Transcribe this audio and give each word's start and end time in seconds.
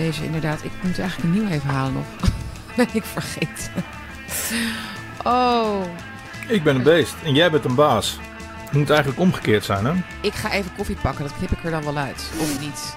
deze 0.00 0.24
inderdaad. 0.24 0.64
Ik 0.64 0.70
moet 0.82 0.98
eigenlijk 0.98 1.22
een 1.22 1.42
nieuw 1.42 1.50
even 1.50 1.68
halen 1.70 1.92
nog. 1.92 2.06
ben 2.76 2.88
ik 2.92 3.04
vergeten. 3.04 3.84
Oh. 5.24 5.84
Ik 6.48 6.62
ben 6.62 6.76
een 6.76 6.82
beest 6.82 7.14
en 7.24 7.34
jij 7.34 7.50
bent 7.50 7.64
een 7.64 7.74
baas. 7.74 8.18
Het 8.64 8.72
moet 8.72 8.90
eigenlijk 8.90 9.20
omgekeerd 9.20 9.64
zijn, 9.64 9.84
hè? 9.84 9.92
Ik 10.20 10.32
ga 10.32 10.52
even 10.52 10.74
koffie 10.76 10.96
pakken. 10.96 11.24
Dat 11.24 11.36
knip 11.36 11.50
ik 11.50 11.64
er 11.64 11.70
dan 11.70 11.84
wel 11.84 11.96
uit. 11.96 12.30
Of 12.40 12.60
niet. 12.60 12.96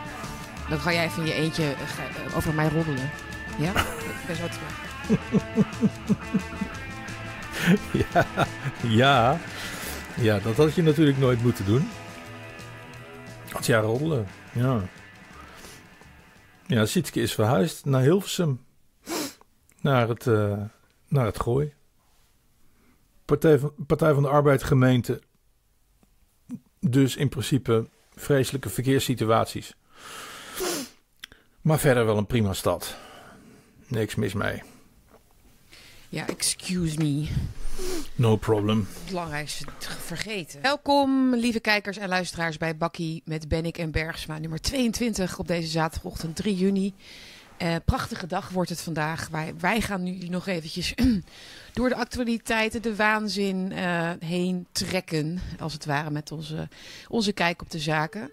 Dan 0.70 0.80
ga 0.80 0.94
jij 0.94 1.06
even 1.06 1.22
in 1.22 1.28
je 1.28 1.34
eentje 1.34 1.64
eh, 1.64 1.70
eh, 1.72 2.38
over 2.38 2.54
mij 2.54 2.68
roddelen. 2.68 3.10
Ja? 3.58 3.70
Ik 3.70 4.28
ben 4.28 4.36
zo 4.36 4.48
terug. 4.48 4.72
Ja, 7.92 8.26
ja. 8.82 9.40
Ja, 10.16 10.40
dat 10.40 10.58
had 10.58 10.76
je 10.76 10.84
natuurlijk 10.84 11.18
nooit 11.18 11.44
moeten 11.44 11.66
doen. 11.66 11.90
Want 13.52 13.66
ja, 13.66 13.80
roddelen. 13.80 14.28
Ja. 14.52 14.82
Ja, 16.74 16.86
Sietske 16.86 17.22
is 17.22 17.34
verhuisd 17.34 17.86
naar 17.86 18.02
Hilversum. 18.02 18.66
Naar 19.82 20.08
het, 20.08 20.28
eh, 20.28 20.62
naar 21.08 21.26
het 21.26 21.40
Gooi. 21.40 21.74
Partij 23.26 23.60
van, 23.60 23.74
Partij 23.88 24.14
van 24.14 24.24
de 24.24 24.30
Arbeid 24.30 24.64
gemeente. 24.64 25.22
Dus 26.80 27.16
in 27.16 27.30
principe 27.30 27.90
vreselijke 28.16 28.70
verkeerssituaties. 28.70 29.76
Maar 31.62 31.80
verder 31.80 32.06
wel 32.06 32.18
een 32.18 32.28
prima 32.28 32.54
stad. 32.54 32.96
Niks 33.88 34.16
mis 34.16 34.34
mee. 34.34 34.62
Ja, 36.10 36.28
excuse 36.28 36.98
me. 36.98 37.28
No 38.16 38.36
problem. 38.36 38.88
Het 38.94 39.10
belangrijkste 39.10 39.66
vergeten. 39.80 40.62
Welkom, 40.62 41.36
lieve 41.36 41.60
kijkers 41.60 41.98
en 41.98 42.10
luisteraars 42.10 42.58
bij 42.58 42.78
Bakkie 42.78 43.22
met 43.26 43.48
Bennik 43.48 43.78
en 43.78 43.92
Bergsma. 43.92 44.38
Nummer 44.38 44.62
22 44.62 45.40
op 45.40 45.48
deze 45.48 45.68
zaterdagochtend 45.68 46.36
3 46.36 46.56
juni. 46.56 46.94
Eh, 47.58 47.76
prachtige 47.86 48.28
dag 48.28 48.50
wordt 48.50 48.70
het 48.70 48.82
vandaag. 48.82 49.28
Wij, 49.32 49.54
wij 49.60 49.82
gaan 49.82 50.04
nu 50.04 50.18
nog 50.30 50.48
eventjes 50.48 50.94
door 51.74 51.90
de 51.90 51.96
actualiteiten, 51.96 52.82
de 52.82 52.96
waanzin 52.96 53.72
eh, 53.72 54.10
heen 54.20 54.68
trekken. 54.72 55.40
Als 55.60 55.74
het 55.74 55.86
ware 55.86 56.10
met 56.10 56.32
onze, 56.32 56.68
onze 57.08 57.32
kijk 57.32 57.62
op 57.62 57.72
de 57.72 57.80
zaken. 57.80 58.30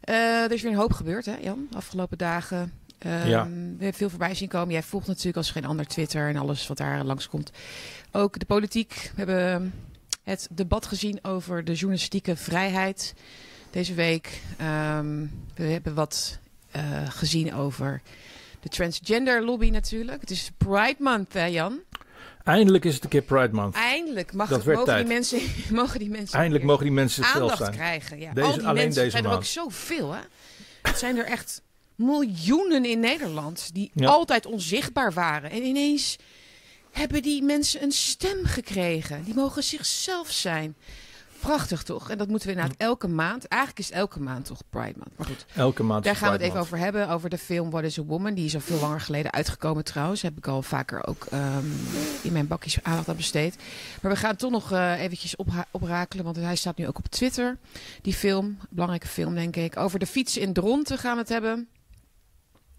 Eh, 0.00 0.14
er 0.42 0.52
is 0.52 0.62
weer 0.62 0.70
een 0.72 0.78
hoop 0.78 0.92
gebeurd, 0.92 1.26
hè 1.26 1.36
Jan, 1.36 1.68
afgelopen 1.72 2.18
dagen. 2.18 2.72
Ehm, 2.98 3.28
Ja. 3.28 3.44
We 3.44 3.50
hebben 3.84 3.94
veel 3.94 4.08
voorbij 4.10 4.34
zien 4.34 4.48
komen. 4.48 4.72
Jij 4.72 4.82
volgt 4.82 5.06
natuurlijk 5.06 5.36
als 5.36 5.50
geen 5.50 5.64
ander 5.64 5.86
Twitter 5.86 6.28
en 6.28 6.36
alles 6.36 6.66
wat 6.66 6.76
daar 6.76 7.04
langskomt. 7.04 7.50
Ook 8.12 8.38
de 8.38 8.44
politiek. 8.46 9.10
We 9.14 9.22
hebben 9.24 9.74
het 10.22 10.48
debat 10.50 10.86
gezien 10.86 11.18
over 11.24 11.64
de 11.64 11.72
journalistieke 11.72 12.36
vrijheid 12.36 13.14
deze 13.70 13.94
week. 13.94 14.40
Ehm, 14.56 15.26
we 15.54 15.62
hebben 15.64 15.94
wat 15.94 16.38
eh, 16.70 16.82
gezien 17.08 17.54
over 17.54 18.02
de 18.60 18.68
transgender 18.68 19.44
lobby 19.44 19.70
natuurlijk. 19.70 20.20
Het 20.20 20.30
is 20.30 20.50
Pride 20.56 20.96
Month, 20.98 21.32
hè 21.32 21.44
Jan? 21.44 21.78
Eindelijk 22.44 22.84
is 22.84 22.94
het 22.94 23.04
een 23.04 23.08
keer 23.10 23.22
Pride 23.22 23.52
Month. 23.54 23.74
Eindelijk 23.74 24.32
mag, 24.32 24.48
Dat 24.48 24.58
mogen, 24.64 24.76
die 24.76 24.84
tijd. 24.84 25.06
mensen, 25.06 25.40
mogen 25.80 25.98
die 25.98 26.10
mensen 26.10 26.38
Eindelijk 26.38 26.64
mogen 26.64 26.84
die 26.84 26.92
mensen 26.92 27.24
aandacht 27.24 27.56
zijn. 27.58 27.70
krijgen. 27.72 28.18
Ja. 28.20 28.32
Deze- 28.32 28.46
Al 28.46 28.52
die 28.52 28.62
alleen 28.62 28.74
mensen 28.74 29.02
deze 29.02 29.10
zijn 29.16 29.24
er 29.24 29.30
ook 29.32 29.44
zoveel, 29.44 30.12
hè? 30.12 30.20
Het 30.82 30.98
zijn 30.98 31.16
er 31.16 31.24
echt 31.24 31.62
miljoenen 31.94 32.84
in 32.84 33.00
Nederland 33.00 33.70
die 33.74 33.90
Ja. 33.94 34.06
altijd 34.08 34.46
onzichtbaar 34.46 35.12
waren. 35.12 35.50
En 35.50 35.62
ineens 35.62 36.16
hebben 36.98 37.22
die 37.22 37.42
mensen 37.42 37.82
een 37.82 37.92
stem 37.92 38.44
gekregen. 38.44 39.24
Die 39.24 39.34
mogen 39.34 39.62
zichzelf 39.62 40.30
zijn. 40.30 40.76
Prachtig 41.40 41.82
toch? 41.82 42.10
En 42.10 42.18
dat 42.18 42.28
moeten 42.28 42.48
we 42.48 42.54
inderdaad 42.54 42.80
elke 42.80 43.08
maand. 43.08 43.44
Eigenlijk 43.44 43.80
is 43.80 43.90
elke 43.90 44.20
maand 44.20 44.44
toch 44.44 44.62
Pride 44.70 44.94
Month. 44.96 45.12
Maar 45.16 45.26
goed, 45.26 45.46
Elke 45.54 45.82
maand. 45.82 46.04
daar 46.04 46.16
gaan 46.16 46.28
we 46.28 46.36
het 46.36 46.46
even 46.46 46.60
over 46.60 46.78
hebben. 46.78 47.08
Over 47.08 47.30
de 47.30 47.38
film 47.38 47.70
What 47.70 47.84
is 47.84 47.98
a 47.98 48.02
Woman. 48.02 48.34
Die 48.34 48.44
is 48.44 48.54
al 48.54 48.60
veel 48.60 48.80
langer 48.80 49.00
geleden 49.00 49.32
uitgekomen 49.32 49.84
trouwens. 49.84 50.22
Heb 50.22 50.36
ik 50.36 50.46
al 50.46 50.62
vaker 50.62 51.06
ook 51.06 51.26
ehm, 51.30 51.66
in 52.22 52.32
mijn 52.32 52.46
bakjes 52.46 52.82
aandacht 52.82 53.08
aan 53.08 53.16
besteed. 53.16 53.56
Maar 54.02 54.12
we 54.12 54.18
gaan 54.18 54.30
het 54.30 54.38
toch 54.38 54.50
nog 54.50 54.72
eh, 54.72 55.00
eventjes 55.00 55.36
oprakelen. 55.70 56.24
Want 56.24 56.36
hij 56.36 56.56
staat 56.56 56.76
nu 56.76 56.86
ook 56.86 56.98
op 56.98 57.06
Twitter. 57.06 57.56
Die 58.02 58.14
film. 58.14 58.58
Belangrijke 58.70 59.06
film 59.08 59.34
denk 59.34 59.56
ik. 59.56 59.76
Over 59.76 59.98
de 59.98 60.06
fiets 60.06 60.36
in 60.36 60.52
Dronten 60.52 60.98
gaan 60.98 61.14
we 61.14 61.20
het 61.20 61.28
hebben. 61.28 61.68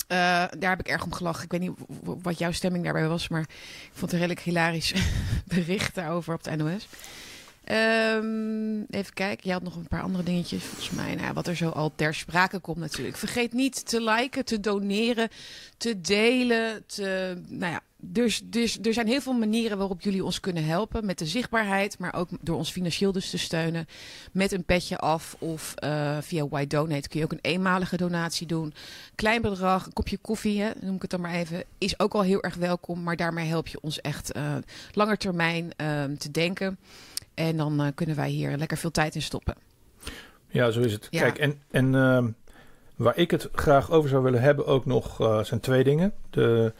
Eh, 0.10 0.18
daar 0.60 0.70
heb 0.70 0.80
ik 0.80 0.88
erg 0.88 1.04
om 1.04 1.14
gelachen. 1.14 1.44
Ik 1.44 1.52
weet 1.52 1.62
niet 1.62 1.78
wat 2.22 2.38
jouw 2.38 2.52
stemming 2.52 2.84
daarbij 2.84 3.08
was. 3.08 3.28
Maar 3.28 3.42
ik 3.42 3.90
vond 3.92 4.12
het 4.12 4.20
redelijk 4.20 4.40
hilarisch 4.40 4.94
bericht 5.56 5.96
daarover 5.96 6.34
op 6.34 6.46
het 6.46 6.58
NOS. 6.58 6.88
Ehm, 7.64 8.82
even 8.90 9.14
kijken, 9.14 9.48
je 9.48 9.52
had 9.52 9.64
nog 9.64 9.76
een 9.76 9.88
paar 9.88 10.02
andere 10.02 10.24
dingetjes 10.24 10.64
volgens 10.64 10.90
mij. 10.90 11.16
Nou, 11.16 11.34
wat 11.34 11.48
er 11.48 11.56
zo 11.56 11.70
al 11.70 11.92
ter 11.96 12.14
sprake 12.14 12.60
komt 12.60 12.78
natuurlijk. 12.78 13.18
Vergeet 13.18 13.54
niet 13.54 13.86
te 13.90 14.02
liken, 14.02 14.46
te 14.46 14.60
doneren, 14.60 15.30
te 15.78 16.02
delen. 16.02 16.84
Te, 16.86 17.42
nou 17.48 17.72
ja, 17.72 17.82
dus, 18.02 18.42
dus 18.46 18.80
er 18.82 18.94
zijn 18.94 19.08
heel 19.08 19.22
veel 19.22 19.34
manieren 19.34 19.78
waarop 19.78 20.02
jullie 20.02 20.24
ons 20.24 20.40
kunnen 20.40 20.66
helpen. 20.66 21.06
Met 21.06 21.20
de 21.20 21.26
zichtbaarheid, 21.26 22.00
maar 22.00 22.14
ook 22.16 22.30
door 22.42 22.58
ons 22.58 22.72
financieel 22.72 23.12
dus 23.12 23.30
te 23.30 23.38
steunen. 23.38 23.88
Met 24.32 24.52
een 24.52 24.64
petje 24.64 24.98
af 24.98 25.36
of 25.40 25.76
eh, 25.76 26.18
via 26.22 26.48
Why 26.48 26.68
Donate 26.68 27.10
kun 27.10 27.20
je 27.20 27.26
ook 27.26 27.32
een 27.32 27.40
eenmalige 27.42 27.98
donatie 27.98 28.48
doen. 28.48 28.74
Klein 29.16 29.42
bedrag, 29.42 29.86
een 29.86 29.94
kopje 29.94 30.18
koffie, 30.18 30.62
hè, 30.62 30.72
noem 30.82 30.96
ik 30.96 31.02
het 31.02 31.12
dan 31.12 31.22
maar 31.22 31.34
even, 31.34 31.64
is 31.78 32.00
ook 32.00 32.14
al 32.14 32.22
heel 32.22 32.44
erg 32.44 32.56
welkom. 32.56 33.04
Maar 33.04 33.16
daarmee 33.16 33.48
help 33.48 33.68
je 33.68 33.82
ons 33.82 34.02
echt 34.02 34.32
eh 34.32 34.56
langer 34.92 35.18
termijn 35.18 35.72
ehm, 35.76 36.16
te 36.16 36.32
denken. 36.32 36.78
En 37.34 37.58
dan 37.58 37.82
eh, 37.82 37.88
kunnen 37.96 38.16
wij 38.16 38.30
hier 38.30 38.58
lekker 38.58 38.78
veel 38.78 38.92
tijd 38.92 39.16
in 39.16 39.22
stoppen. 39.22 39.56
Ja, 40.48 40.72
zo 40.72 40.82
is 40.82 40.94
het. 40.94 41.08
Ja. 41.10 41.22
Kijk, 41.22 41.38
en, 41.38 41.62
en 41.72 41.96
ehm, 41.96 42.28
waar 42.96 43.18
ik 43.18 43.32
het 43.32 43.50
graag 43.52 43.92
over 43.92 44.10
zou 44.10 44.24
willen 44.24 44.42
hebben 44.42 44.66
ook 44.66 44.86
nog 44.86 45.16
zijn 45.46 45.60
twee 45.60 45.84
dingen. 45.84 46.14
De, 46.30 46.74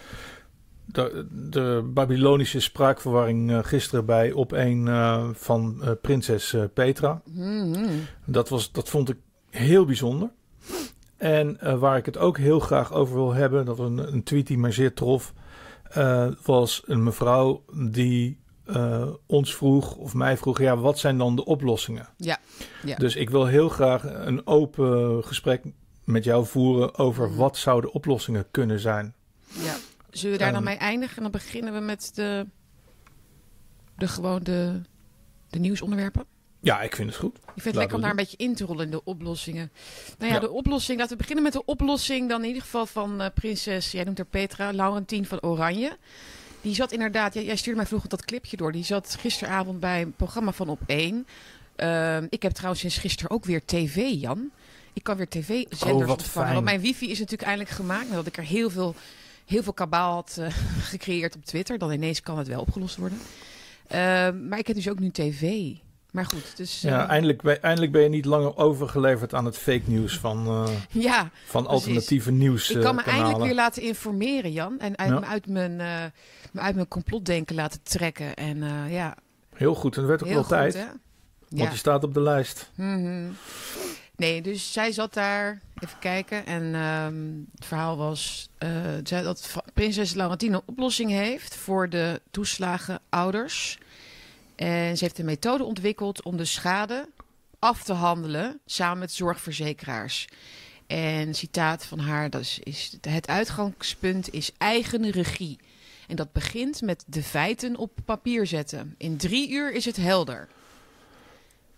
de, 0.92 1.28
de 1.32 1.90
Babylonische 1.94 2.60
spraakverwarring 2.60 3.52
eh, 3.52 3.60
gisteren 3.62 4.06
bij 4.06 4.32
op 4.32 4.52
een 4.52 4.88
eh, 4.88 5.30
van 5.34 5.84
eh, 5.84 5.92
prinses 6.02 6.56
Petra. 6.74 7.22
Mhm. 7.26 7.90
Dat, 8.26 8.50
was, 8.50 8.72
dat 8.72 8.90
vond 8.90 9.10
ik 9.10 9.18
heel 9.50 9.86
bijzonder. 9.86 10.30
En 11.18 11.80
waar 11.80 11.98
ik 11.98 12.06
het 12.06 12.18
ook 12.18 12.38
heel 12.38 12.60
graag 12.60 12.94
over 12.94 13.16
wil 13.16 13.34
hebben, 13.34 13.66
dat 13.66 13.78
was 13.78 13.88
een, 13.88 14.14
een 14.14 14.24
tweet 14.24 14.48
die 14.48 14.58
mij 14.58 14.72
zeer 14.72 14.94
trof, 14.94 15.34
was 16.44 16.84
een 16.86 17.04
mevrouw 17.04 17.64
die 17.90 18.40
ons 19.26 19.56
vroeg, 19.56 19.96
of 19.96 20.14
mij 20.14 20.38
vroeg, 20.38 20.60
ja, 20.60 20.78
wat 20.78 21.00
zijn 21.00 21.18
dan 21.18 21.36
de 21.36 21.46
oplossingen? 21.46 22.08
Ja, 22.18 22.38
ja. 22.86 22.96
Dus 22.96 23.16
ik 23.16 23.30
wil 23.30 23.46
heel 23.46 23.70
graag 23.70 24.04
een 24.26 24.48
open 24.48 25.24
gesprek 25.24 25.64
met 26.04 26.24
jou 26.24 26.46
voeren 26.46 26.98
over 26.98 27.28
Mhm. 27.28 27.38
wat 27.38 27.58
zouden 27.58 27.92
oplossingen 27.92 28.46
kunnen 28.52 28.80
zijn. 28.80 29.14
ja. 29.48 29.76
Zullen 30.12 30.38
we 30.38 30.44
daar 30.44 30.52
dan 30.54 30.62
Ehm. 30.68 30.70
mee 30.70 30.78
eindigen? 30.90 31.16
En 31.18 31.22
dan 31.24 31.32
beginnen 31.32 31.74
we 31.74 31.80
met 31.80 32.12
de, 32.16 32.46
de 33.98 34.08
gewoon 34.08 34.44
de, 34.44 34.82
de 35.50 35.60
nieuwsonderwerpen. 35.60 36.26
Ja, 36.62 36.82
ik 36.82 36.96
vind 36.96 37.10
het 37.10 37.20
goed. 37.20 37.36
Ik 37.36 37.42
vind 37.44 37.56
het 37.56 37.66
Laten 37.66 37.80
lekker 37.80 37.96
om 37.96 38.02
daar 38.02 38.10
een 38.12 38.16
beetje 38.16 38.38
in 38.38 38.56
te 38.56 38.66
rollen 38.66 38.86
in 38.86 38.92
de 38.92 39.04
oplossingen. 39.04 39.72
Nou 40.18 40.30
ja, 40.32 40.36
Ja. 40.38 40.42
de 40.42 40.50
oplossing. 40.50 40.98
Laten 41.00 41.12
we 41.14 41.22
beginnen 41.22 41.44
met 41.44 41.54
de 41.54 41.66
oplossing 41.66 42.30
dan 42.30 42.42
in 42.42 42.48
ieder 42.48 42.62
geval 42.62 42.86
van 42.86 43.22
eh, 43.22 43.28
prinses, 43.34 43.92
jij 43.92 44.04
noemt 44.04 44.18
haar 44.18 44.26
Petra, 44.28 44.74
Laurentien 44.74 45.26
van 45.26 45.42
Oranje. 45.42 45.98
Die 46.62 46.76
zat 46.76 46.92
inderdaad, 46.92 47.34
jij, 47.34 47.46
jij 47.46 47.56
stuurde 47.56 47.78
mij 47.80 47.88
vroeger 47.88 48.10
dat 48.10 48.26
clipje 48.26 48.58
door. 48.58 48.72
Die 48.72 48.84
zat 48.84 49.16
gisteravond 49.20 49.80
bij 49.80 50.02
een 50.02 50.12
programma 50.14 50.52
van 50.52 50.70
Op 50.70 50.80
1. 50.86 51.28
Ehm, 51.76 52.26
ik 52.30 52.42
heb 52.42 52.52
trouwens 52.52 52.82
sinds 52.82 52.98
gisteren 52.98 53.32
ook 53.32 53.46
weer 53.46 53.66
tv, 53.66 53.96
Jan. 54.12 54.52
Ik 54.94 55.04
kan 55.04 55.18
weer 55.18 55.28
tv-zenders 55.30 55.84
Oh, 56.04 56.10
ontvangen. 56.10 56.54
Want 56.54 56.66
mijn 56.66 56.82
wifi 56.82 57.10
is 57.12 57.20
natuurlijk 57.20 57.48
eindelijk 57.48 57.76
gemaakt. 57.76 58.10
Nadat 58.10 58.26
ik 58.26 58.38
er 58.38 58.44
heel 58.44 58.70
veel, 58.70 58.96
heel 59.50 59.64
veel 59.64 59.74
kabaal 59.74 60.14
had 60.14 60.38
eh, 60.40 60.48
gecreëerd 60.92 61.36
op 61.36 61.46
Twitter. 61.46 61.78
Dan 61.78 61.92
ineens 61.92 62.22
kan 62.22 62.38
het 62.38 62.48
wel 62.48 62.62
opgelost 62.62 62.96
worden. 62.96 63.18
Ehm, 63.88 64.48
maar 64.48 64.60
ik 64.60 64.68
heb 64.68 64.76
dus 64.76 64.90
ook 64.90 65.00
nu 65.00 65.12
tv. 65.12 65.72
Maar 66.12 66.26
goed, 66.26 66.58
dus... 66.58 66.82
Ja, 66.82 67.04
eh, 67.04 67.10
eindelijk, 67.10 67.42
ben, 67.42 67.62
eindelijk 67.62 67.92
ben 67.92 68.02
je 68.02 68.10
niet 68.10 68.26
langer 68.26 68.58
overgeleverd 68.58 69.34
aan 69.34 69.46
het 69.46 69.58
fake 69.58 69.84
nieuws 69.86 70.18
van, 70.18 70.48
eh, 70.48 70.70
ja, 71.04 71.30
van 71.46 71.68
alternatieve 71.68 72.32
nieuws. 72.32 72.70
Ik 72.70 72.82
kan 72.82 72.96
me 72.96 73.02
eindelijk 73.02 73.40
weer 73.40 73.54
laten 73.54 73.82
informeren, 73.82 74.52
Jan. 74.52 74.80
En 74.80 74.98
uit, 74.98 75.10
Ja. 75.10 75.28
uit, 75.28 75.48
mijn, 75.48 75.76
me 76.52 76.60
uit 76.60 76.76
mijn 76.76 76.88
complotdenken 76.88 77.56
laten 77.56 77.84
trekken. 77.84 78.34
En 78.36 78.64
ja, 78.90 79.16
Heel 79.54 79.76
goed, 79.76 79.96
en 79.96 80.02
dat 80.02 80.10
werd 80.10 80.22
ook 80.22 80.28
heel 80.28 80.36
wel 80.36 80.46
goed, 80.46 80.58
tijd, 80.58 80.74
hè? 80.74 80.86
want 81.50 81.64
Ja. 81.64 81.70
je 81.70 81.78
staat 81.78 82.04
op 82.04 82.14
de 82.14 82.22
lijst. 82.22 82.72
Mhm. 82.76 83.28
Nee, 84.20 84.42
dus 84.42 84.74
zij 84.74 84.92
zat 84.92 85.14
daar, 85.14 85.62
even 85.80 86.00
kijken. 86.00 86.46
En 86.46 86.76
ehm, 86.76 87.16
het 87.56 87.66
verhaal 87.66 87.98
was 87.98 88.50
zij- 89.04 89.22
dat 89.22 89.56
prinses 89.74 90.14
Laurentine 90.14 90.56
een 90.56 90.62
oplossing 90.66 91.12
heeft 91.12 91.56
voor 91.56 91.90
de 91.90 92.22
toeslagenouders. 92.32 93.78
En 94.56 94.98
ze 94.98 95.04
heeft 95.04 95.20
een 95.20 95.26
methode 95.26 95.64
ontwikkeld 95.64 96.24
om 96.24 96.38
de 96.38 96.46
schade 96.46 97.10
af 97.60 97.84
te 97.84 97.94
handelen 97.94 98.60
samen 98.66 99.00
met 99.00 99.12
zorgverzekeraars. 99.12 100.28
En 100.88 101.34
citaat 101.34 101.86
van 101.86 102.00
haar, 102.00 102.30
dat 102.30 102.42
is, 102.42 102.60
is 102.64 102.98
het 103.02 103.28
uitgangspunt 103.28 104.34
is 104.34 104.52
eigen 104.58 105.10
regie. 105.12 105.60
En 106.08 106.16
dat 106.16 106.32
begint 106.32 106.82
met 106.82 107.04
de 107.08 107.24
feiten 107.24 107.78
op 107.78 107.92
papier 108.06 108.48
zetten. 108.48 108.96
In 108.98 109.18
drie 109.18 109.50
uur 109.50 109.74
is 109.74 109.86
het 109.86 109.98
helder. 109.98 110.48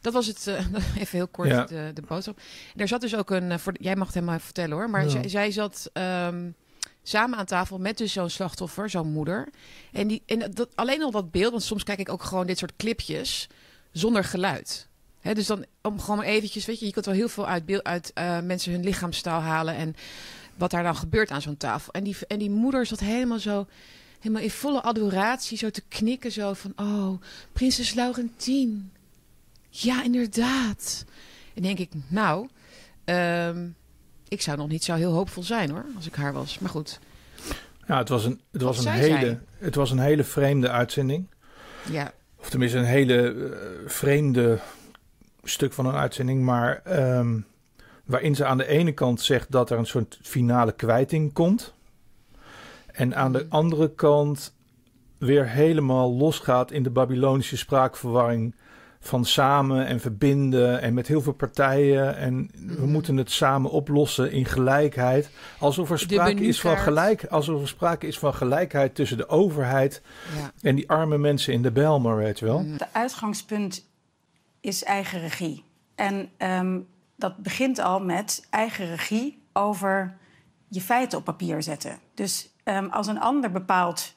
Dat 0.02 0.14
was 0.14 0.28
het, 0.28 0.48
eh, 0.48 0.66
even 1.02 1.18
heel 1.18 1.28
kort 1.28 1.50
Ja. 1.50 1.64
de, 1.66 1.92
de 1.94 2.02
boodschap. 2.02 2.38
En 2.76 2.82
er 2.82 2.88
zat 2.88 3.02
dus 3.02 3.16
ook 3.16 3.30
een, 3.30 3.52
eh, 3.52 3.58
voor, 3.58 3.74
jij 3.80 3.96
mag 3.96 4.06
het 4.06 4.16
helemaal 4.16 4.40
vertellen 4.40 4.78
hoor, 4.78 4.90
maar 4.90 5.04
Ja. 5.04 5.10
zij, 5.10 5.30
zij 5.30 5.52
zat, 5.52 5.90
ehm, 5.94 6.50
samen 7.04 7.38
aan 7.38 7.46
tafel 7.46 7.78
met 7.78 7.98
dus 7.98 8.14
zo'n 8.14 8.30
slachtoffer, 8.30 8.90
zo'n 8.90 9.12
moeder. 9.12 9.48
En, 9.92 10.08
die, 10.08 10.24
en 10.26 10.52
dat, 10.54 10.70
alleen 10.76 11.04
al 11.04 11.12
dat 11.12 11.32
beeld, 11.32 11.52
want 11.52 11.64
soms 11.64 11.84
kijk 11.84 12.00
ik 12.00 12.10
ook 12.10 12.24
gewoon 12.24 12.48
dit 12.48 12.58
soort 12.58 12.76
clipjes 12.78 13.48
zonder 13.92 14.24
geluid. 14.24 14.88
Dus 15.34 15.46
dan 15.48 15.66
om 15.82 16.00
gewoon 16.00 16.22
eventjes, 16.22 16.66
weet 16.66 16.80
je, 16.80 16.86
je 16.86 16.92
kunt 16.92 17.06
wel 17.06 17.16
heel 17.16 17.30
veel 17.30 17.48
uit, 17.48 17.66
beeld, 17.66 17.84
uit 17.84 18.12
eh, 18.14 18.40
mensen 18.40 18.72
hun 18.72 18.84
lichaamstaal 18.84 19.42
halen 19.42 19.76
en 19.76 19.96
wat 20.56 20.72
daar 20.72 20.84
dan 20.84 20.96
gebeurt 20.96 21.32
aan 21.32 21.42
zo'n 21.42 21.58
tafel. 21.58 21.94
En 21.94 22.04
die, 22.04 22.16
en 22.28 22.40
die 22.40 22.50
moeder 22.50 22.86
zat 22.86 23.00
helemaal 23.00 23.40
zo, 23.40 23.68
helemaal 24.20 24.44
in 24.44 24.52
volle 24.52 24.82
adoratie, 24.82 25.58
zo 25.58 25.70
te 25.70 25.82
knikken, 25.88 26.32
zo 26.32 26.54
van, 26.54 26.74
oh, 26.76 27.22
prinses 27.54 27.94
Laurentien. 27.94 28.92
Ja, 29.74 30.04
inderdaad. 30.04 31.06
En 31.54 31.62
denk 31.62 31.78
ik, 31.80 31.92
nou, 32.08 32.48
ehm, 33.04 33.68
ik 34.28 34.42
zou 34.42 34.58
nog 34.58 34.68
niet 34.68 34.84
zo 34.84 34.94
heel 34.94 35.14
hoopvol 35.14 35.44
zijn 35.44 35.70
hoor, 35.70 35.86
als 35.96 36.08
ik 36.08 36.16
haar 36.16 36.34
was. 36.34 36.60
Maar 36.60 36.70
goed. 36.70 37.00
Ja, 37.88 37.98
het 37.98 38.10
was 38.10 38.26
een, 38.26 38.42
het 38.52 38.62
was 38.62 38.86
een, 38.86 38.92
hele, 38.92 39.20
zij? 39.20 39.40
het 39.58 39.76
was 39.76 39.92
een 39.92 40.00
hele 40.00 40.24
vreemde 40.24 40.70
uitzending. 40.70 41.28
Ja, 41.90 42.14
Of 42.40 42.50
tenminste 42.50 42.78
een 42.78 42.84
hele 42.84 43.34
eh, 43.34 43.90
vreemde 43.90 44.60
stuk 45.44 45.74
van 45.74 45.86
een 45.86 45.96
uitzending. 45.96 46.44
Maar 46.44 46.82
ehm, 46.84 47.40
waarin 48.06 48.36
ze 48.36 48.46
aan 48.46 48.58
de 48.58 48.68
ene 48.68 48.92
kant 48.92 49.22
zegt 49.22 49.52
dat 49.52 49.70
er 49.70 49.78
een 49.78 49.86
soort 49.86 50.20
finale 50.22 50.72
kwijting 50.72 51.34
komt. 51.34 51.74
En 52.92 53.16
aan 53.16 53.32
de 53.32 53.46
andere 53.50 53.94
kant 53.94 54.54
weer 55.18 55.48
helemaal 55.48 56.12
losgaat 56.14 56.72
in 56.72 56.84
de 56.84 56.90
Babylonische 56.90 57.58
spraakverwarring 57.58 58.56
van 59.04 59.26
samen 59.26 59.86
en 59.86 60.00
verbinden 60.00 60.82
en 60.82 60.94
met 60.94 61.08
heel 61.08 61.22
veel 61.22 61.34
partijen 61.34 62.18
en 62.18 62.50
we 62.54 62.74
Mhm. 62.74 62.92
moeten 62.92 63.18
het 63.18 63.32
samen 63.32 63.72
oplossen 63.72 64.32
in 64.32 64.46
gelijkheid. 64.46 65.30
Alsof 65.60 65.90
er 65.92 66.00
sprake 66.00 66.42
is 66.44 66.62
van 66.62 66.78
gelijk, 66.78 67.26
alsof 67.26 67.62
er 67.62 67.68
sprake 67.68 68.08
is 68.08 68.20
van 68.20 68.34
gelijkheid 68.34 68.96
tussen 68.96 69.18
de 69.18 69.30
overheid 69.30 70.02
ja. 70.38 70.52
en 70.62 70.76
die 70.76 70.90
arme 70.90 71.18
mensen 71.18 71.54
in 71.54 71.62
de 71.62 71.72
Belmar, 71.72 72.16
weet 72.18 72.40
je 72.40 72.46
wel. 72.46 72.60
Mhm. 72.60 72.72
Het 72.72 72.88
uitgangspunt 72.94 73.90
is 74.60 74.84
eigen 74.84 75.20
regie. 75.20 75.64
En 75.96 76.30
ehm, 76.38 76.80
dat 77.16 77.38
begint 77.38 77.80
al 77.80 78.00
met 78.00 78.48
eigen 78.50 78.86
regie 78.88 79.42
over 79.54 80.18
je 80.68 80.82
feiten 80.82 81.18
op 81.18 81.24
papier 81.24 81.64
zetten. 81.64 82.00
Dus 82.14 82.50
ehm, 82.64 82.86
als 82.90 83.08
een 83.08 83.20
ander 83.20 83.52
bepaalt, 83.52 84.14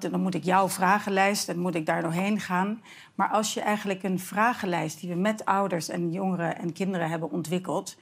dat, 0.00 0.10
dan 0.10 0.20
moet 0.20 0.34
ik 0.34 0.44
jouw 0.44 0.68
vragenlijst, 0.68 1.46
dan 1.46 1.58
moet 1.58 1.74
ik 1.74 1.86
daar 1.86 2.02
doorheen 2.02 2.40
gaan. 2.40 2.82
Maar 3.14 3.28
als 3.28 3.54
je 3.54 3.60
eigenlijk 3.60 4.02
een 4.02 4.18
vragenlijst 4.18 5.00
die 5.00 5.10
we 5.10 5.16
met 5.16 5.44
ouders 5.44 5.88
en 5.88 6.12
jongeren 6.12 6.58
en 6.58 6.72
kinderen 6.72 7.10
hebben 7.10 7.30
ontwikkeld, 7.30 7.96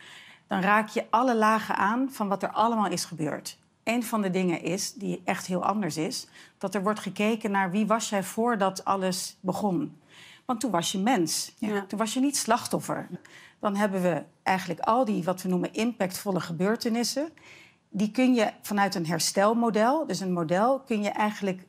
dan 0.47 0.61
raak 0.61 0.89
je 0.89 1.07
alle 1.11 1.37
lagen 1.37 1.77
aan 1.77 2.09
van 2.11 2.29
wat 2.29 2.43
er 2.43 2.51
allemaal 2.51 2.91
is 2.91 3.05
gebeurd. 3.05 3.59
Een 3.85 4.05
van 4.05 4.23
de 4.23 4.31
dingen 4.31 4.63
is, 4.63 4.93
die 4.93 5.23
echt 5.25 5.47
heel 5.47 5.65
anders 5.65 5.97
is, 5.97 6.27
dat 6.59 6.75
er 6.75 6.83
wordt 6.83 7.01
gekeken 7.01 7.51
naar 7.51 7.71
wie 7.71 7.87
was 7.87 8.09
jij 8.09 8.23
voordat 8.23 8.85
alles 8.85 9.37
begon. 9.41 9.99
Want 10.45 10.61
toen 10.61 10.71
was 10.71 10.93
je 10.93 10.99
mens. 10.99 11.55
Ja. 11.59 11.85
Toen 11.87 11.99
was 11.99 12.15
je 12.15 12.21
niet 12.21 12.37
slachtoffer. 12.37 13.09
Dan 13.59 13.77
hebben 13.77 14.03
we 14.03 14.23
eigenlijk 14.43 14.81
al 14.81 15.05
die 15.05 15.25
wat 15.25 15.43
we 15.43 15.49
noemen 15.49 15.73
impactvolle 15.73 16.41
gebeurtenissen. 16.41 17.29
Die 17.89 18.11
kun 18.11 18.35
je 18.35 18.53
vanuit 18.63 18.95
een 18.95 19.07
herstelmodel, 19.07 20.07
dus 20.07 20.21
een 20.21 20.33
model, 20.33 20.81
kun 20.81 21.03
je 21.03 21.09
eigenlijk. 21.09 21.63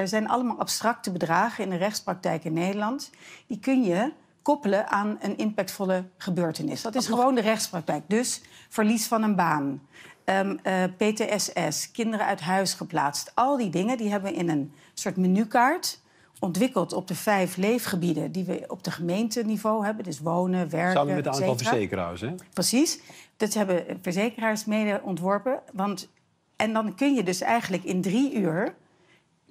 Er 0.00 0.08
zijn 0.08 0.28
allemaal 0.28 0.58
abstracte 0.58 1.12
bedragen 1.12 1.64
in 1.64 1.70
de 1.70 1.76
rechtspraktijk 1.76 2.44
in 2.44 2.52
Nederland. 2.52 3.10
Die 3.46 3.58
kun 3.58 3.82
je 3.82 4.12
koppelen 4.42 4.88
aan 4.88 5.18
een 5.20 5.36
impactvolle 5.36 6.04
gebeurtenis. 6.16 6.82
Dat 6.82 6.94
is 6.94 7.06
gewoon 7.06 7.34
de 7.34 7.40
rechtspraktijk. 7.40 8.02
Dus 8.06 8.42
verlies 8.68 9.06
van 9.06 9.22
een 9.22 9.36
baan, 9.36 9.82
ehm, 10.24 10.56
eh, 10.62 10.84
PTSS, 10.96 11.90
kinderen 11.90 12.26
uit 12.26 12.40
huis 12.40 12.74
geplaatst. 12.74 13.32
Al 13.34 13.56
die 13.56 13.70
dingen 13.70 13.96
die 13.96 14.10
hebben 14.10 14.32
we 14.32 14.38
in 14.38 14.48
een 14.48 14.72
soort 14.94 15.16
menukaart 15.16 16.00
ontwikkeld 16.38 16.92
op 16.92 17.08
de 17.08 17.14
vijf 17.14 17.56
leefgebieden 17.56 18.32
die 18.32 18.44
we 18.44 18.64
op 18.68 18.84
de 18.84 18.90
gemeenteniveau 18.90 19.84
hebben. 19.84 20.04
Dus 20.04 20.20
wonen, 20.20 20.70
werken, 20.70 20.92
Samen 20.92 21.14
met 21.14 21.26
een 21.26 21.32
aantal 21.32 21.56
verzekeraars, 21.56 22.20
hè? 22.20 22.34
Precies. 22.52 23.00
Dat 23.36 23.54
hebben 23.54 23.98
verzekeraars 24.02 24.64
mede 24.64 25.00
ontworpen. 25.04 25.60
Want, 25.72 26.08
en 26.56 26.72
dan 26.72 26.94
kun 26.94 27.14
je 27.14 27.22
dus 27.22 27.40
eigenlijk 27.40 27.84
in 27.84 28.00
drie 28.00 28.34
uur 28.34 28.74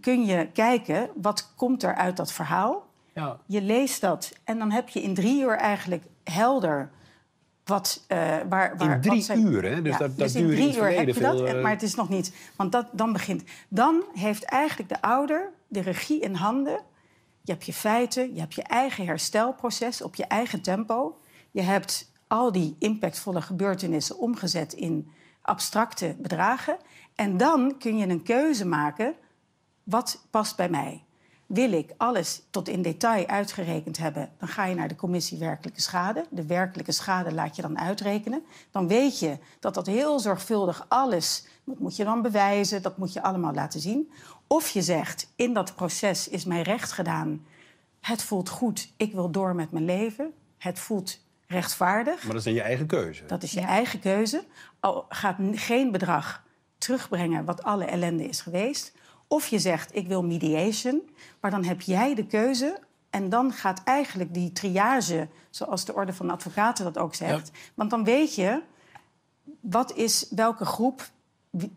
kun 0.02 0.26
je 0.26 0.48
kijken 0.54 1.10
wat 1.16 1.54
komt 1.56 1.84
er 1.84 1.96
uit 1.96 2.18
dat 2.18 2.32
verhaal. 2.32 2.88
Ja. 3.14 3.40
Je 3.46 3.62
leest 3.62 4.02
dat 4.02 4.34
en 4.44 4.60
dan 4.60 4.72
heb 4.72 4.90
je 4.90 5.02
in 5.02 5.14
drie 5.14 5.42
uur 5.42 5.58
eigenlijk 5.58 6.04
helder 6.24 6.90
wat, 7.66 8.04
eh, 8.08 8.18
waar, 8.50 8.78
waar, 8.78 8.96
In 8.96 9.02
drie 9.02 9.16
wat 9.16 9.24
zijn- 9.24 9.46
uur, 9.46 9.64
hè? 9.64 9.82
Dus 9.82 9.98
dat, 9.98 10.18
dat 10.18 10.18
dus 10.18 10.36
in 10.36 10.48
drie 10.48 10.78
uur 10.78 10.90
heb 10.92 11.08
je 11.08 11.14
dat, 11.14 11.38
veel, 11.38 11.48
eh, 11.48 11.62
maar 11.62 11.72
het 11.72 11.84
is 11.84 11.96
nog 11.96 12.10
niet. 12.10 12.34
Want 12.56 12.72
dat, 12.72 12.86
dan 12.92 13.14
begint. 13.14 13.44
Dan 13.68 14.04
heeft 14.14 14.44
eigenlijk 14.44 14.90
de 14.90 15.02
ouder 15.02 15.52
de 15.68 15.82
regie 15.82 16.20
in 16.20 16.34
handen. 16.34 16.80
Je 17.42 17.52
hebt 17.52 17.66
je 17.66 17.74
feiten, 17.74 18.34
je 18.34 18.40
hebt 18.40 18.54
je 18.54 18.64
eigen 18.64 19.06
herstelproces 19.06 20.02
op 20.02 20.16
je 20.16 20.26
eigen 20.26 20.62
tempo. 20.62 21.20
Je 21.52 21.62
hebt 21.62 22.12
al 22.28 22.52
die 22.52 22.76
impactvolle 22.80 23.42
gebeurtenissen 23.42 24.18
omgezet 24.18 24.74
in 24.74 25.12
abstracte 25.42 26.16
bedragen. 26.18 26.78
En 27.16 27.38
dan 27.38 27.78
kun 27.78 27.98
je 27.98 28.08
een 28.08 28.24
keuze 28.24 28.66
maken. 28.66 29.14
Wat 29.90 30.26
past 30.30 30.56
bij 30.56 30.70
mij? 30.70 31.04
Wil 31.46 31.72
ik 31.72 31.94
alles 31.98 32.42
tot 32.50 32.68
in 32.68 32.82
detail 32.82 33.28
uitgerekend 33.28 33.98
hebben, 33.98 34.30
dan 34.38 34.48
ga 34.48 34.66
je 34.66 34.76
naar 34.76 34.88
de 34.88 34.96
commissie 34.96 35.38
werkelijke 35.38 35.82
schade. 35.82 36.26
De 36.30 36.46
werkelijke 36.46 36.92
schade 36.92 37.34
laat 37.34 37.56
je 37.56 37.62
dan 37.62 37.80
uitrekenen. 37.80 38.44
Dan 38.72 38.88
weet 38.88 39.20
je 39.20 39.38
dat 39.60 39.74
dat 39.74 39.86
heel 39.86 40.20
zorgvuldig 40.20 40.86
alles, 40.88 41.46
dat 41.64 41.80
moet 41.80 41.96
je 41.96 42.04
dan 42.04 42.22
bewijzen, 42.22 42.82
dat 42.82 42.98
moet 42.98 43.14
je 43.14 43.22
allemaal 43.22 43.54
laten 43.54 43.80
zien. 43.80 44.12
Of 44.48 44.70
je 44.70 44.82
zegt, 44.82 45.32
in 45.36 45.54
dat 45.54 45.76
proces 45.76 46.28
is 46.28 46.46
mij 46.46 46.62
recht 46.62 46.92
gedaan, 46.92 47.46
het 48.00 48.24
voelt 48.24 48.50
goed, 48.50 48.94
ik 48.98 49.14
wil 49.14 49.32
door 49.32 49.56
met 49.56 49.72
mijn 49.72 49.86
leven, 49.86 50.34
het 50.58 50.80
voelt 50.80 51.20
rechtvaardig. 51.48 52.24
Maar 52.24 52.28
dat 52.28 52.38
is 52.38 52.44
dan 52.44 52.54
je 52.54 52.62
eigen 52.62 52.88
keuze. 52.88 53.26
Dat 53.26 53.44
is 53.44 53.52
je 53.52 53.62
eigen 53.62 54.00
keuze. 54.00 54.44
Al 54.80 55.06
gaat 55.10 55.38
geen 55.52 55.92
bedrag 55.92 56.44
terugbrengen 56.78 57.46
wat 57.46 57.64
alle 57.64 57.86
ellende 57.86 58.24
is 58.28 58.42
geweest. 58.42 58.98
Of 59.32 59.48
je 59.48 59.60
zegt, 59.60 59.96
ik 59.96 60.08
wil 60.08 60.24
mediation. 60.24 61.02
Maar 61.42 61.52
dan 61.52 61.64
heb 61.64 61.82
jij 61.82 62.16
de 62.16 62.26
keuze. 62.26 62.78
En 63.10 63.30
dan 63.30 63.52
gaat 63.54 63.82
eigenlijk 63.84 64.34
die 64.34 64.52
triage, 64.52 65.28
zoals 65.50 65.86
de 65.86 65.94
Orde 65.94 66.14
van 66.14 66.30
Advocaten 66.30 66.84
dat 66.84 66.98
ook 66.98 67.16
zegt. 67.16 67.52
Want 67.74 67.90
dan 67.90 68.04
weet 68.04 68.36
je, 68.36 68.62
wat 69.60 69.96
is 69.96 70.28
welke 70.36 70.66
groep 70.66 71.10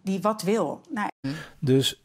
die 0.02 0.20
wat 0.20 0.42
wil. 0.42 0.80
Nou, 0.90 1.08
Dus 1.58 2.02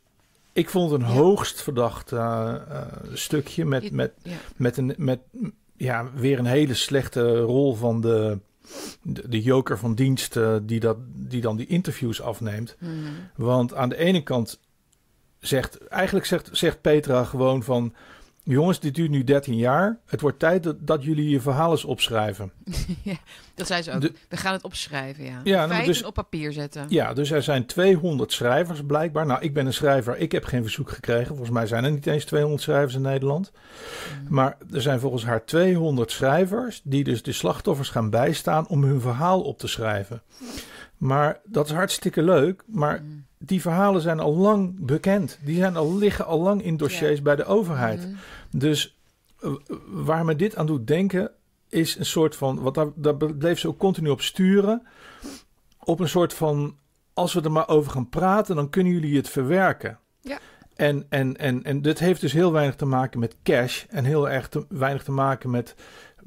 ik 0.54 0.70
vond 0.70 0.92
het 0.92 1.02
een 1.02 1.08
hoogst 1.08 1.62
verdacht 1.62 2.12
eh, 2.12 2.54
eh, 2.70 2.82
stukje 3.14 3.66
met, 3.66 3.84
Je- 3.84 3.94
met, 3.94 4.14
ja. 4.22 4.36
met, 4.56 4.78
een, 4.78 4.94
met 4.98 5.20
ja, 5.76 6.12
weer 6.14 6.40
een 6.40 6.46
hele 6.46 6.74
slechte 6.74 7.40
rol 7.40 7.76
van 7.76 8.02
de, 8.02 8.40
de, 9.02 9.30
de 9.30 9.42
joker 9.42 9.78
van 9.78 9.96
dienst 9.96 10.36
eh, 10.38 10.56
die, 10.62 10.80
dat, 10.80 10.98
die 11.14 11.42
dan 11.42 11.56
die 11.58 11.68
interviews 11.68 12.22
afneemt. 12.22 12.76
Mhm. 12.80 12.92
Want 13.36 13.74
aan 13.74 13.90
de 13.90 13.98
ene 13.98 14.24
kant 14.24 14.60
zegt, 15.40 15.88
eigenlijk 15.88 16.26
zegt, 16.26 16.50
zegt 16.52 16.82
Petra 16.82 17.24
gewoon 17.24 17.64
van... 17.64 17.94
Jongens, 18.44 18.80
dit 18.80 18.96
duurt 18.96 19.10
nu 19.10 19.24
13 19.24 19.56
jaar. 19.58 20.00
Het 20.06 20.22
wordt 20.22 20.40
tijd 20.40 20.64
dat, 20.64 20.76
dat 20.80 21.04
jullie 21.04 21.30
je 21.30 21.42
verhaal 21.42 21.72
eens 21.72 21.84
opschrijven. 21.84 22.52
ja, 23.04 23.16
dat 23.56 23.68
zei 23.68 23.82
ze 23.82 23.92
ook. 23.92 24.02
De- 24.02 24.14
We 24.30 24.38
gaan 24.38 24.54
het 24.54 24.64
opschrijven, 24.64 25.24
ja. 25.24 25.42
Ja, 25.44 25.56
nou, 25.58 25.68
Feiten 25.70 25.94
dus- 25.94 26.04
op 26.04 26.14
papier 26.14 26.52
zetten. 26.54 26.86
Ja, 26.90 27.14
dus 27.14 27.32
er 27.32 27.44
zijn 27.44 27.66
200 27.66 28.32
schrijvers 28.32 28.82
blijkbaar. 28.86 29.26
Nou, 29.26 29.42
ik 29.42 29.54
ben 29.54 29.66
een 29.66 29.74
schrijver. 29.74 30.18
Ik 30.18 30.32
heb 30.32 30.46
geen 30.46 30.62
verzoek 30.62 30.90
gekregen. 30.92 31.28
Volgens 31.28 31.50
mij 31.50 31.68
zijn 31.68 31.84
er 31.84 31.92
niet 31.92 32.08
eens 32.08 32.26
200 32.26 32.62
schrijvers 32.62 32.94
in 32.96 33.02
Nederland. 33.02 33.52
Maar 34.30 34.58
er 34.72 34.82
zijn 34.82 35.00
volgens 35.00 35.26
haar 35.26 35.46
200 35.46 36.12
schrijvers 36.12 36.82
die 36.84 37.04
dus 37.04 37.24
de 37.24 37.32
slachtoffers 37.32 37.90
gaan 37.90 38.10
bijstaan 38.10 38.68
om 38.68 38.84
hun 38.84 39.02
verhaal 39.02 39.42
op 39.42 39.60
te 39.60 39.68
schrijven. 39.68 40.22
Maar 40.98 41.40
dat 41.46 41.66
is 41.66 41.72
hartstikke 41.72 42.22
leuk. 42.24 42.64
Maar 42.68 43.04
die 43.38 43.62
verhalen 43.62 44.02
zijn 44.02 44.20
al 44.20 44.36
lang 44.36 44.76
bekend. 44.80 45.40
Die 45.44 45.58
zijn 45.58 45.76
al, 45.76 45.98
liggen 45.98 46.26
al 46.26 46.42
lang 46.42 46.64
in 46.64 46.78
dossiers 46.78 47.22
bij 47.22 47.36
de 47.36 47.46
overheid. 47.46 48.00
Mhm. 48.00 48.16
Dus 48.60 48.98
eh, 49.40 49.52
waar 49.88 50.26
me 50.26 50.36
dit 50.36 50.56
aan 50.56 50.66
doet 50.66 50.88
denken, 50.88 51.32
is 51.70 51.98
een 51.98 52.06
soort 52.06 52.36
van. 52.36 52.62
Wat 52.62 52.76
daar, 52.76 52.88
daar 52.96 53.16
bleef 53.16 53.60
ze 53.60 53.68
ook 53.68 53.78
continu 53.78 54.10
op 54.10 54.22
sturen. 54.22 54.88
Op 55.80 56.00
een 56.00 56.10
soort 56.10 56.34
van. 56.34 56.76
Als 57.14 57.34
we 57.34 57.42
er 57.42 57.52
maar 57.52 57.68
over 57.68 57.92
gaan 57.92 58.10
praten, 58.10 58.56
dan 58.56 58.70
kunnen 58.70 58.94
jullie 58.94 59.18
het 59.18 59.30
verwerken. 59.30 60.00
Ja. 60.22 60.40
En, 60.76 61.06
en, 61.10 61.38
en, 61.38 61.64
en 61.64 61.82
dit 61.82 62.00
heeft 62.00 62.22
dus 62.22 62.34
heel 62.34 62.52
weinig 62.52 62.76
te 62.76 62.86
maken 62.86 63.20
met 63.20 63.36
cash. 63.44 63.86
En 63.90 64.06
heel 64.06 64.30
erg 64.30 64.50
te, 64.50 64.66
weinig 64.70 65.04
te 65.04 65.12
maken 65.12 65.50
met, 65.50 65.76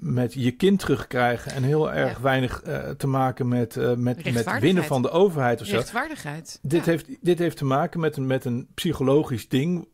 met 0.00 0.34
je 0.34 0.50
kind 0.50 0.78
terugkrijgen. 0.78 1.52
En 1.52 1.62
heel 1.62 1.92
erg 1.92 2.16
Ja. 2.16 2.22
weinig 2.22 2.62
eh, 2.62 2.90
te 2.90 3.06
maken 3.06 3.48
met, 3.48 3.76
eh, 3.76 3.94
met, 3.94 4.32
met 4.32 4.58
winnen 4.60 4.84
van 4.84 5.02
de 5.02 5.10
overheid 5.10 5.60
of 5.60 5.66
zo. 5.66 5.76
Rechtvaardigheid. 5.76 6.58
Dit, 6.62 6.84
Ja. 6.84 6.90
heeft, 6.90 7.06
dit 7.20 7.38
heeft 7.38 7.56
te 7.56 7.64
maken 7.64 8.00
met 8.00 8.16
een, 8.16 8.26
met 8.26 8.44
een 8.44 8.68
psychologisch 8.74 9.48
ding. 9.48 9.88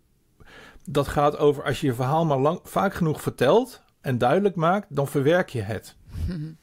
Dat 0.84 1.08
gaat 1.08 1.38
over 1.38 1.64
als 1.64 1.80
je 1.80 1.86
je 1.86 1.94
verhaal 1.94 2.24
maar 2.24 2.38
lang, 2.38 2.60
vaak 2.64 2.94
genoeg 2.94 3.22
vertelt 3.22 3.82
en 4.00 4.18
duidelijk 4.18 4.54
maakt, 4.54 4.86
dan 4.88 5.08
verwerk 5.08 5.48
je 5.48 5.60
het. 5.62 5.96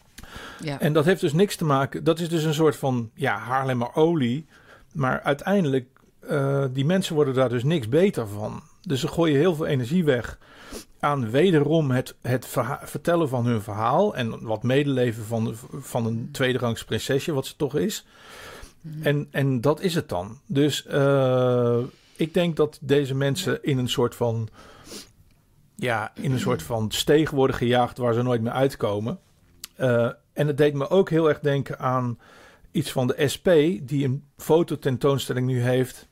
Ja. 0.62 0.80
En 0.80 0.94
dat 0.94 1.06
heeft 1.06 1.22
dus 1.22 1.34
niks 1.34 1.56
te 1.56 1.66
maken. 1.66 2.04
Dat 2.04 2.20
is 2.20 2.30
dus 2.30 2.44
een 2.44 2.54
soort 2.54 2.76
van 2.76 3.12
ja, 3.14 3.38
Haarlemmer 3.38 3.96
olie. 3.96 4.46
maar 4.94 5.22
uiteindelijk, 5.22 5.88
uh, 6.30 6.66
die 6.72 6.86
mensen 6.86 7.16
worden 7.16 7.34
daar 7.34 7.50
dus 7.50 7.64
niks 7.64 7.90
beter 7.90 8.28
van. 8.28 8.64
Dus 8.82 9.00
ze 9.00 9.08
gooien 9.08 9.38
heel 9.38 9.56
veel 9.56 9.66
energie 9.66 10.04
weg 10.04 10.40
aan 11.00 11.30
wederom 11.30 11.92
het, 11.92 12.16
het 12.22 12.48
vertellen 12.84 13.30
van 13.30 13.46
hun 13.46 13.62
verhaal. 13.62 14.16
En 14.16 14.44
wat 14.44 14.64
medeleven 14.64 15.26
van, 15.26 15.56
van 15.72 16.06
een 16.06 16.30
tweederangs 16.32 16.84
prinsesje, 16.84 17.34
wat 17.34 17.46
ze 17.46 17.56
toch 17.56 17.76
is. 17.76 18.06
Mhm. 18.82 19.08
En, 19.08 19.28
en 19.32 19.62
dat 19.62 19.82
is 19.82 19.96
het 19.96 20.10
dan. 20.10 20.40
Dus 20.46 20.86
uh, 20.92 21.80
ik 22.16 22.34
denk 22.34 22.56
dat 22.56 22.78
deze 22.82 23.16
mensen 23.16 23.64
in 23.64 23.78
een 23.78 23.90
soort 23.90 24.16
van. 24.16 24.50
Ja, 25.76 26.12
in 26.16 26.32
een 26.32 26.40
soort 26.40 26.64
van 26.64 26.92
steeg 26.92 27.30
worden 27.30 27.56
gejaagd 27.56 27.98
waar 27.98 28.14
ze 28.14 28.22
nooit 28.22 28.42
meer 28.42 28.52
uitkomen. 28.52 29.20
Uh, 29.78 30.12
en 30.34 30.48
het 30.48 30.58
deed 30.58 30.74
me 30.74 30.90
ook 30.90 31.10
heel 31.10 31.30
erg 31.30 31.40
denken 31.40 31.80
aan 31.80 32.20
iets 32.72 32.92
van 32.92 33.08
de 33.08 33.28
SP, 33.34 33.48
die 33.82 34.06
een 34.06 34.24
fototentoonstelling 34.38 35.48
nu 35.48 35.62
heeft. 35.62 36.08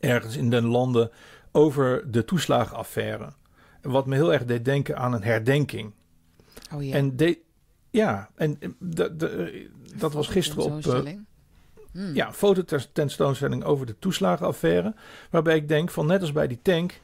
ergens 0.00 0.36
in 0.36 0.50
den 0.50 0.66
landen 0.66 1.10
over 1.52 2.10
de 2.10 2.24
toeslagenaffaire. 2.24 3.32
Wat 3.82 4.06
me 4.06 4.14
heel 4.14 4.32
erg 4.32 4.44
deed 4.44 4.64
denken 4.64 4.96
aan 4.96 5.12
een 5.12 5.22
herdenking. 5.22 5.92
Oh 6.74 6.84
ja. 6.84 6.94
En 6.94 7.16
de, 7.16 7.38
ja, 7.90 8.30
en 8.34 8.58
dat 9.96 10.12
was 10.12 10.28
gisteren 10.28 10.64
op. 10.64 10.86
Uh, 10.86 11.00
hmm. 11.92 12.14
Ja, 12.14 12.32
fototentoonstelling 12.32 13.64
over 13.64 13.86
de 13.86 13.98
toeslagenaffaire. 13.98 14.94
Waarbij 15.30 15.56
ik 15.56 15.68
denk 15.68 15.90
van 15.90 16.06
net 16.06 16.20
als 16.20 16.32
bij 16.32 16.46
die 16.46 16.60
tank. 16.62 17.00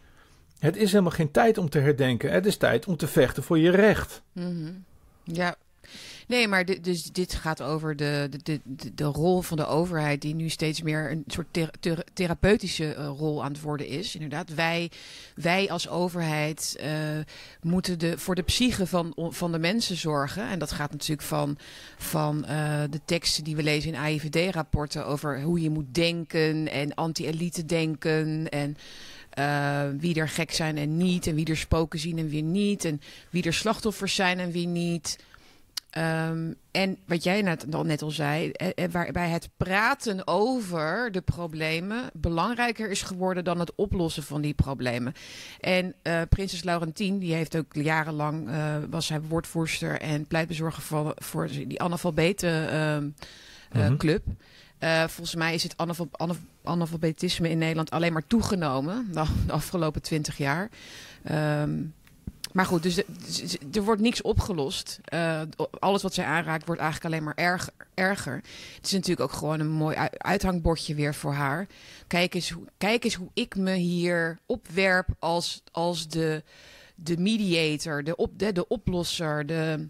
Het 0.58 0.76
is 0.76 0.90
helemaal 0.90 1.12
geen 1.12 1.30
tijd 1.30 1.58
om 1.58 1.70
te 1.70 1.78
herdenken. 1.78 2.30
Het 2.30 2.46
is 2.46 2.56
tijd 2.56 2.86
om 2.86 2.96
te 2.96 3.06
vechten 3.06 3.42
voor 3.42 3.58
je 3.58 3.70
recht. 3.70 4.22
Mm 4.32 4.84
Ja, 5.24 5.56
Nee, 6.28 6.48
maar 6.48 6.64
dus 6.64 7.02
dit 7.02 7.34
gaat 7.34 7.62
over 7.62 7.96
de, 7.96 8.28
de, 8.30 8.60
de, 8.64 8.94
de, 8.94 9.04
rol 9.04 9.42
van 9.42 9.56
de 9.56 9.66
overheid, 9.66 10.20
die 10.20 10.34
nu 10.34 10.48
steeds 10.48 10.82
meer 10.82 11.10
een 11.10 11.24
soort 11.26 11.58
therapeutische 12.12 12.94
uh, 12.98 13.06
rol 13.06 13.44
aan 13.44 13.52
het 13.52 13.60
worden 13.60 13.86
is. 13.86 14.14
Inderdaad, 14.14 14.54
wij, 14.54 14.90
wij 15.34 15.70
als 15.70 15.88
overheid 15.88 16.78
uh, 16.80 16.90
moeten 17.62 17.98
de, 17.98 18.18
voor 18.18 18.34
de 18.34 18.42
psyche 18.42 18.86
van, 18.86 19.12
van 19.16 19.52
de 19.52 19.58
mensen 19.58 19.96
zorgen. 19.96 20.48
En 20.48 20.58
dat 20.58 20.72
gaat 20.72 20.90
natuurlijk 20.90 21.28
van, 21.28 21.58
van 21.98 22.44
uh, 22.48 22.80
de 22.90 23.00
teksten 23.04 23.44
die 23.44 23.56
we 23.56 23.62
lezen 23.62 23.92
in 23.92 24.00
AIVD-rapporten 24.00 25.06
over 25.06 25.42
hoe 25.42 25.60
je 25.60 25.70
moet 25.70 25.94
denken 25.94 26.68
en 26.70 26.94
anti-elite 26.94 27.64
denken. 27.64 28.48
En 28.48 28.76
wie 29.98 30.14
er 30.14 30.28
gek 30.28 30.52
zijn 30.52 30.78
en 30.78 30.96
niet. 30.96 31.26
En 31.26 31.34
wie 31.34 31.46
er 31.46 31.56
spoken 31.56 31.98
zien 31.98 32.18
en 32.18 32.28
wie 32.28 32.42
niet. 32.42 32.84
En 32.84 33.00
wie 33.30 33.42
er 33.42 33.54
slachtoffers 33.54 34.14
zijn 34.14 34.38
en 34.38 34.50
wie 34.50 34.66
niet. 34.66 35.18
Um, 35.96 36.54
en 36.70 36.98
wat 37.06 37.24
jij 37.24 37.42
net, 37.42 37.74
al, 37.74 37.84
net 37.84 38.02
al 38.02 38.10
zei, 38.10 38.50
eh, 38.50 38.68
eh, 38.74 38.90
waarbij 38.90 39.28
het 39.28 39.48
praten 39.56 40.26
over 40.26 41.12
de 41.12 41.20
problemen 41.20 42.10
belangrijker 42.12 42.90
is 42.90 43.02
geworden 43.02 43.44
dan 43.44 43.58
het 43.58 43.72
oplossen 43.74 44.22
van 44.22 44.40
die 44.40 44.54
problemen. 44.54 45.12
En 45.60 45.94
uh, 46.02 46.20
prinses 46.28 46.62
Laurentien, 46.62 47.18
die 47.18 47.34
heeft 47.34 47.56
ook 47.56 47.74
jarenlang, 47.74 48.48
uh, 48.48 48.76
was 48.90 49.06
zij 49.06 49.20
woordvoerster 49.20 50.00
en 50.00 50.26
pleitbezorger 50.26 50.82
voor, 50.82 51.12
voor 51.16 51.48
die 51.48 51.82
analfabeten 51.82 52.74
uh, 52.74 52.96
mm 53.82 53.96
club. 53.96 54.22
volgens 55.06 55.34
mij 55.34 55.54
is 55.54 55.62
het 55.62 55.74
analfabetisme 56.62 57.50
in 57.50 57.58
Nederland 57.58 57.90
alleen 57.90 58.12
maar 58.12 58.26
toegenomen 58.26 59.08
de, 59.12 59.24
de 59.46 59.52
afgelopen 59.52 60.02
twintig 60.02 60.36
jaar. 60.36 60.68
Um, 61.60 61.94
maar 62.52 62.66
goed, 62.66 62.82
dus 62.82 62.96
er 63.72 63.82
wordt 63.82 64.00
niks 64.00 64.22
opgelost. 64.22 65.00
Uh, 65.14 65.40
alles 65.78 66.02
wat 66.02 66.14
zij 66.14 66.24
aanraakt 66.24 66.66
wordt 66.66 66.80
eigenlijk 66.80 67.14
alleen 67.14 67.24
maar 67.24 67.44
erger, 67.44 67.72
erger. 67.94 68.34
Het 68.76 68.86
is 68.86 68.92
natuurlijk 68.92 69.20
ook 69.20 69.32
gewoon 69.32 69.60
een 69.60 69.70
mooi 69.70 69.96
uithangbordje 70.18 70.94
weer 70.94 71.14
voor 71.14 71.32
haar. 71.32 71.66
Kijk 72.06 72.34
eens, 72.34 72.52
kijk 72.78 73.04
eens 73.04 73.14
hoe 73.14 73.30
ik 73.34 73.56
me 73.56 73.74
hier 73.74 74.38
opwerp 74.46 75.08
als, 75.18 75.62
als 75.72 76.08
de, 76.08 76.42
de 76.94 77.16
mediator, 77.16 78.04
de, 78.04 78.16
op, 78.16 78.38
de, 78.38 78.52
de 78.52 78.68
oplosser, 78.68 79.46
de, 79.46 79.88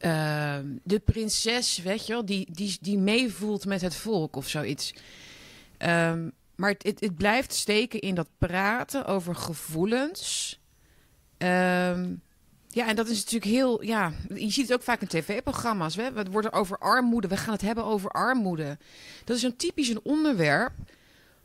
uh, 0.00 0.56
de 0.82 0.98
prinses, 0.98 1.78
weet 1.78 2.06
je 2.06 2.12
wel, 2.12 2.24
die, 2.24 2.48
die, 2.52 2.78
die 2.80 2.98
meevoelt 2.98 3.66
met 3.66 3.80
het 3.80 3.94
volk 3.94 4.36
of 4.36 4.48
zoiets. 4.48 4.94
Um, 5.78 6.32
maar 6.54 6.74
het, 6.78 7.00
het 7.00 7.16
blijft 7.16 7.54
steken 7.54 8.00
in 8.00 8.14
dat 8.14 8.28
praten 8.38 9.06
over 9.06 9.34
gevoelens 9.34 10.58
Um, 11.38 12.22
ja, 12.68 12.88
en 12.88 12.96
dat 12.96 13.08
is 13.08 13.16
natuurlijk 13.16 13.50
heel. 13.52 13.82
Ja, 13.82 14.12
je 14.34 14.50
ziet 14.50 14.68
het 14.68 14.72
ook 14.72 14.82
vaak 14.82 15.00
in 15.00 15.06
tv-programma's. 15.06 15.94
Het 15.94 16.30
wordt 16.30 16.46
er 16.46 16.52
over 16.52 16.78
armoede. 16.78 17.28
We 17.28 17.36
gaan 17.36 17.52
het 17.52 17.62
hebben 17.62 17.84
over 17.84 18.10
armoede. 18.10 18.78
Dat 19.24 19.36
is 19.36 19.42
een 19.42 19.56
typisch 19.56 19.88
een 19.88 20.00
onderwerp 20.02 20.72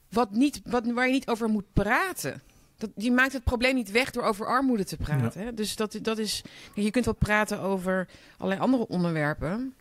wat 0.09 0.31
niet, 0.31 0.61
wat, 0.63 0.85
waar 0.85 1.05
je 1.05 1.13
niet 1.13 1.27
over 1.27 1.49
moet 1.49 1.73
praten. 1.73 2.41
Dat, 2.77 2.89
je 2.95 3.11
maakt 3.11 3.33
het 3.33 3.43
probleem 3.43 3.75
niet 3.75 3.91
weg 3.91 4.11
door 4.11 4.23
over 4.23 4.45
armoede 4.45 4.83
te 4.83 4.97
praten. 4.97 5.41
Hè? 5.41 5.53
Dus 5.53 5.75
dat, 5.75 5.99
dat 6.01 6.17
is. 6.17 6.41
Je 6.73 6.91
kunt 6.91 7.05
wel 7.05 7.13
praten 7.13 7.59
over 7.59 8.07
allerlei 8.37 8.61
andere 8.61 8.87
onderwerpen. 8.87 9.73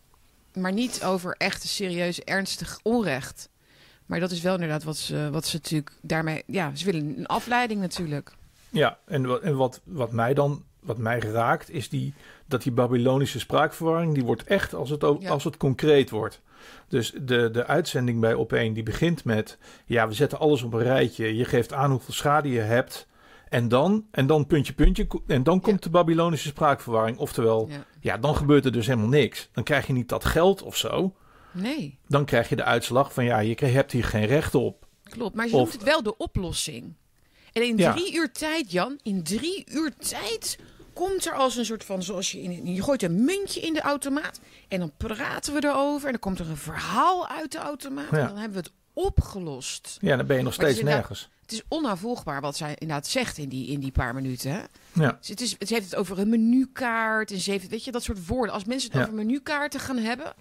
Maar 0.53 0.73
niet 0.73 1.03
over 1.03 1.35
echt 1.37 1.63
serieus, 1.63 2.19
ernstig 2.19 2.79
onrecht. 2.83 3.49
Maar 4.05 4.19
dat 4.19 4.31
is 4.31 4.41
wel 4.41 4.53
inderdaad 4.53 4.83
wat 4.83 4.97
ze, 4.97 5.29
wat 5.31 5.45
ze 5.45 5.55
natuurlijk 5.55 5.91
daarmee. 6.01 6.43
Ja, 6.45 6.75
ze 6.75 6.85
willen 6.85 7.17
een 7.17 7.27
afleiding 7.27 7.81
natuurlijk. 7.81 8.37
Ja, 8.71 8.97
en, 9.05 9.25
wat, 9.25 9.41
en 9.41 9.55
wat, 9.55 9.81
wat 9.83 10.11
mij 10.11 10.33
dan 10.33 10.63
wat 10.79 10.97
mij 10.97 11.19
raakt, 11.19 11.69
is 11.69 11.89
die, 11.89 12.13
dat 12.45 12.63
die 12.63 12.71
Babylonische 12.71 13.39
spraakverwarring, 13.39 14.13
die 14.13 14.23
wordt 14.23 14.43
echt 14.43 14.73
als 14.73 14.89
het, 14.89 15.03
als 15.03 15.43
het 15.43 15.57
concreet 15.57 16.09
wordt. 16.09 16.41
Dus 16.87 17.13
de, 17.21 17.49
de 17.51 17.65
uitzending 17.65 18.19
bij 18.19 18.33
Op1, 18.33 18.73
die 18.73 18.83
begint 18.83 19.23
met, 19.23 19.57
ja, 19.85 20.07
we 20.07 20.13
zetten 20.13 20.39
alles 20.39 20.61
op 20.61 20.73
een 20.73 20.83
rijtje. 20.83 21.35
Je 21.35 21.45
geeft 21.45 21.73
aan 21.73 21.91
hoeveel 21.91 22.13
schade 22.13 22.49
je 22.49 22.59
hebt. 22.59 23.07
En 23.49 23.67
dan, 23.67 24.05
en 24.11 24.27
dan 24.27 24.47
puntje, 24.47 24.73
puntje. 24.73 25.07
En 25.27 25.43
dan 25.43 25.61
komt 25.61 25.83
de 25.83 25.89
Babylonische 25.89 26.47
spraakverwarring. 26.47 27.17
Oftewel, 27.17 27.67
ja. 27.69 27.85
ja, 27.99 28.17
dan 28.17 28.35
gebeurt 28.35 28.65
er 28.65 28.71
dus 28.71 28.87
helemaal 28.87 29.09
niks. 29.09 29.49
Dan 29.53 29.63
krijg 29.63 29.87
je 29.87 29.93
niet 29.93 30.09
dat 30.09 30.25
geld 30.25 30.61
of 30.61 30.77
zo. 30.77 31.15
Nee. 31.51 31.97
Dan 32.07 32.25
krijg 32.25 32.49
je 32.49 32.55
de 32.55 32.63
uitslag 32.63 33.13
van, 33.13 33.23
ja, 33.23 33.39
je 33.39 33.55
hebt 33.65 33.91
hier 33.91 34.03
geen 34.03 34.25
recht 34.25 34.55
op. 34.55 34.87
Klopt, 35.03 35.35
maar 35.35 35.45
je 35.45 35.53
of, 35.53 35.59
noemt 35.59 35.73
het 35.73 35.83
wel 35.83 36.03
de 36.03 36.17
oplossing. 36.17 36.93
En 37.59 37.65
in 37.65 37.93
drie 37.93 38.13
uur 38.15 38.31
tijd, 38.31 38.71
Jan, 38.71 38.99
in 39.03 39.23
drie 39.23 39.63
uur 39.71 39.93
tijd 39.95 40.57
komt 40.93 41.25
er 41.25 41.33
als 41.33 41.55
een 41.55 41.65
soort 41.65 41.83
van, 41.83 42.03
zoals 42.03 42.31
je 42.31 42.41
in, 42.41 42.73
je 42.73 42.83
gooit 42.83 43.03
een 43.03 43.23
muntje 43.23 43.59
in 43.59 43.73
de 43.73 43.81
automaat 43.81 44.39
en 44.67 44.79
dan 44.79 44.91
praten 44.97 45.53
we 45.53 45.63
erover 45.63 46.05
en 46.05 46.11
dan 46.11 46.21
komt 46.21 46.39
er 46.39 46.49
een 46.49 46.57
verhaal 46.57 47.27
uit 47.27 47.51
de 47.51 47.57
automaat 47.57 48.11
en 48.11 48.27
dan 48.27 48.37
hebben 48.37 48.63
we 48.63 48.67
het 48.67 48.71
opgelost. 48.93 49.97
Ja, 50.01 50.15
dan 50.15 50.25
ben 50.25 50.37
je 50.37 50.43
nog 50.43 50.53
steeds 50.53 50.81
nergens. 50.81 51.29
Het 51.41 51.51
is 51.51 51.63
onnavolgbaar 51.67 52.41
wat 52.41 52.57
zij 52.57 52.75
inderdaad 52.77 53.07
zegt 53.07 53.37
in 53.37 53.49
die, 53.49 53.67
in 53.67 53.79
die 53.79 53.91
paar 53.91 54.13
minuten. 54.13 54.51
Hè? 54.51 54.59
Ja. 54.93 55.17
Dus 55.19 55.27
het, 55.27 55.41
is, 55.41 55.55
het 55.59 55.69
heeft 55.69 55.85
het 55.85 55.95
over 55.95 56.19
een 56.19 56.29
menukaart 56.29 57.31
en 57.31 57.39
ze 57.39 57.51
heeft, 57.51 57.67
weet 57.67 57.83
je, 57.83 57.91
dat 57.91 58.03
soort 58.03 58.27
woorden. 58.27 58.53
Als 58.53 58.65
mensen 58.65 58.91
het 58.91 59.01
over 59.01 59.13
menukaarten 59.13 59.79
gaan 59.79 59.97
hebben, 59.97 60.33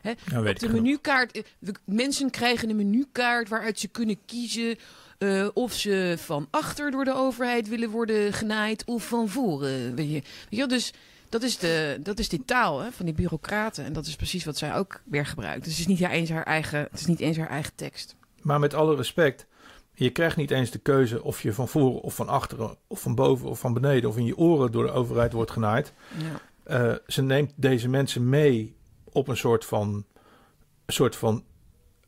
Hè? 0.00 0.12
Nou, 0.32 0.52
de 0.52 0.68
menukaart, 0.68 1.42
mensen 1.84 2.30
krijgen 2.30 2.70
een 2.70 2.76
menukaart 2.76 3.48
waaruit 3.48 3.80
ze 3.80 3.88
kunnen 3.88 4.18
kiezen 4.26 4.76
uh, 5.18 5.48
of 5.54 5.72
ze 5.72 6.14
van 6.18 6.48
achter 6.50 6.90
door 6.90 7.04
de 7.04 7.14
overheid 7.14 7.68
willen 7.68 7.90
worden 7.90 8.32
genaaid 8.32 8.84
of 8.84 9.08
van 9.08 9.28
voren. 9.28 9.94
Weet 9.94 10.10
je, 10.10 10.22
weet 10.50 10.60
je 10.60 10.66
dus 10.66 10.92
dat 11.28 11.42
is, 11.42 11.58
de, 11.58 11.98
dat 12.02 12.18
is 12.18 12.28
die 12.28 12.44
taal 12.44 12.80
hè, 12.80 12.92
van 12.92 13.04
die 13.04 13.14
bureaucraten. 13.14 13.84
En 13.84 13.92
dat 13.92 14.06
is 14.06 14.16
precies 14.16 14.44
wat 14.44 14.56
zij 14.56 14.74
ook 14.74 15.00
weer 15.04 15.26
gebruikt. 15.26 15.64
Dus 15.64 15.72
het 15.72 15.80
is 15.80 15.86
niet 15.86 16.00
eens 16.00 16.30
haar 16.30 16.44
eigen, 16.44 16.88
het 16.90 17.00
is 17.00 17.06
niet 17.06 17.20
eens 17.20 17.36
haar 17.36 17.48
eigen 17.48 17.72
tekst. 17.74 18.16
Maar 18.42 18.60
met 18.60 18.74
alle 18.74 18.96
respect, 18.96 19.46
je 19.94 20.10
krijgt 20.10 20.36
niet 20.36 20.50
eens 20.50 20.70
de 20.70 20.78
keuze 20.78 21.22
of 21.22 21.42
je 21.42 21.52
van 21.52 21.68
voren 21.68 22.00
of 22.00 22.14
van 22.14 22.28
achteren 22.28 22.76
of 22.86 23.00
van 23.00 23.14
boven 23.14 23.48
of 23.48 23.58
van 23.58 23.72
beneden 23.72 24.10
of 24.10 24.16
in 24.16 24.24
je 24.24 24.36
oren 24.36 24.72
door 24.72 24.86
de 24.86 24.92
overheid 24.92 25.32
wordt 25.32 25.50
genaaid. 25.50 25.92
Ja. 26.18 26.40
Uh, 26.90 26.94
ze 27.06 27.22
neemt 27.22 27.52
deze 27.56 27.88
mensen 27.88 28.28
mee 28.28 28.76
op 29.04 29.28
een 29.28 29.36
soort 29.36 29.64
van, 29.64 30.04
een 30.86 30.94
soort 30.94 31.16
van 31.16 31.44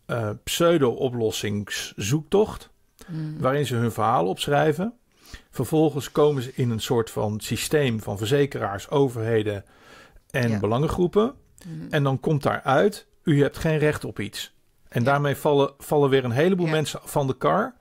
uh, 0.06 0.30
pseudo-oplossingszoektocht. 0.44 2.70
Hmm. 3.08 3.36
waarin 3.38 3.66
ze 3.66 3.74
hun 3.74 3.92
verhaal 3.92 4.26
opschrijven. 4.26 4.92
Vervolgens 5.50 6.12
komen 6.12 6.42
ze 6.42 6.52
in 6.54 6.70
een 6.70 6.80
soort 6.80 7.10
van 7.10 7.40
systeem 7.40 8.00
van 8.00 8.18
verzekeraars, 8.18 8.90
overheden 8.90 9.64
en 10.30 10.60
belangengroepen. 10.60 11.34
Hmm. 11.62 11.86
En 11.90 12.02
dan 12.02 12.20
komt 12.20 12.42
daaruit, 12.42 13.06
u 13.22 13.42
hebt 13.42 13.56
geen 13.56 13.78
recht 13.78 14.04
op 14.04 14.20
iets. 14.20 14.54
En 14.88 15.04
daarmee 15.04 15.36
vallen, 15.36 15.72
vallen 15.78 16.10
weer 16.10 16.24
een 16.24 16.30
heleboel 16.30 16.66
mensen 16.66 17.00
van 17.04 17.26
de 17.26 17.36
kar 17.36 17.74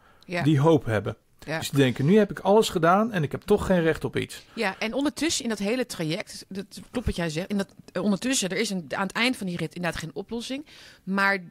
die 0.43 0.59
hoop 0.59 0.85
hebben. 0.85 1.17
Ja. 1.39 1.57
Dus 1.57 1.69
die 1.69 1.79
denken, 1.79 2.05
nu 2.05 2.17
heb 2.17 2.31
ik 2.31 2.39
alles 2.39 2.69
gedaan 2.69 3.11
en 3.11 3.23
ik 3.23 3.31
heb 3.31 3.41
toch 3.41 3.65
geen 3.65 3.81
recht 3.81 4.03
op 4.03 4.17
iets. 4.17 4.45
Ja, 4.53 4.75
en 4.79 4.93
ondertussen 4.93 5.43
in 5.43 5.49
dat 5.49 5.57
hele 5.57 5.85
traject, 5.85 6.45
dat 6.49 6.65
klopt 6.91 7.05
wat 7.05 7.15
jij 7.15 7.29
zegt, 7.29 7.49
in 7.49 7.57
dat, 7.57 7.73
ondertussen, 8.01 8.49
er 8.49 8.57
is 8.57 8.69
een, 8.69 8.85
aan 8.95 9.07
het 9.07 9.15
eind 9.15 9.37
van 9.37 9.47
die 9.47 9.57
rit 9.57 9.75
inderdaad 9.75 9.99
geen 9.99 10.11
oplossing. 10.13 10.65
Maar 11.03 11.43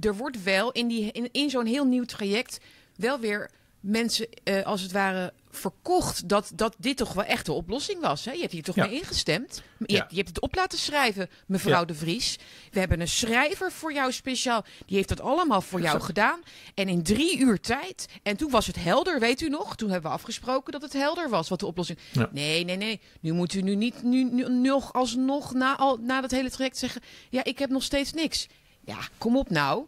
er 0.00 0.16
wordt 0.16 0.42
wel 0.42 0.72
in, 0.72 0.88
die, 0.88 1.12
in, 1.12 1.28
in 1.32 1.50
zo'n 1.50 1.66
heel 1.66 1.84
nieuw 1.84 2.04
traject 2.04 2.60
wel 2.96 3.18
weer 3.20 3.50
mensen 3.80 4.26
eh, 4.44 4.62
als 4.62 4.80
het 4.80 4.92
ware 4.92 5.32
verkocht 5.50 6.28
dat, 6.28 6.50
dat 6.54 6.74
dit 6.78 6.96
toch 6.96 7.12
wel 7.12 7.24
echt 7.24 7.46
de 7.46 7.52
oplossing 7.52 8.00
was. 8.00 8.24
Hè? 8.24 8.32
Je 8.32 8.40
hebt 8.40 8.52
hier 8.52 8.62
toch 8.62 8.74
Ja. 8.74 8.86
mee 8.86 8.94
ingestemd. 8.94 9.62
Je, 9.78 9.84
Ja. 9.92 9.98
hebt, 9.98 10.10
je 10.10 10.16
hebt 10.16 10.28
het 10.28 10.40
op 10.40 10.54
laten 10.54 10.78
schrijven, 10.78 11.28
mevrouw 11.46 11.78
Ja. 11.80 11.84
de 11.84 11.94
Vries. 11.94 12.38
We 12.70 12.78
hebben 12.78 13.00
een 13.00 13.08
schrijver 13.08 13.72
voor 13.72 13.92
jou 13.92 14.12
speciaal. 14.12 14.64
Die 14.86 14.96
heeft 14.96 15.08
dat 15.08 15.20
allemaal 15.20 15.60
voor 15.60 15.80
jou 15.80 16.00
gedaan. 16.00 16.40
En 16.74 16.88
in 16.88 17.02
drie 17.02 17.38
uur 17.38 17.60
tijd. 17.60 18.06
En 18.22 18.36
toen 18.36 18.50
was 18.50 18.66
het 18.66 18.76
helder, 18.76 19.20
weet 19.20 19.40
u 19.40 19.48
nog? 19.48 19.76
Toen 19.76 19.90
hebben 19.90 20.10
we 20.10 20.16
afgesproken 20.16 20.72
dat 20.72 20.82
het 20.82 20.92
helder 20.92 21.28
was 21.28 21.48
wat 21.48 21.60
de 21.60 21.66
oplossing. 21.66 21.98
Nee, 22.32 22.64
nee, 22.64 22.76
nee. 22.76 23.00
Nu 23.20 23.32
moet 23.32 23.54
u 23.54 23.60
nu 23.62 23.74
niet 23.74 24.02
nu, 24.02 24.24
nu 24.24 24.48
nog 24.48 24.92
alsnog 24.92 25.52
na, 25.52 25.76
al, 25.76 25.96
na 25.96 26.20
dat 26.20 26.30
hele 26.30 26.50
traject 26.50 26.78
zeggen. 26.78 27.00
Ja, 27.30 27.44
ik 27.44 27.58
heb 27.58 27.70
nog 27.70 27.82
steeds 27.82 28.12
niks. 28.12 28.46
Ja, 28.84 28.98
kom 29.18 29.36
op 29.36 29.50
nou. 29.50 29.86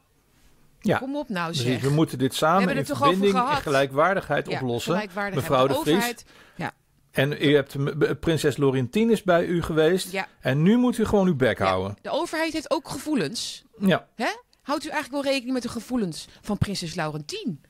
Ja, 0.86 0.98
Kom 0.98 1.16
op 1.16 1.28
nou, 1.28 1.54
zeg. 1.54 1.80
We 1.80 1.90
moeten 1.90 2.18
dit 2.18 2.34
samen 2.34 2.76
in 2.76 2.84
verbinding 2.86 3.34
en 3.34 3.46
gelijkwaardigheid 3.56 4.48
Ja, 4.50 4.54
oplossen. 4.60 4.92
gelijkwaardigheid. 4.92 5.48
Mevrouw 5.50 5.66
de 5.84 5.90
Vries. 5.90 6.24
Ja, 6.56 6.72
En 7.10 7.32
u 7.42 7.54
hebt 7.54 7.76
prinses 8.20 8.56
Laurentien 8.56 9.10
is 9.10 9.22
bij 9.22 9.44
u 9.46 9.62
geweest. 9.62 10.12
ja, 10.12 10.28
En 10.40 10.62
nu 10.62 10.76
moet 10.76 10.98
u 10.98 11.04
gewoon 11.04 11.26
uw 11.26 11.36
bek 11.36 11.58
ja. 11.58 11.66
houden. 11.66 11.96
De 12.02 12.10
overheid 12.10 12.52
heeft 12.52 12.70
ook 12.70 12.88
gevoelens. 12.88 13.64
Ja. 13.78 14.06
Hè? 14.14 14.28
Houdt 14.62 14.84
u 14.84 14.88
eigenlijk 14.88 15.22
wel 15.22 15.32
rekening 15.32 15.54
met 15.54 15.62
de 15.62 15.68
gevoelens 15.68 16.28
van 16.40 16.58
prinses 16.58 16.94
Laurentien? 16.94 17.60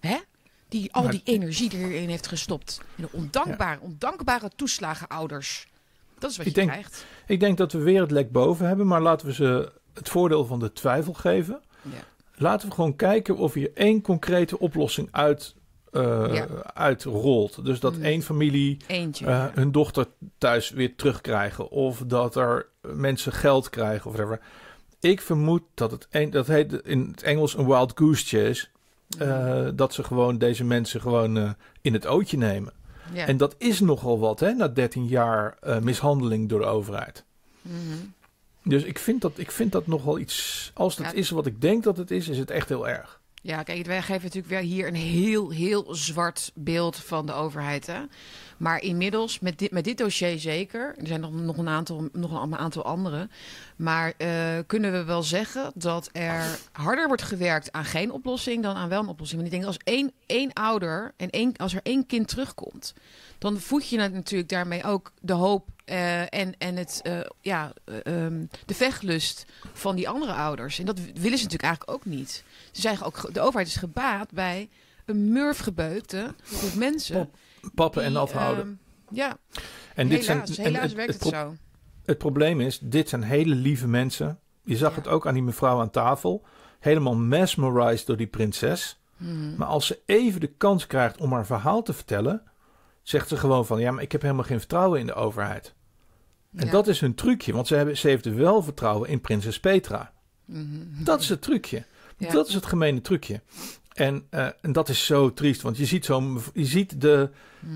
Hè? 0.00 0.16
Die 0.68 0.92
al 0.92 1.02
Maar- 1.02 1.10
die 1.12 1.20
energie 1.24 1.70
erin 1.78 2.08
heeft 2.08 2.26
gestopt. 2.26 2.80
En 2.96 3.02
de 3.02 3.08
ondankbare, 3.18 3.80
ondankbare 3.80 4.50
toeslagenouders. 4.56 5.68
Dat 6.18 6.30
is 6.30 6.36
wat 6.36 6.46
Ik 6.46 6.54
je 6.54 6.58
denk- 6.60 6.70
krijgt. 6.72 7.04
Ik 7.26 7.40
denk 7.40 7.56
dat 7.58 7.72
we 7.72 7.78
weer 7.78 8.00
het 8.00 8.10
lek 8.10 8.32
boven 8.32 8.66
hebben, 8.66 8.86
maar 8.86 9.00
laten 9.00 9.26
we 9.26 9.32
ze 9.34 9.72
het 9.94 10.08
voordeel 10.08 10.44
van 10.46 10.58
de 10.58 10.72
twijfel 10.72 11.12
geven. 11.12 11.60
Ja. 11.82 11.90
Laten 12.36 12.68
we 12.68 12.74
gewoon 12.74 12.96
kijken 12.96 13.36
of 13.36 13.52
hier 13.54 13.70
één 13.74 14.02
concrete 14.02 14.58
oplossing 14.58 15.08
uit, 15.10 15.54
eh, 15.92 16.34
Ja. 16.34 16.46
uitrolt. 16.74 17.64
Dus 17.64 17.80
dat 17.80 17.96
Mm. 17.96 18.02
één 18.02 18.22
familie 18.22 18.76
Eentje. 18.86 19.26
eh, 19.26 19.44
hun 19.54 19.72
dochter 19.72 20.06
thuis 20.38 20.70
weer 20.70 20.94
terugkrijgen. 20.96 21.70
Of 21.70 22.02
dat 22.06 22.36
er 22.36 22.66
mensen 22.80 23.32
geld 23.32 23.70
krijgen 23.70 24.10
of 24.10 24.16
whatever. 24.16 24.40
Ik 25.00 25.20
vermoed 25.20 25.62
dat 25.74 25.90
het 25.90 26.06
een, 26.10 26.30
dat 26.30 26.46
heet 26.46 26.72
in 26.72 27.08
het 27.10 27.22
Engels 27.22 27.56
een 27.56 27.66
wild 27.66 27.92
goose 27.94 28.24
chase. 28.26 28.66
eh, 29.18 29.66
dat 29.74 29.94
ze 29.94 30.04
gewoon 30.04 30.38
deze 30.38 30.64
mensen 30.64 31.00
gewoon 31.00 31.54
in 31.80 31.92
het 31.92 32.06
ootje 32.06 32.36
nemen. 32.36 32.72
ja. 33.12 33.26
En 33.26 33.36
dat 33.36 33.54
is 33.58 33.80
nogal 33.80 34.18
wat, 34.18 34.40
hè, 34.40 34.52
na 34.52 34.68
13 34.68 35.06
jaar 35.06 35.58
mishandeling 35.82 36.48
door 36.48 36.60
de 36.60 36.66
overheid. 36.66 37.24
Mhm. 37.62 37.76
Dus 38.68 38.82
ik 38.82 38.98
vind 38.98 39.20
dat, 39.20 39.38
ik 39.38 39.50
vind 39.50 39.72
dat 39.72 39.86
nogal 39.86 40.18
iets. 40.18 40.70
Als 40.74 40.96
het 40.96 41.06
Ja. 41.06 41.12
is 41.12 41.30
wat 41.30 41.46
ik 41.46 41.60
denk 41.60 41.82
dat 41.84 41.96
het 41.96 42.10
is, 42.10 42.28
is 42.28 42.38
het 42.38 42.50
echt 42.50 42.68
heel 42.68 42.88
erg. 42.88 43.20
Ja, 43.42 43.62
kijk, 43.62 43.86
wij 43.86 44.02
geven 44.02 44.22
natuurlijk 44.22 44.48
weer 44.48 44.60
hier 44.60 44.86
een 44.86 44.94
heel, 44.94 45.50
heel 45.50 45.94
zwart 45.94 46.50
beeld 46.54 46.96
van 46.96 47.26
de 47.26 47.32
overheid. 47.32 47.86
Hè? 47.86 48.00
Maar 48.56 48.82
inmiddels, 48.82 49.38
met 49.40 49.58
dit, 49.58 49.70
met 49.70 49.84
dit 49.84 49.98
dossier 49.98 50.38
zeker, 50.38 50.94
er 50.98 51.06
zijn 51.06 51.20
nog, 51.20 51.32
nog, 51.32 51.56
een, 51.56 51.68
aantal, 51.68 52.08
nog 52.12 52.42
een 52.42 52.56
aantal 52.56 52.84
andere. 52.84 53.28
Maar 53.76 54.12
eh, 54.16 54.58
kunnen 54.66 54.92
we 54.92 55.04
wel 55.04 55.22
zeggen 55.22 55.72
dat 55.74 56.08
er 56.12 56.58
harder 56.72 57.06
wordt 57.06 57.22
gewerkt 57.22 57.72
aan 57.72 57.84
geen 57.84 58.10
oplossing 58.10 58.62
dan 58.62 58.74
aan 58.76 58.88
wel 58.88 59.00
een 59.00 59.08
oplossing. 59.08 59.40
Want 59.40 59.52
ik 59.52 59.58
denk, 59.60 59.72
als 59.74 59.82
één, 59.84 60.12
één 60.26 60.52
ouder 60.52 61.12
en 61.16 61.30
één, 61.30 61.56
als 61.56 61.74
er 61.74 61.80
één 61.82 62.06
kind 62.06 62.28
terugkomt, 62.28 62.94
dan 63.38 63.58
voed 63.58 63.88
je 63.88 63.96
natuurlijk 63.96 64.48
daarmee 64.50 64.84
ook 64.84 65.12
de 65.20 65.32
hoop 65.32 65.68
eh, 65.86 66.20
en, 66.34 66.54
en 66.58 66.76
het, 66.76 67.00
eh, 67.02 67.20
ja, 67.40 67.72
eh, 67.84 68.24
ehm, 68.24 68.44
de 68.66 68.74
vechtlust 68.74 69.44
van 69.72 69.96
die 69.96 70.08
andere 70.08 70.32
ouders. 70.32 70.78
En 70.78 70.84
dat 70.86 70.98
willen 70.98 71.14
ze 71.38 71.44
natuurlijk 71.44 71.62
eigenlijk 71.62 71.90
ook 71.90 72.04
niet. 72.04 72.44
Ze 72.72 72.80
zijn 72.80 73.02
ook, 73.02 73.34
de 73.34 73.40
overheid 73.40 73.66
is 73.68 73.76
gebaat 73.76 74.30
bij 74.32 74.68
een 75.04 75.32
murfgebeukte 75.32 76.34
groep 76.44 76.74
mensen. 76.74 77.30
Pappen 77.74 78.02
en 78.02 78.16
afhouden. 78.16 78.64
ehm, 79.08 79.14
ja, 79.16 79.36
en 79.94 80.08
dit 80.08 80.26
helaas, 80.26 80.50
zijn, 80.50 80.66
helaas 80.66 80.90
en 80.90 80.96
werkt 80.96 81.12
het, 81.12 81.20
pro- 81.30 81.30
zo. 81.38 81.54
het 82.04 82.18
probleem 82.18 82.60
is, 82.60 82.78
dit 82.82 83.08
zijn 83.08 83.22
hele 83.22 83.54
lieve 83.54 83.88
mensen. 83.88 84.38
Je 84.64 84.76
zag 84.76 84.90
Ja. 84.90 84.96
het 84.96 85.08
ook 85.08 85.26
aan 85.26 85.34
die 85.34 85.42
mevrouw 85.42 85.80
aan 85.80 85.90
tafel. 85.90 86.44
Helemaal 86.78 87.14
mesmerized 87.16 88.06
door 88.06 88.16
die 88.16 88.26
prinses. 88.26 88.98
Mhm. 89.16 89.56
Maar 89.56 89.66
als 89.68 89.86
ze 89.86 89.98
even 90.06 90.40
de 90.40 90.46
kans 90.56 90.86
krijgt 90.86 91.20
om 91.20 91.32
haar 91.32 91.46
verhaal 91.46 91.82
te 91.82 91.92
vertellen, 91.92 92.42
zegt 93.02 93.28
ze 93.28 93.36
gewoon 93.36 93.66
van 93.66 93.80
ja, 93.80 93.90
maar 93.90 94.02
ik 94.02 94.12
heb 94.12 94.22
helemaal 94.22 94.44
geen 94.44 94.58
vertrouwen 94.58 95.00
in 95.00 95.06
de 95.06 95.14
overheid. 95.14 95.74
En 96.56 96.66
Ja. 96.66 96.72
dat 96.72 96.86
is 96.88 97.00
hun 97.00 97.14
trucje, 97.14 97.52
want 97.52 97.66
ze, 97.66 97.74
hebben, 97.74 97.96
ze 97.96 98.08
heeft 98.08 98.24
wel 98.34 98.62
vertrouwen 98.62 99.08
in 99.08 99.20
prinses 99.20 99.60
Petra. 99.60 100.12
Mhm. 100.44 100.64
Dat 101.04 101.20
is 101.20 101.28
het 101.28 101.42
trucje. 101.42 101.84
Ja. 102.18 102.30
Dat 102.32 102.48
is 102.48 102.54
het 102.54 102.66
gemene 102.66 103.00
trucje. 103.00 103.40
En, 103.92 104.26
eh, 104.30 104.46
en 104.60 104.72
dat 104.72 104.88
is 104.88 105.06
zo 105.06 105.32
triest, 105.32 105.62
want 105.62 105.76
je 105.76 105.84
ziet, 105.86 106.04
zo, 106.04 106.40
je 106.54 106.64
ziet 106.64 107.00
de, 107.00 107.30
Mhm. 107.60 107.72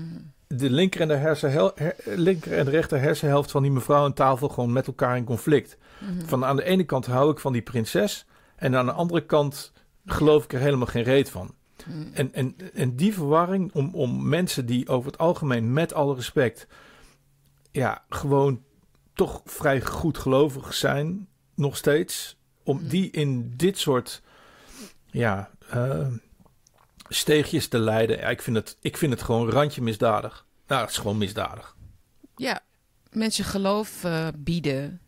de 0.47 0.69
linker 0.69 1.01
en 1.01 1.07
de, 1.07 1.13
hersenhel, 1.15 1.71
her- 1.75 1.95
linker 2.05 2.57
en 2.57 2.65
de 2.65 2.71
rechter 2.71 2.99
hersenhelft 2.99 3.51
van 3.51 3.61
die 3.61 3.71
mevrouw 3.71 4.03
aan 4.03 4.13
tafel 4.13 4.49
gewoon 4.49 4.71
met 4.73 4.87
elkaar 4.87 5.17
in 5.17 5.23
conflict. 5.23 5.77
Mhm. 5.99 6.25
Van 6.27 6.45
aan 6.45 6.55
de 6.55 6.63
ene 6.63 6.83
kant 6.83 7.05
hou 7.05 7.31
ik 7.31 7.39
van 7.39 7.53
die 7.53 7.61
prinses 7.61 8.25
en 8.55 8.75
aan 8.75 8.85
de 8.85 8.91
andere 8.91 9.25
kant 9.25 9.71
geloof 10.05 10.43
ik 10.43 10.53
er 10.53 10.59
helemaal 10.59 10.87
geen 10.87 11.03
reet 11.03 11.29
van. 11.29 11.53
En, 12.13 12.33
en, 12.33 12.55
en 12.73 12.95
die 12.95 13.13
verwarring 13.13 13.71
om, 13.73 13.89
om 13.93 14.27
mensen 14.29 14.65
die 14.65 14.87
over 14.87 15.11
het 15.11 15.19
algemeen, 15.19 15.73
met 15.73 15.93
alle 15.93 16.15
respect, 16.15 16.67
ja, 17.71 18.03
gewoon 18.09 18.61
toch 19.21 19.41
vrij 19.45 19.81
goed 19.81 20.17
gelovig 20.17 20.73
zijn, 20.73 21.27
nog 21.55 21.77
steeds, 21.77 22.37
om 22.63 22.77
Mhm. 22.77 22.87
die 22.87 23.11
in 23.11 23.53
dit 23.55 23.77
soort 23.77 24.21
ja, 25.11 25.49
eh, 25.69 26.07
steegjes 27.07 27.67
te 27.67 27.79
leiden, 27.79 28.17
ja, 28.17 28.27
ik, 28.29 28.41
vind 28.41 28.55
het, 28.55 28.77
ik 28.81 28.97
vind 28.97 29.11
het 29.13 29.21
gewoon 29.21 29.49
randje 29.49 29.81
misdadig. 29.81 30.45
Nou, 30.67 30.81
het 30.81 30.89
is 30.89 30.97
gewoon 30.97 31.17
misdadig. 31.17 31.75
Ja, 32.35 32.59
mensen 33.11 33.45
geloof 33.45 34.03
eh, 34.03 34.27
bieden. 34.37 34.99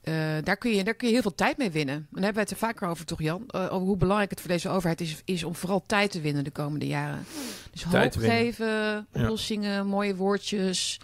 Eh, 0.00 0.14
daar, 0.44 0.56
kun 0.56 0.70
je, 0.70 0.84
daar 0.84 0.94
kun 0.94 1.06
je 1.08 1.12
heel 1.12 1.22
veel 1.22 1.34
tijd 1.34 1.56
mee 1.56 1.70
winnen. 1.70 1.94
En 1.94 2.06
daar 2.10 2.24
hebben 2.24 2.42
we 2.42 2.48
het 2.50 2.60
er 2.60 2.66
vaker 2.66 2.88
over, 2.88 3.04
toch 3.04 3.22
Jan? 3.22 3.52
Over 3.52 3.86
hoe 3.86 3.96
belangrijk 3.96 4.30
het 4.30 4.40
voor 4.40 4.50
deze 4.50 4.68
overheid 4.68 5.00
is, 5.00 5.22
is 5.24 5.44
om 5.44 5.54
vooral 5.54 5.82
tijd 5.86 6.10
te 6.10 6.20
winnen 6.20 6.44
de 6.44 6.50
komende 6.50 6.86
jaren. 6.86 7.24
Dus 7.70 7.84
Tijd 7.90 8.14
hoop 8.14 8.24
geven, 8.24 9.06
oplossingen, 9.12 9.86
mooie 9.86 10.16
woordjes. 10.16 11.00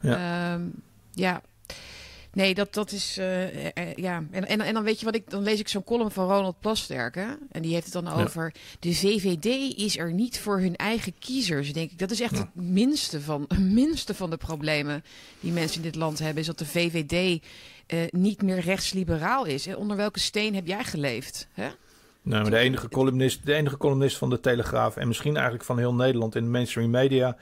Ja. 0.00 0.52
Ehm, 0.52 0.62
ja. 1.12 1.42
Nee, 2.32 2.54
dat, 2.54 2.74
dat 2.74 2.92
is. 2.92 3.16
eh, 3.18 3.66
eh, 3.66 3.94
ja. 3.94 4.24
En, 4.30 4.46
en, 4.48 4.60
en 4.60 4.74
dan 4.74 4.82
weet 4.82 4.98
je 4.98 5.04
wat 5.04 5.14
ik. 5.14 5.30
Dan 5.30 5.42
lees 5.42 5.60
ik 5.60 5.68
zo'n 5.68 5.84
column 5.84 6.10
van 6.10 6.28
Ronald 6.28 6.60
Plasterk. 6.60 7.14
Hè? 7.14 7.26
En 7.50 7.62
die 7.62 7.72
heeft 7.72 7.84
het 7.84 8.04
dan 8.04 8.04
Ja. 8.16 8.22
over. 8.22 8.54
De 8.80 8.94
VVD 8.94 9.76
is 9.78 9.98
er 9.98 10.12
niet 10.12 10.40
voor 10.40 10.60
hun 10.60 10.76
eigen 10.76 11.14
kiezers. 11.18 11.72
Denk 11.72 11.90
ik. 11.90 11.98
Dat 11.98 12.10
is 12.10 12.20
echt 12.20 12.34
Ja. 12.36 12.38
het 12.38 12.54
minste 12.64 13.20
van, 13.20 13.44
het 13.48 13.60
minste 13.60 14.14
van 14.14 14.30
de 14.30 14.36
problemen 14.36 15.04
die 15.40 15.52
mensen 15.52 15.76
in 15.76 15.82
dit 15.82 15.94
land 15.94 16.18
hebben. 16.18 16.40
Is 16.40 16.46
dat 16.46 16.58
de 16.58 16.66
VVD 16.66 17.42
eh, 17.86 17.98
niet 18.10 18.42
meer 18.42 18.58
rechtsliberaal 18.60 19.44
is. 19.44 19.66
En 19.66 19.76
onder 19.76 19.96
welke 19.96 20.20
steen 20.20 20.54
heb 20.54 20.66
jij 20.66 20.84
geleefd? 20.84 21.48
Hè? 21.52 21.68
Nou, 22.22 22.42
maar 22.42 22.50
de 22.50 22.56
enige, 22.58 22.88
columnist, 22.88 23.46
de 23.46 23.54
enige 23.54 23.76
columnist 23.76 24.16
van 24.16 24.30
de 24.30 24.40
Telegraaf 24.40 24.96
en 24.96 25.08
misschien 25.08 25.34
eigenlijk 25.34 25.64
van 25.64 25.78
heel 25.78 25.94
Nederland 25.94 26.34
in 26.34 26.42
de 26.44 26.50
mainstream 26.50 26.90
media 26.90 27.36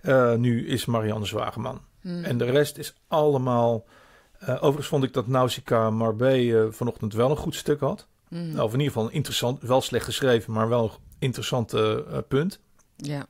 eh, 0.00 0.34
nu 0.34 0.66
is 0.68 0.84
Marianne 0.84 1.26
Zwageman. 1.26 1.80
Hmm. 2.00 2.24
En 2.24 2.38
de 2.38 2.44
rest 2.44 2.76
is 2.78 2.94
allemaal. 3.08 3.84
Eh, 4.38 4.54
overigens 4.54 4.86
vond 4.86 5.04
ik 5.04 5.12
dat 5.12 5.26
Nausicaa 5.26 5.90
Marbé 5.90 6.32
eh, 6.62 6.72
vanochtend 6.72 7.12
wel 7.12 7.30
een 7.30 7.36
goed 7.36 7.54
stuk 7.54 7.80
had. 7.80 8.06
Hmm. 8.28 8.58
Of 8.58 8.72
in 8.72 8.78
ieder 8.78 8.92
geval 8.92 9.04
een 9.04 9.14
interessant, 9.14 9.62
wel 9.62 9.80
slecht 9.80 10.04
geschreven, 10.04 10.52
maar 10.52 10.68
wel 10.68 10.84
een 10.84 10.90
interessant 11.18 11.72
eh, 11.72 11.96
punt. 12.28 12.60
Ja. 12.96 13.26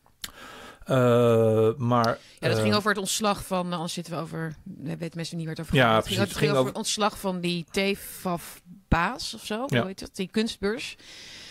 Maar. 1.77 2.19
Ja, 2.39 2.49
dat 2.49 2.59
ging 2.59 2.75
over 2.75 2.91
het 2.91 2.99
ontslag 2.99 3.47
van, 3.47 3.73
anders 3.73 3.93
zitten 3.93 4.13
we 4.15 4.21
over, 4.21 4.55
we 4.65 4.97
weten 4.97 5.17
mensen 5.17 5.37
niet 5.37 5.47
waar 5.47 5.55
het 5.55 5.65
over 5.65 5.77
Ja, 5.77 5.87
gaat. 5.95 6.09
Het 6.09 6.15
precies. 6.15 6.37
ging, 6.37 6.51
het 6.51 6.57
over 6.59 6.69
het 6.71 6.77
ontslag 6.77 7.19
van 7.19 7.41
die 7.41 7.67
TFAF 7.71 8.61
Baas 8.89 9.35
of 9.35 9.45
zo, 9.45 9.65
Ja. 9.67 9.79
hoe 9.79 9.87
heet 9.87 10.01
dat? 10.01 10.17
Die 10.17 10.29
kunstbeurs. 10.29 10.97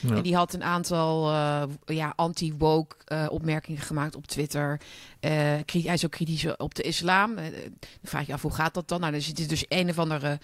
En 0.10 0.22
die 0.22 0.36
had 0.36 0.54
een 0.54 0.64
aantal 0.64 1.32
eh, 1.32 1.64
ja, 1.86 2.14
anti-woke 2.16 2.96
eh, 3.06 3.26
opmerkingen 3.30 3.82
gemaakt 3.82 4.16
op 4.16 4.28
Twitter. 4.28 4.82
Eh, 5.20 5.32
hij 5.66 5.94
is 5.94 6.06
ook 6.06 6.12
kritisch 6.12 6.58
op 6.58 6.76
de 6.76 6.84
islam. 6.84 7.36
Dan 7.36 7.44
vraag 8.04 8.26
je 8.26 8.34
af, 8.34 8.42
hoe 8.42 8.54
gaat 8.54 8.74
dat 8.74 8.88
dan? 8.88 9.00
Nou, 9.00 9.14
er 9.14 9.22
zit 9.22 9.50
dus 9.50 9.66
een 9.68 9.90
of 9.90 10.00
andere 10.00 10.40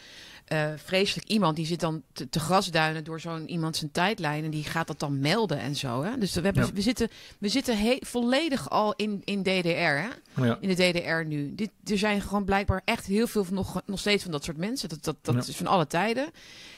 eh, 0.52 0.68
vreselijk 0.76 1.28
iemand... 1.28 1.56
die 1.56 1.66
zit 1.66 1.80
dan 1.80 2.02
te, 2.14 2.30
te 2.30 2.40
grasduinen 2.40 3.04
door 3.04 3.20
zo'n 3.20 3.50
iemand 3.50 3.78
zijn 3.78 3.92
tijdlijn... 3.92 4.44
en 4.44 4.50
die 4.50 4.64
gaat 4.64 4.88
dat 4.88 5.00
dan 5.00 5.20
melden 5.20 5.60
en 5.60 5.76
zo. 5.76 6.04
Hè? 6.04 6.18
Dus 6.18 6.34
we, 6.34 6.42
hebben, 6.42 6.66
Ja. 6.66 6.74
we 6.74 6.82
zitten, 6.82 7.10
we 7.40 7.48
zitten 7.48 7.78
he- 7.78 7.98
volledig 8.00 8.70
al 8.70 8.94
in, 8.96 9.22
in 9.26 9.42
DDR, 9.42 9.70
hè? 9.70 10.08
ja. 10.36 10.58
in 10.62 10.76
de 10.76 10.76
DDR 10.92 11.26
nu. 11.28 11.56
Dit, 11.56 11.70
er 11.86 11.98
zijn 11.98 12.22
gewoon 12.22 12.46
blijkbaar 12.46 12.82
echt 12.86 13.06
heel 13.06 13.28
veel 13.28 13.44
van 13.44 13.54
nog, 13.54 13.82
nog 13.86 14.00
steeds 14.00 14.24
van 14.24 14.32
dat 14.32 14.44
soort 14.44 14.58
mensen. 14.58 14.90
Dat, 14.90 15.04
dat, 15.04 15.16
dat 15.22 15.34
Ja. 15.36 15.40
is 15.52 15.56
van 15.56 15.68
alle 15.68 15.88
tijden. 15.88 16.30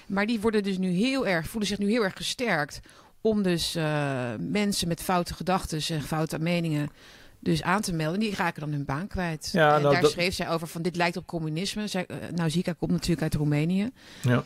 Maar 0.08 0.26
die 0.26 0.40
worden 0.40 0.64
dus 0.64 0.78
nu 0.78 0.90
heel 0.90 1.28
erg, 1.28 1.48
voelen 1.48 1.68
zich 1.70 1.78
nu 1.78 1.90
heel 1.90 2.04
erg 2.04 2.16
gesterkt. 2.16 2.80
Om 3.22 3.44
dus 3.44 3.76
eh, 3.76 4.34
mensen 4.40 4.88
met 4.88 5.02
foute 5.02 5.34
gedachten 5.34 5.82
en 5.96 6.02
foute 6.02 6.40
meningen 6.40 6.90
dus 7.44 7.62
aan 7.64 7.82
te 7.82 7.94
melden. 7.94 8.20
Die 8.20 8.36
raken 8.36 8.62
dan 8.62 8.72
hun 8.72 8.86
baan 8.86 9.08
kwijt. 9.08 9.50
Ja, 9.54 9.76
en 9.76 9.82
nou, 9.82 9.94
daar 9.94 10.02
dat- 10.02 10.12
schreef 10.12 10.34
zij 10.34 10.50
over 10.50 10.68
van 10.68 10.82
dit 10.82 10.96
lijkt 10.96 11.18
op 11.18 11.28
communisme. 11.28 11.88
Zij, 11.88 12.06
eh, 12.06 12.18
nou, 12.36 12.50
Zika 12.50 12.74
komt 12.74 12.92
natuurlijk 12.92 13.22
uit 13.22 13.34
Roemenië. 13.36 13.90
ja. 14.22 14.44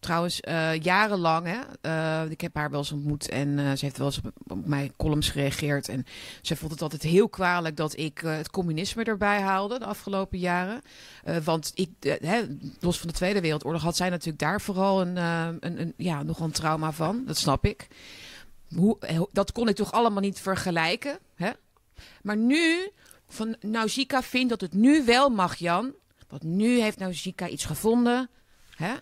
Trouwens, 0.00 0.40
eh, 0.40 0.74
jarenlang, 0.80 1.46
hè, 1.46 1.58
eh, 1.80 2.30
ik 2.30 2.40
heb 2.40 2.54
haar 2.54 2.70
wel 2.70 2.78
eens 2.78 2.92
ontmoet 2.92 3.28
en 3.28 3.58
eh, 3.58 3.64
ze 3.72 3.84
heeft 3.84 3.98
wel 3.98 4.06
eens 4.06 4.18
op, 4.18 4.32
op 4.46 4.66
mijn 4.66 4.92
columns 4.96 5.28
gereageerd. 5.28 5.88
En 5.88 6.04
ze 6.42 6.56
vond 6.56 6.70
het 6.72 6.82
altijd 6.82 7.02
heel 7.02 7.28
kwalijk 7.28 7.76
dat 7.76 7.98
ik 7.98 8.18
het 8.18 8.50
communisme 8.50 9.04
erbij 9.04 9.40
haalde 9.40 9.78
de 9.78 9.84
afgelopen 9.84 10.38
jaren. 10.38 10.80
Want 11.44 11.72
ik, 11.74 11.90
hè, 12.20 12.40
los 12.80 12.98
van 12.98 13.08
de 13.08 13.14
Tweede 13.14 13.40
Wereldoorlog, 13.40 13.82
had 13.82 13.96
zij 13.96 14.08
natuurlijk 14.10 14.38
daar 14.38 14.60
vooral 14.60 15.00
een, 15.00 15.16
een, 15.16 15.80
een, 15.80 15.94
ja, 15.96 16.22
nogal 16.22 16.46
een 16.46 16.52
trauma 16.52 16.92
van. 16.92 17.22
Dat 17.26 17.36
snap 17.36 17.64
ik. 17.64 17.88
Hoe, 18.74 18.98
dat 19.32 19.52
kon 19.52 19.68
ik 19.68 19.76
toch 19.76 19.92
allemaal 19.92 20.22
niet 20.22 20.40
vergelijken. 20.40 21.18
Hè? 21.34 21.50
Maar 22.22 22.36
nu, 22.36 22.90
van 23.28 23.56
Nausicaa 23.60 24.22
vindt 24.22 24.48
dat 24.48 24.60
het 24.60 24.72
nu 24.74 25.04
wel 25.04 25.28
mag, 25.28 25.54
Jan. 25.56 25.92
Want 26.28 26.42
nu 26.42 26.80
heeft 26.80 26.98
Nausicaa 26.98 27.48
iets 27.48 27.64
gevonden. 27.64 28.30
Hè? 28.76 28.92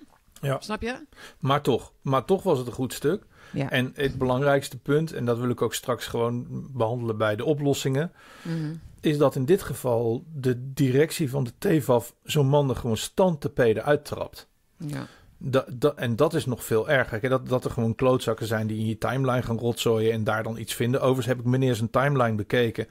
Ja. 0.40 0.60
Snap 0.60 0.82
je? 0.82 1.06
Maar 1.38 1.62
toch, 1.62 1.92
maar 2.02 2.24
toch 2.24 2.42
was 2.42 2.58
het 2.58 2.66
een 2.66 2.72
goed 2.72 2.92
stuk. 2.92 3.22
Ja. 3.52 3.70
En 3.70 3.92
het 3.94 4.18
belangrijkste 4.18 4.78
punt, 4.78 5.12
en 5.12 5.24
dat 5.24 5.38
wil 5.38 5.48
ik 5.50 5.62
ook 5.62 5.74
straks 5.74 6.06
gewoon 6.06 6.46
behandelen 6.72 7.16
bij 7.16 7.36
de 7.36 7.44
oplossingen, 7.44 8.12
Mhm. 8.42 8.74
is 9.00 9.18
dat 9.18 9.34
in 9.34 9.44
dit 9.44 9.62
geval 9.62 10.24
de 10.34 10.72
directie 10.72 11.30
van 11.30 11.44
de 11.44 11.52
TVAF 11.58 12.14
zo'n 12.24 12.46
man 12.48 12.70
er 12.70 12.76
gewoon 12.76 12.96
standtepeden 12.96 13.84
uittrapt. 13.84 14.48
ja. 14.76 15.06
Da, 15.40 15.64
da- 15.68 15.92
en 15.96 16.16
dat 16.16 16.34
is 16.34 16.46
nog 16.46 16.64
veel 16.64 16.88
erger. 16.88 17.18
Kijk, 17.18 17.32
dat, 17.32 17.48
dat 17.48 17.64
er 17.64 17.70
gewoon 17.70 17.94
klootzakken 17.94 18.46
zijn 18.46 18.66
die 18.66 18.78
in 18.78 18.86
je 18.86 18.98
timeline 18.98 19.42
gaan 19.42 19.58
rotzooien 19.58 20.12
en 20.12 20.24
daar 20.24 20.42
dan 20.42 20.58
iets 20.58 20.74
vinden. 20.74 21.00
Overigens 21.00 21.26
heb 21.26 21.38
ik 21.38 21.44
meneer 21.44 21.74
zijn 21.74 21.90
timeline 21.90 22.34
bekeken. 22.36 22.86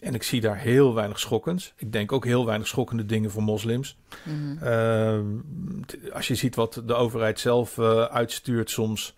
En 0.00 0.14
ik 0.14 0.22
zie 0.22 0.40
daar 0.40 0.56
heel 0.58 0.94
weinig 0.94 1.18
schokkends. 1.18 1.72
Ik 1.76 1.92
denk 1.92 2.12
ook 2.12 2.24
heel 2.24 2.46
weinig 2.46 2.66
schokkende 2.68 3.06
dingen 3.06 3.30
voor 3.30 3.42
moslims. 3.42 3.96
Mhm. 4.22 4.64
Ehm, 4.64 5.24
als 6.12 6.28
je 6.28 6.34
ziet 6.34 6.54
wat 6.54 6.82
de 6.86 6.94
overheid 6.94 7.40
zelf 7.40 7.78
eh, 7.78 8.02
uitstuurt 8.04 8.70
soms. 8.70 9.14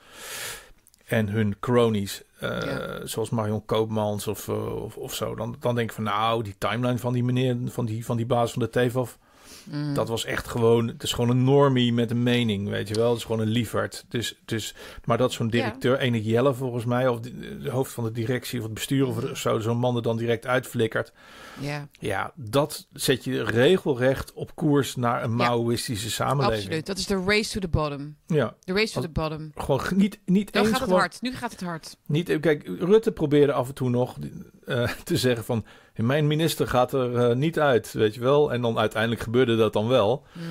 En 1.05 1.29
hun 1.29 1.57
cronies, 1.61 2.23
eh, 2.39 2.49
Ja. 2.63 3.07
zoals 3.07 3.31
Marion 3.31 3.65
Koopmans 3.65 4.27
of, 4.27 4.49
eh, 4.49 4.83
of, 4.85 4.97
of 4.97 5.15
zo. 5.15 5.35
Dan, 5.35 5.57
dan 5.61 5.75
denk 5.75 5.89
ik 5.89 5.95
van 5.95 6.05
nou, 6.05 6.43
die 6.43 6.55
timeline 6.59 6.99
van 6.99 7.13
die 7.13 7.25
meneer, 7.25 7.57
van 7.65 7.87
die, 7.87 8.05
van 8.05 8.17
die 8.17 8.27
baas 8.27 8.53
van 8.53 8.63
de 8.63 8.71
TVAF. 8.71 9.19
Mhm. 9.65 9.95
Dat 9.95 10.09
was 10.09 10.25
echt 10.25 10.49
gewoon, 10.49 10.89
het 10.89 11.03
is 11.03 11.13
gewoon 11.13 11.31
een 11.31 11.45
normie 11.45 11.93
met 11.93 12.11
een 12.11 12.23
mening, 12.23 12.69
weet 12.69 12.89
je 12.89 12.95
wel. 12.95 13.09
Het 13.09 13.19
is 13.19 13.25
gewoon 13.25 13.41
een 13.41 13.49
liefhard. 13.49 14.05
Dus, 14.09 14.41
dus, 14.45 14.75
maar 15.05 15.19
dat 15.19 15.33
zo'n 15.33 15.49
directeur, 15.49 15.99
ene 15.99 16.23
Jelle 16.23 16.55
volgens 16.55 16.85
mij, 16.85 17.09
of 17.09 17.21
de, 17.21 17.59
de 17.59 17.71
hoofd 17.71 17.93
van 17.93 18.05
de 18.05 18.13
directie 18.13 18.59
of 18.59 18.65
het 18.65 18.75
bestuur 18.75 19.07
of 19.07 19.39
zo, 19.39 19.59
zo'n 19.59 19.79
man 19.79 19.97
er 19.97 20.03
dan 20.03 20.17
direct 20.17 20.47
uitflikkert. 20.47 21.13
Ja, 21.61 21.89
Ja, 21.99 22.33
dat 22.35 22.87
zet 22.93 23.25
je 23.25 23.43
regelrecht 23.43 24.33
op 24.33 24.55
koers 24.55 24.97
naar 24.97 25.23
een 25.23 25.31
Ja. 25.31 25.37
Maoïstische 25.37 26.11
samenleving. 26.11 26.63
absoluut. 26.63 26.87
Dat 26.87 26.99
is 26.99 27.07
de 27.07 27.23
race 27.27 27.53
to 27.53 27.61
the 27.61 27.69
bottom. 27.69 28.17
Ja, 28.27 28.55
De 28.65 28.73
race 28.73 28.93
to 28.93 29.01
the 29.01 29.09
bottom. 29.09 29.51
gewoon 29.55 29.81
niet, 29.97 30.21
niet 30.25 30.53
Dan 30.53 30.63
eens 30.63 30.71
gaat 30.71 30.81
het 30.81 30.89
gewoon, 30.89 31.01
hard. 31.01 31.23
Nu 31.23 31.33
gaat 31.35 31.51
het 31.53 31.61
hard. 31.61 31.97
Niet, 32.07 32.41
kijk, 32.41 32.67
Rutte 32.79 33.13
probeerde 33.13 33.53
af 33.53 33.69
en 33.69 33.75
toe 33.75 33.91
nog 33.91 34.17
eh, 34.65 34.89
te 35.05 35.17
zeggen 35.17 35.45
van... 35.45 35.65
mijn 35.95 36.27
minister 36.27 36.67
gaat 36.69 36.93
er 36.93 37.17
eh, 37.31 37.37
niet 37.37 37.59
uit, 37.59 37.93
weet 37.93 38.15
je 38.15 38.21
wel. 38.21 38.53
En 38.53 38.61
dan 38.63 38.79
uiteindelijk 38.79 39.23
gebeurde 39.23 39.57
dat 39.57 39.73
dan 39.73 39.89
wel. 39.89 40.25
Mhm. 40.33 40.45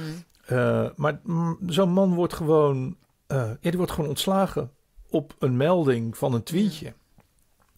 Eh, 0.45 0.89
maar 0.95 1.19
zo'n 1.67 1.91
man 1.91 2.13
wordt 2.13 2.33
gewoon... 2.33 2.97
ja, 3.27 3.57
die 3.61 3.71
wordt 3.77 3.91
gewoon 3.91 4.09
ontslagen 4.09 4.71
op 5.09 5.35
een 5.39 5.57
melding 5.57 6.17
van 6.17 6.33
een 6.33 6.43
tweetje. 6.43 6.93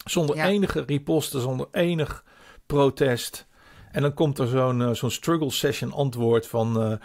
Zonder 0.04 0.36
Ja. 0.36 0.46
enige 0.46 0.84
riposte, 0.86 1.40
zonder 1.40 1.66
enig 1.72 2.24
protest. 2.76 3.46
En 3.92 4.02
dan 4.02 4.14
komt 4.14 4.38
er 4.38 4.46
zo'n 4.46 4.82
eh, 4.82 4.90
zo'n 4.90 5.10
struggle 5.10 5.50
session 5.50 5.92
antwoord 5.92 6.46
van... 6.46 6.80
eh, 6.82 6.88
Mhm. 6.88 6.98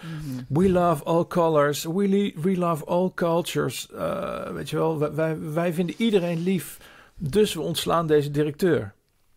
We 0.48 0.70
love 0.70 1.04
all 1.04 1.26
colors. 1.28 1.84
We, 1.84 2.34
we 2.42 2.58
love 2.58 2.86
all 2.86 3.12
cultures. 3.16 3.88
Eh, 3.92 4.52
weet 4.52 4.70
je 4.70 4.76
wel, 4.76 4.98
wij, 5.16 5.40
wij, 5.40 5.74
vinden 5.74 5.96
iedereen 5.98 6.40
lief. 6.44 6.78
Dus 7.18 7.54
we 7.54 7.62
ontslaan 7.62 8.08
deze 8.08 8.32
directeur. 8.32 8.94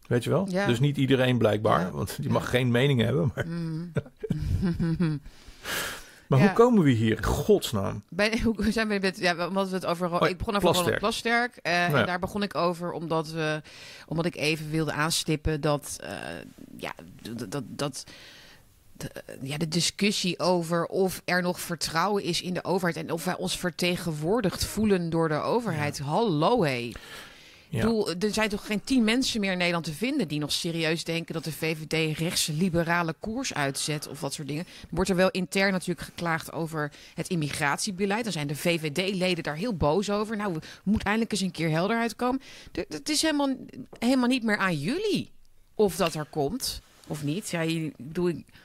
Weet 0.06 0.24
je 0.24 0.30
wel? 0.30 0.46
Ja. 0.50 0.66
Dus 0.66 0.80
niet 0.80 0.96
iedereen 0.96 1.38
blijkbaar. 1.38 1.80
Ja. 1.80 1.90
Want 1.90 2.16
die 2.16 2.26
Ja. 2.26 2.32
mag 2.32 2.50
geen 2.50 2.70
mening 2.70 3.00
hebben. 3.00 3.32
Maar, 3.34 3.46
Mhm. 3.46 5.16
maar 6.30 6.38
Ja. 6.38 6.44
hoe 6.44 6.54
komen 6.54 6.82
we 6.82 6.90
hier? 6.90 7.24
Godsnaam. 7.24 8.02
Bij, 8.08 8.40
hoe 8.44 8.70
zijn 8.72 8.88
we 8.88 8.98
met, 9.00 9.18
ja, 9.18 9.48
omdat 9.48 9.68
we 9.68 9.74
het 9.74 9.86
over, 9.86 10.20
Oh, 10.20 10.28
ik 10.28 10.36
begon 10.38 10.56
over. 10.56 10.68
Ronald 10.72 10.98
Plasterk. 10.98 11.56
eh, 11.56 11.72
Ja. 11.72 11.94
En 12.00 12.06
daar 12.06 12.18
begon 12.18 12.42
ik 12.42 12.54
over 12.54 12.92
omdat, 12.92 13.30
we, 13.30 13.62
omdat 14.06 14.24
ik 14.24 14.36
even 14.36 14.70
wilde 14.70 14.92
aanstippen 14.92 15.60
dat, 15.60 15.96
eh, 16.02 16.10
ja, 16.76 16.92
dat, 17.36 17.50
dat, 17.50 17.62
dat 17.66 18.04
de, 18.96 19.10
ja, 19.42 19.56
de 19.58 19.68
discussie 19.68 20.38
over 20.38 20.86
of 20.86 21.22
er 21.24 21.42
nog 21.42 21.60
vertrouwen 21.60 22.22
is 22.22 22.42
in 22.42 22.54
de 22.54 22.64
overheid 22.64 22.96
en 22.96 23.12
of 23.12 23.24
wij 23.24 23.36
ons 23.36 23.58
vertegenwoordigd 23.58 24.64
voelen 24.64 25.10
door 25.10 25.28
de 25.28 25.40
overheid. 25.40 25.98
Hallo 25.98 26.62
hé. 26.62 26.90
Ja. 27.70 27.80
bedoel, 27.80 28.11
er 28.11 28.33
zijn 28.33 28.48
toch 28.48 28.66
geen 28.66 28.85
tien 28.85 29.04
mensen 29.04 29.40
meer 29.40 29.52
in 29.52 29.59
Nederland 29.59 29.85
te 29.85 29.92
vinden 29.92 30.28
die 30.28 30.38
nog 30.38 30.52
serieus 30.52 31.04
denken 31.04 31.35
dat 31.35 31.44
de 31.44 31.52
VVD 31.52 32.18
rechtse 32.18 32.52
liberale 32.52 33.14
koers 33.20 33.54
uitzet 33.54 34.09
of 34.09 34.20
dat 34.20 34.33
soort 34.35 34.48
dingen. 34.48 34.66
Wordt 34.90 35.11
er 35.11 35.16
wel 35.16 35.30
intern 35.30 35.72
natuurlijk 35.72 36.00
geklaagd 36.06 36.52
over 36.52 36.92
het 37.14 37.28
immigratiebeleid. 37.28 38.24
Dan 38.24 38.33
zijn 38.33 38.46
de 38.46 38.56
VVD-leden 38.56 39.42
daar 39.44 39.56
heel 39.56 39.74
boos 39.76 40.11
over. 40.11 40.37
Nou, 40.37 40.59
moet 40.83 41.02
eindelijk 41.02 41.33
eens 41.33 41.40
een 41.40 41.50
keer 41.50 41.70
helderheid 41.70 42.16
komen. 42.16 42.40
Het 42.72 43.09
is 43.09 43.22
helemaal, 43.22 43.56
helemaal 43.98 44.28
niet 44.28 44.42
meer 44.42 44.56
aan 44.59 44.78
jullie 44.78 45.30
of 45.74 45.96
dat 45.96 46.14
er 46.14 46.26
komt 46.30 46.80
of 47.06 47.22
niet. 47.24 47.50
Ja, 47.50 47.61
je- 47.61 47.92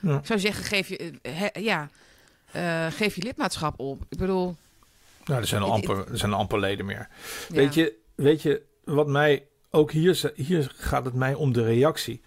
ik 0.02 0.26
zou 0.26 0.39
zeggen, 0.39 0.63
geef 0.63 0.88
je, 0.88 1.12
eh, 1.22 1.63
ja, 1.63 1.89
eh, 2.52 2.88
geef 2.91 3.15
je 3.15 3.22
lidmaatschap 3.24 3.80
op. 3.80 4.02
Ik 4.10 4.18
bedoel, 4.18 4.56
Nou, 5.26 5.41
er 5.41 5.48
zijn 5.48 5.62
amper, 5.62 6.12
er 6.12 6.18
zijn 6.18 6.34
amper 6.34 6.60
leden 6.60 6.86
meer. 6.86 7.08
ja. 7.50 7.56
Weet, 7.56 7.74
je, 7.74 7.94
weet 8.15 8.41
je, 8.41 8.62
wat 8.86 9.08
mij... 9.08 9.48
Ook 9.71 9.91
hier, 9.91 10.32
hier 10.36 10.71
gaat 10.76 11.06
het 11.06 11.13
mij 11.13 11.34
om 11.34 11.54
de 11.54 11.63
reactie. 11.63 12.21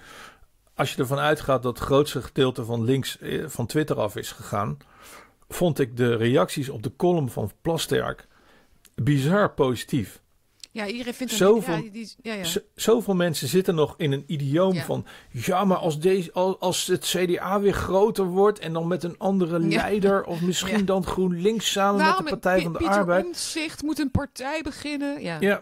Als 0.74 0.92
je 0.94 0.98
ervan 0.98 1.18
uitgaat 1.18 1.62
dat 1.62 1.78
het 1.78 1.86
grootste 1.86 2.22
gedeelte 2.22 2.64
van 2.64 2.84
links 2.84 3.18
eh, 3.18 3.44
van 3.46 3.66
Twitter 3.66 3.96
af 3.96 4.16
is 4.16 4.32
gegaan... 4.32 4.76
vond 5.48 5.78
ik 5.78 5.96
de 5.96 6.16
reacties 6.16 6.68
op 6.68 6.82
de 6.82 6.92
column 6.96 7.30
van 7.30 7.50
Plasterk 7.62 8.26
bizar 8.94 9.50
positief. 9.50 10.20
Ja, 10.70 10.86
iedereen 10.86 11.14
vindt 11.14 11.32
hem- 11.32 11.40
Zoveel- 11.48 11.74
ja, 11.74 11.90
die- 11.92 12.14
ja, 12.22 12.34
ja. 12.34 12.44
Zoveel 12.74 13.14
mensen 13.14 13.48
zitten 13.48 13.74
nog 13.74 13.94
in 13.96 14.12
een 14.12 14.24
idioom 14.26 14.76
van... 14.76 15.06
ja, 15.30 15.64
maar 15.64 15.76
als, 15.76 16.00
deze, 16.00 16.32
als, 16.32 16.86
het 16.86 17.04
CDA 17.04 17.60
weer 17.60 17.72
groter 17.72 18.24
wordt... 18.24 18.58
en 18.58 18.72
dan 18.72 18.86
met 18.88 19.02
een 19.04 19.18
andere 19.18 19.58
leider... 19.58 20.24
of 20.24 20.40
misschien 20.40 20.84
dan 20.84 21.04
GroenLinks 21.04 21.72
samen 21.72 22.00
Waarom 22.00 22.24
met 22.24 22.32
de 22.32 22.38
Partij 22.38 22.62
van 22.62 22.72
de 22.72 22.78
Pieter 22.78 22.96
Arbeid... 22.96 23.24
Omtzigt 23.24 23.82
moet 23.82 23.98
een 23.98 24.10
partij 24.10 24.60
beginnen. 24.62 25.22
Ja. 25.22 25.36
Ja, 25.40 25.60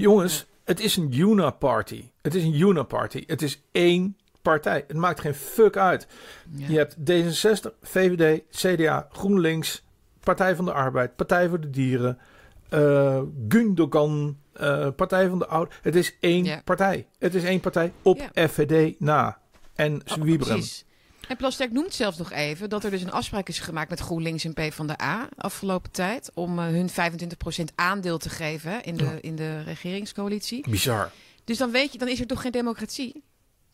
jongens, 0.00 0.46
het 0.64 0.80
is 0.80 0.96
een 0.96 1.12
Una-party. 1.18 2.10
Het 2.22 2.34
is 2.34 2.44
een 2.44 2.60
Una-party. 2.60 3.24
Het 3.26 3.42
is 3.42 3.62
één 3.72 4.16
partij. 4.42 4.84
Het 4.88 4.96
maakt 4.96 5.20
geen 5.20 5.34
fuck 5.34 5.76
uit. 5.76 6.06
Ja. 6.50 6.66
Je 6.68 6.76
hebt 6.76 6.96
D66, 6.96 7.70
VVD, 7.82 8.42
CDA, 8.50 9.08
GroenLinks... 9.12 9.82
Partij 10.20 10.56
van 10.56 10.64
de 10.64 10.72
Arbeid, 10.72 11.16
Partij 11.16 11.48
voor 11.48 11.60
de 11.60 11.70
Dieren... 11.70 12.18
eh 12.68 13.20
Gundogan, 13.48 14.38
eh, 14.52 14.88
Partij 14.96 15.28
van 15.28 15.38
de 15.38 15.46
Oud. 15.46 15.74
Het 15.82 15.94
is 15.96 16.16
één 16.20 16.44
Ja. 16.44 16.60
partij. 16.64 17.06
Het 17.18 17.34
is 17.34 17.44
één 17.44 17.60
partij 17.60 17.92
op 18.02 18.18
Ja. 18.34 18.48
FVD 18.48 19.00
na. 19.00 19.38
En 19.74 19.92
Oh, 19.94 20.22
Wieberen. 20.22 20.52
precies. 20.54 20.84
En 21.28 21.36
Plasterk 21.36 21.72
noemt 21.72 21.94
zelfs 21.94 22.18
nog 22.18 22.32
even 22.32 22.68
dat 22.68 22.84
er 22.84 22.90
dus 22.90 23.02
een 23.02 23.12
afspraak 23.12 23.48
is 23.48 23.58
gemaakt 23.58 23.90
met 23.90 24.00
GroenLinks 24.00 24.44
en 24.44 24.52
PvdA 24.54 25.28
afgelopen 25.36 25.90
tijd. 25.90 26.30
Om 26.34 26.58
eh, 26.58 26.64
hun 26.64 26.90
25% 26.90 26.94
aandeel 27.74 28.18
te 28.18 28.28
geven 28.28 28.82
in, 28.82 28.96
de, 28.96 29.18
in 29.20 29.36
de 29.36 29.62
regeringscoalitie. 29.62 30.70
Bizar. 30.70 31.10
Dus 31.44 31.58
dan 31.58 31.70
weet 31.70 31.92
je, 31.92 31.98
dan 31.98 32.08
is 32.08 32.20
er 32.20 32.26
toch 32.26 32.40
geen 32.40 32.52
democratie. 32.52 33.22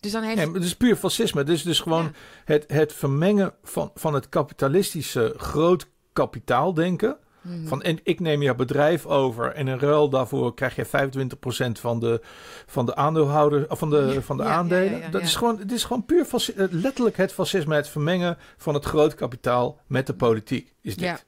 Dus 0.00 0.12
dan 0.12 0.22
heeft. 0.22 0.36
Nee, 0.36 0.52
het 0.52 0.64
is 0.64 0.76
puur 0.76 0.96
fascisme. 0.96 1.40
Het 1.40 1.48
is 1.48 1.62
dus 1.62 1.80
gewoon 1.80 2.04
Ja. 2.04 2.10
het, 2.44 2.64
het 2.68 2.92
vermengen 2.92 3.54
van, 3.62 3.90
van 3.94 4.14
het 4.14 4.28
kapitalistische 4.28 5.34
groot 5.36 5.86
kapitaaldenken. 6.12 7.16
Mhm. 7.42 7.66
Van, 7.66 7.82
en 7.82 7.98
ik 8.02 8.20
neem 8.20 8.42
jouw 8.42 8.54
bedrijf 8.54 9.06
over 9.06 9.52
en 9.52 9.68
in 9.68 9.78
ruil 9.78 10.08
daarvoor 10.08 10.54
krijg 10.54 10.76
je 10.76 10.86
25% 10.86 11.80
van 11.80 12.00
de, 12.00 12.20
van 12.66 12.86
de 12.86 12.94
aandeelhouder, 12.96 13.70
of 13.70 13.78
van 13.78 13.90
de, 13.90 14.22
van 14.22 14.36
de 14.36 14.42
Ja, 14.42 14.48
aandelen. 14.50 14.98
ja, 14.98 15.08
dat 15.08 15.22
is 15.22 15.36
gewoon, 15.36 15.58
het 15.58 15.72
is 15.72 15.84
gewoon 15.84 16.04
puur 16.04 16.26
eh, 16.56 16.64
letterlijk 16.70 17.16
het 17.16 17.32
fascisme, 17.32 17.74
het 17.74 17.88
vermengen 17.88 18.38
van 18.56 18.74
het 18.74 18.84
groot 18.84 19.14
kapitaal 19.14 19.78
met 19.86 20.06
de 20.06 20.14
politiek. 20.14 20.72
Is 20.82 20.96
dit. 20.96 21.04
Ja. 21.04 21.18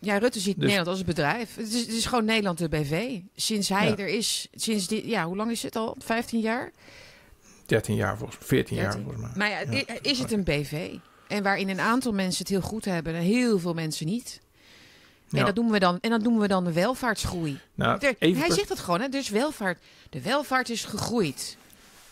Ja, 0.00 0.18
Rutte 0.18 0.40
ziet 0.40 0.54
Dus- 0.54 0.62
Nederland 0.62 0.88
als 0.88 0.98
een 0.98 1.06
bedrijf. 1.06 1.54
Het 1.56 1.72
is, 1.74 1.80
het 1.80 1.88
is 1.96 2.06
gewoon 2.06 2.24
Nederland 2.24 2.58
de 2.58 2.68
BV. 2.68 3.18
Sinds 3.34 3.68
hij 3.68 3.88
Ja. 3.88 3.96
er 3.96 4.08
is, 4.08 4.48
sinds 4.54 4.86
dit, 4.86 5.04
ja, 5.04 5.24
hoe 5.24 5.36
lang 5.36 5.50
is 5.50 5.62
het 5.62 5.76
al? 5.76 5.94
15 5.98 6.40
jaar? 6.40 6.70
13 7.66 7.94
jaar 7.94 8.18
volgens 8.18 8.38
14 8.46 8.76
jaar 8.76 8.84
13. 8.84 9.02
volgens 9.02 9.24
mij. 9.24 9.32
Maar 9.36 9.50
ja, 9.50 9.84
is 10.02 10.18
het 10.18 10.32
een 10.32 10.44
BV? 10.44 10.94
En 11.28 11.42
waarin 11.42 11.68
een 11.68 11.80
aantal 11.80 12.12
mensen 12.12 12.38
het 12.38 12.48
heel 12.48 12.60
goed 12.60 12.84
hebben 12.84 13.14
en 13.14 13.20
heel 13.20 13.58
veel 13.58 13.74
mensen 13.74 14.06
niet. 14.06 14.40
En, 15.30 15.38
Ja. 15.38 15.44
dat 15.44 15.54
noemen 15.54 15.72
we 15.72 15.78
dan, 15.78 15.98
en 16.00 16.10
dat 16.10 16.22
noemen 16.22 16.40
we 16.40 16.48
dan 16.48 16.64
de 16.64 16.72
welvaartsgroei. 16.72 17.58
Nou, 17.74 17.98
Er- 18.06 18.16
even 18.18 18.40
hij 18.40 18.50
zegt 18.50 18.68
dat 18.68 18.78
gewoon, 18.78 19.00
hè? 19.00 19.06
is 19.08 19.28
welvaart. 19.28 19.78
De 20.10 20.22
welvaart 20.22 20.68
is 20.70 20.84
gegroeid. 20.84 21.56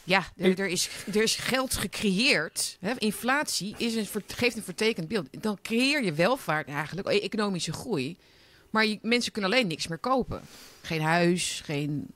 Ja, 0.04 0.24
er, 0.36 0.50
Ik- 0.50 0.58
er, 0.58 0.66
is, 0.66 0.90
er 1.06 1.22
is 1.22 1.36
geld 1.36 1.74
gecreëerd. 1.76 2.76
Hè? 2.80 2.92
Inflatie 2.98 3.74
is 3.78 3.94
een, 3.94 4.06
geeft 4.26 4.56
een 4.56 4.62
vertekend 4.62 5.08
beeld. 5.08 5.42
Dan 5.42 5.58
creëer 5.62 6.04
je 6.04 6.12
welvaart 6.12 6.68
eigenlijk, 6.68 7.08
e- 7.08 7.18
economische 7.18 7.72
groei. 7.72 8.16
Maar 8.70 8.86
je, 8.86 8.98
mensen 9.02 9.32
kunnen 9.32 9.50
alleen 9.50 9.66
niks 9.66 9.86
meer 9.86 9.98
kopen. 9.98 10.40
Geen 10.82 11.02
huis, 11.02 11.60
geen 11.64 12.06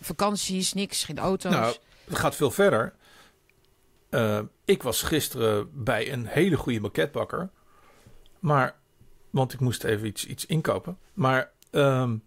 vakanties, 0.00 0.72
niks, 0.72 1.04
geen 1.04 1.18
auto's. 1.18 1.52
Nou, 1.52 1.76
het 2.04 2.18
gaat 2.18 2.36
veel 2.36 2.50
verder. 2.50 2.94
Uh, 4.10 4.40
ik 4.64 4.82
was 4.82 5.02
gisteren 5.02 5.70
bij 5.84 6.12
een 6.12 6.26
hele 6.26 6.56
goede 6.56 6.80
maquetbakker. 6.80 7.50
Maar, 8.38 8.76
want 9.38 9.52
ik 9.52 9.60
moest 9.60 9.84
even 9.84 10.06
iets, 10.06 10.26
iets 10.26 10.46
inkopen. 10.46 10.98
Maar 11.14 11.50
um, 11.70 12.22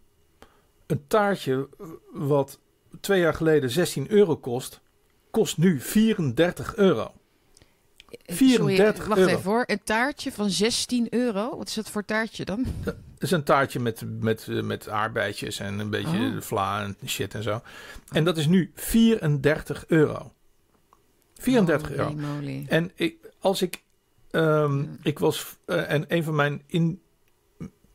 een 0.88 1.08
taartje 1.08 1.70
wat 2.12 2.60
twee 3.00 3.20
jaar 3.20 3.34
geleden 3.34 3.70
16 3.70 4.12
euro 4.12 4.38
kost, 4.38 4.82
kost 5.32 5.58
nu 5.58 5.80
34 5.80 6.76
euro. 6.76 7.14
34 8.26 8.96
Sorry, 8.96 9.08
wacht 9.08 9.20
euro. 9.20 9.30
even 9.32 9.42
voor. 9.44 9.64
Een 9.68 9.84
taartje 9.84 10.32
van 10.32 10.50
16 10.50 11.08
euro? 11.10 11.58
Wat 11.58 11.68
is 11.68 11.74
dat 11.74 11.90
voor 11.90 12.06
taartje 12.06 12.46
dan? 12.46 12.66
Dat 12.84 12.96
is 13.18 13.32
een 13.32 13.44
taartje 13.44 13.80
met, 13.80 14.04
met, 14.20 14.48
met 14.48 14.90
aardbeidjes 14.90 15.60
en 15.60 15.80
een 15.80 15.90
beetje 15.90 16.18
Oh. 16.36 16.42
vla 16.42 16.84
en 16.84 16.98
shit 17.08 17.34
en 17.34 17.44
zo. 17.44 17.62
En 18.12 18.24
dat 18.24 18.38
is 18.38 18.48
nu 18.48 18.72
34 18.76 19.84
euro. 19.88 20.32
34 21.38 21.88
Holy 21.88 22.00
euro. 22.00 22.14
moly. 22.14 22.66
En 22.68 22.92
ik, 22.96 23.16
als 23.40 23.62
ik, 23.62 23.84
ehm, 24.32 24.84
ik 25.04 25.20
was, 25.20 25.56
eh, 25.66 25.92
en 25.92 26.06
een 26.08 26.24
van 26.24 26.36
mijn 26.36 26.62
in, 26.68 27.02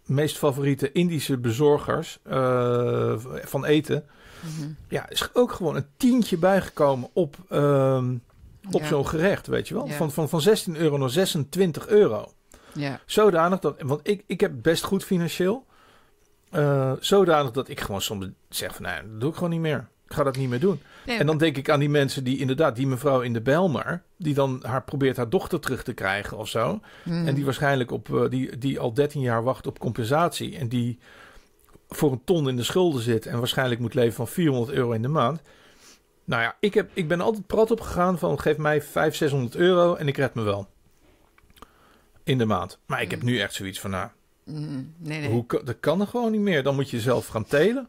meest 0.05 0.39
favoriete 0.39 0.93
Indische 0.93 1.39
bezorgers 1.39 2.19
eh, 2.23 3.15
van 3.45 3.65
eten, 3.65 4.05
Mhm. 4.43 4.69
ja, 4.89 5.09
is 5.09 5.29
ook 5.35 5.53
gewoon 5.53 5.77
een 5.77 5.87
tientje 5.97 6.37
bijgekomen 6.39 7.09
op, 7.13 7.37
ehm, 7.49 8.15
op 8.71 8.81
Ja. 8.81 8.87
zo'n 8.87 9.07
gerecht, 9.07 9.47
weet 9.47 9.69
je 9.69 9.75
wel. 9.75 9.87
Ja. 9.87 9.93
Van, 9.95 10.13
van, 10.13 10.29
van 10.29 10.41
16 10.41 10.77
euro 10.77 10.97
naar 10.97 11.11
26 11.11 11.87
euro. 11.89 12.33
Ja. 12.73 13.01
Zodanig 13.07 13.59
dat, 13.59 13.83
want 13.83 14.01
ik, 14.09 14.23
ik 14.27 14.41
heb 14.41 14.53
best 14.63 14.85
goed 14.85 15.05
financieel. 15.05 15.65
Eh, 16.51 16.93
zodanig 17.01 17.51
dat 17.51 17.69
ik 17.69 17.81
gewoon 17.81 18.01
soms 18.03 18.27
zeg 18.49 18.75
van, 18.75 18.85
nou, 18.85 19.03
dat 19.11 19.21
doe 19.21 19.29
ik 19.31 19.35
gewoon 19.35 19.51
niet 19.51 19.61
meer. 19.61 19.89
Ik 20.09 20.13
ga 20.15 20.23
dat 20.23 20.37
niet 20.37 20.49
meer 20.49 20.61
doen. 20.61 20.81
Nee, 21.07 21.19
En 21.19 21.27
dan 21.27 21.39
denk 21.39 21.57
ik 21.57 21.71
aan 21.71 21.81
die 21.81 21.89
mensen 21.89 22.25
die 22.25 22.39
inderdaad, 22.39 22.77
die 22.77 22.87
mevrouw 22.87 23.21
in 23.21 23.33
de 23.33 23.41
Belmar, 23.41 24.03
die 24.17 24.35
dan 24.35 24.63
haar 24.67 24.83
probeert 24.85 25.17
haar 25.17 25.29
dochter 25.29 25.61
terug 25.61 25.83
te 25.83 25.93
krijgen 25.93 26.37
of 26.37 26.49
zo. 26.49 26.81
Mhm. 27.05 27.27
En 27.27 27.35
die 27.35 27.45
waarschijnlijk 27.45 27.91
op, 27.91 28.15
eh, 28.15 28.31
die, 28.31 28.59
die 28.59 28.79
al 28.79 28.95
13 28.95 29.21
jaar 29.21 29.43
wacht 29.43 29.67
op 29.67 29.79
compensatie. 29.79 30.57
En 30.57 30.69
die 30.69 30.99
voor 31.89 32.13
een 32.13 32.25
ton 32.25 32.49
in 32.49 32.57
de 32.57 32.63
schulden 32.63 33.03
zit 33.03 33.27
en 33.27 33.39
waarschijnlijk 33.39 33.81
moet 33.81 33.95
leven 33.95 34.15
van 34.15 34.29
400 34.29 34.73
euro 34.77 34.91
in 34.93 35.03
de 35.03 35.09
maand. 35.09 35.41
Nou 36.25 36.43
ja, 36.43 36.57
ik, 36.61 36.75
heb, 36.75 36.91
ik 36.93 37.09
ben 37.09 37.21
altijd 37.21 37.47
prat 37.47 37.71
opgegaan 37.71 38.19
van 38.19 38.41
geef 38.41 38.57
mij 38.57 38.83
500, 38.83 39.17
600 39.17 39.57
euro 39.57 39.95
en 39.95 40.09
ik 40.09 40.17
red 40.17 40.35
me 40.35 40.43
wel. 40.43 40.69
In 42.25 42.39
de 42.39 42.47
maand. 42.47 42.79
Maar 42.87 43.03
ik 43.03 43.11
heb 43.11 43.23
nu 43.23 43.39
echt 43.39 43.55
zoiets 43.55 43.81
van, 43.81 43.91
nou, 43.91 44.09
Mhm. 44.45 44.83
Nee, 44.99 45.21
nee. 45.21 45.31
hoe, 45.31 45.45
dat 45.65 45.81
kan 45.81 46.01
er 46.01 46.07
gewoon 46.07 46.33
niet 46.33 46.41
meer. 46.41 46.63
Dan 46.63 46.75
moet 46.75 46.91
je 46.91 47.01
zelf 47.01 47.27
gaan 47.27 47.45
telen. 47.45 47.89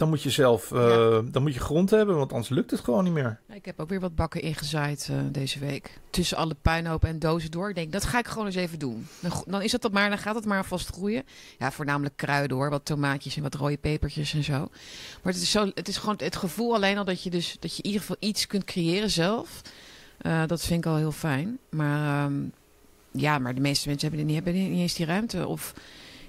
Dan 0.00 0.08
moet 0.08 0.22
je 0.22 0.30
zelf, 0.30 0.72
eh, 0.72 0.88
Ja. 0.88 1.20
dan 1.30 1.42
moet 1.42 1.54
je 1.54 1.60
grond 1.60 1.90
hebben, 1.90 2.16
want 2.16 2.30
anders 2.30 2.48
lukt 2.48 2.70
het 2.70 2.80
gewoon 2.80 3.04
niet 3.04 3.12
meer. 3.12 3.40
Ik 3.52 3.64
heb 3.64 3.80
ook 3.80 3.88
weer 3.88 4.00
wat 4.00 4.14
bakken 4.14 4.42
ingezaaid 4.42 5.08
eh, 5.10 5.16
deze 5.32 5.58
week. 5.58 6.00
Tussen 6.10 6.36
alle 6.36 6.56
puinhopen 6.62 7.08
en 7.08 7.18
dozen 7.18 7.50
door. 7.50 7.68
Ik 7.68 7.74
denk, 7.74 7.92
dat 7.92 8.04
ga 8.04 8.18
ik 8.18 8.28
gewoon 8.28 8.46
eens 8.46 8.54
even 8.54 8.78
doen. 8.78 9.06
Dan, 9.20 9.44
dan 9.46 9.62
is 9.62 9.70
dat, 9.70 9.82
dat 9.82 9.92
maar, 9.92 10.08
dan 10.08 10.18
gaat 10.18 10.34
het 10.34 10.44
maar 10.44 10.64
vast 10.64 10.88
groeien. 10.88 11.22
Ja, 11.58 11.72
voornamelijk 11.72 12.16
kruiden 12.16 12.56
hoor. 12.56 12.70
Wat 12.70 12.84
tomaatjes 12.84 13.36
en 13.36 13.42
wat 13.42 13.54
rode 13.54 13.76
pepertjes 13.76 14.34
en 14.34 14.44
zo. 14.44 14.58
Maar 15.22 15.32
het 15.32 15.42
is, 15.42 15.50
zo, 15.50 15.70
het 15.74 15.88
is 15.88 15.96
gewoon 15.96 16.14
het 16.18 16.36
gevoel 16.36 16.74
alleen 16.74 16.98
al 16.98 17.04
dat 17.04 17.22
je 17.22 17.30
dus 17.30 17.56
dat 17.58 17.70
je 17.76 17.82
in 17.82 17.86
ieder 17.86 18.00
geval 18.00 18.16
iets 18.18 18.46
kunt 18.46 18.64
creëren 18.64 19.10
zelf. 19.10 19.60
Eh, 20.18 20.42
dat 20.46 20.62
vind 20.62 20.84
ik 20.84 20.90
al 20.90 20.96
heel 20.96 21.12
fijn. 21.12 21.58
Maar 21.70 22.24
ehm, 22.24 22.34
ja, 23.10 23.38
maar 23.38 23.54
de 23.54 23.60
meeste 23.60 23.88
mensen 23.88 24.08
hebben, 24.08 24.26
niet, 24.26 24.34
hebben 24.44 24.70
niet 24.70 24.80
eens 24.80 24.94
die 24.94 25.06
ruimte. 25.06 25.46
Of 25.46 25.74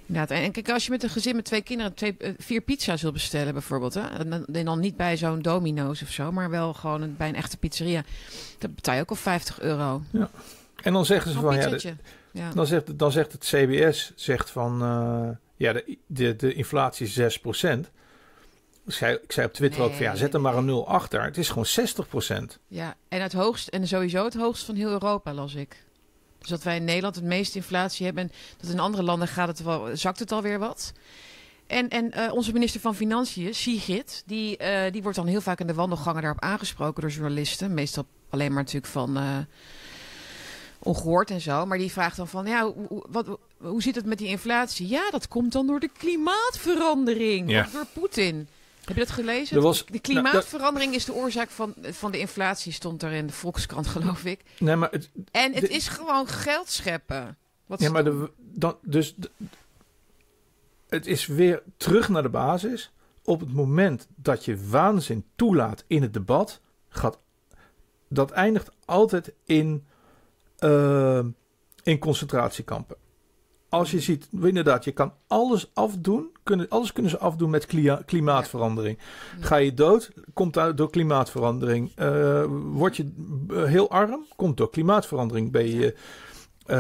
inderdaad. 0.06 0.38
En, 0.38 0.52
kijk, 0.52 0.70
als 0.70 0.86
je 0.86 0.92
met 0.92 1.04
een 1.04 1.10
gezin 1.10 1.36
met 1.36 1.46
twee 1.46 1.62
kinderen 1.62 1.94
twee, 1.94 2.16
eh, 2.18 2.32
vier 2.38 2.62
pizza's 2.62 3.02
wil 3.02 3.12
bestellen 3.12 3.54
bijvoorbeeld. 3.54 3.94
Hè, 3.94 4.02
en, 4.02 4.66
dan, 4.66 4.80
niet 4.80 4.98
bij 4.98 5.18
zo'n 5.18 5.42
Domino's 5.42 6.02
of 6.02 6.10
zo, 6.10 6.32
maar 6.32 6.50
wel 6.50 6.74
gewoon 6.74 7.02
een- 7.02 7.16
bij 7.18 7.30
een 7.30 7.36
echte 7.36 7.58
pizzeria. 7.58 8.04
Dan 8.60 8.74
betaal 8.76 8.96
je 8.96 9.02
ook 9.02 9.10
al 9.10 9.16
50 9.16 9.60
euro. 9.60 10.02
En 10.84 10.94
dan 10.94 11.06
zeggen 11.06 11.32
ze 11.32 11.40
van, 11.40 11.56
ja, 11.56 11.70
de-. 11.70 11.96
Ja. 12.32 12.52
dan, 12.54 12.68
zegt, 12.68 12.98
dan 13.00 13.12
zegt 13.12 13.32
het 13.32 13.44
CBS, 13.44 14.12
zegt 14.16 14.50
van, 14.50 14.82
eh, 14.82 15.30
ja, 15.56 15.74
de, 15.74 15.98
de, 16.08 16.36
de 16.36 16.54
inflatie 16.54 17.06
is 17.06 17.14
6%. 17.14 17.92
Ik 18.86 18.94
zei, 18.94 19.14
ik 19.24 19.32
zei 19.32 19.48
op 19.48 19.54
Twitter 19.54 19.82
ook 19.82 19.94
van, 19.94 20.04
ja, 20.04 20.16
zet 20.16 20.34
er 20.34 20.42
maar 20.42 20.58
een 20.58 20.66
0 20.66 20.88
achter. 20.88 21.24
Het 21.24 21.38
is 21.38 21.50
gewoon 21.50 21.66
60%. 21.66 22.60
ja, 22.68 22.96
en 23.10 23.22
het 23.22 23.34
hoogst, 23.34 23.68
en 23.68 23.88
sowieso 23.88 24.24
het 24.24 24.34
hoogst 24.34 24.66
van 24.66 24.76
heel 24.76 24.90
Europa, 24.90 25.34
las 25.34 25.56
ik. 25.56 25.84
Dus 26.42 26.50
dat 26.50 26.64
wij 26.64 26.76
in 26.76 26.84
Nederland 26.84 27.16
het 27.16 27.24
meeste 27.24 27.58
inflatie 27.58 28.06
hebben. 28.06 28.24
En 28.24 28.32
dat 28.58 28.70
in 28.70 28.80
andere 28.80 29.04
landen 29.04 29.28
gaat 29.28 29.48
het 29.48 29.64
wel, 29.64 29.98
zakt 29.98 30.20
het 30.20 30.32
alweer 30.32 30.60
wat. 30.60 30.94
En, 31.68 31.90
en 31.90 32.12
eh, 32.12 32.34
onze 32.34 32.54
minister 32.54 32.82
van 32.82 32.96
Financiën, 32.96 33.56
Sigrid, 33.56 34.24
die, 34.26 34.58
eh, 34.58 34.92
die 34.92 35.02
wordt 35.02 35.18
dan 35.18 35.28
heel 35.28 35.42
vaak 35.42 35.60
in 35.60 35.68
de 35.68 35.74
wandelgangen 35.74 36.22
daarop 36.22 36.42
aangesproken 36.42 37.02
door 37.02 37.12
journalisten. 37.12 37.74
Meestal 37.74 38.06
alleen 38.30 38.54
maar 38.54 38.64
natuurlijk 38.64 38.92
van 38.92 39.18
eh, 39.18 39.38
ongehoord 40.80 41.30
en 41.30 41.42
zo. 41.42 41.66
Maar 41.66 41.78
die 41.78 41.92
vraagt 41.92 42.18
dan 42.18 42.28
van, 42.28 42.46
ja, 42.46 42.72
hoe, 42.88 43.06
wat, 43.10 43.38
hoe 43.58 43.82
zit 43.82 43.96
het 43.96 44.06
met 44.06 44.18
die 44.18 44.28
inflatie? 44.28 44.88
Ja, 44.88 45.10
dat 45.10 45.28
komt 45.28 45.52
dan 45.52 45.68
door 45.68 45.80
de 45.80 45.90
klimaatverandering. 45.98 47.50
Ja. 47.50 47.68
Door 47.74 47.86
Poetin. 47.94 48.48
Heb 48.86 48.96
je 48.96 49.04
dat 49.06 49.12
gelezen? 49.12 49.56
Er 49.58 49.62
was- 49.64 49.86
de 49.86 50.00
klimaatverandering 50.00 50.94
is 50.96 51.06
de 51.06 51.14
oorzaak 51.14 51.50
van, 51.50 51.74
van 51.82 52.12
de 52.12 52.20
inflatie, 52.20 52.72
stond 52.72 53.04
er 53.04 53.12
in 53.12 53.28
de 53.28 53.34
Volkskrant, 53.34 53.88
geloof 53.98 54.24
ik. 54.26 54.40
Nee, 54.60 54.76
maar 54.76 54.92
het, 54.92 55.10
En 55.32 55.54
het 55.54 55.62
De- 55.62 55.68
is 55.70 55.88
gewoon 55.88 56.28
geld 56.28 56.70
scheppen. 56.70 57.38
Wat 57.66 57.80
ja, 57.82 57.90
maar 57.90 58.04
de, 58.04 58.30
dan, 58.38 58.78
dus 58.82 59.16
de- 59.16 59.30
het 60.90 61.08
is 61.08 61.26
weer 61.26 61.64
terug 61.78 62.10
naar 62.10 62.22
de 62.24 62.30
basis. 62.30 62.92
Op 63.24 63.40
het 63.40 63.54
moment 63.54 64.08
dat 64.16 64.46
je 64.46 64.68
waanzin 64.70 65.26
toelaat 65.36 65.84
in 65.88 66.02
het 66.02 66.14
debat, 66.14 66.60
gaat 66.90 67.18
dat 68.08 68.32
eindigt 68.32 68.70
altijd 68.86 69.32
in, 69.46 69.86
eh, 70.58 71.20
in 71.84 72.00
concentratiekampen. 72.00 72.96
Als 73.72 73.92
je 73.92 74.00
ziet, 74.00 74.28
inderdaad, 74.42 74.84
je 74.84 74.92
kan 74.92 75.14
alles 75.28 75.72
afdoen, 75.74 76.30
kunnen, 76.44 76.70
alles 76.70 76.94
kunnen 76.94 77.12
ze 77.12 77.18
afdoen 77.18 77.50
met 77.50 77.66
klia- 77.66 78.02
klimaatverandering. 78.06 78.98
Ja. 79.40 79.46
Ga 79.46 79.56
je 79.56 79.74
dood, 79.74 80.12
komt 80.34 80.54
dat 80.54 80.78
door 80.78 80.90
klimaatverandering. 80.90 81.92
Eh, 81.96 82.44
word 82.72 82.98
je 82.98 83.12
eh, 83.50 83.64
heel 83.64 83.90
arm, 83.90 84.26
komt 84.36 84.58
door 84.58 84.70
klimaatverandering. 84.70 85.52
Ben 85.52 85.68
je, 85.76 85.96
eh, 86.66 86.78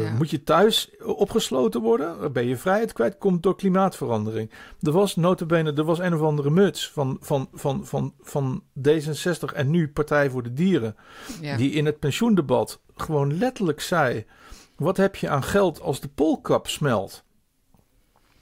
Ja. 0.00 0.10
Moet 0.18 0.30
je 0.30 0.42
thuis 0.42 0.90
opgesloten 1.02 1.80
worden? 1.80 2.32
Ben 2.32 2.46
je 2.46 2.56
vrijheid 2.56 2.92
kwijt? 2.92 3.18
Komt 3.18 3.42
door 3.42 3.56
klimaatverandering. 3.56 4.50
Er 4.80 4.92
was 4.92 5.16
notabene, 5.16 5.72
er 5.72 5.84
was 5.84 5.98
een 5.98 6.14
of 6.14 6.20
andere 6.20 6.50
muts 6.50 6.90
van, 6.90 7.16
van, 7.20 7.48
van, 7.52 7.86
van, 7.86 8.14
van 8.22 8.62
D66 8.88 9.54
en 9.54 9.70
nu 9.70 9.88
Partij 9.88 10.30
voor 10.30 10.42
de 10.42 10.52
Dieren. 10.52 10.96
Ja. 11.40 11.56
Die 11.56 11.70
in 11.70 11.86
het 11.86 11.98
pensioendebat 11.98 12.80
gewoon 12.96 13.38
letterlijk 13.38 13.80
zei... 13.80 14.24
Wat 14.76 14.96
heb 14.96 15.16
je 15.16 15.28
aan 15.28 15.42
geld 15.42 15.80
als 15.80 16.00
de 16.00 16.08
poolkap 16.08 16.66
smelt? 16.68 17.24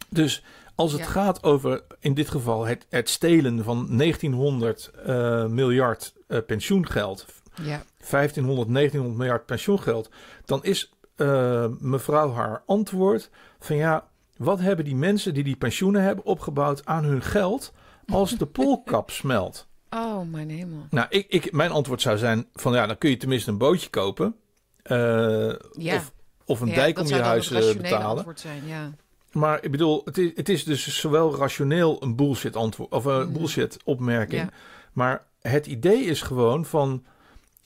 Dus 0.09 0.43
als 0.75 0.93
het 0.93 1.01
Ja. 1.01 1.07
gaat 1.07 1.43
over, 1.43 1.83
in 2.01 2.15
dit 2.15 2.29
geval, 2.31 2.67
het, 2.67 2.87
het 2.89 3.09
stelen 3.09 3.65
van 3.65 3.97
1900 3.97 4.91
eh, 5.05 5.47
miljard 5.47 6.15
eh, 6.29 6.39
pensioengeld... 6.47 7.27
ja. 7.63 7.83
1500, 8.11 8.69
1900 8.75 9.17
miljard 9.19 9.47
pensioengeld... 9.47 10.11
dan 10.45 10.65
is 10.65 10.93
eh, 11.17 11.67
mevrouw 11.79 12.33
haar 12.33 12.63
antwoord 12.67 13.31
van 13.59 13.77
ja... 13.77 14.09
wat 14.37 14.61
hebben 14.61 14.85
die 14.85 14.97
mensen 14.97 15.35
die 15.35 15.45
die 15.45 15.57
pensioenen 15.57 16.03
hebben 16.03 16.25
opgebouwd 16.25 16.87
aan 16.87 17.05
hun 17.05 17.23
geld... 17.23 17.73
als 18.07 18.39
de 18.39 18.47
poolkap 18.59 19.11
smelt? 19.11 19.67
Oh, 19.91 20.31
mijn 20.31 20.51
hemel. 20.51 20.87
Nou, 20.91 21.07
ik, 21.11 21.27
ik, 21.29 21.53
mijn 21.53 21.71
antwoord 21.71 22.01
zou 22.01 22.19
zijn 22.19 22.47
van 22.53 22.73
ja, 22.73 22.87
dan 22.87 22.99
kun 22.99 23.11
je 23.11 23.17
tenminste 23.17 23.51
een 23.51 23.59
bootje 23.59 23.91
kopen. 23.91 24.37
Ja. 24.85 25.97
of, 25.97 26.13
of 26.47 26.61
een 26.61 26.69
Ja, 26.69 26.75
dijk 26.75 26.99
om 26.99 27.07
je 27.07 27.15
huis 27.15 27.51
eh, 27.51 27.77
betalen. 27.77 28.25
zijn, 28.35 28.67
ja. 28.67 28.91
Maar 29.33 29.59
ik 29.65 29.71
bedoel, 29.71 30.03
het 30.05 30.19
is, 30.19 30.31
het 30.35 30.49
is 30.49 30.65
dus 30.65 31.01
zowel 31.01 31.37
rationeel 31.37 32.03
een 32.03 32.17
bullshit 32.17 32.57
antwoord 32.57 32.93
of 32.93 33.05
een 33.05 33.23
Mhm. 33.29 33.33
bullshit 33.33 33.77
opmerking. 33.85 34.43
Ja. 34.43 34.49
Maar 34.93 35.25
het 35.41 35.67
idee 35.67 36.05
is 36.05 36.23
gewoon 36.23 36.65
van. 36.65 37.05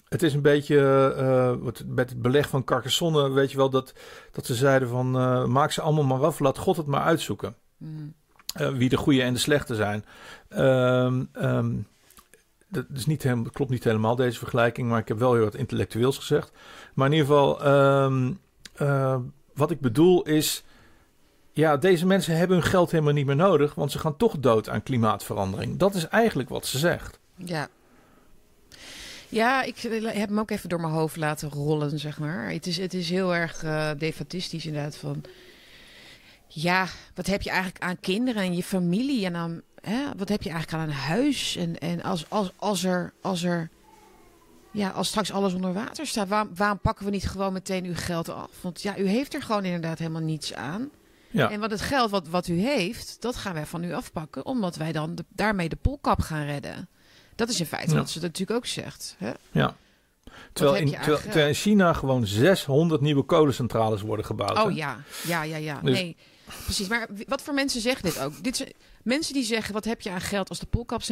Het 0.09 0.23
is 0.23 0.35
een 0.35 0.43
beetje 0.43 0.79
eh, 1.17 1.53
wat, 1.65 1.83
met 1.87 2.11
het 2.11 2.23
beleg 2.23 2.49
van 2.49 2.65
Carcassonne, 2.65 3.31
weet 3.31 3.51
je 3.51 3.57
wel, 3.57 3.71
dat, 3.71 3.93
dat 4.33 4.47
ze 4.47 4.55
zeiden 4.55 4.89
van 4.89 5.17
eh, 5.19 5.45
maak 5.45 5.73
ze 5.73 5.81
allemaal 5.81 6.05
maar 6.19 6.25
af, 6.27 6.39
laat 6.39 6.59
God 6.59 6.77
het 6.77 6.87
maar 6.87 7.03
uitzoeken. 7.03 7.55
Mm. 7.77 8.15
Eh, 8.55 8.69
wie 8.69 8.89
de 8.89 8.97
goede 8.97 9.23
en 9.23 9.33
de 9.33 9.39
slechte 9.39 9.75
zijn. 9.75 10.05
Ehm, 10.49 11.25
dat 12.69 12.85
is 12.95 13.07
niet 13.07 13.23
helemaal, 13.23 13.51
klopt 13.53 13.71
niet 13.71 13.85
helemaal 13.85 14.17
deze 14.17 14.39
vergelijking, 14.39 14.89
maar 14.89 14.99
ik 15.01 15.09
heb 15.09 15.19
wel 15.19 15.35
heel 15.35 15.45
wat 15.45 15.55
intellectueels 15.55 16.19
gezegd. 16.19 16.53
Maar 16.95 17.07
in 17.07 17.13
ieder 17.13 17.27
geval, 17.29 17.63
ehm, 17.63 18.33
eh, 18.79 19.17
wat 19.55 19.71
ik 19.71 19.81
bedoel 19.81 20.23
is, 20.23 20.65
ja, 21.53 21.77
deze 21.77 22.07
mensen 22.07 22.37
hebben 22.37 22.57
hun 22.57 22.67
geld 22.67 22.91
helemaal 22.91 23.13
niet 23.13 23.27
meer 23.27 23.37
nodig, 23.37 23.75
want 23.75 23.93
ze 23.93 23.99
gaan 23.99 24.17
toch 24.17 24.39
dood 24.39 24.69
aan 24.69 24.83
klimaatverandering. 24.83 25.79
Dat 25.79 25.95
is 25.95 26.09
eigenlijk 26.09 26.49
wat 26.49 26.67
ze 26.67 26.79
zegt. 26.79 27.19
Ja. 27.35 27.69
Ja, 29.29 29.63
ik 29.63 29.79
heb 29.79 30.29
hem 30.29 30.39
ook 30.39 30.51
even 30.51 30.69
door 30.69 30.81
mijn 30.81 30.93
hoofd 30.93 31.17
laten 31.17 31.51
rollen, 31.51 31.99
zeg 31.99 32.19
maar. 32.19 32.51
Het 32.51 32.67
is, 32.67 32.77
het 32.77 32.95
is 32.95 33.11
heel 33.11 33.35
erg 33.35 33.63
eh 33.63 33.91
defatistisch 33.99 34.67
inderdaad 34.67 34.97
van... 34.97 35.23
Ja, 36.47 36.87
wat 37.15 37.27
heb 37.27 37.43
je 37.43 37.51
eigenlijk 37.51 37.83
aan 37.83 38.01
kinderen 38.01 38.43
en 38.43 38.55
je 38.55 38.63
familie 38.63 39.25
en 39.25 39.33
dan, 39.33 39.63
hè, 39.81 40.05
wat 40.17 40.29
heb 40.29 40.43
je 40.43 40.51
eigenlijk 40.51 40.83
aan 40.83 40.89
een 40.89 40.95
huis? 40.95 41.57
En, 41.57 41.79
en 41.79 42.03
als, 42.03 42.25
als, 42.31 42.53
als 42.57 42.85
er, 42.85 43.13
als 43.21 43.43
er, 43.43 43.71
ja, 44.79 44.89
als 44.91 45.09
straks 45.09 45.33
alles 45.33 45.53
onder 45.53 45.73
water 45.73 46.07
staat, 46.07 46.29
waarom, 46.29 46.51
waarom 46.55 46.79
pakken 46.79 47.05
we 47.05 47.11
niet 47.11 47.29
gewoon 47.29 47.53
meteen 47.53 47.85
uw 47.85 47.95
geld 47.97 48.29
af? 48.29 48.51
Want 48.61 48.83
ja, 48.83 48.99
u 48.99 49.07
heeft 49.09 49.35
er 49.35 49.43
gewoon 49.43 49.65
inderdaad 49.65 49.99
helemaal 49.99 50.23
niets 50.23 50.55
aan. 50.55 50.91
Ja. 51.31 51.51
En 51.51 51.61
wat 51.61 51.71
het 51.71 51.81
geld 51.81 52.11
wat, 52.11 52.29
wat 52.29 52.49
u 52.49 52.61
heeft, 52.61 53.17
dat 53.21 53.37
gaan 53.37 53.55
wij 53.55 53.67
van 53.67 53.85
u 53.85 53.93
afpakken, 53.95 54.47
omdat 54.47 54.77
wij 54.77 54.93
dan 54.93 55.15
de- 55.15 55.25
daarmee 55.29 55.69
de 55.69 55.77
polkap 55.77 56.21
gaan 56.21 56.45
redden. 56.45 56.89
Dat 57.35 57.49
is 57.49 57.61
in 57.61 57.67
feite 57.67 57.91
Ja. 57.93 57.97
wat 57.99 58.11
ze 58.11 58.21
natuurlijk 58.21 58.59
ook 58.59 58.67
zegt. 58.67 59.15
Hè? 59.19 59.33
ja. 59.51 59.77
Terwijl 60.53 60.77
in, 60.77 60.91
terwijl, 60.91 61.19
terwijl 61.19 61.49
in 61.49 61.55
China 61.55 61.93
gewoon 61.93 62.27
600 62.27 63.01
nieuwe 63.01 63.23
kolencentrales 63.23 64.03
worden 64.03 64.25
gebouwd. 64.25 64.57
hè? 64.57 64.63
Oh 64.63 64.75
ja, 64.77 64.99
ja, 65.27 65.43
ja, 65.43 65.57
ja. 65.57 65.81
Dus- 65.83 65.95
Nee, 65.99 66.17
precies. 66.65 66.89
Maar 66.89 67.09
wat 67.29 67.43
voor 67.43 67.55
mensen 67.55 67.81
zeggen 67.81 68.03
dit 68.05 68.19
ook? 68.21 68.43
Dit 68.45 68.57
zijn, 68.57 68.73
mensen 69.03 69.35
die 69.35 69.45
zeggen, 69.45 69.75
wat 69.75 69.85
heb 69.85 70.01
je 70.01 70.11
aan 70.11 70.21
geld 70.21 70.49
als 70.49 70.59
de 70.59 70.67
polkap 70.67 71.03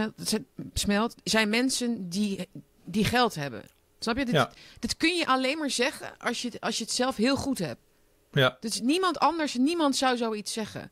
smelt 0.74 1.14
zijn 1.24 1.48
mensen 1.48 2.08
die, 2.08 2.48
die 2.86 3.04
geld 3.04 3.34
hebben. 3.34 3.64
Snap 3.98 4.16
je? 4.18 4.24
Dit, 4.24 4.34
Ja. 4.34 4.50
dit 4.78 4.96
kun 4.96 5.14
je 5.16 5.26
alleen 5.26 5.58
maar 5.58 5.70
zeggen 5.70 6.18
als 6.18 6.42
je, 6.42 6.48
het- 6.48 6.60
als 6.60 6.78
je 6.78 6.84
het 6.84 6.92
zelf 6.92 7.16
heel 7.16 7.36
goed 7.36 7.58
hebt. 7.58 7.80
Ja. 8.32 8.56
Dus 8.60 8.80
niemand 8.80 9.18
anders, 9.18 9.54
niemand 9.54 9.96
zou 9.96 10.16
zoiets 10.16 10.52
zeggen. 10.52 10.90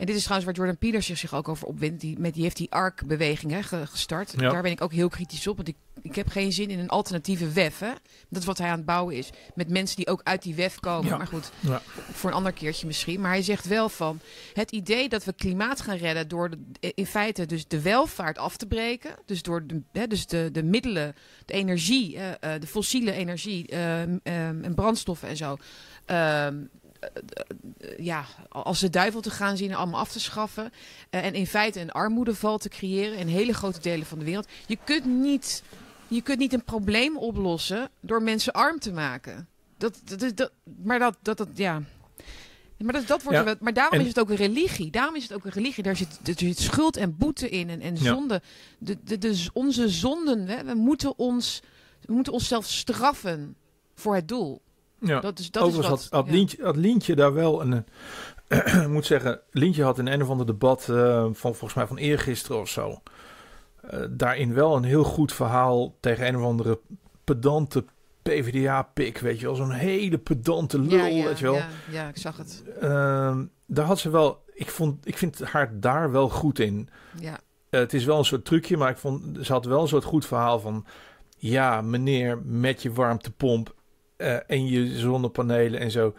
En 0.00 0.06
dit 0.06 0.16
is 0.16 0.22
trouwens 0.22 0.46
waar 0.46 0.56
Jordan 0.58 0.78
Peterson 0.78 1.16
zich 1.16 1.34
ook 1.34 1.48
over 1.48 1.66
opwindt. 1.66 2.00
Die, 2.00 2.18
met, 2.18 2.34
die 2.34 2.42
heeft 2.42 2.56
die 2.56 2.70
ARC-beweging 2.70 3.66
gestart. 3.68 4.32
Ja. 4.36 4.50
Daar 4.50 4.62
ben 4.62 4.70
ik 4.70 4.80
ook 4.82 4.92
heel 4.92 5.08
kritisch 5.08 5.46
op. 5.46 5.56
Want 5.56 5.68
ik, 5.68 5.76
ik 6.02 6.14
heb 6.14 6.28
geen 6.28 6.52
zin 6.52 6.70
in 6.70 6.78
een 6.78 6.88
alternatieve 6.88 7.52
WEF. 7.52 7.78
Hè? 7.78 7.92
Dat 8.28 8.40
is 8.40 8.44
wat 8.44 8.58
hij 8.58 8.68
aan 8.68 8.76
het 8.76 8.86
bouwen 8.86 9.16
is. 9.16 9.30
Met 9.54 9.68
mensen 9.68 9.96
die 9.96 10.06
ook 10.06 10.20
uit 10.24 10.42
die 10.42 10.54
WEF 10.54 10.80
komen. 10.80 11.10
Ja. 11.10 11.16
Maar 11.16 11.26
goed, 11.26 11.50
Ja. 11.60 11.82
voor 12.12 12.30
een 12.30 12.36
ander 12.36 12.52
keertje 12.52 12.86
misschien. 12.86 13.20
Maar 13.20 13.30
hij 13.30 13.42
zegt 13.42 13.66
wel 13.66 13.88
van 13.88 14.20
het 14.54 14.70
idee 14.70 15.08
dat 15.08 15.24
we 15.24 15.32
klimaat 15.32 15.80
gaan 15.80 15.96
redden 15.96 16.28
door 16.28 16.50
de, 16.50 16.92
in 16.94 17.06
feite 17.06 17.46
dus 17.46 17.66
de 17.66 17.82
welvaart 17.82 18.38
af 18.38 18.56
te 18.56 18.66
breken. 18.66 19.14
Dus 19.26 19.42
door 19.42 19.66
de, 19.66 19.82
hè, 19.92 20.06
dus 20.06 20.26
de, 20.26 20.48
de 20.52 20.62
middelen, 20.62 21.14
de 21.44 21.52
energie, 21.52 22.16
eh, 22.16 22.54
eh, 22.54 22.60
de 22.60 22.66
fossiele 22.66 23.12
energie 23.12 23.66
ehm, 23.66 24.18
ehm, 24.22 24.62
en 24.62 24.74
brandstoffen 24.74 25.28
en 25.28 25.36
zo. 25.36 25.56
Eh, 27.00 27.08
eh, 27.78 27.98
ja, 27.98 28.24
als 28.48 28.80
de 28.80 28.90
duivel 28.90 29.20
te 29.20 29.30
gaan 29.30 29.56
zien 29.56 29.70
en 29.70 29.76
allemaal 29.76 30.00
af 30.00 30.12
te 30.12 30.20
schaffen. 30.20 30.72
Eh, 31.10 31.24
en 31.24 31.34
in 31.34 31.46
feite 31.46 31.80
een 31.80 31.90
armoedeval 31.92 32.58
te 32.58 32.68
creëren 32.68 33.18
in 33.18 33.26
hele 33.26 33.52
grote 33.54 33.80
delen 33.80 34.06
van 34.06 34.18
de 34.18 34.24
wereld. 34.24 34.48
Je 34.66 34.78
kunt 34.84 35.04
niet, 35.04 35.62
je 36.08 36.20
kunt 36.22 36.38
niet 36.38 36.52
een 36.52 36.64
probleem 36.64 37.16
oplossen 37.18 37.90
door 38.00 38.22
mensen 38.22 38.52
arm 38.52 38.78
te 38.78 38.92
maken. 38.92 39.48
Dat, 39.78 40.00
dat, 40.04 40.36
dat, 40.36 40.52
maar 40.82 40.98
dat, 40.98 41.16
dat, 41.22 41.36
dat, 41.38 41.48
ja. 41.54 41.82
Maar, 42.78 42.92
dat, 42.92 43.06
dat 43.06 43.22
wordt 43.22 43.38
Ja, 43.38 43.46
er 43.46 43.56
maar 43.60 43.72
daarom 43.72 43.94
en- 43.94 44.00
is 44.00 44.08
het 44.08 44.18
ook 44.20 44.30
een 44.30 44.36
religie. 44.36 44.90
Daarom 44.90 45.16
is 45.16 45.22
het 45.22 45.32
ook 45.32 45.44
een 45.44 45.50
religie. 45.50 45.82
Daar 45.82 45.96
zit, 45.96 46.18
er 46.24 46.34
zit 46.36 46.58
schuld 46.58 46.96
en 46.96 47.16
boete 47.16 47.48
in 47.48 47.68
en, 47.70 47.80
en 47.80 47.94
Ja. 47.94 48.00
zonde. 48.02 48.42
De, 48.78 48.98
de, 49.04 49.18
de, 49.18 49.46
onze 49.52 49.88
zonden, 49.88 50.46
hè, 50.48 50.64
we 50.64 50.74
moeten 50.74 51.18
ons, 51.18 51.60
we 52.06 52.12
moeten 52.12 52.32
onszelf 52.32 52.66
straffen 52.66 53.56
voor 53.94 54.14
het 54.14 54.28
doel. 54.28 54.60
Ja. 55.00 55.20
Dat 55.20 55.38
is, 55.38 55.50
dat 55.50 55.62
Overigens 55.62 56.02
is 56.04 56.08
wat, 56.08 56.10
had, 56.10 56.20
had, 56.20 56.26
ja. 56.26 56.38
Lientje, 56.38 56.62
had 56.64 56.76
Lientje 56.76 57.14
daar 57.14 57.34
wel 57.34 57.60
een... 57.60 57.84
ik 58.82 58.88
moet 58.88 59.06
zeggen, 59.06 59.40
Lientje 59.50 59.82
had 59.82 59.98
in 59.98 60.06
een 60.06 60.22
of 60.22 60.28
ander 60.28 60.46
debat 60.46 60.88
eh, 60.88 61.20
van 61.22 61.34
volgens 61.54 61.74
mij 61.74 61.86
van 61.86 61.96
eergisteren 61.96 62.60
of 62.60 62.68
zo... 62.68 63.00
eh, 63.80 64.00
daarin 64.10 64.54
wel 64.54 64.76
een 64.76 64.84
heel 64.84 65.04
goed 65.04 65.32
verhaal 65.32 65.96
tegen 66.00 66.26
een 66.26 66.36
of 66.36 66.42
andere 66.44 66.80
pedante 67.24 67.84
PvdA-pik, 68.22 69.18
weet 69.18 69.40
je 69.40 69.46
wel. 69.46 69.54
Zo'n 69.54 69.70
hele 69.70 70.18
pedante 70.18 70.78
lul, 70.80 70.98
ja, 70.98 71.06
ja, 71.06 71.24
weet 71.24 71.38
je 71.38 71.44
wel. 71.44 71.54
Ja, 71.54 71.68
ja, 71.90 72.08
ik 72.08 72.16
zag 72.16 72.36
het. 72.36 72.62
Ehm, 72.80 73.44
daar 73.66 73.84
had 73.86 73.98
ze 73.98 74.10
wel... 74.10 74.42
Ik, 74.54 74.70
vond, 74.70 75.06
ik 75.06 75.18
vind 75.18 75.44
haar 75.44 75.80
daar 75.80 76.10
wel 76.12 76.28
goed 76.28 76.58
in. 76.58 76.88
Ja, 77.20 77.40
Eh, 77.70 77.80
het 77.80 77.92
is 77.92 78.04
wel 78.04 78.18
een 78.18 78.24
soort 78.24 78.44
trucje, 78.44 78.76
maar 78.76 78.90
ik 78.90 78.96
vond, 78.98 79.38
ze 79.46 79.52
had 79.52 79.64
wel 79.64 79.82
een 79.82 79.88
soort 79.88 80.04
goed 80.04 80.26
verhaal 80.26 80.60
van... 80.60 80.84
Ja, 81.36 81.80
meneer, 81.80 82.38
met 82.44 82.82
je 82.82 82.92
warmtepomp 82.92 83.74
eh, 84.20 84.36
en 84.46 84.66
je 84.66 84.98
zonnepanelen 84.98 85.80
en 85.80 85.90
zo. 85.90 86.14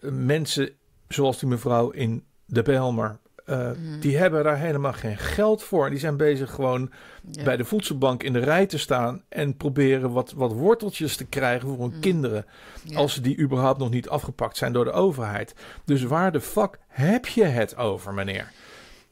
Eh, 0.00 0.10
mensen 0.10 0.70
zoals 1.08 1.38
die 1.38 1.48
mevrouw 1.48 1.90
in 1.90 2.24
de 2.44 2.62
Belmer... 2.62 3.18
eh, 3.44 3.58
Mhm. 3.70 4.00
Die 4.00 4.16
hebben 4.16 4.44
daar 4.44 4.58
helemaal 4.58 4.92
geen 4.92 5.16
geld 5.18 5.62
voor. 5.62 5.90
Die 5.90 5.98
zijn 5.98 6.16
bezig 6.16 6.50
gewoon 6.50 6.90
ja. 7.30 7.42
bij 7.44 7.56
de 7.56 7.64
voedselbank 7.64 8.22
in 8.22 8.32
de 8.32 8.38
rij 8.38 8.66
te 8.66 8.78
staan... 8.78 9.22
en 9.28 9.56
proberen 9.56 10.10
wat, 10.12 10.32
wat 10.32 10.52
worteltjes 10.52 11.16
te 11.16 11.24
krijgen 11.26 11.68
voor 11.68 11.78
hun 11.78 11.90
Mhm. 11.90 12.00
kinderen... 12.00 12.44
Ja. 12.84 12.96
als 12.98 13.14
ze 13.14 13.20
die 13.20 13.38
überhaupt 13.38 13.78
nog 13.78 13.90
niet 13.90 14.08
afgepakt 14.08 14.56
zijn 14.56 14.72
door 14.72 14.84
de 14.84 14.92
overheid. 14.92 15.54
Dus 15.84 16.02
waar 16.02 16.32
de 16.32 16.40
fuck 16.40 16.78
heb 16.88 17.26
je 17.26 17.44
het 17.44 17.76
over, 17.76 18.14
meneer? 18.14 18.52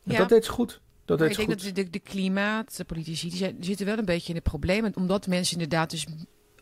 Ja. 0.02 0.18
Dat 0.18 0.28
deed 0.28 0.44
ze 0.44 0.50
goed. 0.50 0.80
Dat 1.04 1.18
deed 1.18 1.30
ik 1.30 1.36
denk 1.36 1.48
dat 1.48 1.74
de, 1.74 1.90
de 1.90 1.98
klimaatpolitici 1.98 3.28
die, 3.28 3.38
zijn, 3.38 3.54
die 3.56 3.64
zitten 3.64 3.86
wel 3.86 3.98
een 3.98 4.04
beetje 4.04 4.28
in 4.28 4.34
het 4.34 4.44
probleem. 4.44 4.84
En 4.84 4.96
Omdat 4.96 5.26
mensen 5.26 5.52
inderdaad 5.52 5.90
dus 5.90 6.06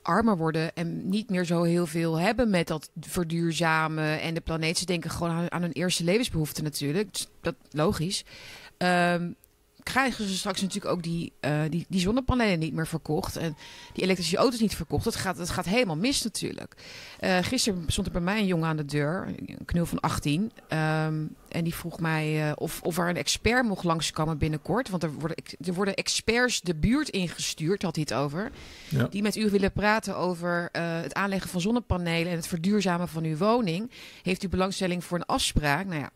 armer 0.07 0.37
worden 0.37 0.75
en 0.75 1.09
niet 1.09 1.31
meer 1.31 1.45
zo 1.45 1.63
heel 1.63 1.87
veel 1.87 2.19
hebben 2.19 2.51
met 2.51 2.67
dat 2.67 2.91
verduurzamen 3.01 4.21
en 4.21 4.35
de 4.35 4.41
planeet. 4.41 4.79
Ze 4.79 4.85
denken 4.85 5.11
gewoon 5.11 5.51
aan, 5.53 5.63
hun 5.63 5.73
eerste 5.73 6.05
levensbehoeften 6.05 6.65
natuurlijk. 6.65 7.09
Dat 7.41 7.55
logisch. 7.71 8.25
Ehm, 8.77 9.31
krijgen 9.93 10.29
ze 10.29 10.37
straks 10.37 10.61
natuurlijk 10.61 10.95
ook 10.95 11.03
die, 11.03 11.33
eh, 11.41 11.61
die, 11.71 11.87
die 11.89 12.01
zonnepanelen 12.01 12.59
niet 12.59 12.73
meer 12.73 12.87
verkocht. 12.87 13.37
En 13.37 13.57
die 13.93 14.03
elektrische 14.03 14.37
auto's 14.37 14.61
niet 14.61 14.77
verkocht. 14.77 15.05
Dat 15.05 15.17
gaat, 15.17 15.37
dat 15.37 15.51
gaat 15.51 15.65
helemaal 15.65 15.97
mis 15.97 16.23
natuurlijk. 16.23 16.75
Eh, 17.19 17.39
gisteren 17.43 17.85
stond 17.87 18.07
er 18.07 18.13
bij 18.13 18.23
mij 18.23 18.39
een 18.39 18.47
jongen 18.47 18.69
aan 18.69 18.77
de 18.77 18.85
deur. 18.85 19.27
Een 19.47 19.65
knul 19.65 19.87
van 19.87 20.01
18. 20.01 20.53
ehm, 20.69 21.25
en 21.49 21.65
die 21.65 21.75
vroeg 21.75 22.01
mij 22.01 22.49
eh, 22.49 22.53
of, 22.55 22.83
of 22.83 22.99
er 22.99 23.09
een 23.09 23.17
expert 23.17 23.65
mocht 23.65 23.85
langskomen 23.85 24.39
binnenkort. 24.39 24.89
Want 24.89 25.03
er 25.03 25.13
worden, 25.13 25.37
er 25.65 25.75
worden 25.75 25.95
experts 25.95 26.61
de 26.61 26.75
buurt 26.75 27.09
ingestuurd, 27.09 27.83
had 27.83 27.95
hij 27.95 28.05
het 28.09 28.19
over. 28.19 28.51
Ja. 28.89 29.07
Die 29.07 29.23
met 29.23 29.37
u 29.37 29.51
willen 29.51 29.73
praten 29.73 30.17
over 30.17 30.69
het 30.73 31.15
aanleggen 31.15 31.51
van 31.51 31.61
zonnepanelen 31.61 32.31
en 32.31 32.37
het 32.37 32.47
verduurzamen 32.47 33.09
van 33.09 33.25
uw 33.25 33.37
woning. 33.37 33.91
Heeft 34.23 34.43
u 34.43 34.49
belangstelling 34.49 35.05
voor 35.05 35.19
een 35.19 35.27
afspraak? 35.27 35.87
Nou 35.87 36.01
ja. 36.01 36.11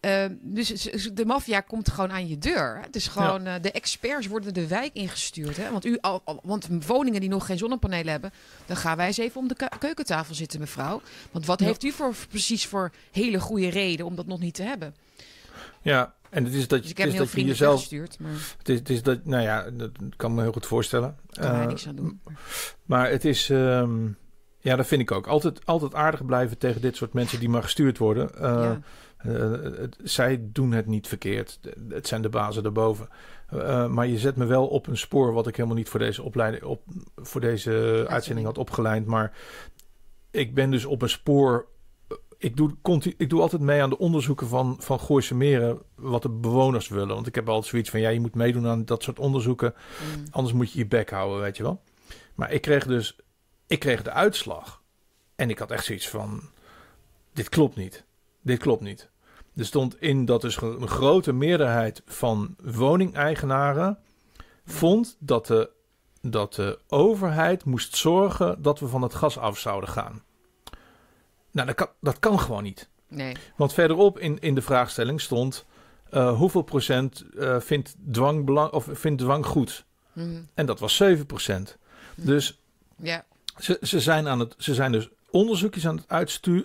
Ehm, 0.00 0.34
dus 0.40 0.68
de 1.12 1.24
maffia 1.26 1.60
komt 1.60 1.90
gewoon 1.90 2.10
aan 2.12 2.28
je 2.28 2.38
deur. 2.38 2.78
Het 2.82 2.96
is 2.96 3.06
gewoon, 3.08 3.46
eh, 3.46 3.54
de 3.62 3.70
experts 3.70 4.26
worden 4.26 4.54
de 4.54 4.66
wijk 4.66 4.90
ingestuurd. 4.92 5.56
Hè? 5.56 5.70
Want, 5.70 5.84
u, 5.86 5.98
al, 6.00 6.20
al- 6.24 6.40
want 6.42 6.68
woningen 6.86 7.20
die 7.20 7.28
nog 7.28 7.46
geen 7.46 7.58
zonnepanelen 7.58 8.10
hebben, 8.12 8.32
dan 8.66 8.76
gaan 8.76 8.96
wij 8.96 9.06
eens 9.06 9.16
even 9.18 9.40
om 9.40 9.48
de 9.48 9.54
ke- 9.54 9.68
keukentafel 9.78 10.34
zitten, 10.34 10.60
mevrouw. 10.60 11.00
Want 11.30 11.46
wat 11.46 11.60
Ja. 11.60 11.66
heeft 11.66 11.84
u 11.84 11.90
voor, 11.92 12.14
precies 12.28 12.66
voor 12.66 12.90
hele 13.12 13.40
goede 13.40 13.68
reden 13.68 14.06
om 14.06 14.14
dat 14.14 14.26
nog 14.26 14.40
niet 14.40 14.54
te 14.54 14.62
hebben? 14.62 14.94
Ja, 15.82 16.14
en 16.30 16.44
het 16.44 16.52
is 16.54 16.68
dat, 16.68 16.80
Dus 16.82 16.90
ik 16.90 16.96
het 16.96 17.06
heb 17.12 17.14
is 17.14 17.18
dat 17.28 17.32
je 17.40 17.44
jezelf... 17.46 17.70
weggestuurd, 17.72 18.18
maar 18.18 18.30
Het 18.58 18.68
is, 18.68 18.78
het 18.78 18.90
is 18.90 19.02
dat, 19.02 19.24
nou 19.24 19.42
ja, 19.42 19.70
dat 19.70 19.90
kan 20.16 20.34
me 20.34 20.42
heel 20.42 20.52
goed 20.52 20.66
voorstellen. 20.66 21.16
daar 21.30 21.50
kan 21.50 21.60
Eh, 21.60 21.66
niks 21.66 21.86
aan 21.88 21.96
doen. 21.96 22.20
Maar 22.84 23.10
het 23.10 23.24
is, 23.24 23.50
ehm, 23.50 24.06
ja, 24.58 24.76
dat 24.76 24.86
vind 24.86 25.00
ik 25.02 25.10
ook. 25.10 25.26
Altijd, 25.26 25.66
altijd 25.66 25.94
aardig 25.94 26.24
blijven 26.26 26.58
tegen 26.58 26.80
dit 26.80 26.96
soort 26.96 27.12
mensen 27.12 27.40
die 27.40 27.48
maar 27.48 27.62
gestuurd 27.62 27.98
worden. 27.98 28.34
Eh, 28.34 28.40
ja. 28.40 28.80
Eh, 29.22 29.50
het- 29.80 29.96
zij 30.02 30.40
doen 30.42 30.72
het 30.72 30.86
niet 30.86 31.08
verkeerd. 31.08 31.60
Het 31.88 32.06
zijn 32.06 32.22
de 32.22 32.28
bazen 32.28 32.62
daarboven. 32.62 33.08
Eh, 33.48 33.86
maar 33.86 34.06
je 34.06 34.18
zet 34.18 34.36
me 34.36 34.44
wel 34.44 34.66
op 34.66 34.86
een 34.86 34.96
spoor 34.98 35.32
wat 35.32 35.46
ik 35.46 35.56
helemaal 35.56 35.76
niet 35.76 35.88
voor 35.88 36.00
deze 36.00 36.22
opleiding, 36.22 36.62
op, 36.64 36.82
voor 37.16 37.40
deze 37.40 38.04
uitzending 38.08 38.46
had 38.46 38.58
opgeleid. 38.58 39.06
Maar 39.06 39.32
ik 40.30 40.54
ben 40.54 40.70
dus 40.70 40.84
op 40.84 41.02
een 41.02 41.08
spoor. 41.08 41.66
Ik 42.38 42.56
doe, 42.56 42.76
continu, 42.82 43.14
ik 43.18 43.30
doe 43.30 43.40
altijd 43.40 43.62
mee 43.62 43.82
aan 43.82 43.90
de 43.90 43.98
onderzoeken 43.98 44.46
van, 44.46 44.76
van 44.80 45.00
Gooise 45.00 45.34
Meren. 45.34 45.78
Wat 45.94 46.22
de 46.22 46.28
bewoners 46.28 46.88
willen. 46.88 47.14
Want 47.14 47.26
ik 47.26 47.34
heb 47.34 47.48
altijd 47.48 47.66
zoiets 47.70 47.90
van: 47.90 48.00
ja, 48.00 48.08
je 48.08 48.20
moet 48.20 48.34
meedoen 48.34 48.66
aan 48.66 48.84
dat 48.84 49.02
soort 49.02 49.18
onderzoeken. 49.18 49.74
Mm. 50.16 50.24
Anders 50.30 50.54
moet 50.54 50.72
je 50.72 50.78
je 50.78 50.86
bek 50.86 51.10
houden, 51.10 51.40
weet 51.40 51.56
je 51.56 51.62
wel. 51.62 51.80
Maar 52.34 52.52
ik 52.52 52.60
kreeg 52.60 52.86
dus, 52.86 53.16
ik 53.66 53.78
kreeg 53.78 54.02
de 54.02 54.10
uitslag. 54.10 54.82
En 55.36 55.50
ik 55.50 55.58
had 55.58 55.70
echt 55.70 55.84
zoiets 55.84 56.08
van, 56.08 56.42
dit 57.32 57.48
klopt 57.48 57.76
niet. 57.76 58.04
Dit 58.42 58.58
klopt 58.58 58.82
niet. 58.82 59.09
Er 59.60 59.66
stond 59.66 60.00
in 60.00 60.24
dat 60.24 60.40
dus 60.40 60.60
een 60.60 60.88
grote 60.88 61.32
meerderheid 61.32 62.02
van 62.06 62.56
woningeigenaren 62.62 63.98
vond 64.66 65.16
dat 65.18 65.46
de, 65.46 65.70
dat 66.22 66.54
de 66.54 66.78
overheid 66.88 67.64
moest 67.64 67.96
zorgen 67.96 68.62
dat 68.62 68.80
we 68.80 68.86
van 68.88 69.02
het 69.02 69.14
gas 69.14 69.38
af 69.38 69.58
zouden 69.58 69.88
gaan. 69.88 70.22
Nou, 71.50 71.66
dat 71.66 71.76
kan, 71.76 71.88
dat 72.00 72.18
kan 72.18 72.40
gewoon 72.40 72.62
niet. 72.62 72.88
Nee. 73.08 73.36
Want 73.56 73.72
verderop 73.72 74.18
in, 74.18 74.38
in 74.38 74.54
de 74.54 74.62
vraagstelling 74.62 75.20
stond 75.20 75.64
eh, 76.10 76.36
hoeveel 76.36 76.62
procent 76.62 77.24
eh, 77.38 77.60
vindt, 77.60 77.94
dwang 78.10 78.44
belang, 78.44 78.72
of 78.72 78.88
vindt 78.92 79.22
dwang 79.22 79.46
goed? 79.46 79.84
Mm. 80.12 80.48
En 80.54 80.66
dat 80.66 80.80
was 80.80 81.02
7%. 81.02 81.06
Dus 82.16 82.60
Ja. 82.96 83.24
ze, 83.58 83.78
ze, 83.82 84.00
zijn 84.00 84.28
aan 84.28 84.38
het, 84.40 84.54
ze 84.58 84.74
zijn 84.74 84.92
dus 84.92 85.08
onderzoekjes 85.30 85.86
aan 85.86 85.96
het 85.96 86.08
uitstu- 86.08 86.64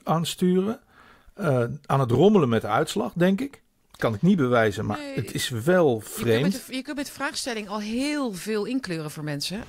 eh, 1.36 1.64
aan 1.86 2.00
het 2.00 2.12
rommelen 2.12 2.50
met 2.50 2.62
de 2.62 2.68
uitslag, 2.68 3.12
denk 3.16 3.42
ik. 3.42 3.62
Kan 3.96 4.14
ik 4.14 4.22
niet 4.22 4.38
bewijzen, 4.38 4.86
maar 4.86 4.98
Nee. 4.98 5.16
het 5.16 5.34
is 5.34 5.50
wel 5.50 5.88
Je 5.94 6.00
kunt, 6.02 6.14
vreemd. 6.14 6.42
met 6.42 6.64
de, 6.68 6.76
je 6.76 6.82
kunt 6.82 6.98
met 6.98 7.10
vraagstelling 7.10 7.68
al 7.70 7.80
heel 7.80 8.34
veel 8.34 8.66
inkleuren 8.66 9.12
voor 9.12 9.24
mensen. 9.24 9.64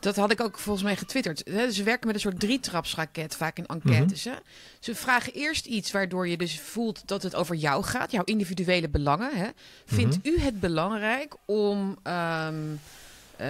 Dat 0.00 0.16
had 0.16 0.30
ik 0.30 0.40
ook 0.40 0.58
volgens 0.58 0.84
mij 0.84 0.96
getwitterd. 0.96 1.42
Ze 1.72 1.82
werken 1.82 2.06
met 2.06 2.14
een 2.14 2.20
soort 2.20 2.40
drietrapsraket 2.40 3.36
vaak 3.36 3.56
in 3.58 3.66
enquêtes. 3.66 4.24
hè. 4.24 4.32
Ze 4.80 4.94
vragen 4.94 5.32
eerst 5.32 5.66
iets 5.66 5.90
waardoor 5.92 6.28
je 6.28 6.36
dus 6.36 6.60
voelt 6.60 7.02
dat 7.08 7.22
het 7.22 7.34
over 7.34 7.54
jou 7.54 7.84
gaat, 7.84 8.10
jouw 8.10 8.24
individuele 8.24 8.88
belangen. 8.88 9.30
Hè. 9.36 9.48
Vindt 9.86 10.18
u 10.22 10.40
het 10.40 10.60
belangrijk 10.60 11.34
om. 11.44 11.98
ehm, 12.02 12.54
eh, 13.36 13.48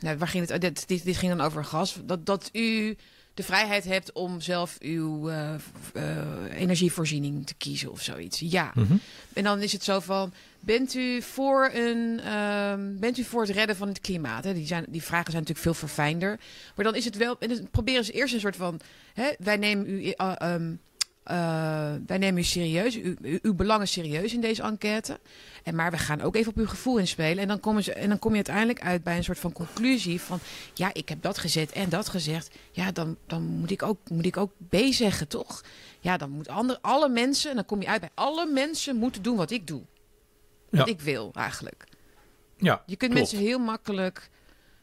nou, 0.00 0.18
waar 0.18 0.28
ging 0.28 0.48
het? 0.48 0.60
Dit, 0.60 0.88
dit, 0.88 1.04
dit 1.04 1.16
ging 1.16 1.36
dan 1.36 1.46
over 1.46 1.64
gas. 1.64 1.96
Dat, 2.04 2.26
dat 2.26 2.48
u 2.52 2.96
de 3.40 3.46
vrijheid 3.46 3.84
hebt 3.84 4.12
om 4.12 4.40
zelf 4.40 4.76
uw 4.78 5.28
eh, 5.28 5.54
eh, 5.94 6.60
energievoorziening 6.60 7.46
te 7.46 7.54
kiezen 7.54 7.90
of 7.90 8.02
zoiets. 8.02 8.40
Ja. 8.40 8.70
Mhm. 8.74 8.96
En 9.32 9.44
dan 9.44 9.60
is 9.60 9.72
het 9.72 9.84
zo 9.84 10.00
van: 10.00 10.32
bent 10.60 10.94
u 10.94 11.22
voor 11.22 11.70
een, 11.74 12.20
ehm, 12.20 12.98
bent 12.98 13.18
u 13.18 13.24
voor 13.24 13.42
het 13.42 13.50
redden 13.50 13.76
van 13.76 13.88
het 13.88 14.00
klimaat? 14.00 14.44
Hè? 14.44 14.54
Die, 14.54 14.66
zijn, 14.66 14.84
die 14.88 15.02
vragen 15.02 15.30
zijn 15.32 15.42
natuurlijk 15.42 15.76
veel 15.76 15.88
verfijnder. 15.88 16.38
Maar 16.74 16.84
dan 16.84 16.94
is 16.94 17.04
het 17.04 17.16
wel. 17.16 17.36
En 17.38 17.48
dan 17.48 17.68
proberen 17.70 18.04
ze 18.04 18.12
eerst 18.12 18.34
een 18.34 18.40
soort 18.40 18.56
van: 18.56 18.80
hè, 19.14 19.30
wij 19.38 19.56
nemen 19.56 19.88
u. 19.88 20.10
ehm, 20.10 20.74
eh, 21.22 21.92
wij 22.06 22.18
nemen 22.18 22.40
u 22.40 22.44
serieus, 22.44 22.96
u, 22.96 23.16
u- 23.22 23.38
uw 23.42 23.54
belangen 23.54 23.88
serieus 23.88 24.32
in 24.34 24.40
deze 24.40 24.62
enquête. 24.62 25.20
En 25.62 25.74
maar 25.74 25.90
we 25.90 25.98
gaan 25.98 26.20
ook 26.20 26.34
even 26.36 26.50
op 26.50 26.58
uw 26.58 26.66
gevoel 26.66 26.98
inspelen. 26.98 27.42
En 27.42 27.48
dan, 27.48 27.60
komen 27.60 27.82
ze, 27.84 27.92
en 27.92 28.08
dan 28.08 28.18
kom 28.18 28.30
je 28.30 28.36
uiteindelijk 28.36 28.80
uit 28.82 29.02
bij 29.02 29.16
een 29.16 29.24
soort 29.24 29.38
van 29.38 29.52
conclusie 29.52 30.20
van... 30.20 30.38
ja, 30.74 30.90
ik 30.94 31.08
heb 31.08 31.22
dat 31.22 31.38
gezet 31.38 31.72
en 31.72 31.88
dat 31.88 32.08
gezegd. 32.08 32.54
Ja, 32.70 32.92
dan, 32.92 33.16
dan 33.26 33.42
moet, 33.42 33.70
ik 33.70 33.82
ook, 33.82 33.98
moet 34.10 34.26
ik 34.26 34.36
ook 34.36 34.52
B 34.68 34.76
zeggen, 34.90 35.28
toch? 35.28 35.64
Ja, 36.00 36.16
dan 36.16 36.30
moeten 36.30 36.52
andere, 36.52 36.78
alle 36.82 37.08
mensen... 37.08 37.50
en 37.50 37.56
dan 37.56 37.64
kom 37.66 37.80
je 37.80 37.88
uit 37.88 38.00
bij 38.00 38.10
alle 38.14 38.46
mensen 38.46 38.96
moeten 38.96 39.22
doen 39.22 39.36
wat 39.36 39.50
ik 39.50 39.66
doe. 39.66 39.82
Wat 40.70 40.86
Ja. 40.86 40.92
ik 40.92 41.00
wil, 41.00 41.30
eigenlijk. 41.34 41.84
Ja, 42.56 42.82
Je 42.86 42.96
kunt 42.96 43.12
klopt. 43.12 43.14
mensen 43.30 43.38
heel 43.48 43.58
makkelijk, 43.58 44.30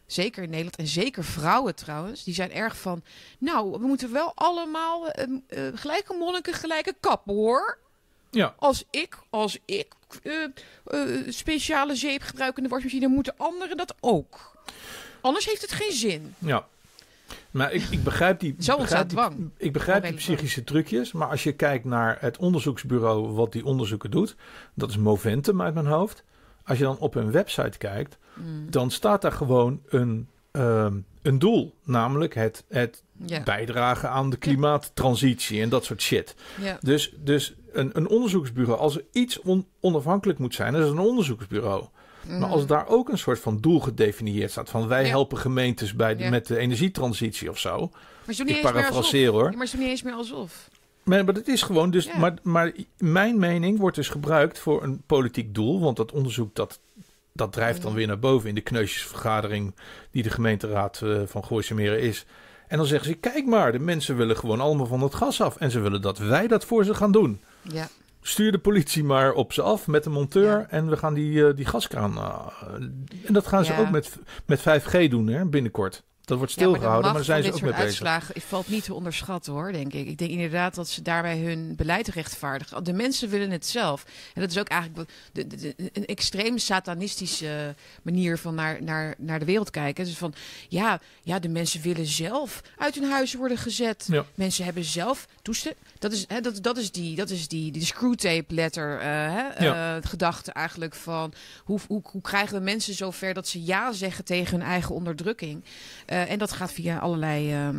zeker 0.07 0.43
in 0.43 0.49
Nederland 0.49 0.75
en 0.75 0.87
zeker 0.87 1.23
vrouwen 1.23 1.75
trouwens, 1.75 2.23
die 2.23 2.33
zijn 2.33 2.51
erg 2.51 2.77
van. 2.77 3.03
Nou, 3.37 3.71
we 3.71 3.87
moeten 3.87 4.11
wel 4.11 4.31
allemaal 4.35 5.09
eh, 5.09 5.23
eh, 5.47 5.73
gelijke 5.75 6.13
monniken, 6.13 6.53
gelijke 6.53 6.95
kappen 6.99 7.33
hoor. 7.33 7.77
Ja, 8.31 8.53
Als 8.57 8.83
ik, 8.89 9.17
als 9.29 9.59
ik 9.65 9.87
eh, 10.23 10.43
eh, 10.85 11.23
speciale 11.27 11.95
zeep 11.95 12.21
gebruik 12.21 12.57
in 12.57 12.63
de 12.63 12.69
wasmachine, 12.69 13.07
moeten 13.07 13.33
anderen 13.37 13.77
dat 13.77 13.95
ook. 13.99 14.55
Anders 15.21 15.45
heeft 15.45 15.61
het 15.61 15.71
geen 15.71 15.91
zin. 15.91 16.35
ja. 16.37 16.67
Maar 17.51 17.71
ik, 17.71 17.83
ik 17.89 18.03
begrijp 18.03 18.39
die, 18.39 18.55
Zo 18.59 18.77
begrijp 18.77 19.09
die, 19.09 19.49
ik 19.57 19.73
begrijp 19.73 20.03
die 20.03 20.13
psychische 20.13 20.63
trucjes. 20.63 21.11
Maar 21.11 21.27
als 21.29 21.43
je 21.43 21.51
kijkt 21.51 21.85
naar 21.85 22.17
het 22.19 22.37
onderzoeksbureau 22.37 23.27
wat 23.27 23.51
die 23.51 23.65
onderzoeken 23.65 24.11
doet, 24.11 24.35
dat 24.73 24.89
is 24.89 24.97
Moventum 24.97 25.61
uit 25.61 25.73
mijn 25.73 25.85
hoofd. 25.85 26.23
Als 26.67 26.77
je 26.77 26.83
dan 26.83 26.97
op 26.97 27.13
hun 27.13 27.31
website 27.31 27.77
kijkt, 27.77 28.17
Mm. 28.33 28.71
dan 28.71 28.91
staat 28.91 29.21
daar 29.21 29.31
gewoon 29.31 29.81
een, 29.89 30.27
ehm, 30.51 30.93
een 31.21 31.39
doel. 31.39 31.73
Namelijk 31.83 32.35
het, 32.35 32.63
het 32.69 33.03
bijdragen 33.43 34.09
aan 34.09 34.29
de 34.29 34.37
klimaattransitie 34.37 35.61
en 35.61 35.69
dat 35.69 35.85
soort 35.85 36.01
shit. 36.01 36.35
Dus, 36.79 37.13
dus 37.19 37.53
een, 37.71 37.89
een 37.93 38.07
onderzoeksbureau, 38.07 38.79
als 38.79 38.95
er 38.95 39.03
iets 39.11 39.41
on- 39.41 39.67
onafhankelijk 39.79 40.39
moet 40.39 40.53
zijn, 40.55 40.71
dan 40.73 40.81
is 40.81 40.87
het 40.87 40.97
een 40.97 41.03
onderzoeksbureau. 41.03 41.85
Maar 42.27 42.49
als 42.49 42.65
daar 42.65 42.87
ook 42.87 43.09
een 43.09 43.17
soort 43.17 43.39
van 43.39 43.57
doel 43.59 43.79
gedefinieerd 43.79 44.51
staat, 44.51 44.69
van 44.69 44.87
wij 44.87 45.01
Mhm. 45.01 45.09
Helpen 45.09 45.37
gemeentes 45.37 45.93
bij 45.95 46.15
de, 46.15 46.29
met 46.29 46.47
de 46.47 46.57
energietransitie 46.57 47.49
of 47.49 47.59
zo. 47.59 47.77
Maar 48.25 48.35
doen 48.35 48.45
niet 48.45 48.55
Ik 48.55 48.61
parafraseer 48.61 49.29
hoor. 49.31 49.51
Ja, 49.51 49.57
maar 49.57 49.67
doen 49.71 49.79
niet 49.79 49.89
eens 49.89 50.01
meer 50.03 50.13
alsof. 50.13 50.69
Maar, 51.07 51.25
maar 51.25 51.33
dat 51.33 51.47
is 51.47 51.61
gewoon 51.61 51.91
dus. 51.91 52.05
Ja. 52.05 52.17
Maar, 52.17 52.33
maar 52.43 52.71
mijn 52.97 53.39
mening 53.39 53.79
wordt 53.79 53.95
dus 53.95 54.09
gebruikt 54.09 54.59
voor 54.59 54.83
een 54.83 55.01
politiek 55.05 55.55
doel. 55.55 55.79
Want 55.79 55.97
dat 55.97 56.11
onderzoek 56.11 56.55
dat, 56.55 56.79
dat 57.33 57.51
drijft 57.53 57.77
dan 57.81 57.89
Mhm. 57.89 57.97
weer 57.99 58.07
naar 58.07 58.19
boven 58.19 58.49
in 58.49 58.55
de 58.55 58.61
kneusjesvergadering 58.61 59.75
die 60.11 60.23
de 60.23 60.29
gemeenteraad 60.29 61.01
eh, 61.03 61.21
van 61.25 61.43
Gooisemeren 61.45 61.99
is. 62.01 62.25
En 62.67 62.77
dan 62.77 62.85
zeggen 62.85 63.09
ze: 63.09 63.15
kijk 63.15 63.45
maar, 63.45 63.71
de 63.71 63.79
mensen 63.79 64.17
willen 64.17 64.37
gewoon 64.37 64.59
allemaal 64.61 64.85
van 64.85 65.01
het 65.01 65.15
gas 65.15 65.41
af. 65.41 65.55
En 65.57 65.71
ze 65.71 65.79
willen 65.79 66.01
dat 66.01 66.17
wij 66.17 66.47
dat 66.47 66.65
voor 66.65 66.85
ze 66.85 66.93
gaan 66.93 67.11
doen. 67.11 67.39
Ja, 67.61 67.87
Stuur 68.21 68.51
de 68.51 68.57
politie 68.59 69.03
maar 69.03 69.33
op 69.33 69.53
ze 69.53 69.61
af 69.61 69.87
met 69.87 70.05
een 70.05 70.11
monteur. 70.11 70.59
Ja. 70.59 70.67
En 70.69 70.89
we 70.89 70.97
gaan 70.97 71.13
die, 71.13 71.47
eh, 71.47 71.55
die 71.55 71.65
gaskraan. 71.65 72.17
eh, 72.17 72.73
en 73.25 73.33
dat 73.33 73.47
gaan 73.47 73.65
ze 73.65 73.77
ook 73.77 73.89
met, 73.89 74.17
met 74.45 74.59
5G 74.61 75.09
doen 75.09 75.27
hè, 75.27 75.45
binnenkort. 75.45 76.03
Dat 76.27 76.37
wordt 76.37 76.53
Ja, 76.53 76.59
maar 76.61 76.69
de 76.69 76.75
stilgehouden, 76.77 77.03
maar, 77.03 77.13
daar 77.13 77.23
zijn 77.41 77.43
ze 77.43 77.53
ook 77.53 77.61
mee 77.61 77.71
bezig. 77.71 77.85
uitslagen 77.85 78.41
valt 78.41 78.67
niet 78.67 78.83
te 78.83 78.93
onderschatten 78.93 79.53
hoor, 79.53 79.71
denk 79.71 79.93
ik. 79.93 80.07
Ik 80.07 80.17
denk 80.17 80.31
inderdaad 80.31 80.75
dat 80.75 80.89
ze 80.89 81.01
daarbij 81.01 81.37
hun 81.37 81.75
beleid 81.75 82.07
rechtvaardigen. 82.07 82.83
De 82.83 82.93
mensen 82.93 83.29
willen 83.29 83.51
het 83.51 83.65
zelf. 83.65 84.05
En 84.33 84.41
dat 84.41 84.51
is 84.51 84.57
ook 84.57 84.67
eigenlijk 84.67 84.99
wat- 84.99 85.09
de, 85.31 85.47
de- 85.47 85.57
de- 85.75 85.89
een 85.93 86.05
extreem 86.05 86.57
satanistische 86.57 87.75
manier 88.01 88.37
van 88.37 88.55
naar, 88.55 88.83
naar, 88.83 89.15
naar 89.17 89.39
de 89.39 89.45
wereld 89.45 89.69
kijken. 89.69 90.05
Dus 90.05 90.17
van 90.17 90.33
ja, 90.69 90.99
ja, 91.23 91.39
de 91.39 91.49
mensen 91.49 91.81
willen 91.81 92.05
zelf 92.05 92.61
uit 92.77 92.95
hun 92.95 93.09
huis 93.11 93.33
worden 93.33 93.57
gezet. 93.57 94.05
Ja. 94.11 94.25
Mensen 94.35 94.63
hebben 94.65 94.83
zelf 94.83 95.27
toestemming. 95.41 95.85
Dat 95.99 96.11
is, 96.11 96.25
hè, 96.27 96.41
dat, 96.41 96.63
dat 96.63 96.77
is 96.77 96.91
die, 96.91 97.15
dat 97.15 97.29
is 97.29 97.47
die, 97.47 97.71
die 97.71 97.85
screwtape 97.85 98.53
letter, 98.53 98.99
eh, 98.99 99.05
hè, 99.07 99.63
Ja. 99.65 99.97
eh, 99.97 100.07
gedachte 100.09 100.51
eigenlijk 100.51 100.95
van 100.95 101.33
hoe, 101.63 101.79
hoe, 101.87 102.01
hoe 102.03 102.21
krijgen 102.21 102.57
we 102.57 102.63
mensen 102.63 102.93
zover 102.93 103.33
dat 103.33 103.47
ze 103.47 103.63
ja 103.63 103.91
zeggen 103.91 104.25
tegen 104.25 104.57
hun 104.59 104.67
eigen 104.67 104.95
onderdrukking. 104.95 105.63
Eh, 106.25 106.31
en 106.31 106.39
dat 106.39 106.51
gaat 106.51 106.71
via 106.71 106.97
allerlei 106.97 107.51
ehm, 107.53 107.77